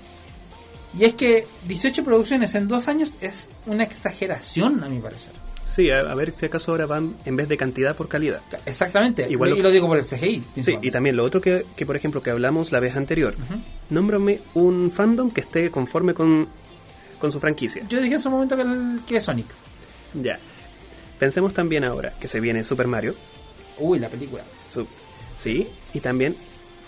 Y 0.99 1.05
es 1.05 1.15
que 1.15 1.47
18 1.69 2.05
producciones 2.05 2.55
en 2.55 2.69
dos 2.69 2.89
años 2.89 3.17
es 3.21 3.51
una 3.67 3.85
exageración 3.85 4.83
a 4.83 4.89
mi 4.89 4.99
parecer. 5.01 5.33
Sí, 5.65 5.91
a, 5.91 5.99
a 6.01 6.15
ver 6.15 6.33
si 6.35 6.47
acaso 6.47 6.71
ahora 6.71 6.87
van 6.87 7.17
en 7.25 7.35
vez 7.37 7.49
de 7.49 7.57
cantidad 7.57 7.97
por 7.97 8.09
calidad. 8.09 8.41
Exactamente. 8.67 9.27
Igual 9.29 9.51
y 9.51 9.57
lo- 9.57 9.65
lo 9.65 9.71
digo 9.73 9.89
por 9.89 9.99
el 9.99 10.05
CGI. 10.05 10.43
Sí, 10.63 10.79
y 10.81 10.91
también 10.93 11.17
lo 11.17 11.25
otro 11.25 11.41
que, 11.41 11.67
que, 11.77 11.85
por 11.85 11.97
ejemplo, 11.97 12.23
que 12.23 12.31
hablamos 12.31 12.71
la 12.73 12.79
vez 12.81 12.95
anterior. 12.97 13.35
Nómbrame 13.91 14.41
un 14.55 14.91
fandom 14.93 15.31
que 15.31 15.41
esté 15.41 15.71
conforme 15.71 16.15
con, 16.15 16.49
con 17.21 17.33
su 17.33 17.41
franquicia. 17.41 17.83
Yo 17.89 18.01
dije 18.01 18.15
en 18.15 18.23
su 18.23 18.31
momento 18.31 18.55
que, 18.57 18.63
el- 18.63 19.01
que 19.07 19.17
es 19.17 19.25
Sonic. 19.25 19.47
Ya. 20.15 20.39
Pensemos 21.19 21.53
también 21.53 21.83
ahora 21.85 22.13
que 22.21 22.29
se 22.29 22.41
viene 22.41 22.63
Super 22.63 22.87
Mario. 22.87 23.15
Uy, 23.79 23.99
la 23.99 24.09
película. 24.09 24.45
Su- 24.73 24.87
sí, 25.37 25.67
y 25.93 26.01
también, 26.01 26.37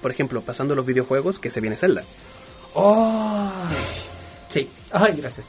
por 0.00 0.10
ejemplo, 0.12 0.40
pasando 0.42 0.74
los 0.76 0.86
videojuegos, 0.86 1.38
que 1.38 1.50
se 1.50 1.60
viene 1.60 1.76
Zelda. 1.76 2.04
¡Oh! 2.74 3.50
Sí, 4.48 4.68
ay, 4.90 5.14
gracias. 5.16 5.48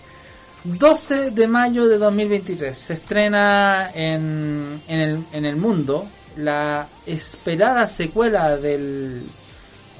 12 0.63 1.31
de 1.31 1.47
mayo 1.47 1.87
de 1.87 1.97
2023 1.97 2.77
se 2.77 2.93
estrena 2.93 3.91
en, 3.93 4.81
en, 4.87 4.99
el, 4.99 5.23
en 5.31 5.45
el 5.45 5.55
mundo 5.55 6.05
la 6.35 6.87
esperada 7.05 7.87
secuela 7.87 8.57
del 8.57 9.23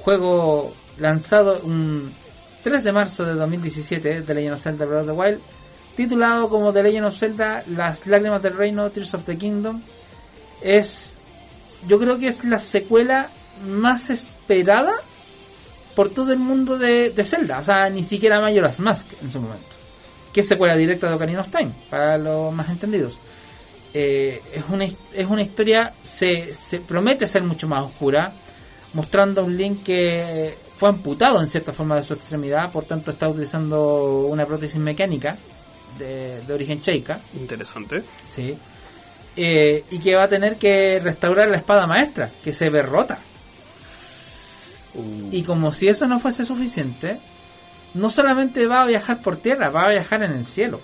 juego 0.00 0.74
lanzado 0.98 1.60
un 1.62 2.12
3 2.62 2.84
de 2.84 2.92
marzo 2.92 3.24
de 3.24 3.34
2017 3.34 4.22
de 4.22 4.34
Legend 4.34 4.54
of 4.54 4.62
Zelda 4.62 4.84
Breath 4.84 5.00
of 5.00 5.06
the 5.06 5.12
Wild, 5.12 5.40
titulado 5.96 6.48
como 6.48 6.72
The 6.72 6.82
Legend 6.82 7.06
of 7.06 7.18
Zelda 7.18 7.64
Las 7.68 8.06
Lágrimas 8.06 8.42
del 8.42 8.56
Reino, 8.56 8.90
Tears 8.90 9.14
of 9.14 9.24
the 9.24 9.36
Kingdom. 9.36 9.80
Es, 10.60 11.18
yo 11.88 11.98
creo 11.98 12.18
que 12.18 12.28
es 12.28 12.44
la 12.44 12.58
secuela 12.58 13.30
más 13.66 14.10
esperada 14.10 14.92
por 16.00 16.08
todo 16.08 16.32
el 16.32 16.38
mundo 16.38 16.78
de, 16.78 17.10
de 17.10 17.24
Zelda. 17.24 17.58
O 17.58 17.64
sea, 17.64 17.90
ni 17.90 18.02
siquiera 18.02 18.40
Majora's 18.40 18.80
Mask 18.80 19.06
en 19.22 19.30
su 19.30 19.38
momento. 19.38 19.76
Que 20.32 20.40
es 20.40 20.48
secuela 20.48 20.74
directa 20.74 21.06
de 21.06 21.14
Ocarina 21.14 21.42
of 21.42 21.50
Time, 21.50 21.72
para 21.90 22.16
los 22.16 22.54
más 22.54 22.70
entendidos. 22.70 23.18
Eh, 23.92 24.40
es, 24.50 24.62
una, 24.70 24.86
es 24.86 25.26
una 25.28 25.42
historia, 25.42 25.92
se, 26.02 26.54
se 26.54 26.80
promete 26.80 27.26
ser 27.26 27.42
mucho 27.42 27.68
más 27.68 27.84
oscura, 27.84 28.32
mostrando 28.94 29.42
a 29.42 29.44
un 29.44 29.58
Link 29.58 29.82
que 29.84 30.54
fue 30.78 30.88
amputado 30.88 31.38
en 31.42 31.50
cierta 31.50 31.74
forma 31.74 31.96
de 31.96 32.02
su 32.02 32.14
extremidad, 32.14 32.72
por 32.72 32.86
tanto 32.86 33.10
está 33.10 33.28
utilizando 33.28 34.26
una 34.26 34.46
prótesis 34.46 34.80
mecánica 34.80 35.36
de, 35.98 36.40
de 36.40 36.54
origen 36.54 36.80
cheika. 36.80 37.20
Interesante. 37.38 38.02
Sí. 38.26 38.56
Eh, 39.36 39.84
y 39.90 39.98
que 39.98 40.14
va 40.14 40.22
a 40.22 40.28
tener 40.30 40.56
que 40.56 40.98
restaurar 40.98 41.48
la 41.48 41.58
espada 41.58 41.86
maestra, 41.86 42.30
que 42.42 42.54
se 42.54 42.70
ve 42.70 42.80
Y 45.30 45.42
como 45.44 45.72
si 45.72 45.88
eso 45.88 46.06
no 46.06 46.18
fuese 46.20 46.44
suficiente, 46.44 47.18
no 47.94 48.10
solamente 48.10 48.66
va 48.66 48.82
a 48.82 48.86
viajar 48.86 49.22
por 49.22 49.36
tierra, 49.36 49.68
va 49.70 49.86
a 49.86 49.90
viajar 49.90 50.22
en 50.22 50.32
el 50.32 50.46
cielo. 50.46 50.80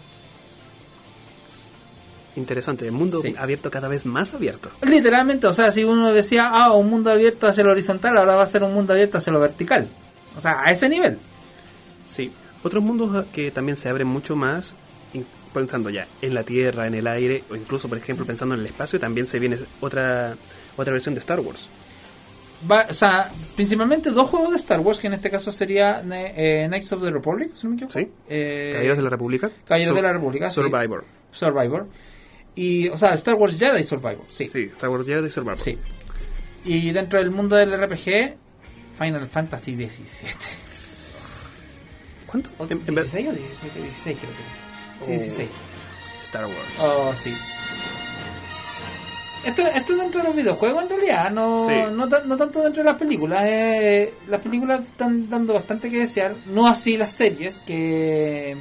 Interesante. 2.37 2.85
El 2.85 2.93
mundo 2.93 3.20
Sí. 3.23 3.35
abierto 3.39 3.70
cada 3.70 3.89
vez 3.89 4.05
más 4.05 4.35
abierto. 4.35 4.70
Literalmente, 4.83 5.47
o 5.47 5.53
sea, 5.53 5.73
si 5.73 5.85
uno 5.85 6.12
decía, 6.12 6.49
ah, 6.53 6.73
un 6.73 6.91
mundo 6.91 7.11
abierto 7.11 7.47
hacia 7.47 7.65
lo 7.65 7.70
horizontal, 7.70 8.16
ahora 8.19 8.35
va 8.37 8.43
a 8.43 8.47
ser 8.47 8.62
un 8.62 8.74
mundo 8.74 8.93
abierto 8.93 9.16
hacia 9.19 9.33
lo 9.33 9.41
vertical. 9.41 9.89
O 10.37 10.41
sea, 10.41 10.61
a 10.62 10.70
ese 10.70 10.89
nivel. 10.89 11.19
Sí. 12.05 12.31
Otros 12.62 12.83
mundos 12.85 13.24
que 13.33 13.51
también 13.51 13.77
se 13.77 13.89
abren 13.89 14.07
mucho 14.07 14.37
más, 14.37 14.74
pensando 15.55 15.89
ya 15.89 16.07
en 16.20 16.35
la 16.35 16.43
Tierra, 16.43 16.87
en 16.87 16.95
el 16.95 17.07
aire, 17.07 17.43
o 17.51 17.57
incluso, 17.57 17.89
por 17.89 17.97
ejemplo, 17.97 18.27
pensando 18.27 18.55
en 18.55 18.61
el 18.61 18.66
espacio, 18.66 19.01
también 19.01 19.27
se 19.27 19.39
viene 19.39 19.57
otra, 19.81 20.37
otra 20.77 20.93
versión 20.93 21.15
de 21.15 21.20
Star 21.20 21.41
Wars. 21.41 21.69
Va- 22.70 22.87
o 22.89 22.95
sea, 22.95 23.31
principalmente 23.55 24.11
dos 24.11 24.31
juegos 24.31 24.51
de 24.51 24.57
Star 24.57 24.81
Wars, 24.81 24.99
que 24.99 25.07
en 25.09 25.12
este 25.15 25.31
caso 25.31 25.53
sería 25.53 26.03
eh, 26.11 26.65
Knights 26.69 26.93
of 26.93 27.03
the 27.03 27.11
Republic, 27.11 27.51
si 27.55 27.65
no 27.66 27.70
me 27.70 27.77
equivoco. 27.77 27.99
Sí. 27.99 28.09
Eh, 28.28 28.70
Caballeros 28.73 28.97
de 28.97 29.03
la 29.03 29.11
República. 29.11 29.51
Caballeros 29.66 29.95
de 29.97 30.03
la 30.03 30.12
República, 30.12 30.49
sí. 30.49 30.55
Survivor. 30.55 31.05
Survivor. 31.31 31.87
Y, 32.55 32.89
o 32.89 32.97
sea, 32.97 33.12
Star 33.15 33.35
Wars 33.35 33.59
Jedi 33.59 33.83
Survivor, 33.85 34.24
sí. 34.33 34.47
Sí, 34.47 34.70
Star 34.73 34.89
Wars 34.89 35.07
Jedi 35.07 35.28
Survivor. 35.28 35.61
Sí. 35.61 35.78
Y 36.65 36.91
dentro 36.93 37.19
del 37.19 37.31
mundo 37.31 37.55
del 37.57 37.73
RPG, 37.78 38.37
Final 38.99 39.27
Fantasy 39.28 39.74
XVII. 39.74 40.31
¿Cuánto? 42.27 42.51
¿O 42.59 42.65
En- 42.65 42.83
en 42.87 42.95
vez- 42.95 43.12
¿16 43.12 43.28
o 43.28 43.33
17? 43.33 43.81
16 43.83 44.19
creo 44.19 44.31
que. 44.33 45.05
Sí, 45.05 45.12
Oh. 45.12 45.19
16. 45.20 45.49
Star 46.23 46.45
Wars. 46.47 46.57
Oh, 46.81 47.12
sí. 47.15 47.35
Esto, 49.47 49.62
esto 49.66 49.93
es 49.93 49.98
dentro 50.01 50.20
de 50.20 50.27
los 50.28 50.36
videojuegos 50.36 50.82
en 50.82 50.89
realidad, 50.89 51.31
no, 51.31 51.66
Sí. 51.68 51.74
no, 51.93 52.06
no 52.06 52.36
tanto 52.36 52.62
dentro 52.62 52.82
de 52.82 52.90
las 52.90 52.98
películas. 52.98 53.43
eh, 53.47 54.12
las 54.28 54.40
películas 54.40 54.81
están 54.81 55.31
dando 55.31 55.55
bastante 55.55 55.90
que 55.90 56.01
desear, 56.01 56.35
no 56.47 56.66
así 56.66 56.97
las 56.97 57.12
series, 57.12 57.60
que, 57.60 58.56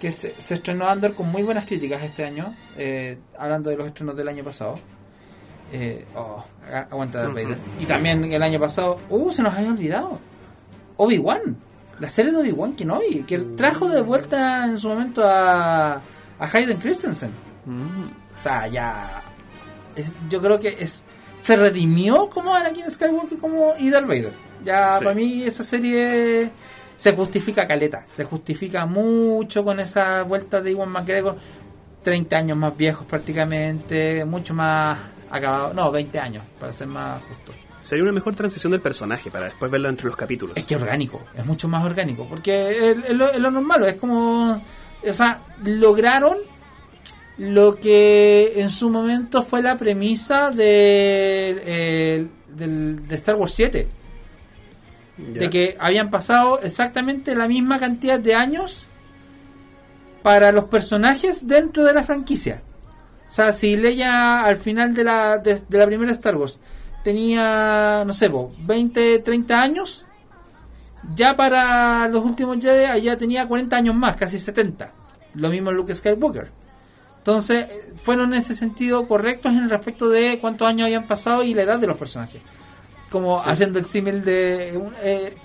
que 0.00 0.10
se, 0.10 0.34
se 0.38 0.54
estrenó 0.54 0.86
Andor 0.88 1.14
con 1.14 1.30
muy 1.30 1.42
buenas 1.42 1.64
críticas 1.64 2.02
este 2.02 2.24
año, 2.24 2.54
eh, 2.76 3.18
hablando 3.38 3.70
de 3.70 3.76
los 3.76 3.86
estrenos 3.86 4.16
del 4.16 4.28
año 4.28 4.44
pasado. 4.44 4.78
Eh, 5.72 6.04
oh, 6.14 6.44
aguanta 6.90 7.20
Darth. 7.22 7.34
Vader. 7.34 7.58
Y 7.80 7.86
también 7.86 8.24
el 8.24 8.42
año 8.42 8.60
pasado, 8.60 9.00
uh, 9.10 9.32
se 9.32 9.42
nos 9.42 9.52
había 9.54 9.70
olvidado. 9.70 10.20
Obi-Wan, 10.98 11.56
la 11.98 12.08
serie 12.08 12.30
de 12.32 12.38
Obi-Wan 12.38 12.74
Kenobi, 12.74 13.24
que 13.26 13.38
trajo 13.38 13.88
de 13.88 14.00
vuelta 14.02 14.64
en 14.64 14.78
su 14.78 14.88
momento 14.88 15.24
a, 15.24 15.94
a 15.94 16.02
Hayden 16.52 16.78
Christensen. 16.78 17.30
Mm. 17.64 18.36
O 18.38 18.42
sea, 18.42 18.66
ya. 18.68 19.22
Es- 19.96 20.12
yo 20.28 20.40
creo 20.40 20.58
que 20.60 20.76
es 20.78 21.04
se 21.42 21.56
redimió 21.56 22.28
como 22.28 22.54
Anakin 22.54 22.90
Skywalker 22.90 23.38
como 23.38 23.74
y 23.78 23.88
Darth 23.90 24.06
Vader. 24.06 24.32
Ya 24.64 24.98
Sí. 24.98 25.04
para 25.04 25.14
mí 25.14 25.44
esa 25.44 25.62
serie 25.62 26.50
se 26.96 27.14
justifica 27.14 27.66
caleta, 27.68 28.02
se 28.06 28.24
justifica 28.24 28.84
mucho 28.86 29.62
con 29.64 29.78
esa 29.78 30.22
vuelta 30.22 30.60
de 30.60 30.72
Iwan 30.72 30.88
McGregor, 30.88 31.36
30 32.02 32.36
años 32.38 32.56
más 32.58 32.76
viejos 32.76 33.06
prácticamente, 33.06 34.24
mucho 34.24 34.54
más 34.54 34.98
acabado, 35.30 35.72
no, 35.74 35.90
20 35.92 36.18
años 36.18 36.42
para 36.58 36.72
ser 36.72 36.88
más 36.88 37.22
justo. 37.22 37.52
Sería 37.82 38.02
una 38.02 38.12
mejor 38.12 38.34
transición 38.34 38.72
del 38.72 38.80
personaje 38.80 39.30
para 39.30 39.44
después 39.44 39.70
verlo 39.70 39.88
entre 39.88 40.06
los 40.06 40.16
capítulos. 40.16 40.56
Es 40.56 40.64
que 40.66 40.74
orgánico, 40.74 41.20
es 41.36 41.46
mucho 41.46 41.68
más 41.68 41.84
orgánico, 41.84 42.26
porque 42.28 42.90
es, 42.90 42.98
es 43.08 43.16
lo, 43.16 43.30
es 43.30 43.38
lo 43.38 43.50
normal, 43.52 43.84
es 43.86 43.94
como, 43.94 44.52
o 45.08 45.12
sea, 45.12 45.40
lograron 45.64 46.38
lo 47.38 47.76
que 47.76 48.60
en 48.60 48.70
su 48.70 48.88
momento 48.90 49.42
fue 49.42 49.62
la 49.62 49.76
premisa 49.76 50.50
de, 50.50 52.16
el- 52.16 52.30
del- 52.56 53.06
de 53.06 53.14
Star 53.16 53.34
Wars 53.36 53.52
7, 53.52 53.88
Ya. 55.18 55.40
de 55.40 55.50
que 55.50 55.76
habían 55.78 56.10
pasado 56.10 56.60
exactamente 56.62 57.34
la 57.34 57.46
misma 57.48 57.78
cantidad 57.78 58.18
de 58.18 58.34
años 58.34 58.86
para 60.22 60.50
los 60.52 60.64
personajes 60.64 61.46
dentro 61.46 61.84
de 61.84 61.92
la 61.94 62.02
franquicia. 62.02 62.62
O 63.28 63.32
sea, 63.32 63.52
si 63.52 63.76
Leia 63.76 64.42
al 64.44 64.56
final 64.56 64.94
de 64.94 65.04
la, 65.04 65.38
de, 65.38 65.60
de 65.68 65.78
la 65.78 65.86
primera 65.86 66.12
Star 66.12 66.36
Wars 66.36 66.58
tenía, 67.04 68.02
no 68.06 68.12
sé, 68.12 68.28
po, 68.30 68.52
20, 68.60 69.18
30 69.20 69.60
años, 69.60 70.06
ya 71.14 71.36
para 71.36 72.08
los 72.08 72.24
últimos 72.24 72.58
Jedi 72.60 73.02
ya 73.02 73.16
tenía 73.16 73.46
40 73.46 73.76
años 73.76 73.94
más, 73.94 74.16
casi 74.16 74.38
70. 74.38 74.90
Lo 75.34 75.50
mismo 75.50 75.70
Luke 75.70 75.94
Skywalker. 75.94 76.50
Entonces, 77.26 77.64
eh, 77.68 77.92
fueron 77.96 78.32
en 78.34 78.40
ese 78.40 78.54
sentido 78.54 79.06
correctos 79.08 79.50
en 79.50 79.58
el 79.64 79.70
respecto 79.70 80.08
de 80.08 80.38
cuántos 80.40 80.68
años 80.68 80.84
habían 80.86 81.08
pasado 81.08 81.42
y 81.42 81.54
la 81.54 81.62
edad 81.62 81.80
de 81.80 81.88
los 81.88 81.98
personajes. 81.98 82.40
Como 83.10 83.40
haciendo 83.44 83.80
el 83.80 83.84
símil 83.84 84.24
de 84.24 84.80
eh, 85.02 85.36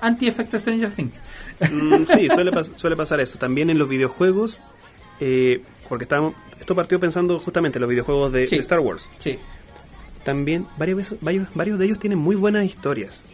anti-efecto 0.00 0.58
Stranger 0.58 0.90
Things. 0.90 1.20
Mm, 1.70 2.04
sí, 2.06 2.28
suele, 2.34 2.50
pas- 2.52 2.70
suele 2.76 2.96
pasar 2.96 3.20
eso. 3.20 3.38
También 3.38 3.68
en 3.70 3.78
los 3.78 3.88
videojuegos, 3.88 4.60
eh, 5.20 5.62
porque 5.88 6.04
estamos, 6.04 6.34
esto 6.58 6.74
partió 6.74 6.98
pensando 6.98 7.38
justamente 7.38 7.78
en 7.78 7.82
los 7.82 7.90
videojuegos 7.90 8.32
de, 8.32 8.46
Sí. 8.48 8.56
de 8.56 8.62
Star 8.62 8.80
Wars. 8.80 9.08
Sí. 9.18 9.38
También 10.24 10.66
varios, 10.78 11.14
varios, 11.20 11.48
varios 11.54 11.78
de 11.78 11.84
ellos 11.84 11.98
tienen 11.98 12.18
muy 12.18 12.34
buenas 12.36 12.64
historias. 12.64 13.24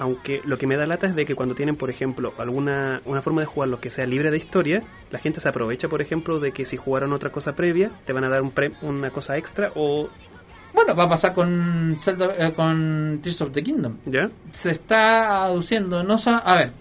Aunque 0.00 0.40
lo 0.44 0.58
que 0.58 0.66
me 0.66 0.76
da 0.76 0.86
lata 0.86 1.06
es 1.06 1.14
de 1.14 1.24
que 1.26 1.34
cuando 1.36 1.54
tienen, 1.54 1.76
por 1.76 1.90
ejemplo, 1.90 2.32
alguna 2.38 3.00
una 3.04 3.22
forma 3.22 3.42
de 3.42 3.46
jugarlo 3.46 3.80
que 3.80 3.90
sea 3.90 4.06
libre 4.06 4.30
de 4.32 4.38
historia, 4.38 4.82
la 5.10 5.18
gente 5.20 5.40
se 5.40 5.48
aprovecha, 5.48 5.88
por 5.88 6.00
ejemplo, 6.00 6.40
de 6.40 6.50
que 6.52 6.64
si 6.64 6.76
jugaron 6.76 7.12
otra 7.12 7.30
cosa 7.30 7.54
previa, 7.54 7.90
te 8.06 8.12
van 8.12 8.24
a 8.24 8.28
dar 8.28 8.42
un 8.42 8.50
pre- 8.50 8.72
una 8.82 9.10
cosa 9.10 9.36
extra 9.36 9.70
o... 9.76 10.08
Bueno, 10.72 10.94
va 10.96 11.04
a 11.04 11.08
pasar 11.08 11.34
con 11.34 11.96
Zelda, 12.00 12.32
eh, 12.38 12.52
con 12.52 13.20
Tears 13.22 13.42
of 13.42 13.52
the 13.52 13.62
Kingdom. 13.62 13.98
¿Ya? 14.06 14.30
Se 14.52 14.70
está 14.70 15.44
aduciendo, 15.44 16.02
no 16.02 16.16
sa- 16.16 16.38
a 16.38 16.54
ver, 16.56 16.72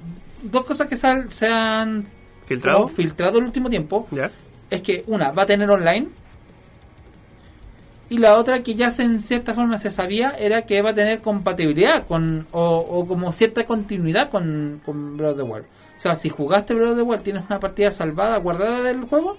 dos 0.42 0.64
cosas 0.64 0.88
que 0.88 0.96
sal- 0.96 1.30
se 1.32 1.48
han 1.48 2.08
¿Filtrado? 2.46 2.88
filtrado 2.88 3.40
el 3.40 3.46
último 3.46 3.70
tiempo 3.70 4.08
¿Ya? 4.12 4.32
es 4.70 4.82
que 4.82 5.04
una 5.08 5.32
va 5.32 5.44
a 5.44 5.46
tener 5.46 5.70
online 5.70 6.08
y 8.10 8.18
la 8.18 8.38
otra 8.38 8.64
que 8.64 8.76
ya 8.76 8.90
se, 8.90 9.04
en 9.04 9.22
cierta 9.22 9.54
forma 9.54 9.78
se 9.78 9.92
sabía 9.92 10.32
era 10.32 10.64
que 10.64 10.82
va 10.82 10.90
a 10.92 10.94
tener 10.94 11.22
compatibilidad 11.22 12.08
con 12.08 12.48
o, 12.52 12.78
o 12.78 13.08
como 13.08 13.32
cierta 13.32 13.66
continuidad 13.66 14.30
con, 14.30 14.82
con 14.86 15.16
Breath 15.18 15.32
of 15.34 15.38
the 15.38 15.44
Wild. 15.44 15.66
O 15.66 16.00
sea, 16.02 16.16
si 16.16 16.30
jugaste 16.30 16.74
Breath 16.74 16.92
of 16.92 16.98
the 16.98 17.04
Wild, 17.04 17.22
tienes 17.24 17.44
una 17.48 17.60
partida 17.60 17.92
salvada, 17.92 18.38
guardada 18.38 18.82
del 18.82 19.02
juego, 19.04 19.38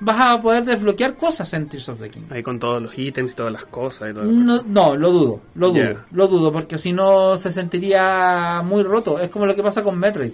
vas 0.00 0.16
a 0.18 0.40
poder 0.40 0.64
desbloquear 0.64 1.14
cosas 1.16 1.52
en 1.52 1.68
Tears 1.68 1.88
of 1.90 2.00
the 2.00 2.10
Kingdom. 2.10 2.32
Ahí 2.34 2.42
con 2.42 2.58
todos 2.58 2.82
los 2.82 2.98
ítems 2.98 3.32
y 3.32 3.36
todas 3.36 3.52
las 3.52 3.64
cosas 3.66 4.10
y 4.10 4.14
todo. 4.14 4.24
No, 4.24 4.62
no, 4.62 4.96
lo 4.96 5.10
dudo, 5.10 5.40
lo 5.54 5.70
dudo, 5.70 6.00
lo 6.10 6.26
dudo, 6.26 6.52
porque 6.52 6.78
si 6.78 6.92
no 6.92 7.36
se 7.36 7.50
sentiría 7.50 8.62
muy 8.64 8.82
roto. 8.82 9.18
Es 9.18 9.28
como 9.28 9.46
lo 9.46 9.54
que 9.54 9.62
pasa 9.62 9.82
con 9.84 9.98
Metroid. 9.98 10.32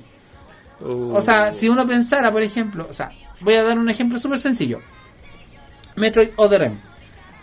Uh, 0.80 1.14
O 1.16 1.20
sea, 1.20 1.52
si 1.52 1.68
uno 1.68 1.86
pensara, 1.86 2.30
por 2.30 2.42
ejemplo, 2.42 2.86
o 2.88 2.92
sea, 2.92 3.10
voy 3.40 3.54
a 3.54 3.64
dar 3.64 3.78
un 3.78 3.90
ejemplo 3.90 4.18
súper 4.18 4.38
sencillo. 4.38 4.78
Metroid 5.96 6.28
Other 6.36 6.62
M. 6.62 6.76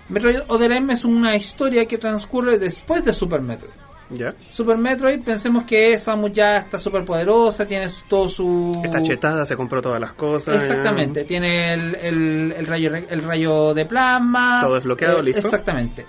Metroid 0.10 0.40
Other 0.48 0.72
M 0.72 0.94
es 0.94 1.06
una 1.06 1.36
historia 1.36 1.86
que 1.88 1.98
transcurre 1.98 2.58
después 2.60 3.04
de 3.06 3.14
Super 3.14 3.42
Metroid. 3.42 3.72
¿Ya? 4.10 4.36
Super 4.50 4.78
Metroid, 4.78 5.22
pensemos 5.22 5.64
que 5.64 5.98
Samus 5.98 6.32
ya 6.34 6.58
está 6.58 6.78
súper 6.78 7.04
poderosa, 7.04 7.66
tiene 7.66 7.90
todo 8.08 8.30
su... 8.30 8.80
Está 8.84 9.02
chetada, 9.02 9.46
se 9.46 9.56
compró 9.56 9.82
todas 9.82 10.00
las 10.00 10.12
cosas. 10.14 10.56
Exactamente, 10.56 11.24
tiene 11.24 11.74
el, 11.74 11.96
el- 11.96 12.54
el 12.56 12.68
rayo, 12.68 12.92
el 12.94 13.24
rayo 13.24 13.74
de 13.74 13.86
plasma. 13.86 14.60
Todo 14.62 14.76
desbloqueado, 14.76 15.22
listo. 15.22 15.40
Exactamente. 15.40 16.06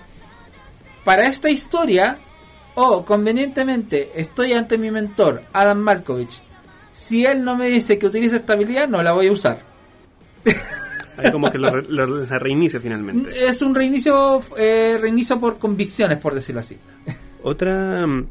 Para 1.03 1.25
esta 1.25 1.49
historia, 1.49 2.17
o 2.75 3.03
convenientemente, 3.05 4.11
estoy 4.15 4.53
ante 4.53 4.77
mi 4.77 4.91
mentor, 4.91 5.41
Adam 5.53 5.79
Malkovich. 5.79 6.41
Si 6.91 7.25
él 7.25 7.43
no 7.43 7.55
me 7.55 7.67
dice 7.69 7.97
que 7.97 8.05
utilice 8.05 8.35
esta 8.35 8.53
habilidad, 8.53 8.87
no 8.87 9.01
la 9.01 9.13
voy 9.13 9.27
a 9.27 9.31
usar. 9.31 9.61
Ahí 11.17 11.31
como 11.31 11.49
que 11.51 11.57
lo, 11.57 11.69
re- 11.71 11.85
lo- 11.87 12.05
la 12.25 12.39
reinicia 12.39 12.79
finalmente. 12.79 13.47
Es 13.47 13.61
un 13.61 13.73
reinicio, 13.75 14.41
eh, 14.57 14.97
reinicio 14.99 15.39
por 15.39 15.57
convicciones, 15.57 16.17
por 16.19 16.33
decirlo 16.35 16.61
así. 16.61 16.77
Otra 17.43 18.05
mm, 18.05 18.27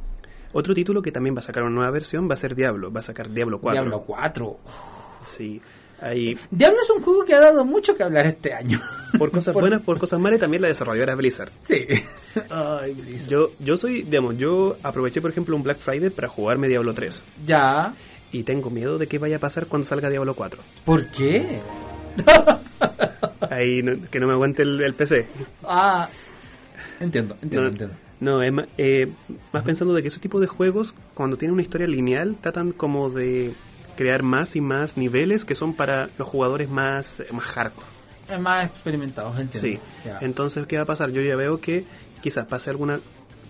otro 0.52 0.74
título 0.74 1.02
que 1.02 1.12
también 1.12 1.34
va 1.34 1.40
a 1.40 1.42
sacar 1.42 1.62
una 1.62 1.74
nueva 1.74 1.90
versión 1.90 2.28
va 2.28 2.34
a 2.34 2.36
ser 2.36 2.54
Diablo, 2.54 2.92
va 2.92 3.00
a 3.00 3.02
sacar 3.02 3.30
Diablo 3.30 3.60
4. 3.60 3.80
Diablo 3.82 4.02
4. 4.06 4.58
Sí. 5.18 5.60
Ahí 6.00 6.36
Diablo 6.50 6.78
es 6.82 6.90
un 6.90 7.02
juego 7.02 7.24
que 7.24 7.34
ha 7.34 7.40
dado 7.40 7.64
mucho 7.64 7.94
que 7.96 8.02
hablar 8.02 8.26
este 8.26 8.52
año. 8.52 8.80
por 9.18 9.30
cosas 9.30 9.54
buenas, 9.54 9.80
por 9.80 9.98
cosas 9.98 10.20
malas, 10.20 10.38
y 10.38 10.40
también 10.40 10.60
la 10.60 10.68
desarrolladora 10.68 11.12
es 11.12 11.18
Blizzard. 11.18 11.50
Sí. 11.56 11.86
Ay, 12.50 12.92
Blizzard. 12.94 13.30
Yo 13.30 13.50
yo 13.60 13.76
soy, 13.76 14.02
digamos, 14.02 14.36
yo 14.36 14.76
aproveché 14.82 15.20
por 15.22 15.30
ejemplo 15.30 15.56
un 15.56 15.62
Black 15.62 15.78
Friday 15.78 16.10
para 16.10 16.28
jugarme 16.28 16.68
Diablo 16.68 16.92
3 16.92 17.24
Ya. 17.46 17.94
y 18.32 18.42
tengo 18.42 18.68
miedo 18.70 18.98
de 18.98 19.06
qué 19.06 19.18
vaya 19.18 19.36
a 19.36 19.40
pasar 19.40 19.66
cuando 19.66 19.86
salga 19.86 20.10
Diablo 20.10 20.34
4. 20.34 20.60
¿Por 20.84 21.06
qué? 21.06 21.60
Ahí 23.50 23.82
no- 23.82 23.96
que 24.10 24.20
no 24.20 24.26
me 24.26 24.32
aguante 24.32 24.62
el, 24.62 24.80
el 24.80 24.94
PC. 24.94 25.26
Ah, 25.64 26.08
entiendo, 27.00 27.34
entiendo, 27.42 27.62
No, 27.62 27.68
entiendo. 27.68 27.94
no, 28.20 28.42
es 28.42 28.52
ma- 28.52 28.66
eh, 28.78 29.12
más 29.52 29.62
pensando 29.62 29.94
de 29.94 30.02
que 30.02 30.08
ese 30.08 30.20
tipo 30.20 30.40
de 30.40 30.46
juegos, 30.46 30.94
cuando 31.14 31.36
tienen 31.36 31.52
una 31.52 31.62
historia 31.62 31.86
lineal, 31.86 32.36
tratan 32.40 32.72
como 32.72 33.10
de 33.10 33.52
crear 33.96 34.22
más 34.22 34.56
y 34.56 34.60
más 34.60 34.96
niveles 34.96 35.44
que 35.44 35.54
son 35.54 35.74
para 35.74 36.08
los 36.18 36.26
jugadores 36.28 36.68
más, 36.68 37.22
más 37.32 37.44
hardcore. 37.44 37.86
Es 38.28 38.40
más 38.40 38.66
experimentado, 38.66 39.28
entiendo. 39.38 39.58
Sí. 39.58 39.78
Entonces, 40.22 40.66
¿qué 40.66 40.76
va 40.76 40.82
a 40.82 40.86
pasar? 40.86 41.10
Yo 41.10 41.20
ya 41.20 41.36
veo 41.36 41.60
que 41.60 41.84
quizás 42.22 42.46
pase 42.46 42.70
alguna... 42.70 43.00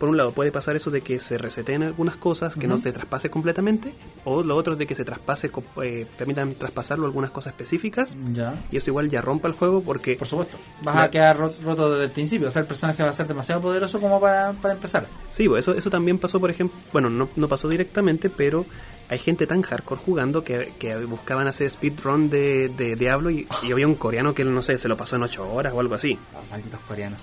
Por 0.04 0.10
un 0.10 0.18
lado, 0.18 0.32
puede 0.32 0.52
pasar 0.52 0.76
eso 0.76 0.90
de 0.90 1.00
que 1.00 1.18
se 1.18 1.38
reseten 1.38 1.82
algunas 1.82 2.16
cosas, 2.16 2.56
que 2.56 2.66
no 2.66 2.74
Ujú. 2.74 2.82
se 2.82 2.92
traspase 2.92 3.30
completamente, 3.30 3.94
o 4.26 4.42
lo 4.42 4.54
otro 4.54 4.74
es 4.74 4.78
de 4.78 4.86
que 4.86 4.94
se 4.94 5.02
traspase, 5.02 5.50
eh, 5.82 6.04
permitan 6.18 6.56
traspasarlo 6.56 7.06
algunas 7.06 7.30
cosas 7.30 7.52
específicas, 7.54 8.14
Ya. 8.34 8.62
y 8.70 8.76
eso 8.76 8.90
igual 8.90 9.08
ya 9.08 9.22
rompa 9.22 9.48
el 9.48 9.54
juego 9.54 9.80
porque... 9.82 10.16
Por 10.16 10.28
supuesto. 10.28 10.58
Vas 10.82 10.94
La- 10.94 11.02
a 11.04 11.10
quedar 11.10 11.38
ro- 11.38 11.54
roto 11.62 11.88
desde 11.90 12.04
el 12.04 12.10
principio. 12.10 12.48
O 12.48 12.50
sea, 12.50 12.60
el 12.60 12.68
personaje 12.68 13.02
va 13.02 13.08
a 13.08 13.14
ser 13.14 13.26
demasiado 13.26 13.62
poderoso 13.62 13.98
como 13.98 14.20
para, 14.20 14.52
para 14.52 14.74
empezar. 14.74 15.06
Sí, 15.30 15.48
pues 15.48 15.60
eso, 15.64 15.72
eso 15.74 15.88
también 15.88 16.18
pasó, 16.18 16.38
por 16.38 16.50
ejemplo, 16.50 16.76
bueno, 16.92 17.08
no, 17.08 17.30
no 17.34 17.48
pasó 17.48 17.66
directamente, 17.70 18.28
pero 18.28 18.66
hay 19.08 19.18
gente 19.18 19.46
tan 19.46 19.62
hardcore 19.62 20.02
jugando 20.04 20.44
que, 20.44 20.74
que 20.78 20.96
buscaban 21.06 21.46
hacer 21.46 21.70
speedrun 21.70 22.28
de, 22.28 22.68
de 22.68 22.94
Diablo 22.96 23.30
y, 23.30 23.48
y 23.62 23.72
había 23.72 23.86
un 23.88 23.94
coreano 23.94 24.34
que, 24.34 24.44
no 24.44 24.62
sé, 24.62 24.76
se 24.76 24.86
lo 24.86 24.98
pasó 24.98 25.16
en 25.16 25.22
8 25.22 25.50
horas 25.50 25.72
o 25.72 25.80
algo 25.80 25.94
así. 25.94 26.18
Ah, 26.34 26.40
malditos 26.50 26.80
coreanos. 26.80 27.22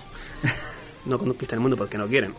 No 1.06 1.20
conquistan 1.20 1.58
el 1.58 1.62
mundo 1.62 1.78
porque 1.78 1.98
no 2.00 2.08
quieren. 2.08 2.34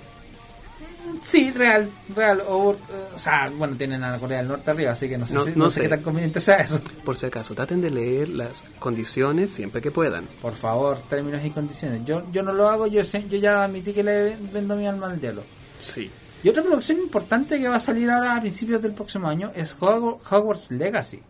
Sí, 1.23 1.51
real, 1.53 1.89
real. 2.15 2.43
O, 2.49 2.75
o 3.15 3.19
sea, 3.19 3.51
bueno, 3.57 3.77
tienen 3.77 4.03
a 4.05 4.19
Corea 4.19 4.39
del 4.39 4.49
Norte 4.49 4.71
arriba, 4.71 4.93
así 4.93 5.09
que 5.09 5.17
no 5.17 5.27
sé, 5.27 5.35
No- 5.35 5.45
si- 5.45 5.51
no 5.53 5.57
no 5.65 5.71
sé 5.71 5.77
sé. 5.77 5.83
qué 5.83 5.89
tan 5.91 6.03
conveniente 6.03 6.41
sea 6.41 6.57
eso. 6.57 6.81
Por 7.05 7.17
si 7.17 7.27
acaso, 7.27 7.55
traten 7.55 7.81
de 7.81 7.91
leer 7.91 8.29
las 8.31 8.65
condiciones 8.79 9.53
siempre 9.53 9.81
que 9.81 9.91
puedan. 9.91 10.27
Por 10.41 10.55
favor, 10.55 10.99
términos 11.09 11.45
y 11.45 11.51
condiciones. 11.51 12.03
Yo 12.05 12.25
yo 12.33 12.43
no 12.43 12.53
lo 12.53 12.69
hago, 12.69 12.87
yo 12.87 13.05
sé, 13.05 13.25
yo 13.29 13.39
ya 13.39 13.65
admití 13.65 13.93
que 13.93 14.03
le 14.03 14.37
vendo 14.53 14.75
mi 14.77 14.87
alma 14.87 15.07
al 15.07 15.21
diablo. 15.21 15.43
Sí. 15.79 16.11
Y 16.43 16.49
otra 16.49 16.63
producción 16.63 16.99
importante 16.99 17.59
que 17.61 17.69
va 17.69 17.77
a 17.77 17.81
salir 17.81 18.11
ahora 18.11 18.35
a 18.37 18.41
principios 18.41 18.83
del 18.83 18.93
próximo 18.93 19.29
año 19.29 19.53
es 19.55 19.79
Hogw- 19.79 20.19
Hogwarts 20.29 20.73
Legacy. 20.73 21.23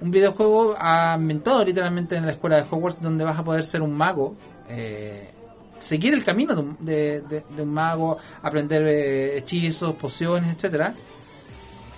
Un 0.00 0.10
videojuego 0.12 0.76
ambientado 0.78 1.64
literalmente 1.64 2.14
en 2.16 2.26
la 2.26 2.32
escuela 2.32 2.56
de 2.56 2.62
Hogwarts 2.70 3.00
donde 3.02 3.24
vas 3.24 3.38
a 3.38 3.42
poder 3.42 3.64
ser 3.66 3.82
un 3.82 3.92
mago, 3.94 4.36
eh, 4.68 5.30
seguir 5.78 6.14
el 6.14 6.24
camino 6.24 6.54
de 6.54 6.60
un, 6.60 6.76
de- 6.80 7.20
de- 7.22 7.44
de 7.56 7.62
un 7.62 7.72
mago, 7.72 8.18
aprender 8.42 8.82
eh, 8.86 9.38
hechizos, 9.38 9.94
pociones, 9.96 10.54
etcétera, 10.54 10.94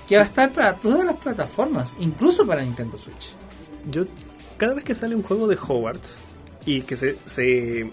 que 0.09 0.17
va 0.17 0.23
a 0.23 0.25
estar 0.25 0.51
para 0.53 0.75
todas 0.75 1.05
las 1.05 1.17
plataformas, 1.17 1.95
incluso 2.01 2.47
para 2.47 2.63
Nintendo 2.63 2.97
Switch. 2.97 3.33
Yo, 3.91 4.05
cada 4.57 4.75
vez 4.75 4.85
que 4.85 4.95
sale 4.95 5.15
un 5.15 5.23
juego 5.23 5.47
de 5.49 5.57
Hogwarts 5.57 6.21
y 6.67 6.83
que 6.83 6.97
se. 6.97 7.17
se 7.27 7.91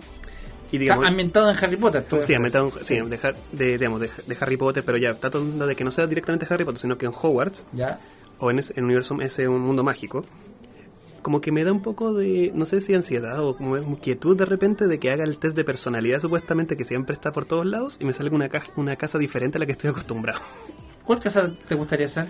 y 0.72 0.78
digamos, 0.78 1.06
ambientado 1.06 1.49
en 1.52 1.57
Harry 1.57 1.78
Potter. 1.78 2.03
tú 2.03 2.18
Sí, 2.24 2.34
ambientado 2.34 2.72
en- 2.78 2.86
sí, 2.86 2.95
de, 2.99 3.36
de- 3.52 3.78
digamos, 3.78 4.02
de, 4.02 4.10
de 4.28 4.38
Harry 4.40 4.57
Potter, 4.57 4.84
pero 4.84 4.98
ya 4.98 5.14
tratando 5.14 5.68
de 5.68 5.76
que 5.76 5.84
no 5.84 5.91
sea 5.91 6.07
directamente 6.07 6.48
Harry 6.49 6.66
Potter, 6.66 6.80
sino 6.82 6.98
que 6.98 7.06
en 7.06 7.14
Hogwarts, 7.14 7.66
Ya. 7.72 7.99
o 8.40 8.49
en 8.49 8.60
ese 8.60 8.74
en 8.74 8.80
el 8.80 8.86
universo, 8.86 9.16
ese 9.22 9.48
un 9.48 9.62
mundo 9.62 9.84
mágico, 9.84 10.26
como 11.26 11.41
que 11.41 11.52
me 11.52 11.64
da 11.64 11.72
un 11.72 11.81
poco 11.81 12.14
de, 12.14 12.52
no 12.53 12.65
sé 12.65 12.81
si 12.81 12.93
ansiedad 12.93 13.39
o 13.39 13.57
como 13.57 13.77
inquietud 13.77 14.38
de 14.38 14.45
repente 14.45 14.85
de 14.85 14.99
que 14.99 15.10
haga 15.10 15.23
el 15.23 15.39
test 15.39 15.57
de 15.57 15.64
personalidad 15.64 16.22
supuestamente 16.22 16.77
que 16.77 16.84
siempre 16.84 17.14
está 17.15 17.31
por 17.31 17.45
todos 17.45 17.65
lados 17.65 17.97
y 17.99 18.06
me 18.06 18.14
salga 18.14 18.35
una, 18.35 18.47
ca- 18.47 18.65
una 18.76 18.95
casa 18.95 19.18
diferente 19.18 19.57
a 19.57 19.60
la 19.60 19.65
que 19.65 19.72
estoy 19.72 19.89
acostumbrado. 19.89 20.39
¿Cuál 21.03 21.18
casa 21.18 21.52
te 21.68 21.73
gustaría 21.73 22.07
ser? 22.07 22.27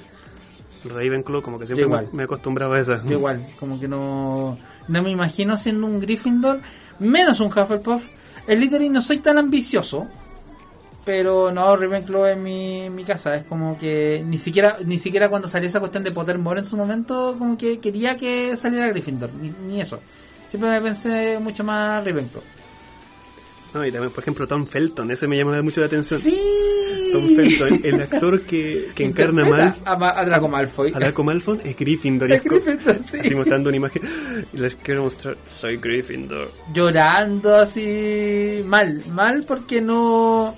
Ravenclaw, 0.85 1.41
como 1.41 1.59
que 1.59 1.65
siempre 1.65 1.83
igual. 1.87 2.07
me 2.13 2.21
he 2.21 2.23
acostumbrado 2.23 2.71
a 2.71 2.79
esa. 2.79 3.03
Yo 3.03 3.17
igual, 3.17 3.45
como 3.59 3.77
que 3.81 3.89
no, 3.89 4.57
no 4.87 5.03
me 5.03 5.11
imagino 5.11 5.57
siendo 5.57 5.87
un 5.87 5.99
Gryffindor, 5.99 6.61
menos 6.99 7.41
un 7.41 7.47
Hufflepuff. 7.47 8.01
El 8.47 8.59
Slytherin 8.59 8.93
no 8.93 9.01
soy 9.01 9.17
tan 9.17 9.37
ambicioso, 9.37 10.07
pero 11.05 11.51
no, 11.51 11.75
Ravenclaw 11.75 12.25
en 12.25 12.43
mi, 12.43 12.89
mi 12.89 13.03
casa. 13.03 13.35
Es 13.35 13.43
como 13.43 13.77
que 13.77 14.23
ni 14.25 14.37
siquiera 14.37 14.77
ni 14.83 14.97
siquiera 14.97 15.29
cuando 15.29 15.47
salió 15.47 15.67
esa 15.69 15.79
cuestión 15.79 16.03
de 16.03 16.11
Pottermore 16.11 16.59
en 16.59 16.65
su 16.65 16.75
momento, 16.75 17.35
como 17.37 17.57
que 17.57 17.79
quería 17.79 18.17
que 18.17 18.57
saliera 18.57 18.87
Gryffindor, 18.89 19.29
ni, 19.39 19.53
ni 19.67 19.81
eso. 19.81 19.99
Siempre 20.49 20.69
me 20.69 20.81
pensé 20.81 21.37
mucho 21.39 21.63
más 21.63 22.03
Ravenclaw. 22.05 22.43
No, 23.73 23.85
y 23.85 23.91
también, 23.91 24.11
por 24.13 24.21
ejemplo, 24.23 24.47
Tom 24.47 24.65
Felton, 24.65 25.11
ese 25.11 25.27
me 25.27 25.37
llama 25.37 25.61
mucho 25.61 25.81
la 25.81 25.87
atención. 25.87 26.17
¡Sí! 26.21 26.33
Tom 27.11 27.35
Felton, 27.35 27.81
el 27.83 28.01
actor 28.01 28.41
que, 28.43 28.89
que 28.95 29.03
encarna 29.03 29.43
mal 29.45 29.75
a, 29.83 29.97
Ma- 29.97 30.13
a 30.17 30.23
Draco 30.25 30.47
Malfoy. 30.47 30.93
a 30.95 30.99
Draco 30.99 31.23
Malfoy 31.25 31.59
es 31.63 31.75
Gryffindor. 31.75 32.31
Es 32.31 32.37
es 32.37 32.43
Gryffindor, 32.45 32.99
sí. 32.99 33.17
Así 33.19 33.35
mostrando 33.35 33.67
una 33.69 33.75
imagen. 33.77 34.01
Les 34.53 34.77
quiero 34.77 35.03
mostrar, 35.03 35.35
soy 35.51 35.75
Gryffindor. 35.75 36.51
llorando 36.73 37.53
así 37.57 38.61
mal, 38.65 39.03
mal 39.11 39.43
porque 39.45 39.81
no, 39.81 40.55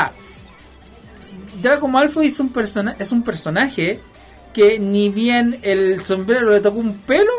sea, 0.00 0.12
Draco 1.62 1.88
Malfoy 1.88 2.26
es 2.26 2.38
un 2.40 2.50
persona, 2.50 2.96
es 2.98 3.12
un 3.12 3.22
personaje 3.22 4.00
que 4.52 4.78
ni 4.78 5.08
bien 5.08 5.58
el 5.62 6.04
sombrero 6.04 6.50
le 6.50 6.60
tocó 6.60 6.78
un 6.78 6.98
pelo, 6.98 7.32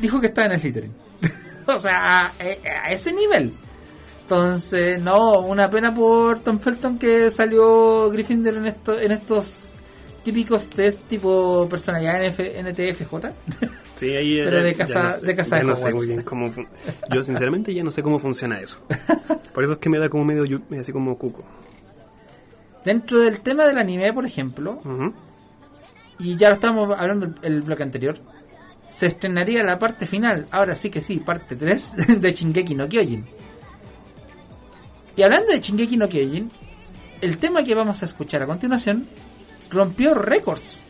dijo 0.00 0.20
que 0.20 0.28
estaba 0.28 0.46
en 0.46 0.52
el 0.52 0.60
Slytherin. 0.60 0.92
o 1.66 1.78
sea, 1.78 2.26
a, 2.26 2.32
a 2.84 2.92
ese 2.92 3.12
nivel. 3.12 3.52
Entonces, 4.22 5.00
no, 5.00 5.40
una 5.40 5.68
pena 5.68 5.92
por 5.94 6.38
Tom 6.40 6.60
Felton 6.60 6.98
que 6.98 7.30
salió 7.30 8.08
Gryffindor 8.10 8.54
en 8.56 8.66
esto, 8.66 8.98
en 8.98 9.10
estos 9.10 9.70
típicos 10.22 10.70
test 10.70 11.00
tipo 11.08 11.66
personalidad 11.68 12.22
NF, 12.24 12.38
NTFJ. 12.40 13.14
Sí, 14.00 14.16
ahí 14.16 14.38
ya- 14.38 14.44
Pero 14.44 14.62
de 14.62 14.74
casa- 14.74 15.02
no 15.02 15.10
sé, 15.10 15.26
de 15.26 15.36
casa 15.36 15.56
de 15.56 15.64
no 15.64 15.76
sé 15.76 15.92
muy 15.92 16.06
bien 16.06 16.22
cómo 16.22 16.50
Yo 17.12 17.22
sinceramente 17.22 17.74
ya 17.74 17.84
no 17.84 17.90
sé 17.90 18.02
cómo 18.02 18.18
funciona 18.18 18.58
eso. 18.58 18.78
Por 19.52 19.62
eso 19.62 19.74
es 19.74 19.78
que 19.78 19.90
me 19.90 19.98
da 19.98 20.08
como 20.08 20.24
medio 20.24 20.46
yu- 20.46 20.62
así 20.80 20.90
como 20.90 21.18
cuco. 21.18 21.44
Dentro 22.84 23.20
del 23.20 23.40
tema 23.40 23.66
del 23.66 23.78
anime, 23.78 24.12
por 24.12 24.24
ejemplo, 24.26 24.78
y 26.18 26.36
ya 26.36 26.48
lo 26.48 26.54
estábamos 26.54 26.98
hablando 26.98 27.26
el, 27.26 27.34
el 27.42 27.62
bloque 27.62 27.82
anterior, 27.82 28.18
se 28.88 29.06
estrenaría 29.06 29.62
la 29.64 29.78
parte 29.78 30.06
final, 30.06 30.46
ahora 30.50 30.74
sí 30.74 30.90
que 30.90 31.00
sí, 31.00 31.18
parte 31.18 31.56
3 31.56 31.96
de 32.20 32.32
Shingeki 32.32 32.74
no 32.74 32.88
Kyojin. 32.88 33.26
Y 35.16 35.22
hablando 35.22 35.52
de 35.52 35.60
Shingeki 35.60 35.96
no 35.96 36.08
Kyojin, 36.08 36.50
el 37.20 37.36
tema 37.38 37.62
que 37.64 37.74
vamos 37.74 38.02
a 38.02 38.06
escuchar 38.06 38.42
a 38.42 38.46
continuación 38.46 39.06
rompió 39.70 40.14
récords 40.14 40.82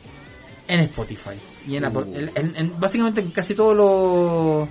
en 0.68 0.80
Spotify 0.80 1.30
y 1.66 1.76
en, 1.76 1.84
Apple- 1.84 2.04
en- 2.14 2.30
en- 2.36 2.56
en- 2.56 2.80
básicamente 2.80 3.20
en 3.20 3.30
casi 3.30 3.54
todos 3.54 3.76
los 3.76 4.68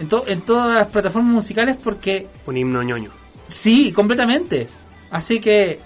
en, 0.00 0.08
to- 0.08 0.24
en 0.26 0.40
todas 0.40 0.74
las 0.78 0.88
plataformas 0.88 1.32
musicales 1.34 1.76
porque 1.76 2.26
Un 2.46 2.56
himno 2.56 2.82
ñoño. 2.82 3.10
Sí, 3.46 3.92
completamente. 3.92 4.66
Así 5.10 5.38
que, 5.40 5.78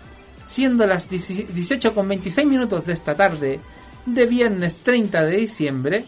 siendo 0.47 0.87
las 0.87 1.11
18 1.11 1.95
con 1.95 2.09
26 2.09 2.47
minutos 2.47 2.87
de 2.87 2.95
esta 2.95 3.15
tarde 3.15 3.61
de 4.07 4.27
viernes 4.27 4.77
30 4.77 5.25
de 5.25 5.37
diciembre, 5.37 6.05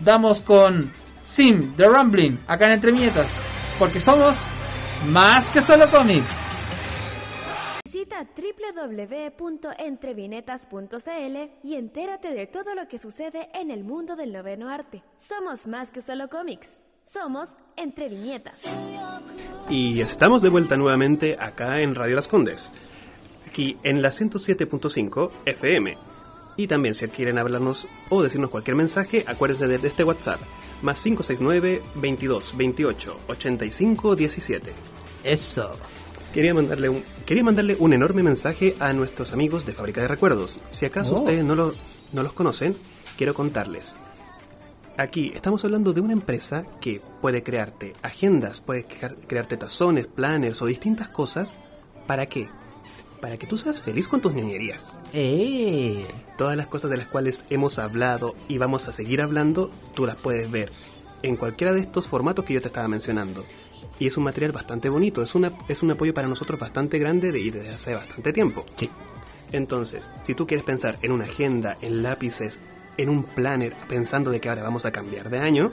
damos 0.00 0.40
con 0.40 0.90
Sim 1.24 1.74
The 1.76 1.86
Rumbling 1.86 2.40
acá 2.46 2.66
en 2.66 2.72
Entre 2.72 2.92
Viñetas, 2.92 3.32
porque 3.78 4.00
somos 4.00 4.38
más 5.06 5.50
que 5.50 5.62
solo 5.62 5.88
cómics. 5.88 6.30
Visita 7.84 8.26
www.entrevinetas.cl 8.36 11.36
y 11.62 11.74
entérate 11.74 12.34
de 12.34 12.46
todo 12.46 12.74
lo 12.74 12.88
que 12.88 12.98
sucede 12.98 13.48
en 13.54 13.70
el 13.70 13.84
mundo 13.84 14.16
del 14.16 14.32
noveno 14.32 14.68
arte. 14.68 15.02
Somos 15.16 15.66
más 15.66 15.90
que 15.90 16.02
solo 16.02 16.28
cómics. 16.28 16.76
Somos 17.02 17.58
Entre 17.76 18.08
Viñetas. 18.08 18.62
Y 19.68 20.00
estamos 20.00 20.42
de 20.42 20.50
vuelta 20.50 20.76
nuevamente 20.76 21.36
acá 21.40 21.80
en 21.80 21.94
Radio 21.94 22.16
Las 22.16 22.28
Condes. 22.28 22.70
Aquí 23.50 23.76
en 23.82 24.00
la 24.00 24.10
107.5 24.10 25.30
FM. 25.44 25.98
Y 26.56 26.68
también 26.68 26.94
si 26.94 27.08
quieren 27.08 27.36
hablarnos 27.36 27.88
o 28.08 28.22
decirnos 28.22 28.48
cualquier 28.50 28.76
mensaje, 28.76 29.24
acuérdense 29.26 29.66
de, 29.66 29.86
este 29.88 30.04
WhatsApp. 30.04 30.40
Más 30.82 31.02
569 31.02 31.82
22 31.96 32.56
28 32.56 33.20
85 33.26 34.14
17. 34.14 34.72
Eso. 35.24 35.72
Quería 36.32 36.54
mandarle 36.54 36.90
un, 36.90 37.02
quería 37.26 37.42
mandarle 37.42 37.74
un 37.80 37.92
enorme 37.92 38.22
mensaje 38.22 38.76
a 38.78 38.92
nuestros 38.92 39.32
amigos 39.32 39.66
de 39.66 39.72
Fábrica 39.72 40.00
de 40.00 40.06
Recuerdos. 40.08 40.60
Si 40.70 40.86
acaso 40.86 41.16
Oh. 41.16 41.18
ustedes 41.20 41.42
no, 41.44 41.56
lo- 41.56 41.74
no 42.12 42.22
los 42.22 42.32
conocen, 42.34 42.76
quiero 43.18 43.34
contarles. 43.34 43.96
Aquí 44.96 45.32
estamos 45.34 45.64
hablando 45.64 45.92
de 45.92 46.00
una 46.02 46.12
empresa 46.12 46.66
que 46.80 47.02
puede 47.20 47.42
crearte 47.42 47.94
agendas, 48.02 48.60
puede 48.60 48.84
crear- 48.84 49.16
crearte 49.26 49.56
tazones, 49.56 50.06
planners 50.06 50.62
o 50.62 50.66
distintas 50.66 51.08
cosas. 51.08 51.56
¿Para 52.06 52.26
qué? 52.26 52.48
Para 53.20 53.36
que 53.36 53.46
tú 53.46 53.58
seas 53.58 53.82
feliz 53.82 54.08
con 54.08 54.20
tus 54.20 54.32
ñoñerías. 54.32 54.96
Eh. 55.12 56.06
Todas 56.38 56.56
las 56.56 56.66
cosas 56.66 56.90
de 56.90 56.96
las 56.96 57.06
cuales 57.06 57.44
hemos 57.50 57.78
hablado 57.78 58.34
y 58.48 58.58
vamos 58.58 58.88
a 58.88 58.92
seguir 58.92 59.20
hablando, 59.20 59.70
tú 59.94 60.06
las 60.06 60.16
puedes 60.16 60.50
ver 60.50 60.72
en 61.22 61.36
cualquiera 61.36 61.72
de 61.72 61.80
estos 61.80 62.08
formatos 62.08 62.44
que 62.44 62.54
yo 62.54 62.60
te 62.60 62.68
estaba 62.68 62.88
mencionando. 62.88 63.44
Y 63.98 64.06
es 64.06 64.16
un 64.16 64.24
material 64.24 64.52
bastante 64.52 64.88
bonito, 64.88 65.22
es, 65.22 65.34
una, 65.34 65.52
es 65.68 65.82
un 65.82 65.90
apoyo 65.90 66.14
para 66.14 66.28
nosotros 66.28 66.58
bastante 66.58 66.98
grande 66.98 67.32
de, 67.32 67.40
y 67.40 67.50
desde 67.50 67.74
hace 67.74 67.94
bastante 67.94 68.32
tiempo. 68.32 68.64
Sí. 68.76 68.88
Entonces, 69.52 70.10
si 70.22 70.34
tú 70.34 70.46
quieres 70.46 70.64
pensar 70.64 70.98
en 71.02 71.12
una 71.12 71.24
agenda, 71.24 71.76
en 71.82 72.02
lápices, 72.02 72.58
en 72.96 73.08
un 73.08 73.24
planner, 73.24 73.74
pensando 73.88 74.30
de 74.30 74.40
que 74.40 74.48
ahora 74.48 74.62
vamos 74.62 74.84
a 74.84 74.92
cambiar 74.92 75.28
de 75.28 75.40
año, 75.40 75.72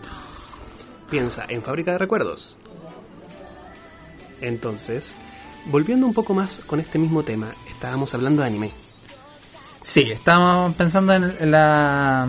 piensa 1.10 1.46
en 1.48 1.62
Fábrica 1.62 1.94
de 1.94 2.00
Recuerdos. 2.00 2.58
Entonces, 4.42 5.16
volviendo 5.70 6.06
un 6.06 6.14
poco 6.14 6.34
más 6.34 6.62
con 6.62 6.80
este 6.80 6.98
mismo 6.98 7.24
tema, 7.24 7.48
estábamos 7.70 8.14
hablando 8.14 8.42
de 8.42 8.48
anime. 8.48 8.72
Sí, 9.82 10.12
estábamos 10.12 10.76
pensando 10.76 11.14
en, 11.14 11.52
la 11.52 12.28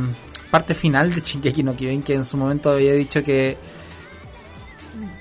parte 0.50 0.74
final 0.74 1.14
de 1.14 1.20
Shingeki 1.20 1.62
no 1.62 1.74
Kyojin, 1.74 2.02
que 2.02 2.14
en 2.14 2.24
su 2.24 2.36
momento 2.36 2.70
había 2.70 2.92
dicho 2.92 3.22
que 3.22 3.56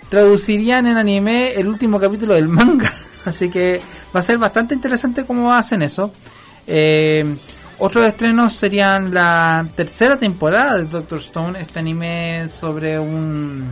traducirían 0.10 0.88
en 0.88 0.98
anime 0.98 1.53
el 1.53 1.68
último 1.68 1.99
capítulo 1.99 2.34
del 2.34 2.48
manga. 2.48 2.94
Así 3.26 3.49
que 3.49 3.81
va 4.15 4.19
a 4.19 4.23
ser 4.23 4.38
bastante 4.38 4.73
interesante 4.73 5.26
cómo 5.26 5.52
hacen 5.52 5.81
eso. 5.81 6.14
Eh, 6.65 7.26
otros 7.80 8.06
estrenos 8.07 8.53
serían 8.53 9.14
la 9.14 9.68
tercera 9.76 10.18
temporada 10.18 10.77
de 10.77 10.85
Doctor 10.85 11.19
Stone, 11.19 11.60
este 11.60 11.80
anime 11.80 12.48
sobre 12.49 12.98
un 12.98 13.72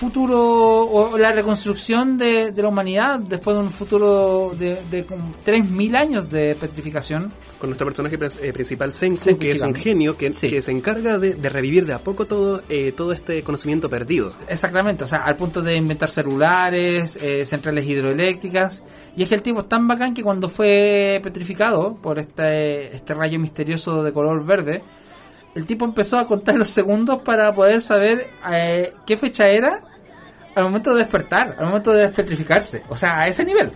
futuro 0.00 0.84
o 0.84 1.18
la 1.18 1.30
reconstrucción 1.32 2.16
de, 2.16 2.52
de 2.52 2.62
la 2.62 2.68
humanidad 2.68 3.20
después 3.20 3.54
de 3.56 3.62
un 3.62 3.70
futuro 3.70 4.52
de, 4.58 4.78
de 4.90 5.04
como 5.04 5.30
3.000 5.44 5.96
años 5.96 6.30
de 6.30 6.54
petrificación. 6.54 7.30
Con 7.58 7.68
nuestro 7.68 7.86
personaje 7.86 8.18
eh, 8.40 8.52
principal, 8.54 8.94
Senku, 8.94 9.16
Senku 9.18 9.40
que 9.40 9.52
es 9.52 9.60
un 9.60 9.74
genio 9.74 10.16
que, 10.16 10.32
Sí. 10.32 10.48
que 10.48 10.62
se 10.62 10.72
encarga 10.72 11.18
de, 11.18 11.34
de 11.34 11.48
revivir 11.50 11.84
de 11.84 11.92
a 11.92 11.98
poco 11.98 12.24
todo, 12.24 12.62
eh, 12.70 12.92
todo 12.96 13.12
este 13.12 13.42
conocimiento 13.42 13.90
perdido. 13.90 14.32
Exactamente, 14.48 15.04
o 15.04 15.06
sea, 15.06 15.18
al 15.24 15.36
punto 15.36 15.60
de 15.60 15.76
inventar 15.76 16.08
celulares, 16.08 17.18
eh, 17.20 17.44
centrales 17.44 17.86
hidroeléctricas. 17.86 18.82
Y 19.16 19.22
es 19.24 19.28
que 19.28 19.34
el 19.34 19.42
tipo 19.42 19.60
es 19.60 19.68
tan 19.68 19.86
bacán 19.86 20.14
que 20.14 20.22
cuando 20.22 20.48
fue 20.48 21.20
petrificado 21.22 21.94
por 21.96 22.18
este, 22.18 22.94
este 22.96 23.12
rayo 23.12 23.38
misterioso 23.38 24.02
de 24.02 24.12
color 24.12 24.44
verde, 24.46 24.82
el 25.54 25.66
tipo 25.66 25.84
empezó 25.84 26.18
a 26.18 26.26
contar 26.26 26.54
los 26.54 26.70
segundos 26.70 27.22
para 27.22 27.52
poder 27.52 27.80
saber 27.82 28.28
eh, 28.50 28.94
qué 29.04 29.16
fecha 29.16 29.48
era 29.48 29.82
al 30.60 30.66
momento 30.66 30.94
de 30.94 31.02
despertar, 31.02 31.56
al 31.58 31.66
momento 31.66 31.92
de 31.92 32.02
despetrificarse. 32.02 32.82
O 32.88 32.96
sea, 32.96 33.20
a 33.20 33.28
ese 33.28 33.44
nivel. 33.44 33.70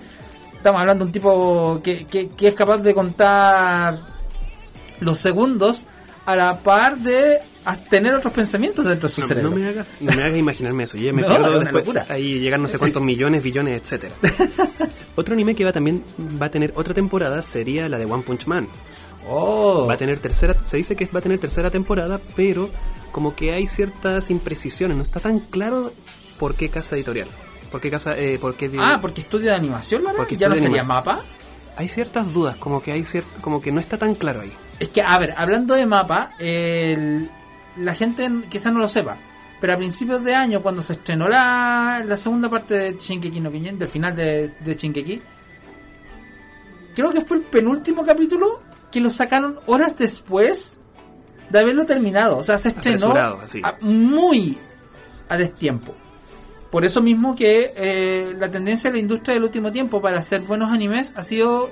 Estamos 0.57 0.81
hablando 0.81 1.05
de 1.05 1.09
un 1.09 1.13
tipo 1.13 1.81
que, 1.83 2.07
que, 2.07 2.29
que 2.31 2.49
es 2.49 2.55
capaz 2.55 2.79
de 2.79 2.95
contar 2.95 3.99
los 5.01 5.19
segundos 5.19 5.87
a 6.25 6.37
la 6.37 6.59
par 6.59 6.97
de 6.99 7.39
tener 7.91 8.15
otros 8.15 8.33
pensamientos 8.33 8.85
dentro 8.85 9.09
de 9.09 9.15
su 9.15 9.21
No, 9.23 9.27
cerebro. 9.27 9.51
no 9.51 9.57
me 9.57 9.69
hagas 9.69 9.87
no 10.01 10.13
me 10.13 10.23
hagas 10.23 10.39
imaginarme 10.39 10.85
eso. 10.85 10.97
Ya 10.97 11.13
me 11.13 11.23
No, 11.23 11.29
pierdo 11.29 11.61
es 11.63 11.73
después. 11.73 12.11
Ahí 12.11 12.41
llegar 12.41 12.61
no 12.61 12.69
sé 12.69 12.79
cuántos 12.79 13.03
millones, 13.03 13.43
billones, 13.43 13.81
etcétera. 13.83 14.15
Otro 15.17 15.35
anime 15.35 15.55
que 15.55 15.65
va 15.65 15.73
también 15.73 16.03
va 16.41 16.47
a 16.47 16.51
tener 16.51 16.73
otra 16.75 16.93
temporada 16.93 17.43
sería 17.43 17.89
la 17.89 17.99
de 17.99 18.05
One 18.07 18.23
Punch 18.25 18.47
Man. 18.47 18.69
Oh. 19.29 19.87
Va 19.89 19.95
a 19.95 19.97
tener 19.97 20.19
tercera, 20.19 20.57
se 20.65 20.77
dice 20.77 20.97
que 20.97 21.07
va 21.07 21.21
a 21.21 21.23
tener 21.23 21.39
tercera 21.39 21.71
temporada, 21.71 22.21
pero 22.35 22.69
como 23.13 23.37
que 23.37 23.53
hay 23.53 23.67
ciertas 23.69 24.31
imprecisiones, 24.31 24.97
no 24.97 25.03
está 25.05 25.21
tan 25.21 25.39
claro 25.39 25.93
por 26.45 26.55
qué 26.57 26.69
casa 26.69 26.95
editorial. 26.95 27.27
¿Por 27.71 27.81
qué 27.81 27.91
casa, 27.91 28.19
eh, 28.19 28.39
por 28.39 28.55
qué 28.55 28.71
Ah, 28.79 28.99
porque 29.01 29.23
estudio 29.23 29.47
de 29.47 29.57
animación? 29.57 30.03
Porque 30.15 30.37
¿Ya 30.37 30.51
no 30.51 30.57
sería 30.57 30.83
mapa? 30.85 31.23
Hay 31.79 31.89
ciertas 31.89 32.35
dudas, 32.35 32.57
como 32.57 32.83
que 32.83 32.93
hay 32.93 33.01
cier- 33.01 33.25
como 33.41 33.63
que 33.63 33.73
no 33.73 33.81
está 33.81 33.97
tan 33.97 34.15
claro 34.15 34.43
ahí. 34.43 34.53
Es 34.79 34.91
que, 34.91 35.01
a 35.01 35.17
ver, 35.17 35.33
hablando 35.39 35.75
de 35.75 35.87
mapa, 35.87 36.33
el- 36.39 37.31
la 37.79 37.95
gente 37.95 38.31
quizás 38.51 38.75
no 38.75 38.79
lo 38.79 38.89
sepa, 38.89 39.17
pero 39.59 39.73
a 39.73 39.77
principios 39.79 40.23
de 40.23 40.35
año, 40.35 40.61
cuando 40.61 40.83
se 40.83 40.93
estrenó 40.93 41.29
la, 41.29 42.03
la 42.05 42.17
segunda 42.19 42.51
parte 42.51 42.75
de 42.75 42.97
Shinkeki 42.99 43.41
no 43.41 43.51
Kyojin, 43.51 43.79
del 43.79 43.89
final 43.89 44.15
de, 44.15 44.53
de 44.61 44.75
Shinkeki, 44.75 45.23
creo 46.95 47.11
que 47.11 47.23
fue 47.23 47.39
el 47.39 47.43
penúltimo 47.45 48.05
capítulo 48.05 48.61
que 48.93 49.01
lo 49.01 49.11
sacaron 49.11 49.59
horas 49.67 49.97
después 49.97 50.79
de 51.49 51.59
haberlo 51.59 51.87
terminado. 51.87 52.37
O 52.37 52.43
sea, 52.45 52.59
se 52.59 52.69
estrenó 52.69 53.07
a- 53.65 53.77
muy 53.81 54.59
a 55.31 55.39
destiempo. 55.39 55.95
Por 56.75 56.85
eso 56.85 57.01
mismo 57.01 57.37
que 57.37 57.73
eh, 57.77 58.35
la 58.37 58.51
tendencia 58.51 58.91
de 58.91 58.97
la 58.97 59.01
industria 59.01 59.35
del 59.35 59.45
último 59.45 59.71
tiempo 59.71 60.03
para 60.03 60.19
hacer 60.19 60.41
buenos 60.41 60.73
animes 60.73 61.13
ha 61.15 61.23
sido 61.23 61.71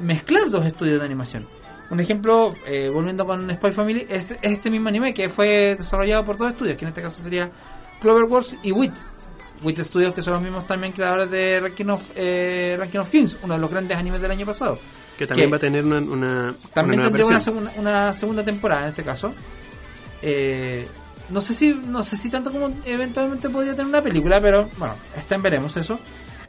mezclar 0.00 0.48
dos 0.48 0.64
estudios 0.64 1.00
de 1.00 1.04
animación. 1.04 1.44
Un 1.90 1.98
ejemplo, 1.98 2.54
eh, 2.64 2.88
volviendo 2.88 3.26
con 3.26 3.50
Spy 3.50 3.72
Family, 3.72 4.06
es, 4.08 4.30
es 4.30 4.38
este 4.40 4.70
mismo 4.70 4.88
anime 4.90 5.12
que 5.12 5.28
fue 5.28 5.74
desarrollado 5.76 6.22
por 6.22 6.36
dos 6.36 6.52
estudios, 6.52 6.76
que 6.76 6.84
en 6.84 6.90
este 6.90 7.02
caso 7.02 7.20
sería 7.20 7.50
Cloverworks 8.00 8.58
y 8.62 8.70
WIT. 8.70 8.92
WIT 9.60 9.80
Studios, 9.80 10.14
que 10.14 10.22
son 10.22 10.34
los 10.34 10.42
mismos 10.44 10.68
también 10.68 10.92
creadores 10.92 11.32
de 11.32 11.58
Ranking 11.58 11.86
of, 11.86 12.10
eh, 12.14 12.76
Ranking 12.78 13.00
of 13.00 13.10
Kings, 13.10 13.38
uno 13.42 13.54
de 13.54 13.60
los 13.60 13.68
grandes 13.68 13.98
animes 13.98 14.20
del 14.20 14.30
año 14.30 14.46
pasado. 14.46 14.78
Que 15.18 15.26
también 15.26 15.48
¿Qué? 15.48 15.50
va 15.50 15.56
a 15.56 15.60
tener 15.60 15.84
una, 15.84 15.98
una, 15.98 16.54
También 16.72 17.00
una 17.00 17.40
segunda, 17.40 17.72
una 17.76 18.12
segunda 18.12 18.44
temporada 18.44 18.82
en 18.84 18.88
este 18.90 19.02
caso. 19.02 19.34
Eh, 20.22 20.86
no 21.30 21.40
sé 21.40 21.54
si 21.54 21.68
no 21.70 22.02
sé 22.02 22.16
si 22.16 22.30
tanto 22.30 22.50
como 22.52 22.70
eventualmente 22.84 23.48
podría 23.48 23.72
tener 23.72 23.86
una 23.86 24.02
película, 24.02 24.40
pero 24.40 24.68
bueno, 24.78 24.94
está 25.16 25.34
en 25.34 25.42
veremos 25.42 25.76
eso. 25.76 25.98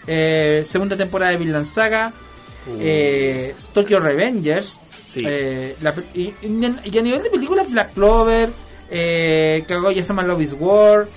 Eh, 0.07 0.64
segunda 0.68 0.95
temporada 0.95 1.31
de 1.31 1.38
Vinland 1.38 1.65
Saga, 1.65 2.11
eh, 2.80 3.56
Tokyo 3.73 3.99
Revengers, 3.99 4.80
Sí. 5.07 5.23
eh, 5.26 5.76
la 5.81 5.93
y 6.14 6.34
a 6.97 7.02
nivel 7.02 7.23
de 7.23 7.30
películas 7.30 7.69
Black 7.69 7.93
Clover, 7.93 8.49
eh, 8.89 9.64
Kaguya-sama 9.68 10.23
Love 10.23 10.41
is 10.41 10.56
War, 10.60 11.07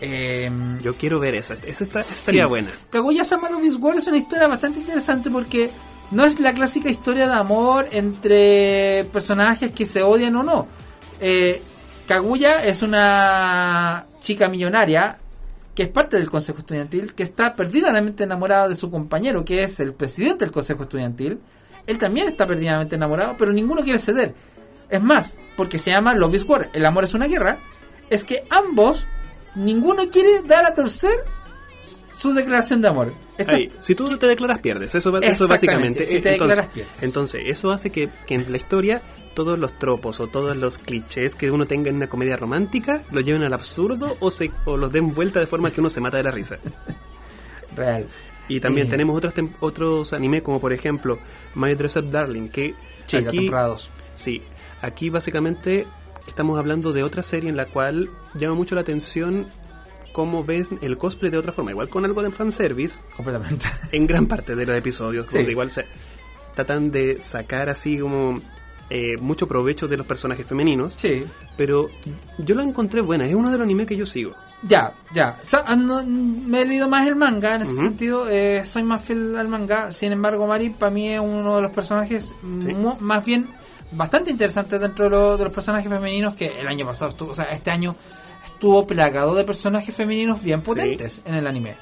eh, 0.00 0.50
Yo 0.82 0.94
quiero 0.94 1.18
ver 1.18 1.34
esa. 1.34 1.54
Esa 1.66 1.84
está, 1.84 2.02
Sí. 2.02 2.14
estaría 2.14 2.46
buena. 2.46 2.70
Kaguya-sama 2.90 3.48
Love 3.50 3.64
is 3.64 3.76
War 3.76 3.96
es 3.96 4.06
una 4.06 4.18
historia 4.18 4.46
bastante 4.46 4.78
interesante 4.80 5.30
porque 5.30 5.70
no 6.12 6.24
es 6.24 6.38
la 6.40 6.52
clásica 6.52 6.88
historia 6.88 7.26
de 7.26 7.34
amor 7.34 7.88
entre 7.90 9.04
personajes 9.12 9.72
que 9.72 9.86
se 9.86 10.02
odian 10.02 10.36
o 10.36 10.42
no. 10.42 10.66
Eh, 11.20 11.60
Kaguya 12.08 12.64
es 12.64 12.80
una 12.82 14.06
chica 14.20 14.48
millonaria 14.48 15.18
que 15.74 15.82
es 15.84 15.88
parte 15.90 16.16
del 16.16 16.28
consejo 16.30 16.58
estudiantil, 16.58 17.14
que 17.14 17.22
está 17.22 17.54
perdidamente 17.54 18.24
enamorada 18.24 18.66
de 18.66 18.74
su 18.74 18.90
compañero, 18.90 19.44
que 19.44 19.62
es 19.62 19.78
el 19.78 19.92
presidente 19.92 20.44
del 20.44 20.50
consejo 20.52 20.82
estudiantil. 20.84 21.38
Él 21.86 21.98
también 21.98 22.26
está 22.26 22.46
perdidamente 22.46 22.96
enamorado, 22.96 23.36
pero 23.38 23.52
ninguno 23.52 23.82
quiere 23.84 23.98
ceder. 23.98 24.34
Es 24.90 25.02
más, 25.02 25.36
porque 25.56 25.78
se 25.78 25.92
llama 25.92 26.14
Love 26.14 26.34
is 26.34 26.44
War, 26.44 26.70
el 26.72 26.84
amor 26.86 27.04
es 27.04 27.14
una 27.14 27.26
guerra, 27.28 27.58
es 28.10 28.24
que 28.24 28.42
ambos, 28.50 29.06
ninguno 29.54 30.08
quiere 30.08 30.42
dar 30.42 30.64
a 30.66 30.74
torcer 30.74 31.12
su 32.16 32.32
declaración 32.32 32.80
de 32.80 32.88
amor. 32.88 33.12
Esto- 33.36 33.54
Ahí, 33.54 33.70
si 33.78 33.94
tú 33.94 34.16
te 34.18 34.26
declaras, 34.26 34.58
pierdes. 34.58 34.94
Eso, 34.94 35.16
eso 35.20 35.46
básicamente. 35.46 36.06
si 36.06 36.20
te 36.20 36.32
entonces, 36.32 36.48
declaras, 36.56 36.74
pierdes. 36.74 36.94
entonces, 37.02 37.42
eso 37.46 37.70
hace 37.70 37.90
que, 37.90 38.08
que 38.26 38.34
en 38.34 38.50
la 38.50 38.56
historia 38.56 39.00
todos 39.44 39.56
los 39.58 39.78
tropos 39.78 40.18
o 40.18 40.26
todos 40.26 40.56
los 40.56 40.78
clichés 40.78 41.36
que 41.36 41.52
uno 41.52 41.66
tenga 41.66 41.90
en 41.90 41.96
una 41.96 42.08
comedia 42.08 42.36
romántica 42.36 43.04
lo 43.12 43.20
lleven 43.20 43.44
al 43.44 43.52
absurdo 43.52 44.16
o, 44.18 44.30
se, 44.32 44.50
o 44.64 44.76
los 44.76 44.90
den 44.90 45.14
vuelta 45.14 45.38
de 45.38 45.46
forma 45.46 45.70
que 45.70 45.78
uno 45.80 45.90
se 45.90 46.00
mata 46.00 46.16
de 46.16 46.24
la 46.24 46.32
risa. 46.32 46.58
Real. 47.76 48.08
Y 48.48 48.58
también 48.60 48.86
Eh. 48.88 48.90
tenemos 48.90 49.16
otros, 49.16 49.34
tem- 49.34 49.52
otros 49.60 50.12
anime 50.12 50.42
como 50.42 50.60
por 50.60 50.72
ejemplo 50.72 51.18
My 51.54 51.74
Dress 51.74 51.96
Up 51.96 52.10
Darling, 52.10 52.48
que 52.48 52.74
Sí, 53.06 53.18
aquí, 53.18 53.36
temporada 53.38 53.68
2. 53.68 53.90
sí, 54.14 54.42
aquí 54.82 55.08
básicamente 55.10 55.86
estamos 56.26 56.58
hablando 56.58 56.92
de 56.92 57.02
otra 57.04 57.22
serie 57.22 57.48
en 57.50 57.56
la 57.56 57.66
cual 57.66 58.10
llama 58.34 58.54
mucho 58.54 58.74
la 58.74 58.80
atención 58.80 59.46
cómo 60.12 60.42
ves 60.42 60.70
el 60.82 60.98
cosplay 60.98 61.30
de 61.30 61.38
otra 61.38 61.52
forma, 61.52 61.70
igual 61.70 61.88
con 61.88 62.04
algo 62.04 62.22
de 62.22 62.30
fanservice, 62.32 62.98
Completamente. 63.16 63.66
en 63.92 64.06
gran 64.06 64.26
parte 64.26 64.56
de 64.56 64.66
los 64.66 64.76
episodios, 64.76 65.26
Sí. 65.28 65.36
donde 65.36 65.52
igual 65.52 65.70
se 65.70 65.86
tratan 66.56 66.90
de 66.90 67.20
sacar 67.20 67.68
así 67.68 67.98
como 67.98 68.40
eh, 68.90 69.16
mucho 69.18 69.46
provecho 69.46 69.86
de 69.88 69.96
los 69.96 70.06
personajes 70.06 70.46
femeninos, 70.46 70.94
Sí. 70.96 71.24
pero 71.56 71.88
yo 72.38 72.54
la 72.54 72.62
encontré 72.62 73.00
buena, 73.02 73.26
es 73.26 73.34
uno 73.34 73.50
de 73.50 73.58
los 73.58 73.64
animes 73.64 73.86
que 73.86 73.96
yo 73.96 74.06
sigo. 74.06 74.32
Ya, 74.62 74.92
ya. 75.14 75.38
O 75.44 75.46
sea, 75.46 75.62
ah, 75.66 75.76
no, 75.76 76.02
me 76.04 76.62
he 76.62 76.66
leído 76.66 76.88
más 76.88 77.06
el 77.06 77.14
manga 77.14 77.54
en 77.54 77.62
ese 77.62 77.76
sentido. 77.76 78.28
eh, 78.28 78.62
soy 78.64 78.82
más 78.82 79.04
fiel 79.04 79.36
al 79.36 79.46
manga. 79.46 79.92
Sin 79.92 80.10
embargo, 80.10 80.46
Mari 80.48 80.70
para 80.70 80.90
mí 80.90 81.10
es 81.10 81.20
uno 81.20 81.54
de 81.56 81.62
los 81.62 81.70
personajes 81.70 82.34
Sí. 82.60 82.74
más 83.00 83.24
bien 83.24 83.46
bastante 83.92 84.30
interesantes 84.32 84.80
dentro 84.80 85.04
de, 85.04 85.10
lo- 85.10 85.36
de 85.36 85.44
los 85.44 85.52
personajes 85.52 85.88
femeninos 85.90 86.34
que 86.34 86.46
el 86.60 86.66
año 86.66 86.84
pasado 86.84 87.10
estuvo, 87.10 87.30
o 87.30 87.34
sea, 87.34 87.44
este 87.52 87.70
año 87.70 87.94
estuvo 88.44 88.86
plagado 88.86 89.34
de 89.34 89.44
personajes 89.44 89.94
femeninos 89.94 90.42
bien 90.42 90.60
potentes 90.60 91.22
en 91.24 91.34
el 91.36 91.46
anime. 91.46 91.74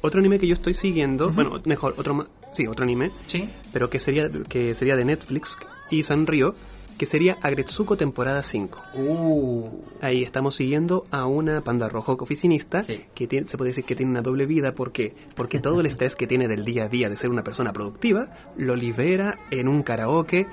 Otro 0.00 0.18
anime 0.20 0.38
que 0.38 0.46
yo 0.48 0.54
estoy 0.54 0.74
siguiendo, 0.74 1.30
bueno, 1.30 1.60
mejor, 1.64 1.94
otro 1.96 2.26
sí, 2.52 2.66
otro 2.66 2.82
anime, 2.82 3.10
Sí. 3.26 3.48
pero 3.72 3.88
que 3.88 4.00
sería 4.00 4.28
que 4.48 4.74
sería 4.74 4.96
de 4.96 5.04
Netflix 5.04 5.56
y 5.90 6.02
Sanrio, 6.02 6.54
que 6.98 7.04
sería 7.06 7.36
Agretsuko 7.42 7.96
temporada 7.96 8.42
5. 8.42 8.80
Uh. 8.94 9.68
Ahí 10.00 10.22
estamos 10.22 10.54
siguiendo 10.54 11.04
a 11.10 11.26
una 11.26 11.60
panda 11.60 11.88
rojo 11.90 12.16
oficinista 12.18 12.82
Sí. 12.84 13.04
que 13.14 13.26
tiene- 13.26 13.46
se 13.46 13.58
puede 13.58 13.70
decir 13.70 13.84
que 13.84 13.94
tiene 13.94 14.10
una 14.12 14.22
doble 14.22 14.46
vida 14.46 14.72
porque 14.72 15.14
porque 15.34 15.58
todo 15.60 15.80
el 15.80 15.86
estrés 15.86 16.16
que 16.16 16.26
tiene 16.26 16.48
del 16.48 16.64
día 16.64 16.84
a 16.84 16.88
día 16.88 17.10
de 17.10 17.16
ser 17.18 17.28
una 17.30 17.44
persona 17.44 17.72
productiva 17.74 18.28
lo 18.56 18.76
libera 18.76 19.38
en 19.50 19.68
un 19.68 19.82
karaoke 19.82 20.46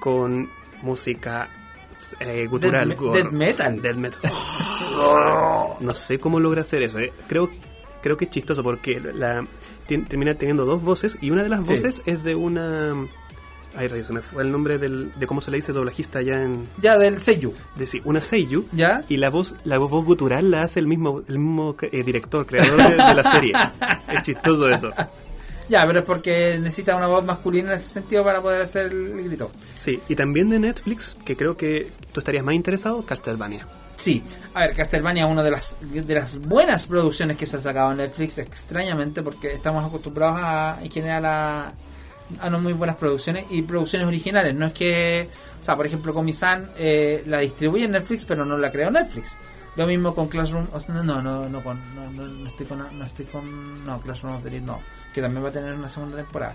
con 0.00 0.50
música 0.82 1.48
eh, 2.20 2.46
gutural, 2.50 2.88
me- 2.88 2.94
death 3.12 3.30
metal. 3.32 3.80
Death 3.82 3.96
metal. 3.96 4.20
no 5.80 5.94
sé 5.94 6.18
cómo 6.18 6.40
logra 6.40 6.60
hacer 6.62 6.82
eso. 6.82 6.98
eh. 6.98 7.12
Creo 7.28 7.50
creo 8.02 8.16
que 8.16 8.24
es 8.26 8.30
chistoso 8.30 8.62
porque 8.62 9.00
la 9.00 9.44
termina 9.86 10.34
teniendo 10.34 10.64
dos 10.64 10.82
voces 10.82 11.18
y 11.20 11.30
una 11.30 11.42
de 11.42 11.48
las 11.48 11.66
Sí. 11.66 11.72
voces 11.74 12.02
es 12.06 12.22
de 12.22 12.34
una 12.34 12.94
Ay, 13.76 13.88
rayos, 13.88 14.08
se 14.08 14.12
me 14.12 14.20
fue 14.20 14.42
el 14.42 14.50
nombre 14.50 14.78
del, 14.78 15.12
de 15.16 15.26
cómo 15.26 15.40
se 15.40 15.50
le 15.50 15.58
dice 15.58 15.72
doblajista 15.72 16.18
allá 16.18 16.42
en... 16.42 16.68
Ya 16.80 16.98
del 16.98 17.20
Seiyu. 17.20 17.54
De, 17.76 17.86
sí, 17.86 18.00
una 18.04 18.20
Seiyu. 18.20 18.66
¿Ya? 18.72 19.04
Y 19.08 19.16
la 19.16 19.30
voz 19.30 19.54
la 19.64 19.78
voz 19.78 20.04
gutural 20.04 20.50
la 20.50 20.62
hace 20.62 20.80
el 20.80 20.86
mismo 20.86 21.22
el 21.28 21.38
mismo 21.38 21.76
eh, 21.80 22.02
director, 22.02 22.46
creador 22.46 22.78
de, 22.78 22.90
de 22.90 23.14
la 23.14 23.32
serie. 23.32 23.52
es 24.12 24.22
chistoso 24.22 24.68
eso. 24.68 24.90
Ya, 25.70 25.86
pero 25.86 26.00
es 26.00 26.04
porque 26.04 26.58
necesita 26.58 26.96
una 26.96 27.06
voz 27.06 27.24
masculina 27.24 27.68
en 27.68 27.74
ese 27.74 27.88
sentido 27.88 28.24
para 28.24 28.42
poder 28.42 28.62
hacer 28.62 28.86
el 28.86 29.22
grito. 29.22 29.52
Sí, 29.76 30.00
y 30.08 30.16
también 30.16 30.50
de 30.50 30.58
Netflix, 30.58 31.16
que 31.24 31.36
creo 31.36 31.56
que 31.56 31.92
tú 32.12 32.18
estarías 32.18 32.44
más 32.44 32.56
interesado, 32.56 33.06
Castlevania. 33.06 33.68
Sí, 33.94 34.20
a 34.52 34.60
ver, 34.60 34.74
Castlevania 34.74 35.26
es 35.26 35.30
una 35.30 35.44
de 35.44 35.50
las, 35.52 35.76
de 35.80 36.14
las 36.14 36.40
buenas 36.40 36.86
producciones 36.86 37.36
que 37.36 37.46
se 37.46 37.58
ha 37.58 37.60
sacado 37.60 37.92
en 37.92 37.98
Netflix, 37.98 38.38
extrañamente, 38.38 39.22
porque 39.22 39.52
estamos 39.52 39.84
acostumbrados 39.84 40.40
a, 40.42 40.78
en 40.82 40.90
general 40.90 41.24
a, 41.26 41.72
a 42.40 42.50
no 42.50 42.60
muy 42.60 42.72
buenas 42.72 42.96
producciones 42.96 43.46
y 43.50 43.62
producciones 43.62 44.06
originales. 44.06 44.54
No 44.54 44.66
es 44.66 44.72
que, 44.72 45.28
o 45.60 45.64
sea, 45.64 45.74
por 45.74 45.86
ejemplo, 45.86 46.14
Comisan 46.14 46.70
eh, 46.76 47.22
la 47.26 47.38
distribuye 47.38 47.84
en 47.84 47.92
Netflix, 47.92 48.24
pero 48.24 48.44
no 48.44 48.56
la 48.56 48.70
creó 48.70 48.90
Netflix. 48.90 49.36
Lo 49.76 49.86
mismo 49.86 50.14
con 50.14 50.28
Classroom, 50.28 50.66
o 50.72 50.80
sea, 50.80 50.94
no, 50.96 51.22
no, 51.22 51.48
no, 51.48 51.62
con, 51.62 51.78
no, 51.94 52.10
no, 52.10 52.26
no 52.26 52.46
estoy 52.48 52.66
con, 52.66 52.98
no 52.98 53.04
estoy 53.04 53.26
con, 53.26 53.84
no, 53.84 54.00
Classroom 54.00 54.36
of 54.36 54.42
the 54.42 54.48
Elite, 54.48 54.66
no, 54.66 54.80
que 55.14 55.20
también 55.20 55.44
va 55.44 55.48
a 55.48 55.52
tener 55.52 55.74
una 55.74 55.88
segunda 55.88 56.16
temporada. 56.16 56.54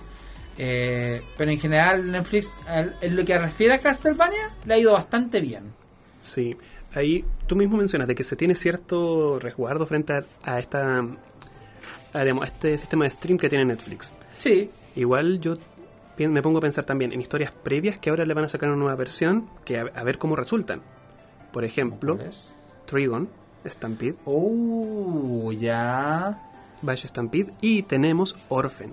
Eh, 0.58 1.22
pero 1.38 1.52
en 1.52 1.60
general 1.60 2.12
Netflix, 2.12 2.56
en 2.68 3.16
lo 3.16 3.26
que 3.26 3.38
refiere 3.38 3.74
a 3.74 3.80
Castlevania, 3.80 4.50
le 4.66 4.74
ha 4.74 4.78
ido 4.78 4.94
bastante 4.94 5.42
bien. 5.42 5.74
Sí, 6.18 6.56
ahí 6.94 7.26
tú 7.48 7.56
mismo 7.56 7.78
mencionas 7.78 8.08
de 8.08 8.16
que 8.16 8.24
se 8.24 8.36
tiene 8.36 8.56
cierto 8.56 9.40
resguardo 9.40 9.86
frente 9.86 10.14
a, 10.14 10.24
a 10.44 10.60
esta 10.60 11.04
a, 12.16 12.22
digamos, 12.22 12.46
a 12.46 12.48
este 12.48 12.78
sistema 12.78 13.06
de 13.06 13.12
stream 13.12 13.38
que 13.38 13.50
tiene 13.50 13.66
Netflix. 13.66 14.14
Sí, 14.38 14.70
Igual 14.96 15.40
yo 15.40 15.58
me 16.18 16.42
pongo 16.42 16.60
a 16.60 16.62
pensar 16.62 16.86
también 16.86 17.12
en 17.12 17.22
historias 17.22 17.52
previas 17.52 17.98
que 17.98 18.10
ahora 18.10 18.26
le 18.26 18.34
van 18.34 18.46
a 18.46 18.50
sacar 18.50 18.70
una 18.70 18.78
nueva 18.78 18.96
versión 18.96 19.50
que 19.66 19.80
a, 19.80 19.92
a 19.94 20.04
ver 20.04 20.18
cómo 20.18 20.36
resultan. 20.36 20.82
Por 21.52 21.64
ejemplo. 21.66 22.18
Trigon, 22.86 23.30
Stampede, 23.66 24.16
Oh, 24.26 25.52
ya. 25.52 26.42
Bash 26.82 27.06
Stampede 27.06 27.54
y 27.62 27.84
tenemos 27.84 28.36
Orphan. 28.50 28.92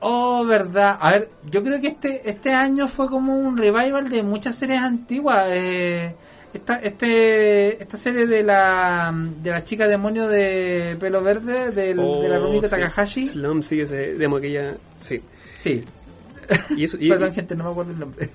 Oh, 0.00 0.44
verdad. 0.46 0.98
A 1.00 1.10
ver, 1.10 1.30
yo 1.50 1.62
creo 1.62 1.80
que 1.80 1.88
este 1.88 2.28
este 2.28 2.52
año 2.52 2.88
fue 2.88 3.08
como 3.08 3.36
un 3.36 3.56
revival 3.56 4.08
de 4.08 4.22
muchas 4.22 4.56
series 4.56 4.80
antiguas. 4.80 5.44
Eh, 5.48 6.14
esta 6.52 6.76
este 6.76 7.82
esta 7.82 7.96
serie 7.96 8.26
de 8.26 8.42
la 8.42 9.14
de 9.42 9.50
la 9.50 9.62
chica 9.64 9.86
demonio 9.88 10.26
de 10.28 10.96
pelo 10.98 11.22
verde 11.22 11.70
del, 11.70 11.96
de 11.98 12.28
la 12.28 12.38
Rumiko 12.38 12.66
Oh, 12.66 12.68
sí. 12.68 12.70
Takahashi. 12.70 13.26
Slum, 13.26 13.62
sí, 13.62 13.80
ese, 13.80 14.14
digamos 14.14 14.38
aquella, 14.38 14.76
sí. 14.98 15.20
Sí. 15.58 15.84
Y 16.76 16.84
eso, 16.84 16.96
y- 17.00 17.08
Perdón, 17.10 17.30
y- 17.30 17.34
gente, 17.34 17.54
no 17.54 17.64
me 17.64 17.70
acuerdo 17.70 17.92
el 17.92 17.98
nombre. 18.00 18.28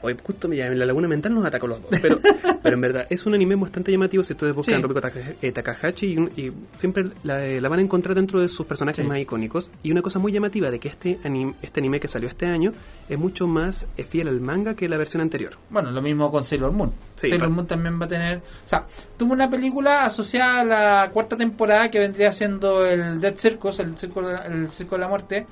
Oye, 0.00 0.16
justo 0.22 0.48
me 0.48 0.60
en 0.60 0.78
la 0.78 0.86
laguna 0.86 1.08
mental 1.08 1.34
nos 1.34 1.44
atacó 1.44 1.66
los 1.66 1.82
dos. 1.82 1.90
Pero, 2.00 2.18
pero 2.62 2.74
en 2.74 2.80
verdad, 2.80 3.06
es 3.10 3.26
un 3.26 3.34
anime 3.34 3.56
bastante 3.56 3.90
llamativo 3.90 4.22
si 4.22 4.32
ustedes 4.32 4.54
buscan 4.54 4.76
Sí. 4.76 4.82
Rumiko 4.82 5.00
Taka- 5.00 5.34
eh, 5.42 5.50
Takahashi 5.52 6.28
y, 6.36 6.52
siempre 6.76 7.06
la, 7.24 7.44
eh, 7.44 7.60
la 7.60 7.68
van 7.68 7.80
a 7.80 7.82
encontrar 7.82 8.14
dentro 8.14 8.40
de 8.40 8.48
sus 8.48 8.64
personajes 8.66 9.02
Sí. 9.02 9.08
más 9.08 9.18
icónicos. 9.18 9.70
Y 9.82 9.90
una 9.90 10.00
cosa 10.02 10.18
muy 10.18 10.30
llamativa 10.32 10.70
de 10.70 10.78
que 10.78 10.88
este 10.88 11.18
anime, 11.24 11.54
este 11.62 11.80
anime 11.80 11.98
que 11.98 12.06
salió 12.08 12.28
este 12.28 12.46
año 12.46 12.72
es 13.08 13.18
mucho 13.18 13.46
más 13.48 13.86
eh, 13.96 14.04
fiel 14.04 14.28
al 14.28 14.40
manga 14.40 14.74
que 14.74 14.88
la 14.88 14.96
versión 14.98 15.20
anterior. 15.20 15.54
Bueno, 15.70 15.90
lo 15.90 16.00
mismo 16.02 16.30
con 16.30 16.44
Sailor 16.44 16.72
Moon. 16.72 16.92
Sí, 17.16 17.30
Sailor 17.30 17.50
Moon 17.50 17.66
también 17.66 18.00
va 18.00 18.04
a 18.04 18.08
tener. 18.08 18.38
O 18.38 18.68
sea, 18.68 18.86
tuvo 19.16 19.32
una 19.32 19.50
película 19.50 20.04
asociada 20.04 20.60
a 20.60 20.64
la 20.64 21.10
cuarta 21.12 21.36
temporada 21.36 21.90
que 21.90 21.98
vendría 21.98 22.30
siendo 22.32 22.86
el 22.86 23.20
Dead 23.20 23.34
Circus, 23.36 23.80
el 23.80 23.96
circo, 23.98 24.20
el 24.20 24.68
circo 24.68 24.94
de 24.94 25.00
la 25.00 25.08
muerte. 25.08 25.46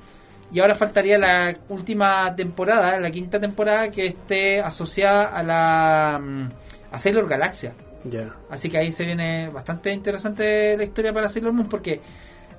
Y 0.51 0.59
ahora 0.61 0.75
faltaría 0.75 1.17
la 1.17 1.53
última 1.69 2.33
temporada, 2.35 2.99
la 2.99 3.11
quinta 3.11 3.39
temporada, 3.39 3.91
que 3.91 4.05
esté 4.05 4.61
asociada 4.61 5.25
a 5.25 5.43
la. 5.43 6.19
mm, 6.21 6.49
a 6.91 6.97
Sailor 6.99 7.27
Galaxia. 7.27 7.73
Ya. 8.05 8.33
Así 8.49 8.69
que 8.69 8.77
ahí 8.77 8.91
se 8.91 9.03
viene 9.05 9.49
bastante 9.49 9.91
interesante 9.91 10.77
la 10.77 10.83
historia 10.85 11.11
para 11.11 11.27
Sailor 11.27 11.51
Moon 11.51 11.67
porque 11.67 11.99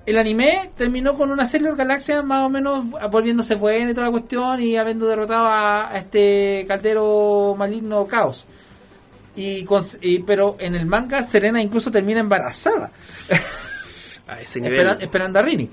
el 0.05 0.19
anime 0.19 0.71
terminó 0.77 1.17
con 1.17 1.31
una 1.31 1.47
Sailor 1.47 1.77
Galaxia 1.77 2.21
más 2.23 2.45
o 2.45 2.51
menos 2.51 2.85
volviéndose 3.11 3.55
buena 3.55 3.91
y 3.91 3.95
toda 3.95 4.07
la 4.09 4.11
cuestión 4.13 4.61
y 4.61 4.77
habiendo 4.77 5.07
derrotado 5.07 5.47
a, 5.47 5.91
a 5.91 5.97
este 5.99 6.65
caldero 6.69 7.55
maligno 7.57 8.05
Caos. 8.07 8.45
Y, 9.37 9.65
con- 9.65 9.85
y- 10.03 10.19
pero 10.21 10.57
en 10.59 10.75
el 10.75 10.85
manga 10.85 11.23
Serena 11.23 11.63
incluso 11.63 11.91
termina 11.91 12.21
embarazada, 12.21 12.91
A 14.29 14.41
ese 14.41 14.61
nivel. 14.61 14.79
espera- 14.79 14.99
esperando 15.01 15.39
a 15.39 15.43
Rini. 15.43 15.71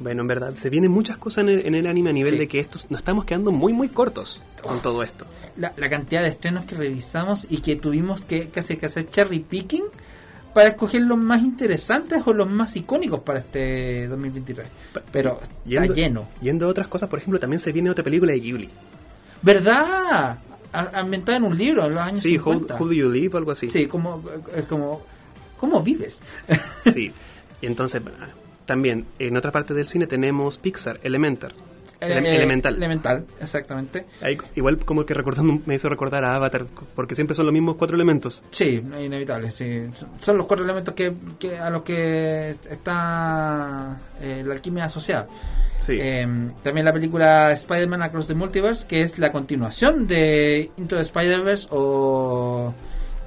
Bueno, 0.00 0.22
en 0.22 0.28
verdad, 0.28 0.54
se 0.56 0.70
vienen 0.70 0.90
muchas 0.90 1.18
cosas 1.18 1.44
en 1.44 1.50
el, 1.50 1.66
en 1.66 1.74
el 1.74 1.86
anime 1.86 2.10
a 2.10 2.12
nivel 2.14 2.32
Sí. 2.32 2.38
de 2.38 2.48
que 2.48 2.58
estos 2.58 2.90
nos 2.90 2.98
estamos 3.00 3.24
quedando 3.26 3.52
muy, 3.52 3.72
muy 3.72 3.90
cortos 3.90 4.42
con 4.62 4.80
todo 4.80 5.02
esto. 5.02 5.26
La, 5.56 5.72
la 5.76 5.88
cantidad 5.88 6.22
de 6.22 6.28
estrenos 6.28 6.64
que 6.64 6.74
revisamos 6.74 7.46
y 7.50 7.58
que 7.58 7.76
tuvimos 7.76 8.22
que 8.22 8.48
casi 8.48 8.76
que 8.78 8.86
hacer 8.86 9.08
cherry 9.10 9.40
picking 9.40 9.84
para 10.54 10.70
escoger 10.70 11.02
los 11.02 11.18
más 11.18 11.42
interesantes 11.42 12.22
o 12.26 12.32
los 12.32 12.50
más 12.50 12.74
icónicos 12.76 13.20
para 13.20 13.40
este 13.40 14.08
2023. 14.08 14.66
Pero 15.12 15.38
está 15.68 15.86
lleno. 15.86 16.28
Yendo 16.40 16.66
a 16.66 16.70
otras 16.70 16.88
cosas, 16.88 17.08
por 17.08 17.18
ejemplo, 17.18 17.38
también 17.38 17.60
se 17.60 17.70
viene 17.70 17.90
otra 17.90 18.02
película 18.02 18.32
de 18.32 18.40
Ghibli. 18.40 18.68
¿Verdad? 19.42 20.38
Ambientada 20.72 21.38
en 21.38 21.44
un 21.44 21.56
libro 21.58 21.84
en 21.86 21.94
los 21.94 22.02
años 22.02 22.20
Sí, 22.20 22.36
How, 22.38 22.52
50. 22.54 22.76
How 22.76 22.86
Do 22.86 22.92
You 22.92 23.10
Live, 23.10 23.36
algo 23.36 23.50
así. 23.50 23.70
Sí, 23.70 23.86
como, 23.86 24.22
es 24.54 24.64
como, 24.64 25.02
¿cómo 25.58 25.82
vives? 25.82 26.22
Sí. 26.80 27.12
Y 27.62 27.66
entonces, 27.66 28.00
también, 28.70 29.04
en 29.18 29.36
otra 29.36 29.50
parte 29.50 29.74
del 29.74 29.88
cine 29.88 30.06
tenemos 30.06 30.56
Pixar, 30.56 31.00
Elemental. 31.02 31.52
Ele- 32.00 32.36
Elemental. 32.36 32.76
Elemental, 32.76 33.26
exactamente. 33.40 34.06
Ahí, 34.22 34.38
igual 34.54 34.78
como 34.78 35.04
que 35.04 35.12
recordando, 35.12 35.58
me 35.66 35.74
hizo 35.74 35.88
recordar 35.88 36.24
a 36.24 36.36
Avatar, 36.36 36.66
porque 36.94 37.16
siempre 37.16 37.34
son 37.34 37.46
los 37.46 37.52
mismos 37.52 37.74
cuatro 37.74 37.96
elementos. 37.96 38.44
Sí, 38.52 38.80
inevitable, 39.04 39.50
sí. 39.50 39.86
Son- 39.92 40.08
Son 40.18 40.38
los 40.38 40.46
cuatro 40.46 40.64
elementos 40.64 40.94
que, 40.94 41.12
que 41.38 41.58
a 41.58 41.68
los 41.68 41.82
que 41.82 42.54
está 42.70 44.00
eh, 44.22 44.42
la 44.46 44.54
alquimia 44.54 44.84
asociada. 44.84 45.26
Sí. 45.78 45.98
Eh, 46.00 46.26
también 46.62 46.84
la 46.84 46.92
película 46.92 47.50
Spider-Man 47.50 48.02
Across 48.02 48.28
the 48.28 48.34
Multiverse, 48.34 48.86
que 48.86 49.02
es 49.02 49.18
la 49.18 49.32
continuación 49.32 50.06
de 50.06 50.70
Into 50.76 50.94
the 50.96 51.02
Spider-Verse 51.02 51.68
o 51.72 52.72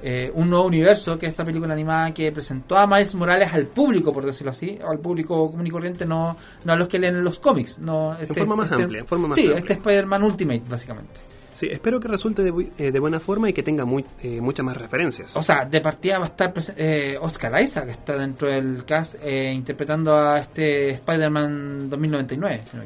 eh, 0.06 0.30
un 0.34 0.50
nuevo 0.50 0.66
universo, 0.66 1.16
que 1.18 1.24
es 1.26 1.30
esta 1.30 1.46
película 1.46 1.72
animada 1.72 2.12
que 2.12 2.30
presentó 2.30 2.76
a 2.76 2.86
Miles 2.86 3.14
Morales 3.14 3.50
al 3.54 3.66
público, 3.68 4.12
por 4.12 4.26
decirlo 4.26 4.50
así, 4.50 4.78
al 4.86 4.98
público 4.98 5.50
común 5.50 5.66
y 5.66 5.70
corriente, 5.70 6.04
no, 6.04 6.36
no 6.62 6.72
a 6.72 6.76
los 6.76 6.88
que 6.88 6.98
leen 6.98 7.24
los 7.24 7.38
cómics. 7.38 7.78
No, 7.78 8.12
este- 8.20 8.34
forma 8.34 8.54
más 8.56 8.70
este- 8.70 8.82
amplia, 8.82 9.00
en 9.00 9.06
forma 9.06 9.28
más 9.28 9.36
Sí, 9.36 9.44
amplia. 9.44 9.58
este 9.60 9.72
Spider-Man 9.72 10.22
Ultimate, 10.22 10.62
básicamente. 10.68 11.20
Sí, 11.54 11.68
espero 11.70 12.00
que 12.00 12.08
resulte 12.08 12.42
de, 12.42 12.68
eh, 12.78 12.90
de 12.90 12.98
buena 12.98 13.18
forma 13.20 13.48
y 13.48 13.52
que 13.52 13.62
tenga 13.62 13.84
muy, 13.84 14.04
eh, 14.22 14.40
muchas 14.40 14.66
más 14.66 14.76
referencias. 14.76 15.36
O 15.36 15.42
sea, 15.42 15.64
de 15.64 15.80
partida 15.80 16.18
va 16.18 16.24
a 16.24 16.28
estar 16.28 16.52
eh, 16.76 17.16
Oscar 17.20 17.62
Isaac, 17.62 17.84
que 17.86 17.90
está 17.92 18.16
dentro 18.16 18.48
del 18.48 18.84
cast, 18.84 19.14
eh, 19.22 19.52
interpretando 19.52 20.16
a 20.16 20.38
este 20.40 20.90
Spider-Man 20.90 21.88
2099, 21.88 22.62
si 22.70 22.76
no. 22.76 22.82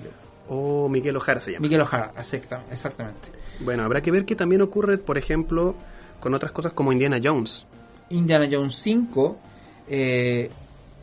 O 0.50 0.88
Miguel 0.88 1.16
Ojara 1.16 1.40
se 1.40 1.52
llama. 1.52 1.62
Miguel 1.62 1.80
exacta- 2.18 2.62
exactamente. 2.70 3.28
Bueno, 3.60 3.82
habrá 3.84 4.02
que 4.02 4.10
ver 4.10 4.24
qué 4.24 4.36
también 4.36 4.62
ocurre, 4.62 4.98
por 4.98 5.18
ejemplo, 5.18 5.74
con 6.20 6.34
otras 6.34 6.52
cosas 6.52 6.72
como 6.72 6.92
Indiana 6.92 7.18
Jones. 7.22 7.66
Indiana 8.10 8.48
Jones 8.50 8.74
5, 8.76 9.38
eh, 9.88 10.50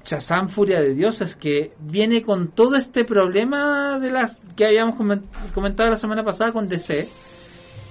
Shazam 0.04 0.50
Furia 0.50 0.82
de 0.82 0.94
Dioses, 0.94 1.36
que 1.36 1.72
viene 1.80 2.22
con 2.22 2.50
todo 2.50 2.76
este 2.76 3.06
problema 3.06 4.00
de 4.00 4.12
las 4.12 4.38
que 4.56 4.66
habíamos 4.66 4.96
comen- 4.96 5.24
comentado 5.54 5.90
la 5.90 5.98
semana 5.98 6.24
pasada 6.24 6.52
con 6.52 6.68
DC, 6.70 7.08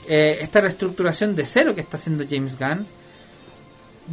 eh, 0.08 0.38
esta 0.40 0.60
reestructuración 0.60 1.34
de 1.34 1.44
cero 1.46 1.74
que 1.74 1.80
está 1.80 1.96
haciendo 1.96 2.24
James 2.28 2.58
Gunn. 2.58 2.86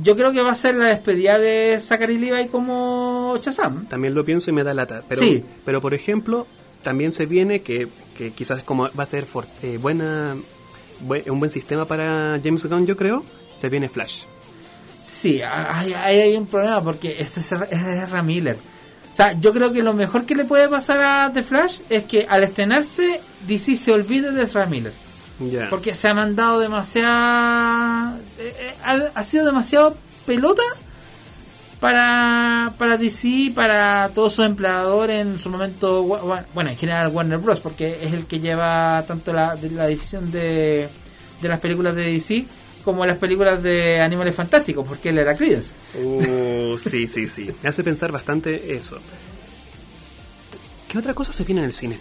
Yo 0.04 0.16
creo 0.16 0.32
que 0.32 0.42
va 0.42 0.52
a 0.52 0.56
ser 0.56 0.76
la 0.76 0.86
despedida 0.86 1.38
de 1.38 1.78
Zachary 1.82 2.18
Levi 2.18 2.48
como 2.48 3.36
Shazam. 3.42 3.88
También 3.88 4.14
lo 4.14 4.24
pienso 4.24 4.50
y 4.50 4.54
me 4.54 4.64
da 4.64 4.74
lata. 4.74 5.04
Pero, 5.08 5.22
Sí. 5.22 5.44
pero 5.66 5.82
por 5.82 5.94
ejemplo, 5.94 6.48
también 6.82 7.12
se 7.12 7.26
viene 7.26 7.62
que, 7.62 7.90
que 8.18 8.32
quizás 8.32 8.64
como 8.64 8.90
va 8.98 9.04
a 9.04 9.06
ser 9.06 9.26
for- 9.26 9.46
eh, 9.62 9.78
buena 9.82 10.36
bue- 10.36 10.44
un 11.02 11.40
buen 11.40 11.52
sistema 11.52 11.86
para 11.86 12.40
James 12.44 12.66
Gunn, 12.66 12.86
yo 12.86 12.96
creo, 12.96 13.24
se 13.60 13.70
viene 13.70 13.90
Flash. 13.90 14.24
Sí, 15.04 15.42
hay, 15.42 15.94
hay, 15.94 16.20
hay 16.20 16.36
un 16.36 16.46
problema 16.46 16.84
porque 16.84 17.16
este 17.20 17.40
es, 17.40 17.52
Ezra 17.52 18.22
Miller. 18.22 18.58
O 19.12 19.16
sea, 19.16 19.34
yo 19.34 19.52
creo 19.52 19.72
que 19.74 19.84
lo 19.84 19.94
mejor 19.94 20.26
que 20.26 20.36
le 20.36 20.46
puede 20.46 20.70
pasar 20.70 21.02
a 21.02 21.34
The 21.34 21.44
Flash 21.44 21.80
es 21.90 22.06
que 22.06 22.26
al 22.30 22.44
estrenarse 22.44 23.20
DC 23.48 23.76
se 23.76 23.92
olvide 23.92 24.32
de 24.32 24.44
Ezra 24.44 24.66
Miller. 24.68 24.94
Porque 25.70 25.96
se 25.96 26.08
ha 26.08 26.14
mandado 26.14 26.60
demasiada... 26.60 28.16
eh, 28.38 28.54
eh, 28.60 28.74
ha, 28.84 29.00
ha 29.16 29.24
sido 29.24 29.46
demasiado 29.46 29.98
pelota 30.26 30.62
para, 31.82 32.74
para 32.78 32.96
DC, 32.96 33.52
para 33.56 34.10
todos 34.14 34.34
sus 34.36 34.46
empleadores 34.46 35.20
en 35.20 35.40
su 35.40 35.50
momento, 35.50 36.04
bueno, 36.04 36.70
en 36.70 36.78
general 36.78 37.08
Warner 37.12 37.40
Bros. 37.40 37.60
Porque 37.60 38.00
es 38.04 38.14
el 38.14 38.26
que 38.28 38.40
lleva 38.40 39.04
tanto 39.08 39.34
la, 39.34 39.58
la 39.74 39.88
división 39.88 40.32
de, 40.32 40.88
de 41.42 41.50
las 41.50 41.60
películas 41.60 41.96
de 41.96 42.04
DC 42.04 42.46
como 42.86 43.06
las 43.06 43.18
películas 43.18 43.62
de 43.62 44.00
Animales 44.00 44.36
Fantásticos, 44.36 44.86
porque 44.88 45.10
él 45.10 45.18
era 45.18 45.36
Creedence. 45.36 45.72
Uh, 45.96 46.78
sí, 46.78 47.08
sí, 47.08 47.28
sí. 47.28 47.50
Me 47.62 47.70
hace 47.70 47.84
pensar 47.84 48.12
bastante 48.12 48.76
eso. 48.76 49.00
¿Qué 50.88 51.00
otra 51.00 51.16
cosa 51.16 51.34
se 51.34 51.44
viene 51.44 51.62
en 51.62 51.66
el 51.66 51.74
cine? 51.74 51.98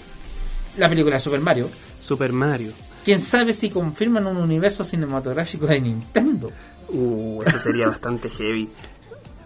La 0.77 0.89
película 0.91 1.17
de 1.17 1.21
Super 1.21 1.41
Mario. 1.41 1.71
Super 2.03 2.33
Mario. 2.33 2.73
Quién 3.03 3.19
sabe 3.19 3.55
si 3.55 3.71
confirman 3.71 4.27
un 4.27 4.37
universo 4.37 4.85
cinematográfico 4.85 5.67
de 5.67 5.81
Nintendo. 5.81 6.53
Uh, 6.89 7.43
eso 7.47 7.59
sería 7.59 7.87
bastante 7.89 8.29
heavy. 8.29 8.69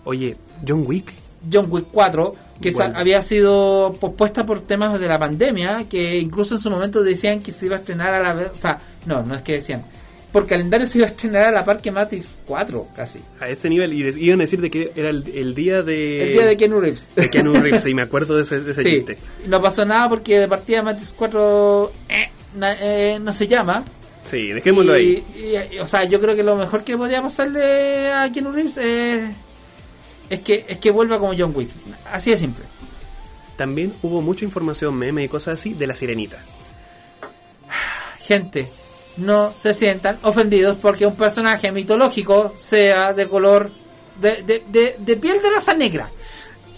Oye, 0.05 0.37
John 0.67 0.85
Wick. 0.87 1.13
John 1.53 1.67
Wick 1.71 1.87
4, 1.93 2.35
que 2.61 2.71
Bueno. 2.71 2.99
había 2.99 3.21
sido 3.23 3.95
pospuesta 4.01 4.47
por 4.47 4.61
temas 4.63 4.99
de 4.99 5.07
la 5.07 5.19
pandemia, 5.19 5.85
que 5.91 6.17
incluso 6.19 6.55
en 6.55 6.61
su 6.61 6.71
momento 6.71 7.03
decían 7.03 7.41
que 7.41 7.53
se 7.53 7.67
iba 7.67 7.77
a 7.77 7.79
estrenar 7.81 8.15
a 8.15 8.21
la 8.23 8.33
vez, 8.33 8.49
o 8.53 8.57
sea, 8.61 8.79
no, 9.07 9.23
no 9.23 9.35
es 9.35 9.43
que 9.43 9.55
decían, 9.55 9.85
por 10.33 10.47
calendario 10.47 10.87
se 10.87 10.99
iba 10.99 11.07
a 11.07 11.11
estrenar 11.11 11.49
a 11.49 11.53
la 11.53 11.65
par 11.65 11.81
que 11.83 11.91
Matrix 11.93 12.27
4, 12.47 12.89
casi. 12.97 13.21
A 13.41 13.49
ese 13.49 13.69
nivel. 13.69 13.93
Y 13.93 14.03
de- 14.03 14.21
iban 14.21 14.41
a 14.41 14.45
decir 14.45 14.61
de 14.61 14.71
que 14.71 14.91
era 14.97 15.11
el, 15.11 15.25
el 15.35 15.55
día 15.55 15.83
de... 15.83 16.25
El 16.25 16.33
día 16.33 16.47
de 16.47 16.57
Keanu 16.57 16.81
Reeves. 16.81 17.11
de 17.15 17.29
Keanu 17.31 17.53
Reeves, 17.61 17.87
y 17.87 17.95
me 17.95 18.03
acuerdo 18.03 18.37
de 18.37 18.43
ese, 18.43 18.61
de 18.61 18.73
ese 18.73 18.83
sí, 18.83 18.91
chiste. 18.91 19.19
no 19.47 19.61
pasó 19.61 19.85
nada 19.85 20.09
porque 20.09 20.41
de 20.41 20.49
partida 20.49 20.83
Matrix 20.83 21.13
4 21.17 21.93
eh, 22.09 22.29
na- 22.57 22.77
eh, 22.81 23.19
no 23.21 23.33
se 23.33 23.47
llama. 23.47 23.85
Sí, 24.25 24.49
dejémoslo 24.49 24.99
Y- 24.99 25.01
ahí. 25.01 25.25
y- 25.71 25.77
y, 25.77 25.79
o 25.79 25.87
sea, 25.87 26.05
yo 26.05 26.19
creo 26.21 26.35
que 26.35 26.43
lo 26.43 26.57
mejor 26.57 26.83
que 26.83 26.97
podría 26.97 27.21
pasarle 27.23 28.11
a 28.11 28.33
Keanu 28.33 28.51
Reeves 28.51 28.77
es, 28.79 29.23
es 30.31 30.41
que 30.41 30.65
es 30.69 30.79
que 30.79 30.91
vuelva 30.91 31.19
como 31.19 31.35
John 31.37 31.53
Wick. 31.55 31.71
Así 32.13 32.31
de 32.31 32.39
simple. 32.39 32.65
También 33.57 33.93
hubo 34.03 34.21
mucha 34.23 34.45
información, 34.45 34.95
meme 34.97 35.23
y 35.25 35.29
cosas 35.29 35.61
así 35.61 35.75
de 35.75 35.87
la 35.87 35.95
sirenita. 35.95 36.39
Gente, 38.21 38.69
no 39.19 39.53
se 39.55 39.75
sientan 39.75 40.19
ofendidos 40.23 40.77
porque 40.81 41.07
un 41.07 41.15
personaje 41.17 41.71
mitológico 41.71 42.55
sea 42.59 43.13
de 43.13 43.29
color 43.29 43.71
de, 44.21 44.43
de, 44.43 44.63
de- 44.69 44.97
de 44.99 45.17
piel 45.17 45.41
de 45.43 45.51
raza 45.51 45.75
negra. 45.75 46.11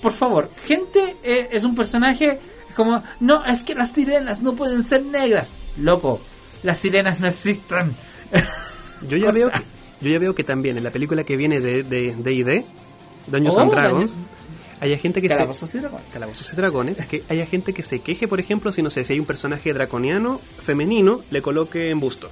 Por 0.02 0.12
favor, 0.12 0.51
gente 0.66 1.16
eh, 1.23 1.48
es 1.52 1.64
un 1.64 1.74
personaje 1.74 2.39
como, 2.74 3.02
no, 3.20 3.44
es 3.47 3.62
que 3.62 3.74
las 3.74 3.93
sirenas 3.93 4.43
no 4.43 4.55
pueden 4.55 4.82
ser 4.82 5.02
negras. 5.05 5.51
Loco, 5.78 6.20
las 6.62 6.78
sirenas 6.78 7.20
no 7.20 7.28
existen. 7.28 7.94
Yo 9.09 9.16
ya 9.16 9.31
veo 9.31 9.51
que, 9.52 9.60
yo 10.02 10.10
ya 10.10 10.18
veo 10.18 10.35
que 10.35 10.44
también 10.44 10.77
en 10.77 10.85
la 10.85 10.90
película 10.90 11.24
que 11.24 11.36
viene 11.36 11.60
de 11.60 11.82
de 11.85 12.14
D&D, 12.18 12.66
Dungeons 13.27 13.57
Oh, 13.57 13.61
and 13.61 13.70
Dragons, 13.73 14.12
Dungeons- 14.12 14.16
hay 14.81 14.98
gente 14.98 15.23
que 15.23 15.28
Calabozos 15.28 15.70
se 15.70 15.78
y 15.78 15.81
dragones. 15.81 16.12
Calabozos 16.12 16.53
y 16.53 16.57
dragones, 16.57 17.07
que 17.07 17.24
haya 17.31 17.47
gente 17.47 17.73
que 17.73 17.82
se 17.82 18.01
queje, 18.01 18.28
por 18.28 18.40
ejemplo, 18.40 18.73
si 18.73 18.82
no 18.82 18.90
sé, 18.90 19.05
si 19.05 19.15
hay 19.15 19.20
un 19.20 19.27
personaje 19.27 19.73
draconiano 19.73 20.39
femenino, 20.65 21.20
le 21.31 21.40
coloque 21.43 21.90
en 21.90 21.98
busto. 22.01 22.31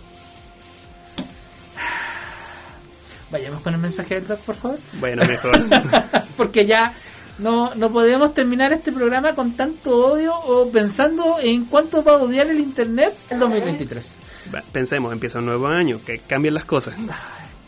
Vayamos 3.31 3.62
con 3.62 3.75
el 3.75 3.81
mensaje 3.81 4.15
del 4.16 4.27
doc, 4.29 4.39
por 4.41 4.55
favor. 4.55 4.79
Bueno, 5.01 5.25
mejor. 5.27 5.53
Porque 6.37 6.66
ya 6.66 6.95
no, 7.39 7.75
no 7.75 7.91
podemos 7.91 8.33
terminar 8.35 8.73
este 8.73 8.93
programa 8.93 9.35
con 9.35 9.53
tanto 9.57 10.07
odio 10.07 10.35
o 10.39 10.71
pensando 10.71 11.39
en 11.41 11.65
cuánto 11.65 12.05
va 12.05 12.12
a 12.12 12.16
odiar 12.19 12.47
el 12.49 12.61
internet 12.61 13.12
el 13.31 13.39
2023. 13.41 14.15
Va, 14.55 14.62
pensemos, 14.71 15.12
empieza 15.12 15.41
un 15.41 15.47
nuevo 15.47 15.66
año, 15.66 15.99
que 16.05 16.19
cambien 16.19 16.55
las 16.55 16.65
cosas. 16.65 16.95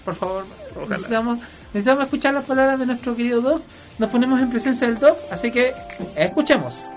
Por 0.04 0.14
favor, 0.14 0.44
Ojalá. 0.76 0.88
necesitamos, 0.90 1.40
necesitamos 1.76 2.04
escuchar 2.04 2.32
las 2.32 2.44
palabras 2.44 2.80
de 2.80 2.86
nuestro 2.86 3.14
querido 3.14 3.42
Doc. 3.42 3.62
Nos 3.98 4.08
ponemos 4.08 4.40
en 4.40 4.48
presencia 4.48 4.88
del 4.88 4.98
Doc, 4.98 5.18
así 5.30 5.50
que 5.50 5.74
escuchemos. 6.16 6.88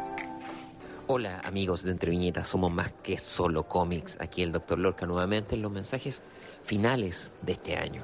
Hola 1.07 1.41
amigos 1.43 1.83
de 1.83 1.91
Entre 1.91 2.11
Viñetas, 2.11 2.47
somos 2.47 2.71
más 2.71 2.93
que 3.03 3.17
solo 3.17 3.63
cómics. 3.63 4.17
Aquí 4.21 4.41
el 4.41 4.53
Dr. 4.53 4.79
Lorca 4.79 5.05
nuevamente 5.05 5.55
en 5.55 5.63
los 5.63 5.71
mensajes 5.71 6.23
finales 6.63 7.29
de 7.41 7.51
este 7.53 7.75
año. 7.75 8.03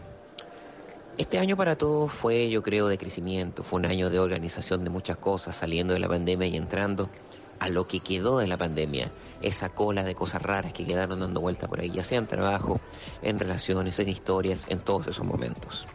Este 1.17 1.39
año 1.39 1.55
para 1.55 1.77
todos 1.77 2.11
fue, 2.11 2.49
yo 2.49 2.61
creo, 2.61 2.89
de 2.89 2.97
crecimiento, 2.97 3.63
fue 3.63 3.79
un 3.79 3.85
año 3.85 4.09
de 4.09 4.19
organización 4.19 4.83
de 4.83 4.89
muchas 4.89 5.15
cosas, 5.15 5.55
saliendo 5.55 5.93
de 5.93 6.01
la 6.01 6.09
pandemia 6.09 6.47
y 6.47 6.57
entrando 6.57 7.09
a 7.59 7.69
lo 7.69 7.87
que 7.87 8.01
quedó 8.01 8.39
de 8.39 8.47
la 8.47 8.57
pandemia, 8.57 9.13
esa 9.41 9.69
cola 9.69 10.03
de 10.03 10.13
cosas 10.13 10.41
raras 10.41 10.73
que 10.73 10.85
quedaron 10.85 11.21
dando 11.21 11.39
vuelta 11.39 11.69
por 11.69 11.79
ahí, 11.79 11.89
ya 11.89 12.03
sea 12.03 12.19
en 12.19 12.27
trabajo, 12.27 12.81
en 13.21 13.39
relaciones, 13.39 13.97
en 13.99 14.09
historias, 14.09 14.65
en 14.67 14.79
todos 14.79 15.07
esos 15.07 15.25
momentos. 15.25 15.85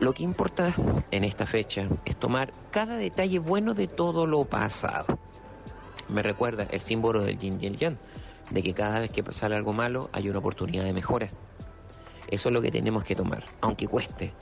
Lo 0.00 0.12
que 0.12 0.24
importa 0.24 0.74
en 1.12 1.22
esta 1.22 1.46
fecha 1.46 1.88
es 2.04 2.16
tomar 2.16 2.52
cada 2.72 2.96
detalle 2.96 3.38
bueno 3.38 3.74
de 3.74 3.86
todo 3.86 4.26
lo 4.26 4.44
pasado. 4.44 5.18
Me 6.08 6.20
recuerda 6.20 6.64
el 6.64 6.80
símbolo 6.80 7.22
del 7.22 7.38
yin 7.38 7.58
y 7.62 7.76
yang, 7.76 7.96
de 8.50 8.62
que 8.62 8.74
cada 8.74 8.98
vez 9.00 9.10
que 9.10 9.22
sale 9.32 9.54
algo 9.54 9.72
malo 9.72 10.10
hay 10.12 10.28
una 10.28 10.40
oportunidad 10.40 10.84
de 10.84 10.92
mejora. 10.92 11.28
Eso 12.28 12.48
es 12.48 12.52
lo 12.52 12.60
que 12.60 12.72
tenemos 12.72 13.04
que 13.04 13.14
tomar, 13.14 13.44
aunque 13.60 13.86
cueste, 13.86 14.32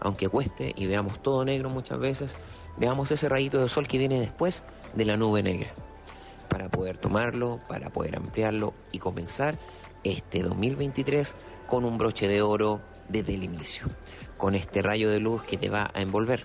aunque 0.00 0.28
cueste 0.28 0.72
y 0.76 0.86
veamos 0.86 1.22
todo 1.22 1.44
negro 1.44 1.70
muchas 1.70 2.00
veces, 2.00 2.36
veamos 2.76 3.10
ese 3.12 3.28
rayito 3.28 3.60
de 3.60 3.68
sol 3.68 3.86
que 3.86 3.98
viene 3.98 4.18
después 4.18 4.64
de 4.94 5.04
la 5.04 5.16
nube 5.16 5.42
negra, 5.42 5.72
para 6.48 6.68
poder 6.68 6.98
tomarlo, 6.98 7.60
para 7.68 7.90
poder 7.90 8.16
ampliarlo 8.16 8.74
y 8.90 8.98
comenzar 8.98 9.56
este 10.02 10.42
2023 10.42 11.36
con 11.68 11.84
un 11.84 11.96
broche 11.96 12.26
de 12.26 12.42
oro 12.42 12.80
desde 13.08 13.34
el 13.34 13.44
inicio, 13.44 13.86
con 14.36 14.54
este 14.54 14.82
rayo 14.82 15.10
de 15.10 15.20
luz 15.20 15.42
que 15.42 15.56
te 15.56 15.68
va 15.68 15.90
a 15.94 16.00
envolver. 16.00 16.42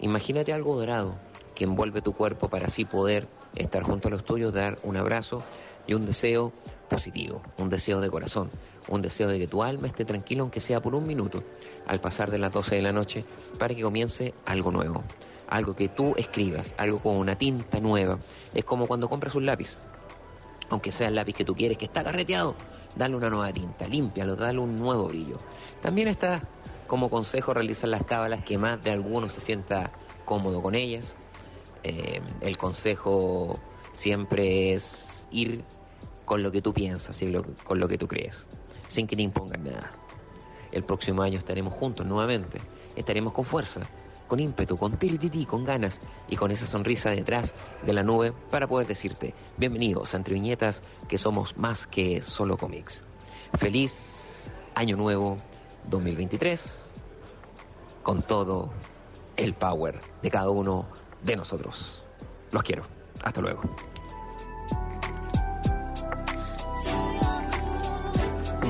Imagínate 0.00 0.52
algo 0.52 0.76
dorado 0.76 1.14
que 1.54 1.64
envuelve 1.64 2.02
tu 2.02 2.12
cuerpo 2.12 2.48
para 2.48 2.66
así 2.66 2.84
poder 2.84 3.28
estar 3.54 3.82
junto 3.82 4.08
a 4.08 4.10
los 4.10 4.24
tuyos, 4.24 4.52
dar 4.52 4.78
un 4.82 4.96
abrazo 4.96 5.42
y 5.86 5.94
un 5.94 6.06
deseo 6.06 6.52
positivo, 6.88 7.42
un 7.58 7.68
deseo 7.68 8.00
de 8.00 8.10
corazón, 8.10 8.50
un 8.88 9.02
deseo 9.02 9.28
de 9.28 9.38
que 9.38 9.46
tu 9.46 9.62
alma 9.62 9.86
esté 9.86 10.04
tranquila 10.04 10.42
aunque 10.42 10.60
sea 10.60 10.80
por 10.80 10.94
un 10.94 11.06
minuto 11.06 11.42
al 11.86 12.00
pasar 12.00 12.30
de 12.30 12.38
las 12.38 12.52
12 12.52 12.76
de 12.76 12.82
la 12.82 12.92
noche 12.92 13.24
para 13.58 13.74
que 13.74 13.82
comience 13.82 14.34
algo 14.44 14.70
nuevo, 14.70 15.02
algo 15.48 15.74
que 15.74 15.88
tú 15.88 16.14
escribas, 16.16 16.74
algo 16.78 16.98
con 16.98 17.16
una 17.16 17.36
tinta 17.36 17.80
nueva. 17.80 18.18
Es 18.54 18.64
como 18.64 18.86
cuando 18.86 19.08
compras 19.08 19.34
un 19.34 19.46
lápiz, 19.46 19.78
aunque 20.70 20.92
sea 20.92 21.08
el 21.08 21.14
lápiz 21.14 21.34
que 21.34 21.44
tú 21.44 21.54
quieres, 21.54 21.78
que 21.78 21.84
está 21.84 22.02
carreteado, 22.02 22.54
dale 22.96 23.16
una 23.16 23.30
nueva 23.30 23.52
tinta, 23.52 23.86
límpialo, 23.86 24.36
dale 24.36 24.58
un 24.58 24.78
nuevo 24.78 25.04
brillo. 25.04 25.38
También 25.80 26.08
está 26.08 26.42
como 26.86 27.10
consejo 27.10 27.54
realizar 27.54 27.88
las 27.88 28.04
cábalas 28.04 28.44
que 28.44 28.58
más 28.58 28.82
de 28.82 28.90
alguno 28.90 29.28
se 29.30 29.40
sienta 29.40 29.92
cómodo 30.24 30.62
con 30.62 30.74
ellas. 30.74 31.16
Eh, 31.82 32.20
el 32.40 32.58
consejo 32.58 33.58
siempre 33.92 34.72
es 34.72 35.26
ir 35.30 35.64
con 36.24 36.42
lo 36.42 36.52
que 36.52 36.62
tú 36.62 36.72
piensas 36.72 37.20
y 37.22 37.32
con 37.64 37.80
lo 37.80 37.88
que 37.88 37.98
tú 37.98 38.06
crees, 38.06 38.48
sin 38.88 39.06
que 39.06 39.16
te 39.16 39.22
impongan 39.22 39.64
nada. 39.64 39.92
El 40.70 40.84
próximo 40.84 41.22
año 41.22 41.38
estaremos 41.38 41.74
juntos 41.74 42.06
nuevamente, 42.06 42.60
estaremos 42.96 43.32
con 43.32 43.44
fuerza, 43.44 43.82
con 44.28 44.40
ímpetu, 44.40 44.78
con 44.78 44.98
tirititi, 44.98 45.44
con 45.44 45.64
ganas 45.64 46.00
y 46.28 46.36
con 46.36 46.50
esa 46.50 46.64
sonrisa 46.66 47.10
detrás 47.10 47.54
de 47.84 47.92
la 47.92 48.02
nube 48.02 48.32
para 48.50 48.66
poder 48.66 48.86
decirte, 48.86 49.34
bienvenidos 49.58 50.14
a 50.14 50.16
Entre 50.16 50.34
Viñetas, 50.34 50.82
que 51.08 51.18
somos 51.18 51.56
más 51.58 51.86
que 51.86 52.22
solo 52.22 52.56
cómics. 52.56 53.04
Feliz 53.58 54.50
año 54.74 54.96
nuevo 54.96 55.36
2023, 55.90 56.90
con 58.02 58.22
todo 58.22 58.70
el 59.36 59.54
power 59.54 60.00
de 60.22 60.30
cada 60.30 60.50
uno 60.50 60.86
de 61.22 61.36
nosotros. 61.36 62.02
Los 62.50 62.62
quiero. 62.62 62.82
Hasta 63.22 63.40
luego. 63.40 63.62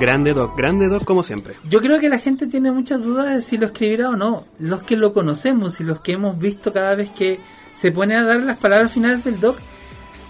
Grande 0.01 0.35
Doc, 0.35 0.57
grande 0.57 0.89
Doc 0.89 1.05
como 1.05 1.23
siempre. 1.23 1.57
Yo 1.69 1.81
creo 1.81 2.01
que 2.01 2.09
la 2.09 2.19
gente 2.19 2.47
tiene 2.47 2.73
muchas 2.73 3.05
dudas 3.05 3.37
de 3.37 3.43
si 3.43 3.57
lo 3.57 3.67
escribirá 3.67 4.09
o 4.09 4.17
no. 4.17 4.47
Los 4.59 4.83
que 4.83 4.97
lo 4.97 5.13
conocemos 5.13 5.81
y 5.81 5.85
los 5.85 6.01
que 6.01 6.13
hemos 6.13 6.39
visto 6.39 6.73
cada 6.73 6.95
vez 6.95 7.11
que 7.11 7.39
se 7.75 7.93
pone 7.93 8.17
a 8.17 8.25
dar 8.25 8.41
las 8.41 8.59
palabras 8.59 8.93
finales 8.93 9.23
del 9.25 9.39
doc, 9.39 9.59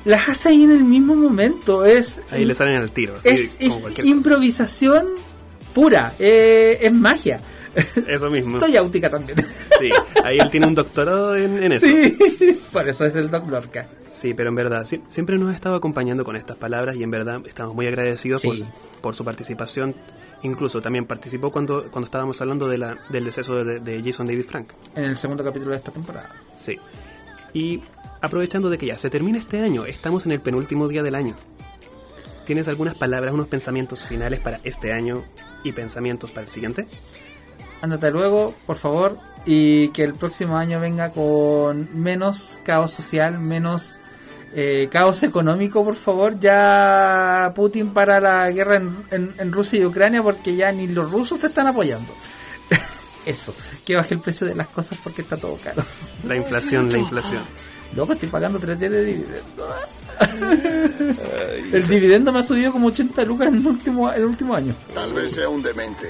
las 0.04 0.28
hace 0.28 0.50
ahí 0.50 0.64
en 0.64 0.72
el 0.72 0.84
mismo 0.84 1.14
momento. 1.14 1.84
Es, 1.84 2.20
Ahí 2.30 2.44
le 2.44 2.54
salen 2.54 2.76
al 2.76 2.90
tiro. 2.90 3.14
así, 3.16 3.50
es, 3.58 4.04
improvisación 4.04 5.06
pura, 5.74 6.12
eh, 6.18 6.78
es 6.80 6.92
magia. 6.92 7.40
Eso 8.06 8.28
mismo. 8.30 8.58
Estoy 8.58 8.76
áutica 8.76 9.08
también. 9.08 9.38
Sí, 9.80 9.90
ahí 10.24 10.38
él 10.38 10.50
tiene 10.50 10.66
un 10.66 10.74
doctorado 10.74 11.34
en, 11.36 11.62
en 11.62 11.72
eso. 11.72 11.86
Sí, 11.86 12.16
por 12.72 12.88
eso 12.88 13.04
es 13.06 13.14
el 13.16 13.30
doc 13.30 13.48
Lorca. 13.48 13.88
Sí, 14.12 14.34
pero 14.34 14.50
en 14.50 14.54
verdad, 14.54 14.84
sí- 14.84 15.00
siempre 15.08 15.38
nos 15.38 15.50
ha 15.50 15.54
estado 15.54 15.74
acompañando 15.76 16.22
con 16.24 16.36
estas 16.36 16.56
palabras 16.58 16.96
y 16.96 17.02
en 17.02 17.10
verdad 17.10 17.40
estamos 17.46 17.74
muy 17.74 17.86
agradecidos 17.86 18.42
por 19.00 19.14
su 19.14 19.24
participación. 19.24 19.94
Incluso 20.42 20.82
también 20.82 21.06
participó 21.06 21.50
cuando, 21.50 21.84
cuando 21.90 22.06
estábamos 22.06 22.40
hablando 22.42 22.68
de 22.68 22.76
la, 22.76 22.98
del 23.08 23.24
deceso 23.24 23.64
de, 23.64 23.80
de 23.80 24.02
Jason 24.04 24.26
David 24.26 24.44
Frank. 24.46 24.68
En 24.94 25.04
el 25.04 25.16
segundo 25.16 25.42
capítulo 25.42 25.70
de 25.70 25.76
esta 25.78 25.92
temporada. 25.92 26.28
Sí. 26.58 26.78
Y 27.54 27.80
aprovechando 28.20 28.68
de 28.68 28.76
que 28.76 28.86
ya 28.86 28.98
se 28.98 29.08
termina 29.08 29.38
este 29.38 29.60
año, 29.60 29.86
estamos 29.86 30.26
en 30.26 30.32
el 30.32 30.40
penúltimo 30.40 30.88
día 30.88 31.02
del 31.02 31.14
año. 31.14 31.36
¿Tienes 32.44 32.68
algunas 32.68 32.94
palabras, 32.96 33.32
unos 33.32 33.46
pensamientos 33.48 34.04
finales 34.04 34.40
para 34.40 34.60
este 34.64 34.92
año 34.92 35.24
y 35.64 35.72
pensamientos 35.72 36.30
para 36.30 36.46
el 36.46 36.52
siguiente? 36.52 36.86
Ándate 37.80 38.10
luego, 38.10 38.54
por 38.66 38.76
favor, 38.76 39.18
y 39.46 39.88
que 39.88 40.04
el 40.04 40.14
próximo 40.14 40.56
año 40.56 40.78
venga 40.80 41.10
con 41.10 41.88
menos 41.94 42.60
caos 42.64 42.92
social, 42.92 43.38
menos 43.38 43.98
eh, 44.54 44.88
caos 44.90 45.22
económico, 45.22 45.84
por 45.84 45.96
favor. 45.96 46.38
Ya 46.38 47.52
Putin 47.54 47.90
para 47.92 48.20
la 48.20 48.50
guerra 48.50 48.76
en, 48.76 48.94
en- 49.10 49.34
en 49.38 49.52
Rusia 49.52 49.78
y 49.80 49.84
Ucrania 49.84 50.22
porque 50.22 50.54
ya 50.54 50.70
ni 50.72 50.86
los 50.86 51.10
rusos 51.10 51.38
te 51.40 51.46
están 51.48 51.66
apoyando. 51.68 52.12
Eso, 53.26 53.54
que 53.86 53.96
baje 53.96 54.14
el 54.14 54.20
precio 54.20 54.46
de 54.46 54.54
las 54.54 54.68
cosas 54.68 54.98
porque 55.02 55.22
está 55.22 55.36
todo 55.36 55.56
caro. 55.62 55.82
La 56.26 56.36
inflación, 56.36 56.90
la 56.90 56.98
inflación. 56.98 57.42
Luego 57.96 58.12
estoy 58.14 58.28
pagando 58.28 58.58
3 58.58 58.78
días 58.78 58.92
de 58.92 59.04
dividendo. 59.04 59.74
el 61.72 61.88
dividendo 61.88 62.32
me 62.32 62.40
ha 62.40 62.42
subido 62.42 62.72
como 62.72 62.88
80 62.88 63.24
lucas 63.24 63.48
en 63.48 63.56
el 63.56 63.66
último, 63.66 64.10
el 64.12 64.24
último 64.24 64.54
año. 64.54 64.74
Tal 64.94 65.12
vez 65.12 65.32
sea 65.32 65.48
un 65.48 65.62
demente. 65.62 66.08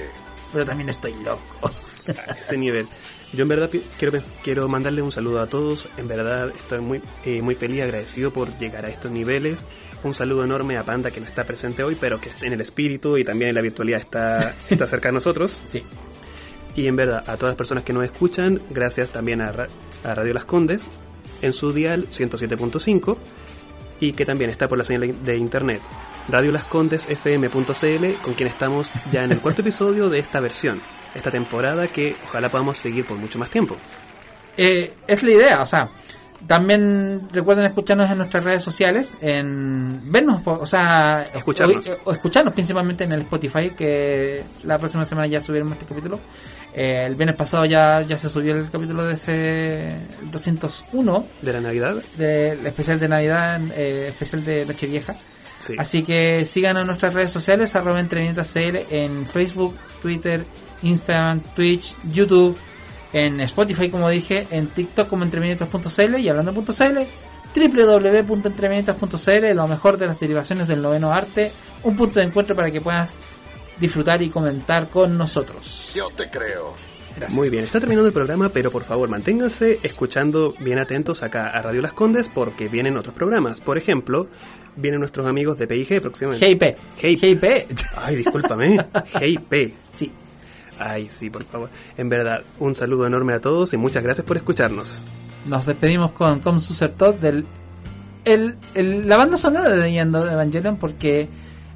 Pero 0.51 0.65
también 0.65 0.89
estoy 0.89 1.13
loco. 1.23 1.71
a 2.27 2.33
ese 2.33 2.57
nivel. 2.57 2.87
Yo 3.33 3.41
en 3.43 3.47
verdad 3.47 3.69
quiero, 3.97 4.21
quiero 4.43 4.67
mandarle 4.69 5.01
un 5.01 5.11
saludo 5.11 5.41
a 5.41 5.47
todos. 5.47 5.87
En 5.97 6.07
verdad 6.07 6.49
estoy 6.55 6.79
muy, 6.81 7.01
eh, 7.25 7.41
muy 7.41 7.55
feliz, 7.55 7.81
agradecido 7.81 8.31
por 8.31 8.55
llegar 8.59 8.85
a 8.85 8.89
estos 8.89 9.11
niveles. 9.11 9.65
Un 10.03 10.13
saludo 10.13 10.43
enorme 10.43 10.77
a 10.77 10.83
Panda 10.83 11.09
que 11.11 11.19
no 11.21 11.25
está 11.27 11.43
presente 11.45 11.81
hoy, 11.83 11.97
pero 11.99 12.19
que 12.21 12.29
en 12.41 12.53
el 12.53 12.61
espíritu 12.61 13.17
y 13.17 13.23
también 13.23 13.49
en 13.49 13.55
la 13.55 13.61
virtualidad 13.61 13.99
está, 14.01 14.53
está 14.69 14.85
cerca 14.87 15.09
de 15.09 15.13
nosotros. 15.13 15.59
Sí. 15.67 15.81
Y 16.75 16.87
en 16.87 16.95
verdad 16.95 17.19
a 17.27 17.37
todas 17.37 17.51
las 17.53 17.55
personas 17.55 17.83
que 17.83 17.93
nos 17.93 18.03
escuchan, 18.03 18.61
gracias 18.69 19.09
también 19.11 19.41
a, 19.41 19.51
Ra- 19.51 19.67
a 20.03 20.13
Radio 20.15 20.33
Las 20.33 20.45
Condes 20.45 20.85
en 21.41 21.53
su 21.53 21.71
dial 21.73 22.07
107.5 22.09 23.17
y 24.03 24.11
que 24.11 24.25
también 24.25 24.49
está 24.49 24.67
por 24.67 24.77
la 24.77 24.83
señal 24.83 25.23
de 25.23 25.37
internet 25.37 25.81
radiolascondesfm.cl 26.27 28.21
con 28.21 28.33
quien 28.33 28.49
estamos 28.49 28.91
ya 29.11 29.23
en 29.23 29.31
el 29.31 29.39
cuarto 29.39 29.61
episodio 29.65 30.09
de 30.09 30.19
esta 30.19 30.41
versión, 30.41 30.81
esta 31.15 31.31
temporada 31.31 31.87
que 31.87 32.15
ojalá 32.25 32.49
podamos 32.49 32.77
seguir 32.77 33.05
por 33.05 33.17
mucho 33.17 33.39
más 33.39 33.49
tiempo. 33.49 33.77
Eh, 34.57 34.93
es 35.07 35.23
la 35.23 35.31
idea, 35.31 35.61
o 35.61 35.65
sea, 35.65 35.89
también 36.47 37.29
recuerden 37.31 37.65
escucharnos 37.65 38.09
en 38.11 38.17
nuestras 38.17 38.43
redes 38.43 38.61
sociales, 38.63 39.15
en 39.21 40.01
vernos, 40.11 40.41
o 40.45 40.65
sea, 40.65 41.27
Escucharnos. 41.33 41.87
o, 41.87 42.09
o 42.09 42.11
escucharnos 42.13 42.53
principalmente 42.53 43.03
en 43.03 43.13
el 43.13 43.21
Spotify, 43.21 43.71
que 43.71 44.43
la 44.63 44.77
próxima 44.77 45.05
semana 45.05 45.27
ya 45.27 45.39
subiremos 45.41 45.73
este 45.73 45.85
capítulo. 45.85 46.19
Eh, 46.73 47.05
el 47.05 47.15
viernes 47.15 47.35
pasado 47.35 47.65
ya, 47.65 48.01
ya 48.01 48.17
se 48.17 48.29
subió 48.29 48.55
el 48.55 48.69
capítulo 48.69 49.03
de 49.05 49.13
ese 49.13 49.95
201 50.31 51.25
De 51.41 51.53
la 51.53 51.61
Navidad, 51.61 51.95
del 52.17 52.65
especial 52.65 52.99
de 52.99 53.07
Navidad, 53.07 53.61
eh, 53.75 54.07
especial 54.09 54.43
de 54.43 54.65
Nochevieja. 54.65 55.15
sí. 55.59 55.75
Así 55.77 56.03
que 56.03 56.45
sigan 56.45 56.77
en 56.77 56.87
nuestras 56.87 57.13
redes 57.13 57.31
sociales, 57.31 57.75
arroba 57.75 57.99
entrevinietascl 57.99 58.77
en 58.89 59.25
Facebook, 59.27 59.75
Twitter, 60.01 60.43
Instagram, 60.81 61.41
Twitch, 61.55 61.95
YouTube, 62.11 62.57
en 63.13 63.39
Spotify 63.41 63.89
como 63.89 64.09
dije, 64.09 64.47
en 64.51 64.67
TikTok 64.67 65.07
como 65.07 65.23
entrevinietas.cl 65.23 66.19
y 66.19 66.29
hablando.cl, 66.29 66.99
www.entrevinietas.cl, 67.55 69.55
lo 69.55 69.67
mejor 69.67 69.97
de 69.97 70.07
las 70.07 70.19
derivaciones 70.19 70.67
del 70.67 70.81
noveno 70.81 71.13
arte, 71.13 71.51
un 71.83 71.95
punto 71.95 72.19
de 72.19 72.25
encuentro 72.25 72.55
para 72.55 72.71
que 72.71 72.81
puedas 72.81 73.17
disfrutar 73.79 74.21
y 74.21 74.29
comentar 74.29 74.89
con 74.89 75.17
nosotros. 75.17 75.91
Yo 75.95 76.09
te 76.09 76.29
creo. 76.29 76.73
Gracias. 77.15 77.37
Muy 77.37 77.51
bien, 77.51 77.63
está 77.63 77.79
terminando 77.79 78.07
el 78.07 78.13
programa, 78.13 78.49
pero 78.49 78.71
por 78.71 78.83
favor 78.83 79.07
manténganse 79.07 79.79
escuchando 79.83 80.55
bien 80.59 80.79
atentos 80.79 81.21
acá 81.21 81.49
a 81.49 81.61
Radio 81.61 81.81
Las 81.81 81.93
Condes 81.93 82.27
porque 82.27 82.67
vienen 82.67 82.97
otros 82.97 83.13
programas. 83.13 83.61
Por 83.61 83.77
ejemplo, 83.77 84.27
vienen 84.75 84.99
nuestros 84.99 85.27
amigos 85.27 85.57
de 85.57 85.67
PIG 85.67 86.01
próximamente. 86.01 86.47
GIP. 86.47 86.77
Hey. 86.97 87.17
GIP. 87.17 87.43
Ay, 87.97 88.15
discúlpame. 88.15 88.83
Hey, 89.19 89.37
P. 89.37 89.75
Sí. 89.91 90.11
Ay, 90.79 91.07
sí, 91.09 91.29
por 91.29 91.45
favor. 91.45 91.69
En 91.97 92.09
verdad, 92.09 92.43
un 92.59 92.75
saludo 92.75 93.05
enorme 93.07 93.33
a 93.33 93.41
todos 93.41 93.73
y 93.73 93.77
muchas 93.77 94.03
gracias 94.03 94.25
por 94.25 94.37
escucharnos. 94.37 95.03
Nos 95.45 95.65
despedimos 95.65 96.11
con 96.11 96.39
Come 96.39 96.59
Susertot 96.59 97.19
del 97.19 97.45
el, 98.25 98.55
el- 98.75 99.07
la 99.07 99.17
banda 99.17 99.37
sonora 99.37 99.69
de 99.69 99.81
The 99.81 99.97
End 99.97 100.15
of 100.15 100.29
Evangelion 100.31 100.77
porque 100.77 101.27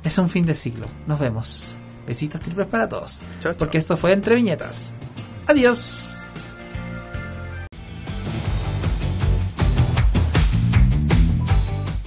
es 0.04 0.18
un 0.18 0.30
fin 0.30 0.46
de 0.46 0.56
siglo. 0.56 0.88
Nos 1.06 1.20
vemos. 1.20 1.76
Besitos 2.08 2.40
triples 2.42 2.68
para 2.68 2.88
todos. 2.88 3.20
Chao, 3.42 3.52
chao. 3.52 3.58
Porque 3.58 3.78
esto 3.78 3.98
fue 3.98 4.14
entre 4.14 4.36
viñetas. 4.36 4.94
Adiós. 5.46 6.22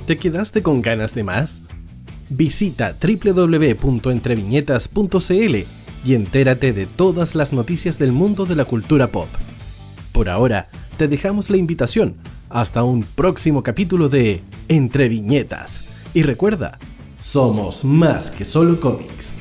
¿Te 0.06 0.16
quedaste 0.16 0.62
con 0.62 0.80
ganas 0.82 1.14
de 1.14 1.22
más? 1.24 1.62
Visita 2.28 2.94
www.entreviñetas.cl 3.00 5.56
y 6.04 6.14
entérate 6.14 6.72
de 6.72 6.86
todas 6.86 7.34
las 7.34 7.52
noticias 7.52 7.98
del 7.98 8.12
mundo 8.12 8.46
de 8.46 8.56
la 8.56 8.64
cultura 8.64 9.08
pop. 9.08 9.28
Por 10.12 10.28
ahora, 10.28 10.68
te 10.96 11.08
dejamos 11.08 11.50
la 11.50 11.56
invitación 11.56 12.14
hasta 12.48 12.82
un 12.82 13.02
próximo 13.02 13.62
capítulo 13.62 14.08
de 14.08 14.42
Entre 14.68 15.08
Viñetas. 15.08 15.84
Y 16.12 16.22
recuerda, 16.22 16.78
somos 17.18 17.84
más 17.84 18.30
que 18.30 18.44
solo 18.44 18.80
cómics. 18.80 19.39